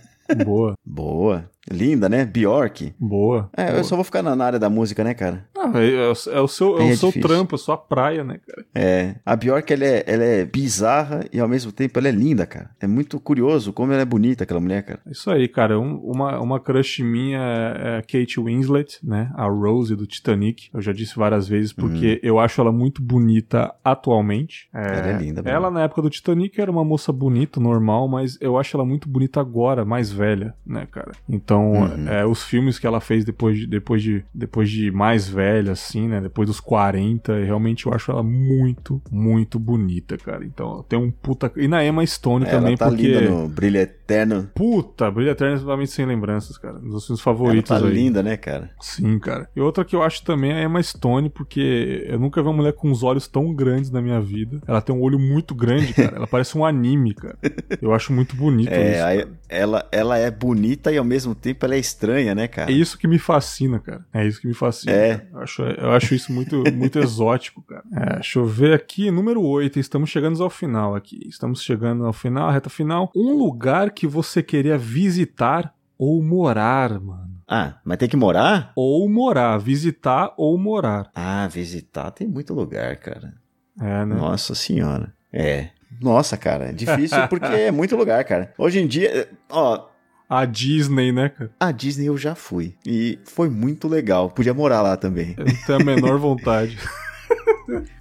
Boa, 0.45 0.75
Boa. 0.85 1.49
Linda, 1.71 2.09
né? 2.09 2.25
Bjork. 2.25 2.93
boa. 2.99 3.49
É, 3.55 3.67
boa. 3.67 3.77
eu 3.77 3.83
só 3.83 3.95
vou 3.95 4.03
ficar 4.03 4.23
na 4.23 4.35
na 4.35 4.45
área 4.45 4.59
da 4.59 4.69
música, 4.69 5.03
né, 5.03 5.13
cara? 5.13 5.45
Ah, 5.61 5.71
é, 5.75 5.93
é 5.93 6.07
o- 6.07 6.31
é 6.37 6.41
o 6.41 6.47
seu, 6.47 6.79
é 6.79 6.89
É 6.89 6.93
o 6.93 6.97
seu 6.97 7.11
trampo, 7.11 7.55
a 7.55 7.57
sua 7.57 7.77
praia, 7.77 8.23
né, 8.23 8.39
cara? 8.47 8.65
É, 8.73 9.15
a 9.25 9.35
Bjork, 9.35 9.71
ela 9.73 9.83
é, 9.85 10.03
ela 10.07 10.23
é 10.23 10.45
bizarra 10.45 11.25
e 11.33 11.39
ao 11.39 11.47
mesmo 11.47 11.71
tempo 11.71 11.99
ela 11.99 12.07
é 12.07 12.11
linda, 12.11 12.45
cara. 12.45 12.69
É 12.79 12.87
muito 12.87 13.19
curioso 13.19 13.73
como 13.73 13.91
ela 13.91 14.01
é 14.01 14.05
bonita, 14.05 14.43
aquela 14.43 14.59
mulher, 14.59 14.83
cara. 14.83 14.99
É 15.05 15.11
isso 15.11 15.29
aí, 15.29 15.47
cara. 15.47 15.79
Um- 15.79 15.97
uma, 15.97 16.39
uma 16.39 16.59
crush 16.59 17.03
minha 17.03 17.39
é 17.39 17.97
a 17.97 18.01
Kate 18.01 18.39
Winslet, 18.39 18.99
né? 19.03 19.31
A 19.35 19.45
Rose 19.47 19.95
do 19.95 20.05
Titanic. 20.07 20.69
Eu 20.73 20.81
já 20.81 20.93
disse 20.93 21.15
várias 21.15 21.47
vezes 21.47 21.73
porque 21.73 22.19
eu 22.23 22.39
acho 22.39 22.61
ela 22.61 22.71
muito 22.71 23.01
bonita 23.01 23.73
atualmente. 23.83 24.69
Ela 24.73 25.09
é 25.09 25.17
linda, 25.17 25.41
mesmo. 25.41 25.49
Ela, 25.57 25.69
na 25.71 25.83
época 25.83 26.01
do 26.01 26.09
Titanic, 26.09 26.59
era 26.59 26.71
uma 26.71 26.83
moça 26.85 27.11
bonita, 27.11 27.59
normal, 27.59 28.07
mas 28.07 28.37
eu 28.41 28.57
acho 28.57 28.75
ela 28.77 28.85
muito 28.85 29.09
bonita 29.09 29.39
agora, 29.41 29.83
mais 29.85 30.11
velha, 30.11 30.53
né, 30.65 30.87
cara? 30.89 31.11
Então, 31.27 31.71
Uhum. 31.73 32.07
é, 32.07 32.25
os 32.25 32.43
filmes 32.43 32.79
que 32.79 32.87
ela 32.87 32.99
fez 33.01 33.25
depois 33.25 33.57
de, 33.57 33.67
depois, 33.67 34.01
de, 34.01 34.23
depois 34.33 34.69
de 34.69 34.91
mais 34.91 35.27
velha, 35.27 35.48
assim, 35.71 36.07
né? 36.07 36.21
Depois 36.21 36.47
dos 36.47 36.59
40, 36.59 37.33
realmente 37.43 37.85
eu 37.85 37.93
acho 37.93 38.11
ela 38.11 38.23
muito, 38.23 39.01
muito 39.11 39.57
bonita, 39.59 40.17
cara. 40.17 40.45
Então, 40.45 40.83
tem 40.87 40.97
um 40.99 41.11
puta. 41.11 41.51
E 41.55 41.67
na 41.67 41.83
Emma 41.85 42.05
Stone 42.05 42.45
ela 42.45 42.59
também, 42.59 42.77
tá 42.77 42.87
porque. 42.87 43.07
linda 43.07 43.21
no 43.29 43.47
Brilho 43.47 43.77
Eterno. 43.79 44.49
Puta, 44.53 45.09
Brilha 45.11 45.31
Eterna 45.31 45.55
é 45.55 45.59
totalmente 45.59 45.91
sem 45.91 46.05
lembranças, 46.05 46.57
cara. 46.57 46.77
Um 46.77 46.89
dos 46.89 47.05
filmes 47.05 47.19
Ela 47.19 47.35
favoritos 47.35 47.69
tá 47.69 47.77
aí. 47.85 47.93
linda, 47.93 48.21
né, 48.23 48.37
cara? 48.37 48.69
Sim, 48.79 49.17
cara. 49.19 49.49
E 49.55 49.61
outra 49.61 49.83
que 49.85 49.95
eu 49.95 50.03
acho 50.03 50.23
também 50.23 50.51
é 50.51 50.59
a 50.59 50.63
Emma 50.63 50.81
Stone, 50.81 51.29
porque 51.29 52.05
eu 52.07 52.19
nunca 52.19 52.41
vi 52.41 52.47
uma 52.47 52.55
mulher 52.55 52.73
com 52.73 52.91
os 52.91 53.03
olhos 53.03 53.27
tão 53.27 53.53
grandes 53.53 53.89
na 53.91 54.01
minha 54.01 54.19
vida. 54.21 54.61
Ela 54.67 54.81
tem 54.81 54.95
um 54.95 55.01
olho 55.01 55.19
muito 55.19 55.53
grande, 55.55 55.93
cara. 55.93 56.15
Ela 56.17 56.27
parece 56.27 56.57
um 56.57 56.65
anime, 56.65 57.13
cara. 57.13 57.37
Eu 57.81 57.93
acho 57.93 58.11
muito 58.11 58.35
bonito 58.35 58.69
É, 58.71 58.91
isso. 58.91 58.99
cara. 59.25 59.37
ela, 59.47 59.87
ela 59.91 60.17
é 60.17 60.29
bonita 60.29 60.91
e 60.91 60.97
ao 60.97 61.05
mesmo 61.05 61.33
tempo 61.33 61.65
ela 61.65 61.75
é 61.75 61.79
estranha, 61.79 62.33
né, 62.35 62.47
cara? 62.47 62.71
É 62.71 62.73
isso 62.73 62.97
que 62.97 63.07
me 63.07 63.17
fascina, 63.19 63.79
cara. 63.79 64.05
É 64.13 64.25
isso 64.25 64.41
que 64.41 64.47
me 64.47 64.53
fascina. 64.53 64.91
É. 64.91 65.17
cara. 65.17 65.38
Eu, 65.39 65.43
acho, 65.43 65.61
eu 65.63 65.91
acho 65.91 66.13
isso 66.15 66.33
muito, 66.33 66.63
muito 66.73 66.99
exótico, 66.99 67.61
cara. 67.61 67.83
É, 67.95 68.13
deixa 68.15 68.39
eu 68.39 68.45
ver 68.45 68.73
aqui, 68.73 69.09
número 69.09 69.41
8. 69.41 69.79
Estamos 69.79 70.09
chegando 70.09 70.41
ao 70.43 70.49
final 70.49 70.95
aqui. 70.95 71.19
Estamos 71.27 71.61
chegando 71.61 72.05
ao 72.05 72.13
final, 72.13 72.51
reta 72.51 72.69
final. 72.69 73.09
Um 73.15 73.37
lugar 73.37 73.91
que 73.91 74.05
você 74.05 74.43
queria 74.43 74.77
visitar 74.77 75.73
ou 75.97 76.21
morar, 76.21 76.99
mano. 76.99 77.29
Ah, 77.47 77.75
mas 77.83 77.97
tem 77.97 78.07
que 78.07 78.17
morar? 78.17 78.71
Ou 78.75 79.09
morar, 79.09 79.57
visitar 79.57 80.33
ou 80.37 80.57
morar. 80.57 81.09
Ah, 81.15 81.47
visitar 81.47 82.11
tem 82.11 82.27
muito 82.27 82.53
lugar, 82.53 82.95
cara. 82.97 83.33
É, 83.79 84.05
né? 84.05 84.15
Nossa 84.15 84.53
senhora. 84.53 85.13
É. 85.31 85.69
Nossa, 85.99 86.37
cara, 86.37 86.69
é 86.69 86.71
difícil 86.71 87.17
porque 87.27 87.45
é 87.45 87.71
muito 87.71 87.95
lugar, 87.95 88.23
cara. 88.23 88.53
Hoje 88.57 88.79
em 88.79 88.87
dia, 88.87 89.29
ó, 89.49 89.88
A 90.29 90.45
Disney, 90.45 91.11
né, 91.11 91.29
cara? 91.29 91.49
a 91.59 91.71
Disney 91.71 92.05
eu 92.05 92.15
já 92.17 92.35
fui 92.35 92.75
e 92.85 93.17
foi 93.25 93.49
muito 93.49 93.87
legal. 93.87 94.29
Podia 94.29 94.53
morar 94.53 94.81
lá 94.83 94.95
também. 94.95 95.33
Eu 95.35 95.45
não 95.45 95.55
tenho 95.65 95.81
a 95.81 95.83
menor 95.83 96.17
vontade. 96.21 96.77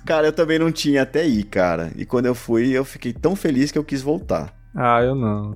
Cara, 0.05 0.27
eu 0.29 0.33
também 0.33 0.59
não 0.59 0.71
tinha 0.71 1.03
até 1.03 1.27
ir, 1.27 1.45
cara. 1.45 1.91
E 1.97 2.05
quando 2.05 2.27
eu 2.27 2.35
fui, 2.35 2.69
eu 2.71 2.85
fiquei 2.85 3.13
tão 3.13 3.35
feliz 3.35 3.71
que 3.73 3.79
eu 3.79 3.85
quis 3.85 4.03
voltar. 4.03 4.55
Ah, 4.75 5.01
eu 5.03 5.15
não. 5.15 5.55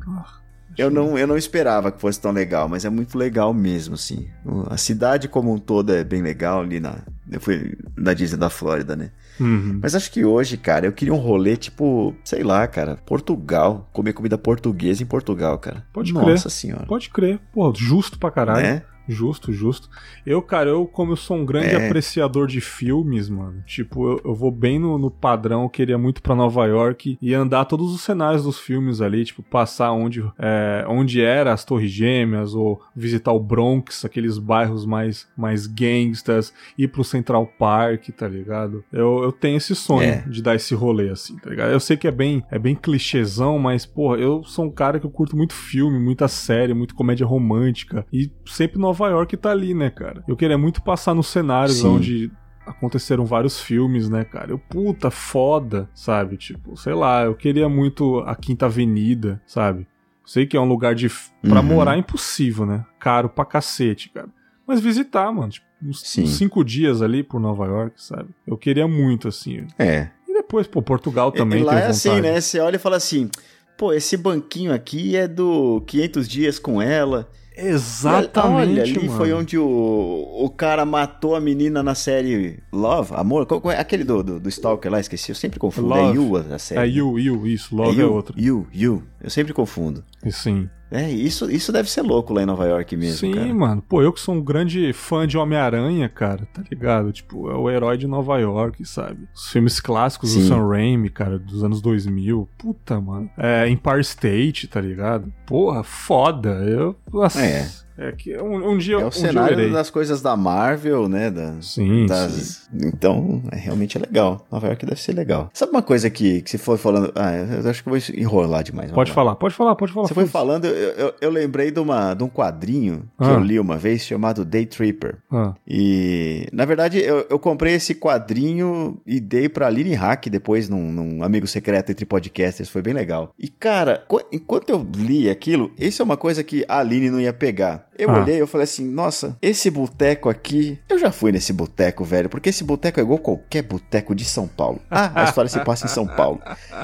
Eu 0.76 0.90
não, 0.90 1.18
eu 1.18 1.26
não 1.26 1.36
esperava 1.36 1.92
que 1.92 2.00
fosse 2.00 2.18
tão 2.20 2.32
legal, 2.32 2.68
mas 2.68 2.84
é 2.86 2.90
muito 2.90 3.18
legal 3.18 3.52
mesmo, 3.52 3.94
assim. 3.94 4.28
A 4.70 4.76
cidade 4.78 5.28
como 5.28 5.52
um 5.52 5.58
todo 5.58 5.92
é 5.92 6.02
bem 6.02 6.22
legal 6.22 6.60
ali 6.60 6.80
na. 6.80 6.98
Eu 7.32 7.40
fui 7.40 7.76
na 7.96 8.12
Disney 8.14 8.38
da 8.38 8.50
Flórida, 8.50 8.94
né? 8.94 9.10
Uhum. 9.40 9.80
Mas 9.82 9.94
acho 9.94 10.10
que 10.10 10.24
hoje, 10.24 10.56
cara, 10.56 10.86
eu 10.86 10.92
queria 10.92 11.14
um 11.14 11.18
rolê 11.18 11.56
tipo, 11.56 12.14
sei 12.24 12.42
lá, 12.42 12.66
cara, 12.66 12.96
Portugal. 13.06 13.88
Comer 13.92 14.12
comida 14.12 14.36
portuguesa 14.36 15.02
em 15.02 15.06
Portugal, 15.06 15.58
cara. 15.58 15.84
Pode 15.92 16.12
Nossa 16.12 16.48
crer. 16.48 16.50
senhora. 16.50 16.86
Pode 16.86 17.10
crer. 17.10 17.40
Pô, 17.52 17.72
justo 17.74 18.18
pra 18.18 18.30
caralho. 18.30 18.62
Né? 18.62 18.82
Justo, 19.08 19.52
justo. 19.52 19.88
Eu, 20.24 20.40
cara, 20.42 20.70
eu, 20.70 20.86
como 20.86 21.12
eu 21.12 21.16
sou 21.16 21.36
um 21.36 21.44
grande 21.44 21.74
É. 21.74 21.86
apreciador 21.86 22.46
de 22.46 22.60
filmes, 22.60 23.28
mano, 23.28 23.62
tipo, 23.66 24.08
eu, 24.12 24.20
eu 24.24 24.34
vou 24.34 24.50
bem 24.50 24.78
no, 24.78 24.96
no 24.98 25.10
padrão, 25.10 25.62
eu 25.64 25.68
queria 25.68 25.98
muito 25.98 26.22
pra 26.22 26.34
Nova 26.34 26.64
York 26.66 27.18
e 27.20 27.34
andar 27.34 27.64
todos 27.64 27.92
os 27.94 28.00
cenários 28.02 28.44
dos 28.44 28.58
filmes 28.58 29.00
ali, 29.00 29.24
tipo, 29.24 29.42
passar 29.42 29.92
onde, 29.92 30.24
é, 30.38 30.84
onde 30.88 31.20
era 31.20 31.52
as 31.52 31.64
Torres 31.64 31.90
Gêmeas, 31.90 32.54
ou 32.54 32.80
visitar 32.94 33.32
o 33.32 33.40
Bronx, 33.40 34.04
aqueles 34.04 34.38
bairros 34.38 34.86
mais, 34.86 35.28
mais 35.36 35.66
gangstas, 35.66 36.52
ir 36.78 36.88
pro 36.88 37.04
Central 37.04 37.46
Park, 37.58 38.08
tá 38.10 38.28
ligado? 38.28 38.84
Eu, 38.92 39.22
eu 39.24 39.32
tenho 39.32 39.56
esse 39.56 39.74
sonho 39.74 40.02
É. 40.10 40.24
de 40.28 40.42
dar 40.42 40.54
esse 40.54 40.74
rolê, 40.74 41.10
assim, 41.10 41.36
tá 41.36 41.50
ligado? 41.50 41.70
Eu 41.72 41.80
sei 41.80 41.96
que 41.96 42.06
é 42.08 42.10
bem, 42.12 42.42
é 42.50 42.58
bem 42.58 42.74
clichêzão, 42.74 43.58
mas, 43.58 43.84
porra, 43.84 44.16
eu 44.18 44.42
sou 44.44 44.64
um 44.66 44.70
cara 44.70 44.98
que 45.00 45.06
eu 45.06 45.10
curto 45.10 45.36
muito 45.36 45.54
filme, 45.54 45.98
muita 45.98 46.28
série, 46.28 46.72
muito 46.74 46.94
comédia 46.94 47.26
romântica, 47.26 48.06
e 48.12 48.30
sempre 48.46 48.78
Nova 48.78 48.91
York 49.00 49.36
tá 49.36 49.50
ali, 49.50 49.74
né, 49.74 49.90
cara? 49.90 50.24
Eu 50.26 50.36
queria 50.36 50.58
muito 50.58 50.82
passar 50.82 51.14
nos 51.14 51.28
cenários 51.28 51.78
Sim. 51.78 51.86
onde 51.88 52.30
aconteceram 52.66 53.24
vários 53.24 53.60
filmes, 53.60 54.08
né, 54.08 54.24
cara? 54.24 54.52
Eu, 54.52 54.58
puta, 54.58 55.10
foda, 55.10 55.88
sabe? 55.94 56.36
Tipo, 56.36 56.76
sei 56.76 56.94
lá, 56.94 57.24
eu 57.24 57.34
queria 57.34 57.68
muito 57.68 58.20
a 58.20 58.34
Quinta 58.34 58.66
Avenida, 58.66 59.40
sabe? 59.46 59.86
Sei 60.24 60.46
que 60.46 60.56
é 60.56 60.60
um 60.60 60.68
lugar 60.68 60.94
de. 60.94 61.08
Pra 61.42 61.60
uhum. 61.60 61.66
morar 61.66 61.96
é 61.96 61.98
impossível, 61.98 62.64
né? 62.64 62.84
Caro 62.98 63.28
pra 63.28 63.44
cacete, 63.44 64.08
cara. 64.08 64.28
Mas 64.66 64.80
visitar, 64.80 65.30
mano, 65.32 65.50
tipo, 65.50 65.66
uns, 65.82 66.18
uns 66.18 66.36
cinco 66.36 66.64
dias 66.64 67.02
ali 67.02 67.22
por 67.22 67.40
Nova 67.40 67.66
York, 67.66 68.00
sabe? 68.00 68.28
Eu 68.46 68.56
queria 68.56 68.86
muito, 68.86 69.26
assim. 69.28 69.66
É. 69.78 70.08
E 70.28 70.32
depois, 70.32 70.66
pô, 70.66 70.80
Portugal 70.80 71.32
também 71.32 71.60
e, 71.60 71.64
lá 71.64 71.80
é 71.80 71.86
assim, 71.88 72.20
né? 72.20 72.40
Você 72.40 72.60
olha 72.60 72.76
e 72.76 72.78
fala 72.78 72.96
assim, 72.96 73.28
pô, 73.76 73.92
esse 73.92 74.16
banquinho 74.16 74.72
aqui 74.72 75.16
é 75.16 75.26
do 75.26 75.82
500 75.86 76.28
dias 76.28 76.58
com 76.58 76.80
ela. 76.80 77.28
Exatamente. 77.62 78.70
Olha, 78.70 78.82
ali 78.82 78.98
mano. 79.06 79.16
foi 79.16 79.32
onde 79.32 79.56
o, 79.56 79.64
o 79.64 80.50
cara 80.50 80.84
matou 80.84 81.36
a 81.36 81.40
menina 81.40 81.82
na 81.82 81.94
série 81.94 82.58
Love, 82.72 83.14
Amor. 83.14 83.46
Qual, 83.46 83.60
qual 83.60 83.72
é 83.72 83.78
aquele 83.78 84.04
do, 84.04 84.22
do, 84.22 84.40
do 84.40 84.48
Stalker 84.48 84.90
lá? 84.90 85.00
Esqueci, 85.00 85.30
eu 85.30 85.36
sempre 85.36 85.58
confundo. 85.58 85.94
É 85.94 86.02
Love. 86.02 86.10
É 86.10 86.14
You 86.14 86.54
a 86.54 86.58
série. 86.58 86.80
É 86.80 86.92
You, 86.92 87.18
You, 87.18 87.46
isso. 87.46 87.74
Love 87.74 88.00
é, 88.00 88.02
you, 88.02 88.08
é 88.08 88.10
outro. 88.10 88.34
You, 88.40 88.66
You. 88.72 89.02
Eu 89.22 89.30
sempre 89.30 89.52
confundo. 89.52 90.04
Sim. 90.30 90.68
É, 90.90 91.10
isso, 91.10 91.50
isso 91.50 91.72
deve 91.72 91.90
ser 91.90 92.02
louco 92.02 92.34
lá 92.34 92.42
em 92.42 92.46
Nova 92.46 92.66
York 92.66 92.94
mesmo, 92.96 93.16
Sim, 93.16 93.32
cara. 93.32 93.54
mano. 93.54 93.82
Pô, 93.88 94.02
eu 94.02 94.12
que 94.12 94.20
sou 94.20 94.34
um 94.34 94.42
grande 94.42 94.92
fã 94.92 95.26
de 95.26 95.38
Homem-Aranha, 95.38 96.06
cara, 96.06 96.46
tá 96.52 96.62
ligado? 96.70 97.10
Tipo, 97.12 97.50
é 97.50 97.54
o 97.54 97.70
herói 97.70 97.96
de 97.96 98.06
Nova 98.06 98.38
York, 98.38 98.84
sabe? 98.84 99.26
Os 99.34 99.50
filmes 99.50 99.80
clássicos 99.80 100.30
Sim. 100.30 100.40
do 100.40 100.48
Sam 100.48 100.68
Raimi, 100.68 101.08
cara, 101.08 101.38
dos 101.38 101.64
anos 101.64 101.80
2000. 101.80 102.46
Puta, 102.58 103.00
mano. 103.00 103.30
É, 103.38 103.66
Empire 103.68 104.00
State, 104.00 104.68
tá 104.68 104.82
ligado? 104.82 105.32
Porra, 105.46 105.82
foda. 105.82 106.50
Eu... 106.50 106.94
Nossa, 107.10 107.40
é. 107.40 107.70
É 108.02 108.12
que 108.12 108.36
um, 108.36 108.72
um 108.72 108.78
dia 108.78 108.96
É 108.96 109.04
o 109.04 109.08
um 109.08 109.10
cenário 109.12 109.72
das 109.72 109.90
coisas 109.90 110.20
da 110.20 110.36
Marvel, 110.36 111.08
né? 111.08 111.30
Da, 111.30 111.54
sim, 111.60 112.06
das... 112.06 112.32
sim. 112.32 112.62
Então, 112.88 113.42
é, 113.52 113.56
realmente 113.56 113.96
é 113.96 114.00
legal. 114.00 114.44
Nova 114.50 114.66
York 114.66 114.84
deve 114.84 115.00
ser 115.00 115.12
legal. 115.12 115.50
Sabe 115.52 115.70
uma 115.70 115.82
coisa 115.82 116.10
que, 116.10 116.42
que 116.42 116.50
você 116.50 116.58
foi 116.58 116.76
falando. 116.76 117.12
Ah, 117.14 117.32
eu 117.36 117.70
acho 117.70 117.82
que 117.82 117.88
eu 117.88 117.92
vou 117.92 118.02
enrolar 118.14 118.64
demais. 118.64 118.90
Pode 118.90 119.12
falar, 119.12 119.36
pode 119.36 119.54
falar, 119.54 119.76
pode 119.76 119.92
falar. 119.92 120.08
Você 120.08 120.14
foi 120.14 120.26
falando, 120.26 120.64
eu, 120.64 120.72
eu, 120.72 121.14
eu, 121.20 121.30
lembrei 121.30 121.70
de, 121.70 121.78
uma, 121.78 122.14
de 122.14 122.24
um 122.24 122.28
quadrinho 122.28 123.04
que 123.18 123.24
ah. 123.24 123.32
eu 123.32 123.40
li 123.40 123.60
uma 123.60 123.76
vez 123.76 124.02
chamado 124.02 124.44
Day 124.44 124.66
Tripper. 124.66 125.18
Ah. 125.30 125.54
E, 125.66 126.48
na 126.52 126.64
verdade, 126.64 126.98
eu, 126.98 127.26
eu 127.30 127.38
comprei 127.38 127.74
esse 127.74 127.94
quadrinho 127.94 129.00
e 129.06 129.20
dei 129.20 129.48
pra 129.48 129.68
Aline 129.68 129.94
Hack 129.94 130.26
depois 130.28 130.68
num, 130.68 130.90
num 130.90 131.22
amigo 131.22 131.46
secreto 131.46 131.92
entre 131.92 132.04
podcasters. 132.04 132.68
Foi 132.68 132.82
bem 132.82 132.94
legal. 132.94 133.32
E, 133.38 133.48
cara, 133.48 134.04
enquanto 134.32 134.70
eu 134.70 134.86
li 134.96 135.30
aquilo, 135.30 135.70
isso 135.78 136.02
é 136.02 136.04
uma 136.04 136.16
coisa 136.16 136.42
que 136.42 136.64
a 136.68 136.78
Aline 136.80 137.10
não 137.10 137.20
ia 137.20 137.32
pegar. 137.32 137.86
Eu 137.98 138.10
ah. 138.10 138.20
olhei 138.20 138.42
e 138.42 138.46
falei 138.46 138.64
assim, 138.64 138.86
nossa, 138.88 139.36
esse 139.40 139.70
boteco 139.70 140.28
aqui, 140.28 140.78
eu 140.88 140.98
já 140.98 141.12
fui 141.12 141.32
nesse 141.32 141.52
boteco, 141.52 142.04
velho, 142.04 142.28
porque 142.28 142.48
esse 142.48 142.64
boteco 142.64 142.98
é 142.98 143.02
igual 143.02 143.18
qualquer 143.18 143.62
boteco 143.62 144.14
de 144.14 144.24
São 144.24 144.46
Paulo. 144.48 144.80
Ah, 144.90 145.22
a 145.22 145.24
história 145.24 145.48
se 145.48 145.58
passa 145.64 145.86
em 145.86 145.88
São 145.88 146.06
Paulo, 146.06 146.40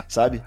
sabe? 0.09 0.43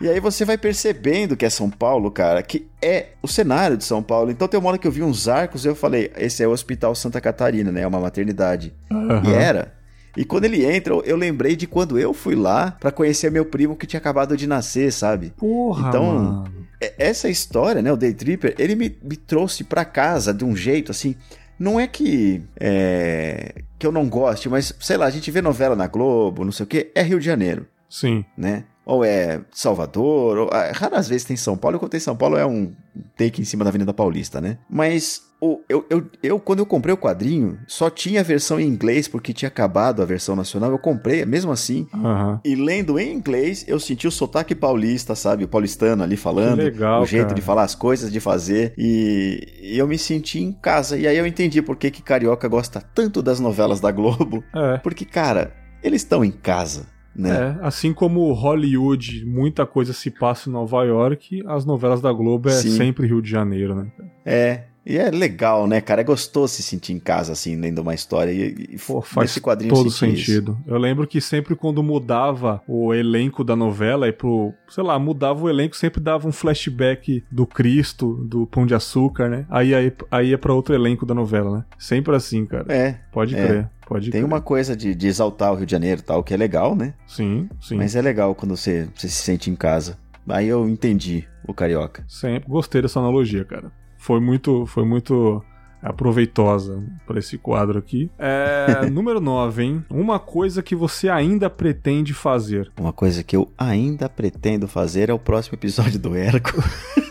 E 0.00 0.08
aí 0.08 0.20
você 0.20 0.44
vai 0.44 0.58
percebendo 0.58 1.36
que 1.36 1.46
é 1.46 1.50
São 1.50 1.70
Paulo, 1.70 2.10
cara, 2.10 2.42
que 2.42 2.68
é 2.80 3.08
o 3.22 3.26
cenário 3.26 3.76
de 3.76 3.84
São 3.84 4.02
Paulo. 4.02 4.30
Então 4.30 4.46
tem 4.46 4.60
uma 4.60 4.68
hora 4.68 4.78
que 4.78 4.86
eu 4.86 4.92
vi 4.92 5.02
uns 5.02 5.26
arcos 5.26 5.64
e 5.64 5.68
eu 5.68 5.74
falei, 5.74 6.12
esse 6.16 6.42
é 6.42 6.46
o 6.46 6.50
Hospital 6.50 6.94
Santa 6.94 7.20
Catarina, 7.20 7.72
né? 7.72 7.80
É 7.80 7.86
uma 7.86 7.98
maternidade. 7.98 8.74
Uhum. 8.90 9.24
E 9.24 9.32
era. 9.32 9.74
E 10.16 10.24
quando 10.24 10.44
ele 10.44 10.64
entra, 10.64 10.94
eu 10.94 11.16
lembrei 11.16 11.56
de 11.56 11.66
quando 11.66 11.98
eu 11.98 12.14
fui 12.14 12.34
lá 12.34 12.76
para 12.78 12.90
conhecer 12.90 13.30
meu 13.30 13.44
primo 13.44 13.76
que 13.76 13.86
tinha 13.86 13.98
acabado 13.98 14.36
de 14.36 14.46
nascer, 14.46 14.92
sabe? 14.92 15.32
Porra, 15.36 15.88
então, 15.88 16.04
mano. 16.04 16.44
É, 16.80 16.94
essa 16.98 17.28
história, 17.28 17.82
né, 17.82 17.92
o 17.92 17.96
Day 17.96 18.12
Tripper, 18.12 18.54
ele 18.58 18.74
me, 18.74 18.96
me 19.02 19.16
trouxe 19.16 19.64
para 19.64 19.84
casa 19.84 20.32
de 20.32 20.44
um 20.44 20.54
jeito 20.54 20.90
assim. 20.90 21.14
Não 21.58 21.80
é 21.80 21.86
que 21.86 22.42
é, 22.60 23.62
que 23.78 23.86
eu 23.86 23.92
não 23.92 24.08
goste, 24.08 24.48
mas 24.48 24.74
sei 24.78 24.96
lá, 24.96 25.06
a 25.06 25.10
gente 25.10 25.30
vê 25.30 25.40
novela 25.40 25.74
na 25.74 25.86
Globo, 25.86 26.44
não 26.44 26.52
sei 26.52 26.64
o 26.64 26.66
que, 26.66 26.90
é 26.94 27.02
Rio 27.02 27.18
de 27.18 27.24
Janeiro. 27.24 27.66
Sim. 27.88 28.24
Né? 28.36 28.64
Ou 28.86 29.04
é 29.04 29.40
Salvador, 29.50 30.38
ou, 30.38 30.48
é, 30.50 30.70
raras 30.70 31.08
vezes 31.08 31.24
tem 31.24 31.36
São 31.36 31.56
Paulo. 31.56 31.74
Eu 31.74 31.80
contei 31.80 32.00
São 32.00 32.16
Paulo 32.16 32.36
é 32.36 32.46
um 32.46 32.72
take 33.16 33.42
em 33.42 33.44
cima 33.44 33.64
da 33.64 33.70
Avenida 33.70 33.92
Paulista, 33.92 34.40
né? 34.40 34.58
Mas 34.70 35.26
o, 35.40 35.60
eu, 35.68 35.84
eu, 35.90 36.06
eu, 36.22 36.40
quando 36.40 36.60
eu 36.60 36.66
comprei 36.66 36.94
o 36.94 36.96
quadrinho, 36.96 37.58
só 37.66 37.90
tinha 37.90 38.20
a 38.20 38.24
versão 38.24 38.58
em 38.58 38.66
inglês, 38.66 39.06
porque 39.06 39.34
tinha 39.34 39.48
acabado 39.48 40.00
a 40.00 40.04
versão 40.04 40.34
nacional. 40.34 40.70
Eu 40.70 40.78
comprei, 40.78 41.24
mesmo 41.26 41.52
assim. 41.52 41.86
Uhum. 41.92 42.38
E 42.44 42.54
lendo 42.54 42.98
em 42.98 43.12
inglês, 43.12 43.64
eu 43.68 43.78
senti 43.78 44.08
o 44.08 44.10
sotaque 44.10 44.54
paulista, 44.54 45.14
sabe? 45.14 45.44
O 45.44 45.48
paulistano 45.48 46.02
ali 46.02 46.16
falando. 46.16 46.58
Legal, 46.58 47.02
o 47.02 47.06
jeito 47.06 47.26
cara. 47.26 47.34
de 47.34 47.42
falar 47.42 47.64
as 47.64 47.74
coisas, 47.74 48.10
de 48.10 48.18
fazer. 48.18 48.72
E, 48.78 49.46
e, 49.60 49.78
eu 49.78 49.86
me 49.86 49.98
senti 49.98 50.40
em 50.40 50.52
casa. 50.52 50.96
E 50.96 51.06
aí 51.06 51.16
eu 51.16 51.26
entendi 51.26 51.60
por 51.60 51.76
que, 51.76 51.90
que 51.90 52.02
Carioca 52.02 52.48
gosta 52.48 52.80
tanto 52.80 53.20
das 53.20 53.38
novelas 53.38 53.78
da 53.78 53.90
Globo. 53.90 54.42
É. 54.54 54.78
Porque, 54.78 55.04
cara, 55.04 55.52
eles 55.82 56.02
estão 56.02 56.24
em 56.24 56.30
casa. 56.30 56.86
Né? 57.16 57.30
É, 57.30 57.66
assim 57.66 57.94
como 57.94 58.30
Hollywood, 58.32 59.24
muita 59.24 59.64
coisa 59.64 59.92
se 59.92 60.10
passa 60.10 60.50
em 60.50 60.52
Nova 60.52 60.84
York, 60.84 61.42
as 61.46 61.64
novelas 61.64 62.02
da 62.02 62.12
Globo 62.12 62.50
é 62.50 62.52
Sim. 62.52 62.76
sempre 62.76 63.06
Rio 63.06 63.22
de 63.22 63.30
Janeiro, 63.30 63.74
né? 63.74 63.86
É, 64.24 64.64
e 64.86 64.96
é 64.96 65.10
legal, 65.10 65.66
né, 65.66 65.80
cara? 65.80 66.00
É 66.00 66.04
gostoso 66.04 66.54
se 66.54 66.62
sentir 66.62 66.92
em 66.92 67.00
casa, 67.00 67.32
assim, 67.32 67.56
lendo 67.56 67.80
uma 67.80 67.92
história. 67.92 68.30
E, 68.30 68.74
e 68.74 68.78
Pô, 68.78 69.02
faz 69.02 69.36
todo 69.68 69.90
sentido. 69.90 70.56
Isso. 70.60 70.70
Eu 70.72 70.78
lembro 70.78 71.06
que 71.08 71.20
sempre 71.20 71.56
quando 71.56 71.82
mudava 71.82 72.62
o 72.68 72.94
elenco 72.94 73.42
da 73.42 73.56
novela 73.56 74.06
e 74.06 74.12
pro, 74.12 74.54
sei 74.68 74.84
lá, 74.84 74.96
mudava 74.96 75.42
o 75.42 75.50
elenco, 75.50 75.76
sempre 75.76 76.00
dava 76.00 76.28
um 76.28 76.32
flashback 76.32 77.24
do 77.30 77.44
Cristo, 77.44 78.14
do 78.28 78.46
Pão 78.46 78.64
de 78.64 78.76
Açúcar, 78.76 79.28
né? 79.28 79.44
Aí, 79.50 79.74
aí, 79.74 79.92
aí 80.08 80.28
ia 80.28 80.38
pra 80.38 80.54
outro 80.54 80.72
elenco 80.72 81.04
da 81.04 81.14
novela, 81.14 81.58
né? 81.58 81.64
Sempre 81.76 82.14
assim, 82.14 82.46
cara. 82.46 82.72
É. 82.72 83.00
Pode 83.10 83.34
é. 83.34 83.46
crer. 83.46 83.70
Pode 83.88 84.10
Tem 84.10 84.20
crer. 84.20 84.24
uma 84.24 84.40
coisa 84.40 84.76
de, 84.76 84.94
de, 84.94 85.06
exaltar 85.08 85.52
o 85.52 85.56
Rio 85.56 85.66
de 85.66 85.72
Janeiro 85.72 86.02
tal, 86.02 86.22
que 86.22 86.32
é 86.32 86.36
legal, 86.36 86.76
né? 86.76 86.94
Sim, 87.06 87.48
sim. 87.60 87.76
Mas 87.76 87.96
é 87.96 88.02
legal 88.02 88.34
quando 88.34 88.56
você, 88.56 88.88
você 88.94 89.08
se 89.08 89.22
sente 89.22 89.50
em 89.50 89.56
casa. 89.56 89.98
Aí 90.28 90.48
eu 90.48 90.68
entendi 90.68 91.24
o 91.46 91.54
carioca. 91.54 92.04
Sempre 92.08 92.48
gostei 92.48 92.82
dessa 92.82 92.98
analogia, 92.98 93.44
cara. 93.44 93.70
Foi 94.06 94.20
muito, 94.20 94.64
foi 94.66 94.84
muito 94.84 95.44
aproveitosa 95.82 96.80
para 97.04 97.18
esse 97.18 97.36
quadro 97.36 97.76
aqui. 97.76 98.08
É, 98.16 98.86
número 98.88 99.20
9, 99.20 99.64
hein? 99.64 99.84
Uma 99.90 100.20
coisa 100.20 100.62
que 100.62 100.76
você 100.76 101.08
ainda 101.08 101.50
pretende 101.50 102.14
fazer. 102.14 102.70
Uma 102.78 102.92
coisa 102.92 103.24
que 103.24 103.34
eu 103.34 103.50
ainda 103.58 104.08
pretendo 104.08 104.68
fazer 104.68 105.10
é 105.10 105.12
o 105.12 105.18
próximo 105.18 105.56
episódio 105.56 105.98
do 105.98 106.14
Erco. 106.14 106.52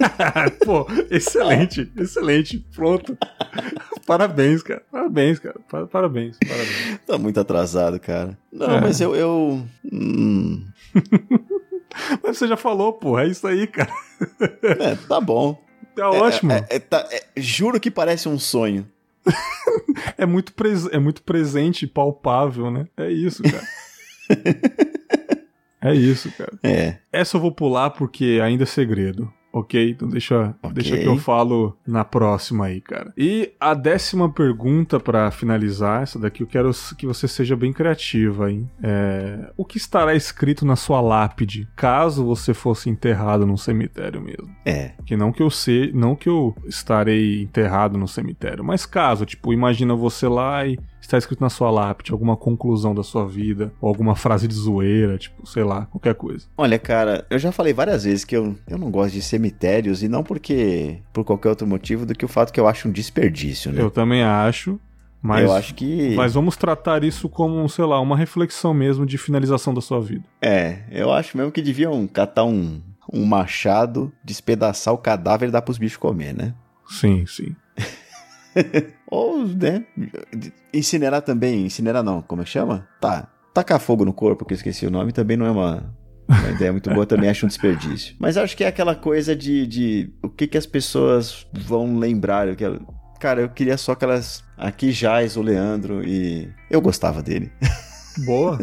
Pô, 0.64 0.88
excelente, 1.12 1.92
excelente. 1.98 2.66
Pronto. 2.74 3.18
Parabéns, 4.08 4.64
cara. 4.64 4.82
Parabéns, 4.90 5.38
cara. 5.38 5.60
Parabéns, 5.92 6.38
parabéns. 6.40 7.00
Tá 7.06 7.18
muito 7.18 7.38
atrasado, 7.42 8.00
cara. 8.00 8.38
Não, 8.54 8.78
é. 8.78 8.80
mas 8.80 9.02
eu. 9.02 9.14
eu... 9.14 9.62
Hum... 9.92 10.66
mas 12.24 12.38
você 12.38 12.48
já 12.48 12.56
falou, 12.56 12.94
pô. 12.94 13.20
É 13.20 13.28
isso 13.28 13.46
aí, 13.46 13.68
cara. 13.68 13.92
É, 14.80 14.96
tá 15.10 15.20
bom. 15.20 15.65
Tá 15.96 16.10
ótimo. 16.10 16.52
É, 16.52 16.66
é, 16.70 16.80
tá, 16.80 17.08
juro 17.38 17.80
que 17.80 17.90
parece 17.90 18.28
um 18.28 18.38
sonho. 18.38 18.88
é, 20.18 20.26
muito 20.26 20.54
pres 20.54 20.86
é 20.88 21.00
muito 21.00 21.24
presente, 21.24 21.88
palpável, 21.88 22.70
né? 22.70 22.88
É 22.98 23.10
isso, 23.10 23.42
cara. 23.44 23.68
é 25.82 25.94
isso, 25.96 26.32
cara. 26.32 26.54
É. 26.64 26.98
Essa 27.12 27.38
eu 27.38 27.42
vou 27.42 27.52
pular 27.52 27.92
porque 27.92 28.40
ainda 28.44 28.64
é 28.64 28.68
segredo. 28.68 29.32
Ok? 29.56 29.92
Então 29.92 30.10
deixa, 30.10 30.54
okay. 30.62 30.74
deixa 30.74 30.98
que 30.98 31.06
eu 31.06 31.18
falo 31.18 31.78
na 31.88 32.04
próxima 32.04 32.66
aí, 32.66 32.82
cara. 32.82 33.14
E 33.18 33.54
a 33.58 33.74
décima 33.74 34.30
pergunta 34.30 35.00
para 35.00 35.32
finalizar, 35.32 36.04
essa 36.04 36.20
daqui 36.20 36.44
eu 36.44 36.48
quero 36.48 36.72
que 36.98 37.08
você 37.08 37.26
seja 37.26 37.56
bem 37.56 37.72
criativa, 37.72 38.52
hein? 38.52 38.70
É, 38.84 39.50
o 39.56 39.64
que 39.64 39.78
estará 39.78 40.14
escrito 40.14 40.66
na 40.66 40.76
sua 40.76 41.00
lápide 41.00 41.70
caso 41.74 42.26
você 42.26 42.54
fosse 42.54 42.90
enterrado 42.90 43.46
num 43.46 43.56
cemitério 43.56 44.22
mesmo? 44.22 44.54
É. 44.66 44.92
Que 45.06 45.16
não 45.16 45.32
que 45.32 45.42
eu 45.42 45.50
sei, 45.50 45.90
não 45.94 46.18
que 46.18 46.28
eu 46.28 46.54
estarei 46.66 47.44
enterrado 47.44 47.98
no 47.98 48.10
cemitério, 48.10 48.62
mas 48.62 48.86
caso, 48.86 49.26
tipo, 49.26 49.54
imagina 49.54 49.96
você 49.96 50.28
lá 50.28 50.68
e 50.68 50.78
está 51.06 51.18
escrito 51.18 51.42
na 51.42 51.50
sua 51.50 51.70
lápide 51.72 52.12
alguma 52.12 52.36
conclusão 52.36 52.94
da 52.94 53.04
sua 53.04 53.28
vida, 53.28 53.72
ou 53.80 53.88
alguma 53.90 54.16
frase 54.16 54.48
de 54.48 54.54
zoeira, 54.54 55.18
tipo, 55.18 55.46
sei 55.48 55.64
lá, 55.64 55.86
qualquer 55.86 56.16
coisa. 56.16 56.48
Olha, 56.58 56.78
cara, 56.80 57.26
eu 57.30 57.40
já 57.40 57.52
falei 57.52 57.74
várias 57.74 58.04
vezes 58.04 58.26
que 58.26 58.36
eu, 58.36 58.56
eu 58.68 58.78
não 58.78 58.92
gosto 58.92 59.14
de 59.14 59.22
cemitérios, 59.22 60.04
e 60.04 60.08
não 60.08 60.24
porque 60.24 61.02
por 61.14 61.24
qualquer 61.24 61.50
outro 61.50 61.68
motivo 61.68 62.06
do 62.06 62.16
que 62.16 62.26
o 62.26 62.30
fato 62.30 62.52
que 62.52 62.60
eu 62.60 62.68
acho 62.68 62.88
um 62.88 62.92
desperdício, 62.92 63.72
né? 63.72 63.82
Eu 63.82 63.92
também 63.92 64.24
acho. 64.24 64.80
Mas, 65.22 65.44
eu 65.44 65.54
acho 65.54 65.74
que. 65.74 66.14
Mas 66.16 66.36
vamos 66.36 66.56
tratar 66.56 67.04
isso 67.04 67.28
como, 67.28 67.68
sei 67.68 67.84
lá, 67.84 68.00
uma 68.00 68.16
reflexão 68.16 68.76
mesmo 68.76 69.08
de 69.08 69.18
finalização 69.18 69.74
da 69.74 69.82
sua 69.82 70.00
vida. 70.00 70.24
É, 70.40 70.84
eu 70.92 71.12
acho 71.12 71.36
mesmo 71.36 71.52
que 71.52 71.64
deviam 71.64 72.06
catar 72.06 72.44
um, 72.44 72.80
um 73.12 73.26
machado, 73.26 74.12
despedaçar 74.24 74.94
o 74.94 75.00
cadáver 75.00 75.50
e 75.50 75.52
dar 75.52 75.64
pros 75.64 75.80
bichos 75.80 75.98
comer, 75.98 76.34
né? 76.36 76.54
Sim, 76.88 77.26
sim. 77.26 77.56
Ou, 79.08 79.46
né? 79.46 79.86
Incinerar 80.74 81.22
também. 81.22 81.66
Incinerar 81.66 82.04
não, 82.04 82.22
como 82.22 82.42
é 82.42 82.46
que 82.46 82.52
chama? 82.52 82.88
Tá. 83.00 83.28
Tacar 83.54 83.80
fogo 83.80 84.04
no 84.04 84.14
corpo, 84.14 84.46
que 84.46 84.54
eu 84.54 84.58
esqueci 84.58 84.86
o 84.86 84.92
nome, 84.92 85.12
também 85.12 85.38
não 85.38 85.46
é 85.46 85.52
uma, 85.52 85.96
uma 86.28 86.50
ideia 86.50 86.72
muito 86.72 86.90
boa, 86.90 87.06
também 87.06 87.30
acho 87.30 87.46
um 87.46 87.50
desperdício. 87.50 88.16
Mas 88.20 88.38
acho 88.38 88.56
que 88.56 88.64
é 88.64 88.68
aquela 88.68 88.96
coisa 88.96 89.36
de, 89.36 89.66
de 89.66 90.14
o 90.22 90.30
que, 90.30 90.48
que 90.48 90.58
as 90.58 90.66
pessoas 90.66 91.48
vão 91.54 91.98
lembrar. 91.98 92.48
Eu 92.48 92.56
quero, 92.56 92.86
cara, 93.20 93.42
eu 93.42 93.50
queria 93.50 93.78
só 93.78 93.94
aquelas. 93.94 94.44
Aqui 94.58 94.92
jaz 94.92 95.36
o 95.36 95.42
Leandro 95.42 96.02
e 96.08 96.50
eu 96.70 96.82
gostava 96.82 97.22
dele. 97.22 97.52
Boa. 98.26 98.60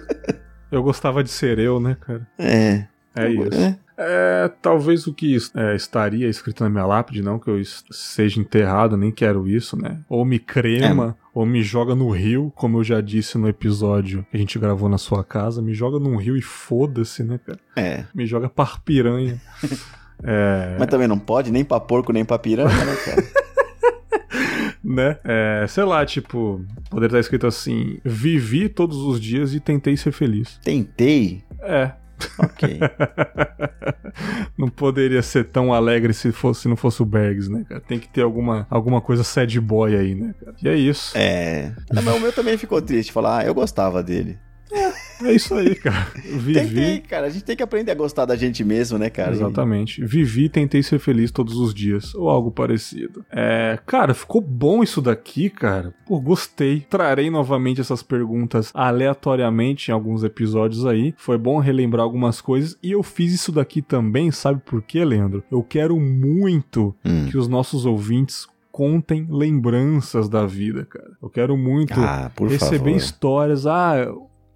eu 0.72 0.82
gostava 0.82 1.22
de 1.22 1.30
ser 1.30 1.58
eu, 1.58 1.78
né, 1.78 1.96
cara? 2.00 2.26
É. 2.38 2.86
É 3.14 3.30
isso. 3.30 3.60
É. 3.60 3.78
É, 4.00 4.48
talvez 4.62 5.08
o 5.08 5.12
que 5.12 5.36
é, 5.56 5.74
estaria 5.74 6.28
escrito 6.28 6.62
na 6.62 6.70
minha 6.70 6.86
lápide, 6.86 7.20
não 7.20 7.36
que 7.36 7.50
eu 7.50 7.60
seja 7.90 8.40
enterrado, 8.40 8.96
nem 8.96 9.10
quero 9.10 9.48
isso, 9.48 9.76
né? 9.76 9.98
Ou 10.08 10.24
me 10.24 10.38
crema, 10.38 11.16
é. 11.18 11.28
ou 11.34 11.44
me 11.44 11.62
joga 11.64 11.96
no 11.96 12.08
rio, 12.10 12.52
como 12.54 12.78
eu 12.78 12.84
já 12.84 13.00
disse 13.00 13.36
no 13.36 13.48
episódio 13.48 14.24
que 14.30 14.36
a 14.36 14.40
gente 14.40 14.56
gravou 14.56 14.88
na 14.88 14.98
sua 14.98 15.24
casa, 15.24 15.60
me 15.60 15.74
joga 15.74 15.98
num 15.98 16.16
rio 16.16 16.36
e 16.36 16.42
foda-se, 16.42 17.24
né, 17.24 17.40
cara? 17.44 17.58
É. 17.74 18.04
Me 18.14 18.24
joga 18.24 18.48
par 18.48 18.80
piranha. 18.82 19.40
é... 20.22 20.76
Mas 20.78 20.88
também 20.88 21.08
não 21.08 21.18
pode, 21.18 21.50
nem 21.50 21.64
pra 21.64 21.80
porco, 21.80 22.12
nem 22.12 22.24
pra 22.24 22.38
piranha, 22.38 22.84
né, 22.84 22.96
cara? 23.04 23.22
né? 24.84 25.18
É, 25.24 25.66
sei 25.68 25.82
lá, 25.82 26.06
tipo, 26.06 26.64
poderia 26.88 27.08
estar 27.08 27.20
escrito 27.20 27.48
assim: 27.48 27.98
vivi 28.04 28.68
todos 28.68 28.98
os 28.98 29.20
dias 29.20 29.54
e 29.54 29.58
tentei 29.58 29.96
ser 29.96 30.12
feliz. 30.12 30.60
Tentei? 30.62 31.42
É. 31.60 31.92
Ok. 32.38 32.80
não 34.56 34.68
poderia 34.68 35.22
ser 35.22 35.44
tão 35.44 35.72
alegre 35.72 36.12
se, 36.12 36.32
fosse, 36.32 36.62
se 36.62 36.68
não 36.68 36.76
fosse 36.76 37.02
o 37.02 37.06
Bergs, 37.06 37.50
né, 37.50 37.64
cara? 37.68 37.80
Tem 37.80 37.98
que 37.98 38.08
ter 38.08 38.22
alguma, 38.22 38.66
alguma 38.70 39.00
coisa 39.00 39.22
sad 39.22 39.60
boy 39.60 39.96
aí, 39.96 40.14
né, 40.14 40.34
cara? 40.38 40.56
E 40.62 40.68
é 40.68 40.74
isso. 40.74 41.16
É. 41.16 41.72
Mas 41.92 42.06
o 42.06 42.20
meu 42.20 42.32
também 42.32 42.56
ficou 42.58 42.80
triste, 42.82 43.12
falar, 43.12 43.40
ah, 43.40 43.44
eu 43.44 43.54
gostava 43.54 44.02
dele. 44.02 44.38
É 45.24 45.32
isso 45.32 45.54
aí, 45.54 45.74
cara. 45.74 46.06
Vivi. 46.22 46.54
Tentei, 46.54 47.00
cara. 47.00 47.26
A 47.26 47.30
gente 47.30 47.44
tem 47.44 47.56
que 47.56 47.62
aprender 47.62 47.92
a 47.92 47.94
gostar 47.94 48.24
da 48.24 48.36
gente 48.36 48.62
mesmo, 48.64 48.98
né, 48.98 49.10
cara? 49.10 49.32
Exatamente. 49.32 50.04
Vivi 50.04 50.44
e 50.44 50.48
tentei 50.48 50.82
ser 50.82 50.98
feliz 50.98 51.30
todos 51.30 51.56
os 51.56 51.74
dias. 51.74 52.14
Ou 52.14 52.28
algo 52.28 52.50
parecido. 52.50 53.24
É, 53.30 53.78
cara, 53.86 54.14
ficou 54.14 54.40
bom 54.40 54.82
isso 54.82 55.00
daqui, 55.00 55.50
cara. 55.50 55.94
Pô, 56.06 56.20
gostei. 56.20 56.86
Trarei 56.88 57.30
novamente 57.30 57.80
essas 57.80 58.02
perguntas 58.02 58.70
aleatoriamente 58.74 59.90
em 59.90 59.94
alguns 59.94 60.22
episódios 60.22 60.86
aí. 60.86 61.14
Foi 61.16 61.38
bom 61.38 61.58
relembrar 61.58 62.04
algumas 62.04 62.40
coisas. 62.40 62.76
E 62.82 62.92
eu 62.92 63.02
fiz 63.02 63.32
isso 63.32 63.50
daqui 63.50 63.82
também, 63.82 64.30
sabe 64.30 64.60
por 64.64 64.82
quê, 64.82 65.04
Leandro? 65.04 65.42
Eu 65.50 65.62
quero 65.62 65.98
muito 65.98 66.94
hum. 67.04 67.26
que 67.30 67.36
os 67.36 67.48
nossos 67.48 67.84
ouvintes 67.86 68.46
contem 68.78 69.26
lembranças 69.28 70.28
da 70.28 70.46
vida, 70.46 70.84
cara. 70.84 71.10
Eu 71.20 71.28
quero 71.28 71.56
muito 71.56 71.98
ah, 71.98 72.30
receber 72.48 72.78
favor. 72.78 72.96
histórias. 72.96 73.66
Ah, 73.66 74.06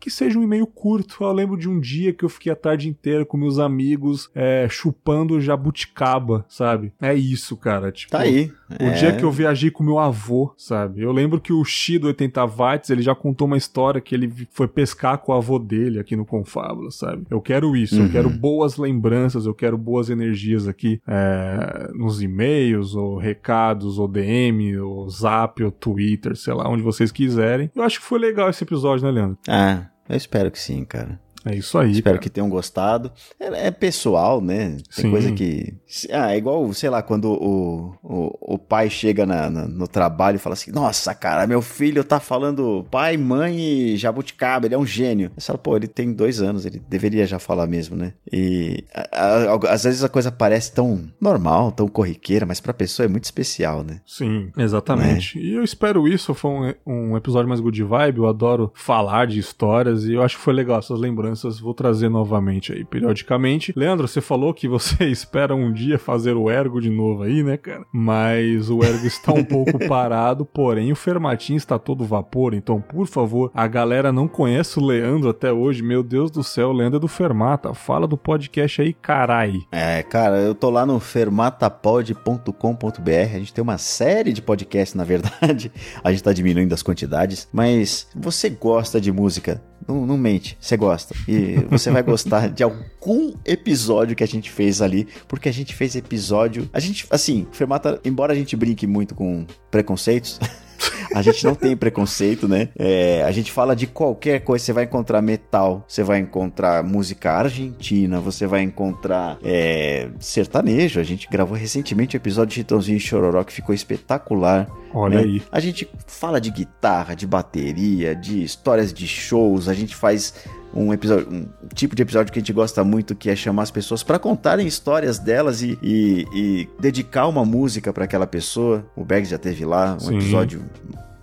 que 0.03 0.11
seja 0.11 0.37
um 0.37 0.43
e-mail 0.43 0.67
curto. 0.67 1.23
Eu 1.23 1.33
lembro 1.33 1.57
de 1.57 1.69
um 1.69 1.79
dia 1.79 2.13
que 2.13 2.25
eu 2.25 2.29
fiquei 2.29 2.51
a 2.51 2.57
tarde 2.57 2.89
inteira 2.89 3.25
com 3.25 3.37
meus 3.37 3.61
amigos 3.61 4.29
é, 4.35 4.67
chupando 4.69 5.41
jabuticaba, 5.41 6.45
sabe? 6.49 6.93
É 7.01 7.15
isso, 7.15 7.57
cara. 7.57 7.93
Tipo, 7.93 8.11
tá 8.11 8.19
aí. 8.19 8.51
O 8.81 8.85
é... 8.85 8.91
dia 8.95 9.13
que 9.15 9.23
eu 9.23 9.31
viajei 9.31 9.71
com 9.71 9.85
meu 9.85 10.01
avô, 10.01 10.53
sabe? 10.57 11.03
Eu 11.03 11.13
lembro 11.13 11.41
que 11.41 11.53
o 11.53 11.65
Xi 11.65 11.99
do 11.99 12.09
80 12.09 12.45
watts, 12.47 12.91
ele 12.91 13.01
já 13.01 13.15
contou 13.15 13.47
uma 13.47 13.57
história 13.57 14.01
que 14.01 14.13
ele 14.13 14.33
foi 14.51 14.67
pescar 14.67 15.19
com 15.19 15.31
o 15.31 15.37
avô 15.37 15.57
dele 15.57 16.01
aqui 16.01 16.17
no 16.17 16.27
Confábula, 16.27 16.91
sabe? 16.91 17.25
Eu 17.31 17.41
quero 17.41 17.77
isso, 17.77 17.97
uhum. 17.97 18.07
eu 18.07 18.11
quero 18.11 18.29
boas 18.29 18.77
lembranças, 18.77 19.47
eu 19.47 19.55
quero 19.55 19.79
boas 19.79 20.11
energias 20.11 20.67
aqui 20.67 21.01
é, 21.07 21.91
nos 21.95 22.21
e-mails, 22.21 22.97
ou 22.97 23.19
recados, 23.19 24.01
ou 24.01 24.09
DM, 24.09 24.79
ou 24.79 25.09
Zap, 25.09 25.63
ou 25.63 25.71
Twitter, 25.71 26.35
sei 26.37 26.55
lá, 26.55 26.69
onde 26.69 26.83
vocês 26.83 27.13
quiserem. 27.13 27.71
Eu 27.73 27.85
acho 27.85 28.01
que 28.01 28.07
foi 28.07 28.19
legal 28.19 28.51
esse 28.51 28.65
episódio, 28.65 29.05
né, 29.05 29.13
Leandro? 29.13 29.39
Ah, 29.47 29.92
eu 30.09 30.17
espero 30.17 30.51
que 30.51 30.59
sim, 30.59 30.85
cara. 30.85 31.21
É 31.45 31.55
isso 31.55 31.79
aí. 31.79 31.91
Espero 31.93 32.15
cara. 32.15 32.23
que 32.23 32.31
tenham 32.31 32.49
gostado. 32.49 33.11
É, 33.39 33.67
é, 33.67 33.71
pessoal, 33.71 34.41
né? 34.41 34.77
Tem 34.95 35.05
Sim. 35.05 35.11
coisa 35.11 35.33
que. 35.33 35.75
Ah, 36.11 36.33
é 36.33 36.39
igual, 36.39 36.73
sei 36.73 36.89
lá, 36.89 37.03
quando 37.03 37.33
o, 37.33 37.95
o, 38.03 38.55
o 38.55 38.59
pai 38.59 38.89
chega 38.89 39.27
na, 39.27 39.51
na, 39.51 39.67
no 39.67 39.89
trabalho 39.89 40.37
e 40.37 40.39
fala 40.39 40.55
assim: 40.55 40.71
Nossa, 40.71 41.15
cara, 41.15 41.47
meu 41.47 41.61
filho 41.61 42.05
tá 42.05 42.21
falando 42.21 42.87
pai, 42.91 43.17
mãe 43.17 43.59
e 43.59 43.97
jabuticaba, 43.97 44.67
ele 44.67 44.75
é 44.75 44.79
um 44.79 44.87
gênio. 44.87 45.31
Você 45.37 45.47
fala, 45.47 45.59
pô, 45.59 45.77
ele 45.77 45.89
tem 45.89 46.13
dois 46.13 46.41
anos, 46.41 46.65
ele 46.65 46.81
deveria 46.89 47.27
já 47.27 47.39
falar 47.39 47.67
mesmo, 47.67 47.97
né? 47.97 48.15
E 48.33 48.85
a, 48.95 49.55
a, 49.55 49.73
às 49.73 49.85
vezes 49.85 50.05
a 50.05 50.09
coisa 50.09 50.31
parece 50.31 50.73
tão 50.73 51.09
normal, 51.21 51.73
tão 51.73 51.89
corriqueira, 51.89 52.47
mas 52.47 52.61
pra 52.61 52.73
pessoa 52.73 53.07
é 53.07 53.09
muito 53.09 53.25
especial, 53.25 53.83
né? 53.83 54.01
Sim, 54.07 54.51
exatamente. 54.57 55.39
Né? 55.39 55.45
E 55.45 55.55
eu 55.55 55.65
espero 55.65 56.07
isso. 56.07 56.35
Foi 56.35 56.51
um, 56.51 56.75
um 56.87 57.17
episódio 57.17 57.49
mais 57.49 57.61
good 57.61 57.83
vibe. 57.83 58.19
Eu 58.19 58.29
adoro 58.29 58.73
falar 58.75 59.27
de 59.27 59.39
histórias 59.39 60.05
e 60.05 60.15
eu 60.15 60.23
acho 60.23 60.37
que 60.37 60.43
foi 60.43 60.55
legal 60.55 60.79
essas 60.79 60.99
lembranças 60.99 61.32
lembranças, 61.33 61.59
vou 61.59 61.73
trazer 61.73 62.09
novamente 62.09 62.73
aí, 62.73 62.85
periodicamente. 62.85 63.73
Leandro, 63.75 64.07
você 64.07 64.21
falou 64.21 64.53
que 64.53 64.69
você 64.69 65.07
espera 65.09 65.55
um 65.55 65.73
dia 65.73 65.99
fazer 65.99 66.37
o 66.37 66.51
Ergo 66.51 66.81
de 66.81 66.91
novo 66.91 67.23
aí, 67.23 67.43
né, 67.43 67.57
cara? 67.57 67.85
Mas 67.91 68.69
o 68.69 68.85
Ergo 68.85 69.07
está 69.07 69.33
um 69.33 69.45
pouco 69.45 69.79
parado, 69.89 70.45
porém 70.45 70.93
o 70.93 70.97
Fermatin 70.97 71.55
está 71.55 71.79
todo 71.79 72.05
vapor, 72.05 72.55
então, 72.55 72.81
por 72.81 73.07
favor, 73.07 73.51
a 73.55 73.67
galera 73.67 74.13
não 74.13 74.29
conhece 74.29 74.79
o 74.79 74.85
Leandro 74.85 75.31
até 75.31 75.53
hoje, 75.53 75.83
meu 75.83 76.03
Deus 76.03 76.31
do 76.31 76.45
céu, 76.45 76.69
o 76.69 76.73
Leandro 76.73 76.99
é 76.99 77.01
do 77.01 77.09
Fermata, 77.09 77.75
fala 77.75 78.07
do 78.07 78.17
podcast 78.17 78.83
aí, 78.83 78.93
carai. 78.93 79.61
É, 79.71 80.03
cara, 80.03 80.41
eu 80.41 80.55
tô 80.55 80.71
lá 80.71 80.85
no 80.85 81.01
fermatapod.com.br, 81.01 83.35
a 83.35 83.39
gente 83.39 83.55
tem 83.55 83.63
uma 83.63 83.79
série 83.79 84.33
de 84.33 84.43
podcasts, 84.43 84.95
na 84.95 85.05
verdade, 85.05 85.73
a 86.05 86.11
gente 86.11 86.23
tá 86.23 86.33
diminuindo 86.33 86.75
as 86.75 86.83
quantidades, 86.83 87.49
mas 87.53 88.09
você 88.15 88.51
gosta 88.51 89.01
de 89.01 89.11
música, 89.11 89.63
não, 89.87 90.07
não 90.07 90.19
mente, 90.19 90.57
você 90.61 90.77
gosta. 90.77 91.15
E 91.29 91.57
você 91.69 91.91
vai 91.91 92.03
gostar 92.03 92.49
de 92.49 92.63
algum 92.63 93.35
episódio 93.45 94.17
que 94.17 94.25
a 94.25 94.29
gente 94.29 94.51
fez 94.51 94.81
ali, 94.81 95.07
porque 95.29 95.49
a 95.49 95.53
gente 95.53 95.75
fez 95.75 95.97
episódio. 95.97 96.69
A 96.73 96.81
gente, 96.81 97.07
assim, 97.11 97.47
Fermata, 97.53 98.01
embora 98.05 98.33
a 98.33 98.37
gente 98.37 98.57
brinque 98.57 98.87
muito 98.87 99.15
com 99.15 99.47
preconceitos. 99.71 100.39
A 101.15 101.23
gente 101.23 101.45
não 101.45 101.55
tem 101.55 101.77
preconceito, 101.77 102.49
né? 102.49 102.69
É, 102.79 103.23
a 103.23 103.31
gente 103.31 103.53
fala 103.53 103.77
de 103.77 103.87
qualquer 103.87 104.41
coisa. 104.41 104.65
Você 104.65 104.73
vai 104.73 104.85
encontrar 104.85 105.21
metal, 105.23 105.85
você 105.87 106.03
vai 106.03 106.19
encontrar 106.19 106.83
música 106.83 107.33
argentina, 107.33 108.21
você 108.21 108.47
vai 108.47 108.63
encontrar 108.63 109.39
é, 109.45 110.09
sertanejo. 110.19 111.01
A 111.01 111.05
gente 111.05 111.29
gravou 111.31 111.57
recentemente 111.57 112.17
o 112.17 112.19
um 112.19 112.21
episódio 112.21 112.49
de 112.49 112.55
Chitãozinho 112.55 112.97
e 112.97 113.01
Chororó 113.01 113.45
que 113.45 113.53
ficou 113.53 113.75
espetacular. 113.75 114.69
Olha 114.95 115.19
né? 115.19 115.25
aí. 115.25 115.43
A 115.51 115.61
gente 115.61 115.89
fala 116.07 116.41
de 116.41 116.51
guitarra, 116.51 117.15
de 117.15 117.27
bateria, 117.27 118.15
de 118.15 118.43
histórias 118.43 118.93
de 118.93 119.07
shows. 119.07 119.69
A 119.69 119.75
gente 119.75 119.95
faz 119.95 120.35
um 120.75 120.93
episódio, 120.93 121.29
um 121.31 121.49
tipo 121.75 121.95
de 121.95 122.03
episódio 122.03 122.33
que 122.33 122.39
a 122.39 122.41
gente 122.41 122.53
gosta 122.53 122.83
muito, 122.83 123.15
que 123.15 123.29
é 123.31 123.37
chamar 123.37 123.65
as 123.65 123.71
pessoas 123.71 124.03
para 124.03 124.19
contarem 124.19 124.67
histórias 124.67 125.19
delas 125.19 125.63
e, 125.63 125.79
e, 125.83 126.27
e 126.35 126.69
dedicar 126.81 127.27
uma 127.27 127.45
música 127.45 127.93
para 127.93 128.05
aquela 128.05 128.27
pessoa. 128.27 128.85
O 128.97 129.05
Berg 129.05 129.27
já 129.27 129.39
teve 129.39 129.65
lá 129.65 129.95
um 129.95 130.01
Sim. 130.01 130.17
episódio 130.17 130.63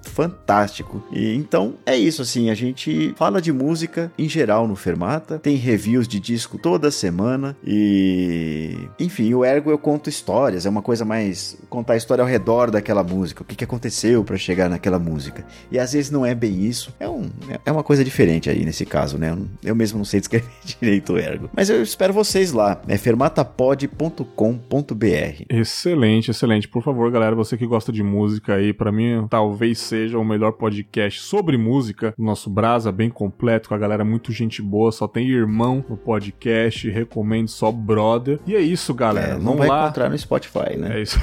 fantástico. 0.10 1.02
E 1.12 1.36
então 1.36 1.76
é 1.86 1.96
isso 1.96 2.22
assim, 2.22 2.50
a 2.50 2.54
gente 2.54 3.14
fala 3.16 3.42
de 3.42 3.52
música 3.52 4.12
em 4.18 4.28
geral 4.28 4.68
no 4.68 4.76
Fermata, 4.76 5.40
tem 5.40 5.56
reviews 5.56 6.08
de 6.08 6.20
disco 6.20 6.58
toda 6.58 6.92
semana 6.92 7.56
e 7.66 8.78
enfim, 9.00 9.34
o 9.34 9.46
Ergo 9.46 9.72
eu 9.72 9.78
conto 9.78 10.10
histórias, 10.10 10.66
é 10.66 10.70
uma 10.70 10.82
coisa 10.82 11.06
mais 11.06 11.58
contar 11.70 11.94
a 11.94 11.98
história 11.98 12.22
ao 12.22 12.28
redor 12.28 12.72
daquela 12.72 13.04
música, 13.04 13.44
o 13.44 13.46
que, 13.46 13.56
que 13.56 13.64
aconteceu 13.64 14.24
para 14.24 14.38
chegar 14.38 14.70
naquela 14.70 15.00
música. 15.00 15.46
E 15.72 15.80
às 15.80 15.94
vezes 15.94 16.12
não 16.12 16.26
é 16.26 16.34
bem 16.34 16.66
isso, 16.66 16.94
é, 17.00 17.08
um, 17.08 17.30
é 17.66 17.72
uma 17.72 17.84
coisa 17.84 18.04
diferente 18.04 18.50
aí 18.50 18.66
nesse 18.66 18.86
caso, 18.86 19.18
né? 19.18 19.38
Eu 19.64 19.76
mesmo 19.76 19.98
não 19.98 20.06
sei 20.06 20.20
descrever 20.20 20.50
direito 20.80 21.14
o 21.14 21.18
Ergo. 21.18 21.50
Mas 21.56 21.70
eu 21.70 21.82
espero 21.82 22.14
vocês 22.14 22.52
lá, 22.52 22.82
é 22.88 22.98
fermatapod.com.br. 22.98 25.44
Excelente, 25.50 26.32
excelente. 26.32 26.68
Por 26.68 26.84
favor, 26.84 27.10
galera, 27.12 27.36
você 27.36 27.58
que 27.58 27.66
gosta 27.66 27.92
de 27.92 28.04
música 28.04 28.56
aí, 28.56 28.74
para 28.74 28.92
mim 28.92 29.28
talvez 29.30 29.80
seja 29.80 30.09
seja 30.10 30.18
o 30.18 30.26
melhor 30.26 30.54
podcast 30.54 31.22
sobre 31.22 31.56
música. 31.58 32.14
Nosso 32.18 32.50
Brasa 32.50 32.92
bem 32.92 33.10
completo, 33.10 33.70
com 33.70 33.76
a 33.76 33.78
galera 33.78 34.04
muito 34.04 34.32
gente 34.32 34.62
boa, 34.62 34.92
só 34.92 35.08
tem 35.08 35.30
irmão 35.30 35.86
no 35.88 35.96
podcast, 35.96 36.90
recomendo 36.90 37.48
só 37.48 37.72
brother. 37.72 38.40
E 38.46 38.56
é 38.56 38.60
isso, 38.60 38.94
galera. 38.94 39.34
É, 39.34 39.34
não 39.36 39.42
Vamos 39.42 39.60
vai 39.60 39.68
lá. 39.68 39.84
encontrar 39.84 40.10
no 40.10 40.18
Spotify, 40.18 40.76
né? 40.78 40.98
É 40.98 41.02
isso. 41.02 41.20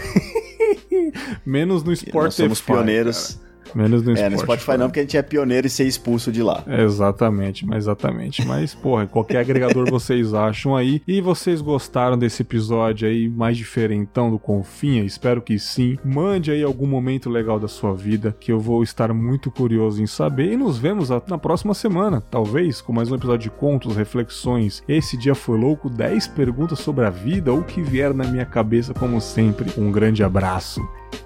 Menos 1.44 1.82
no 1.82 1.94
Spotify. 1.94 2.16
Nós 2.18 2.34
somos 2.34 2.60
pioneiros. 2.60 3.34
Cara. 3.34 3.45
Menos 3.74 4.02
no 4.02 4.16
Spotify. 4.16 4.26
É, 4.26 4.30
no 4.30 4.38
Spotify 4.38 4.76
não, 4.78 4.86
porque 4.86 5.00
a 5.00 5.02
gente 5.02 5.16
é 5.16 5.22
pioneiro 5.22 5.66
e 5.66 5.70
ser 5.70 5.84
expulso 5.84 6.30
de 6.30 6.42
lá. 6.42 6.64
exatamente, 6.66 7.66
mas 7.66 7.84
exatamente. 7.84 8.44
Mas, 8.46 8.74
porra, 8.74 9.06
qualquer 9.06 9.38
agregador 9.38 9.88
vocês 9.90 10.34
acham 10.34 10.76
aí. 10.76 11.02
E 11.06 11.20
vocês 11.20 11.60
gostaram 11.60 12.18
desse 12.18 12.42
episódio 12.42 13.08
aí 13.08 13.28
mais 13.28 13.56
diferentão 13.56 14.30
do 14.30 14.38
Confinha? 14.38 15.04
Espero 15.04 15.40
que 15.40 15.58
sim. 15.58 15.96
Mande 16.04 16.50
aí 16.50 16.62
algum 16.62 16.86
momento 16.86 17.30
legal 17.30 17.58
da 17.58 17.68
sua 17.68 17.94
vida, 17.94 18.36
que 18.38 18.52
eu 18.52 18.58
vou 18.58 18.82
estar 18.82 19.12
muito 19.12 19.50
curioso 19.50 20.02
em 20.02 20.06
saber. 20.06 20.52
E 20.52 20.56
nos 20.56 20.78
vemos 20.78 21.08
na 21.08 21.38
próxima 21.38 21.74
semana, 21.74 22.20
talvez, 22.20 22.80
com 22.80 22.92
mais 22.92 23.10
um 23.10 23.14
episódio 23.14 23.50
de 23.50 23.56
contos, 23.56 23.96
reflexões. 23.96 24.82
Esse 24.88 25.16
dia 25.16 25.34
foi 25.34 25.58
louco, 25.58 25.88
10 25.88 26.28
perguntas 26.28 26.78
sobre 26.78 27.04
a 27.04 27.10
vida 27.10 27.52
ou 27.52 27.60
o 27.60 27.64
que 27.64 27.82
vier 27.82 28.12
na 28.14 28.24
minha 28.24 28.44
cabeça, 28.44 28.94
como 28.94 29.20
sempre. 29.20 29.70
Um 29.76 29.90
grande 29.90 30.22
abraço 30.22 30.80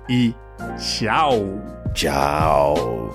e 0.09 0.35
tchau! 0.79 1.61
Tchau. 1.95 3.11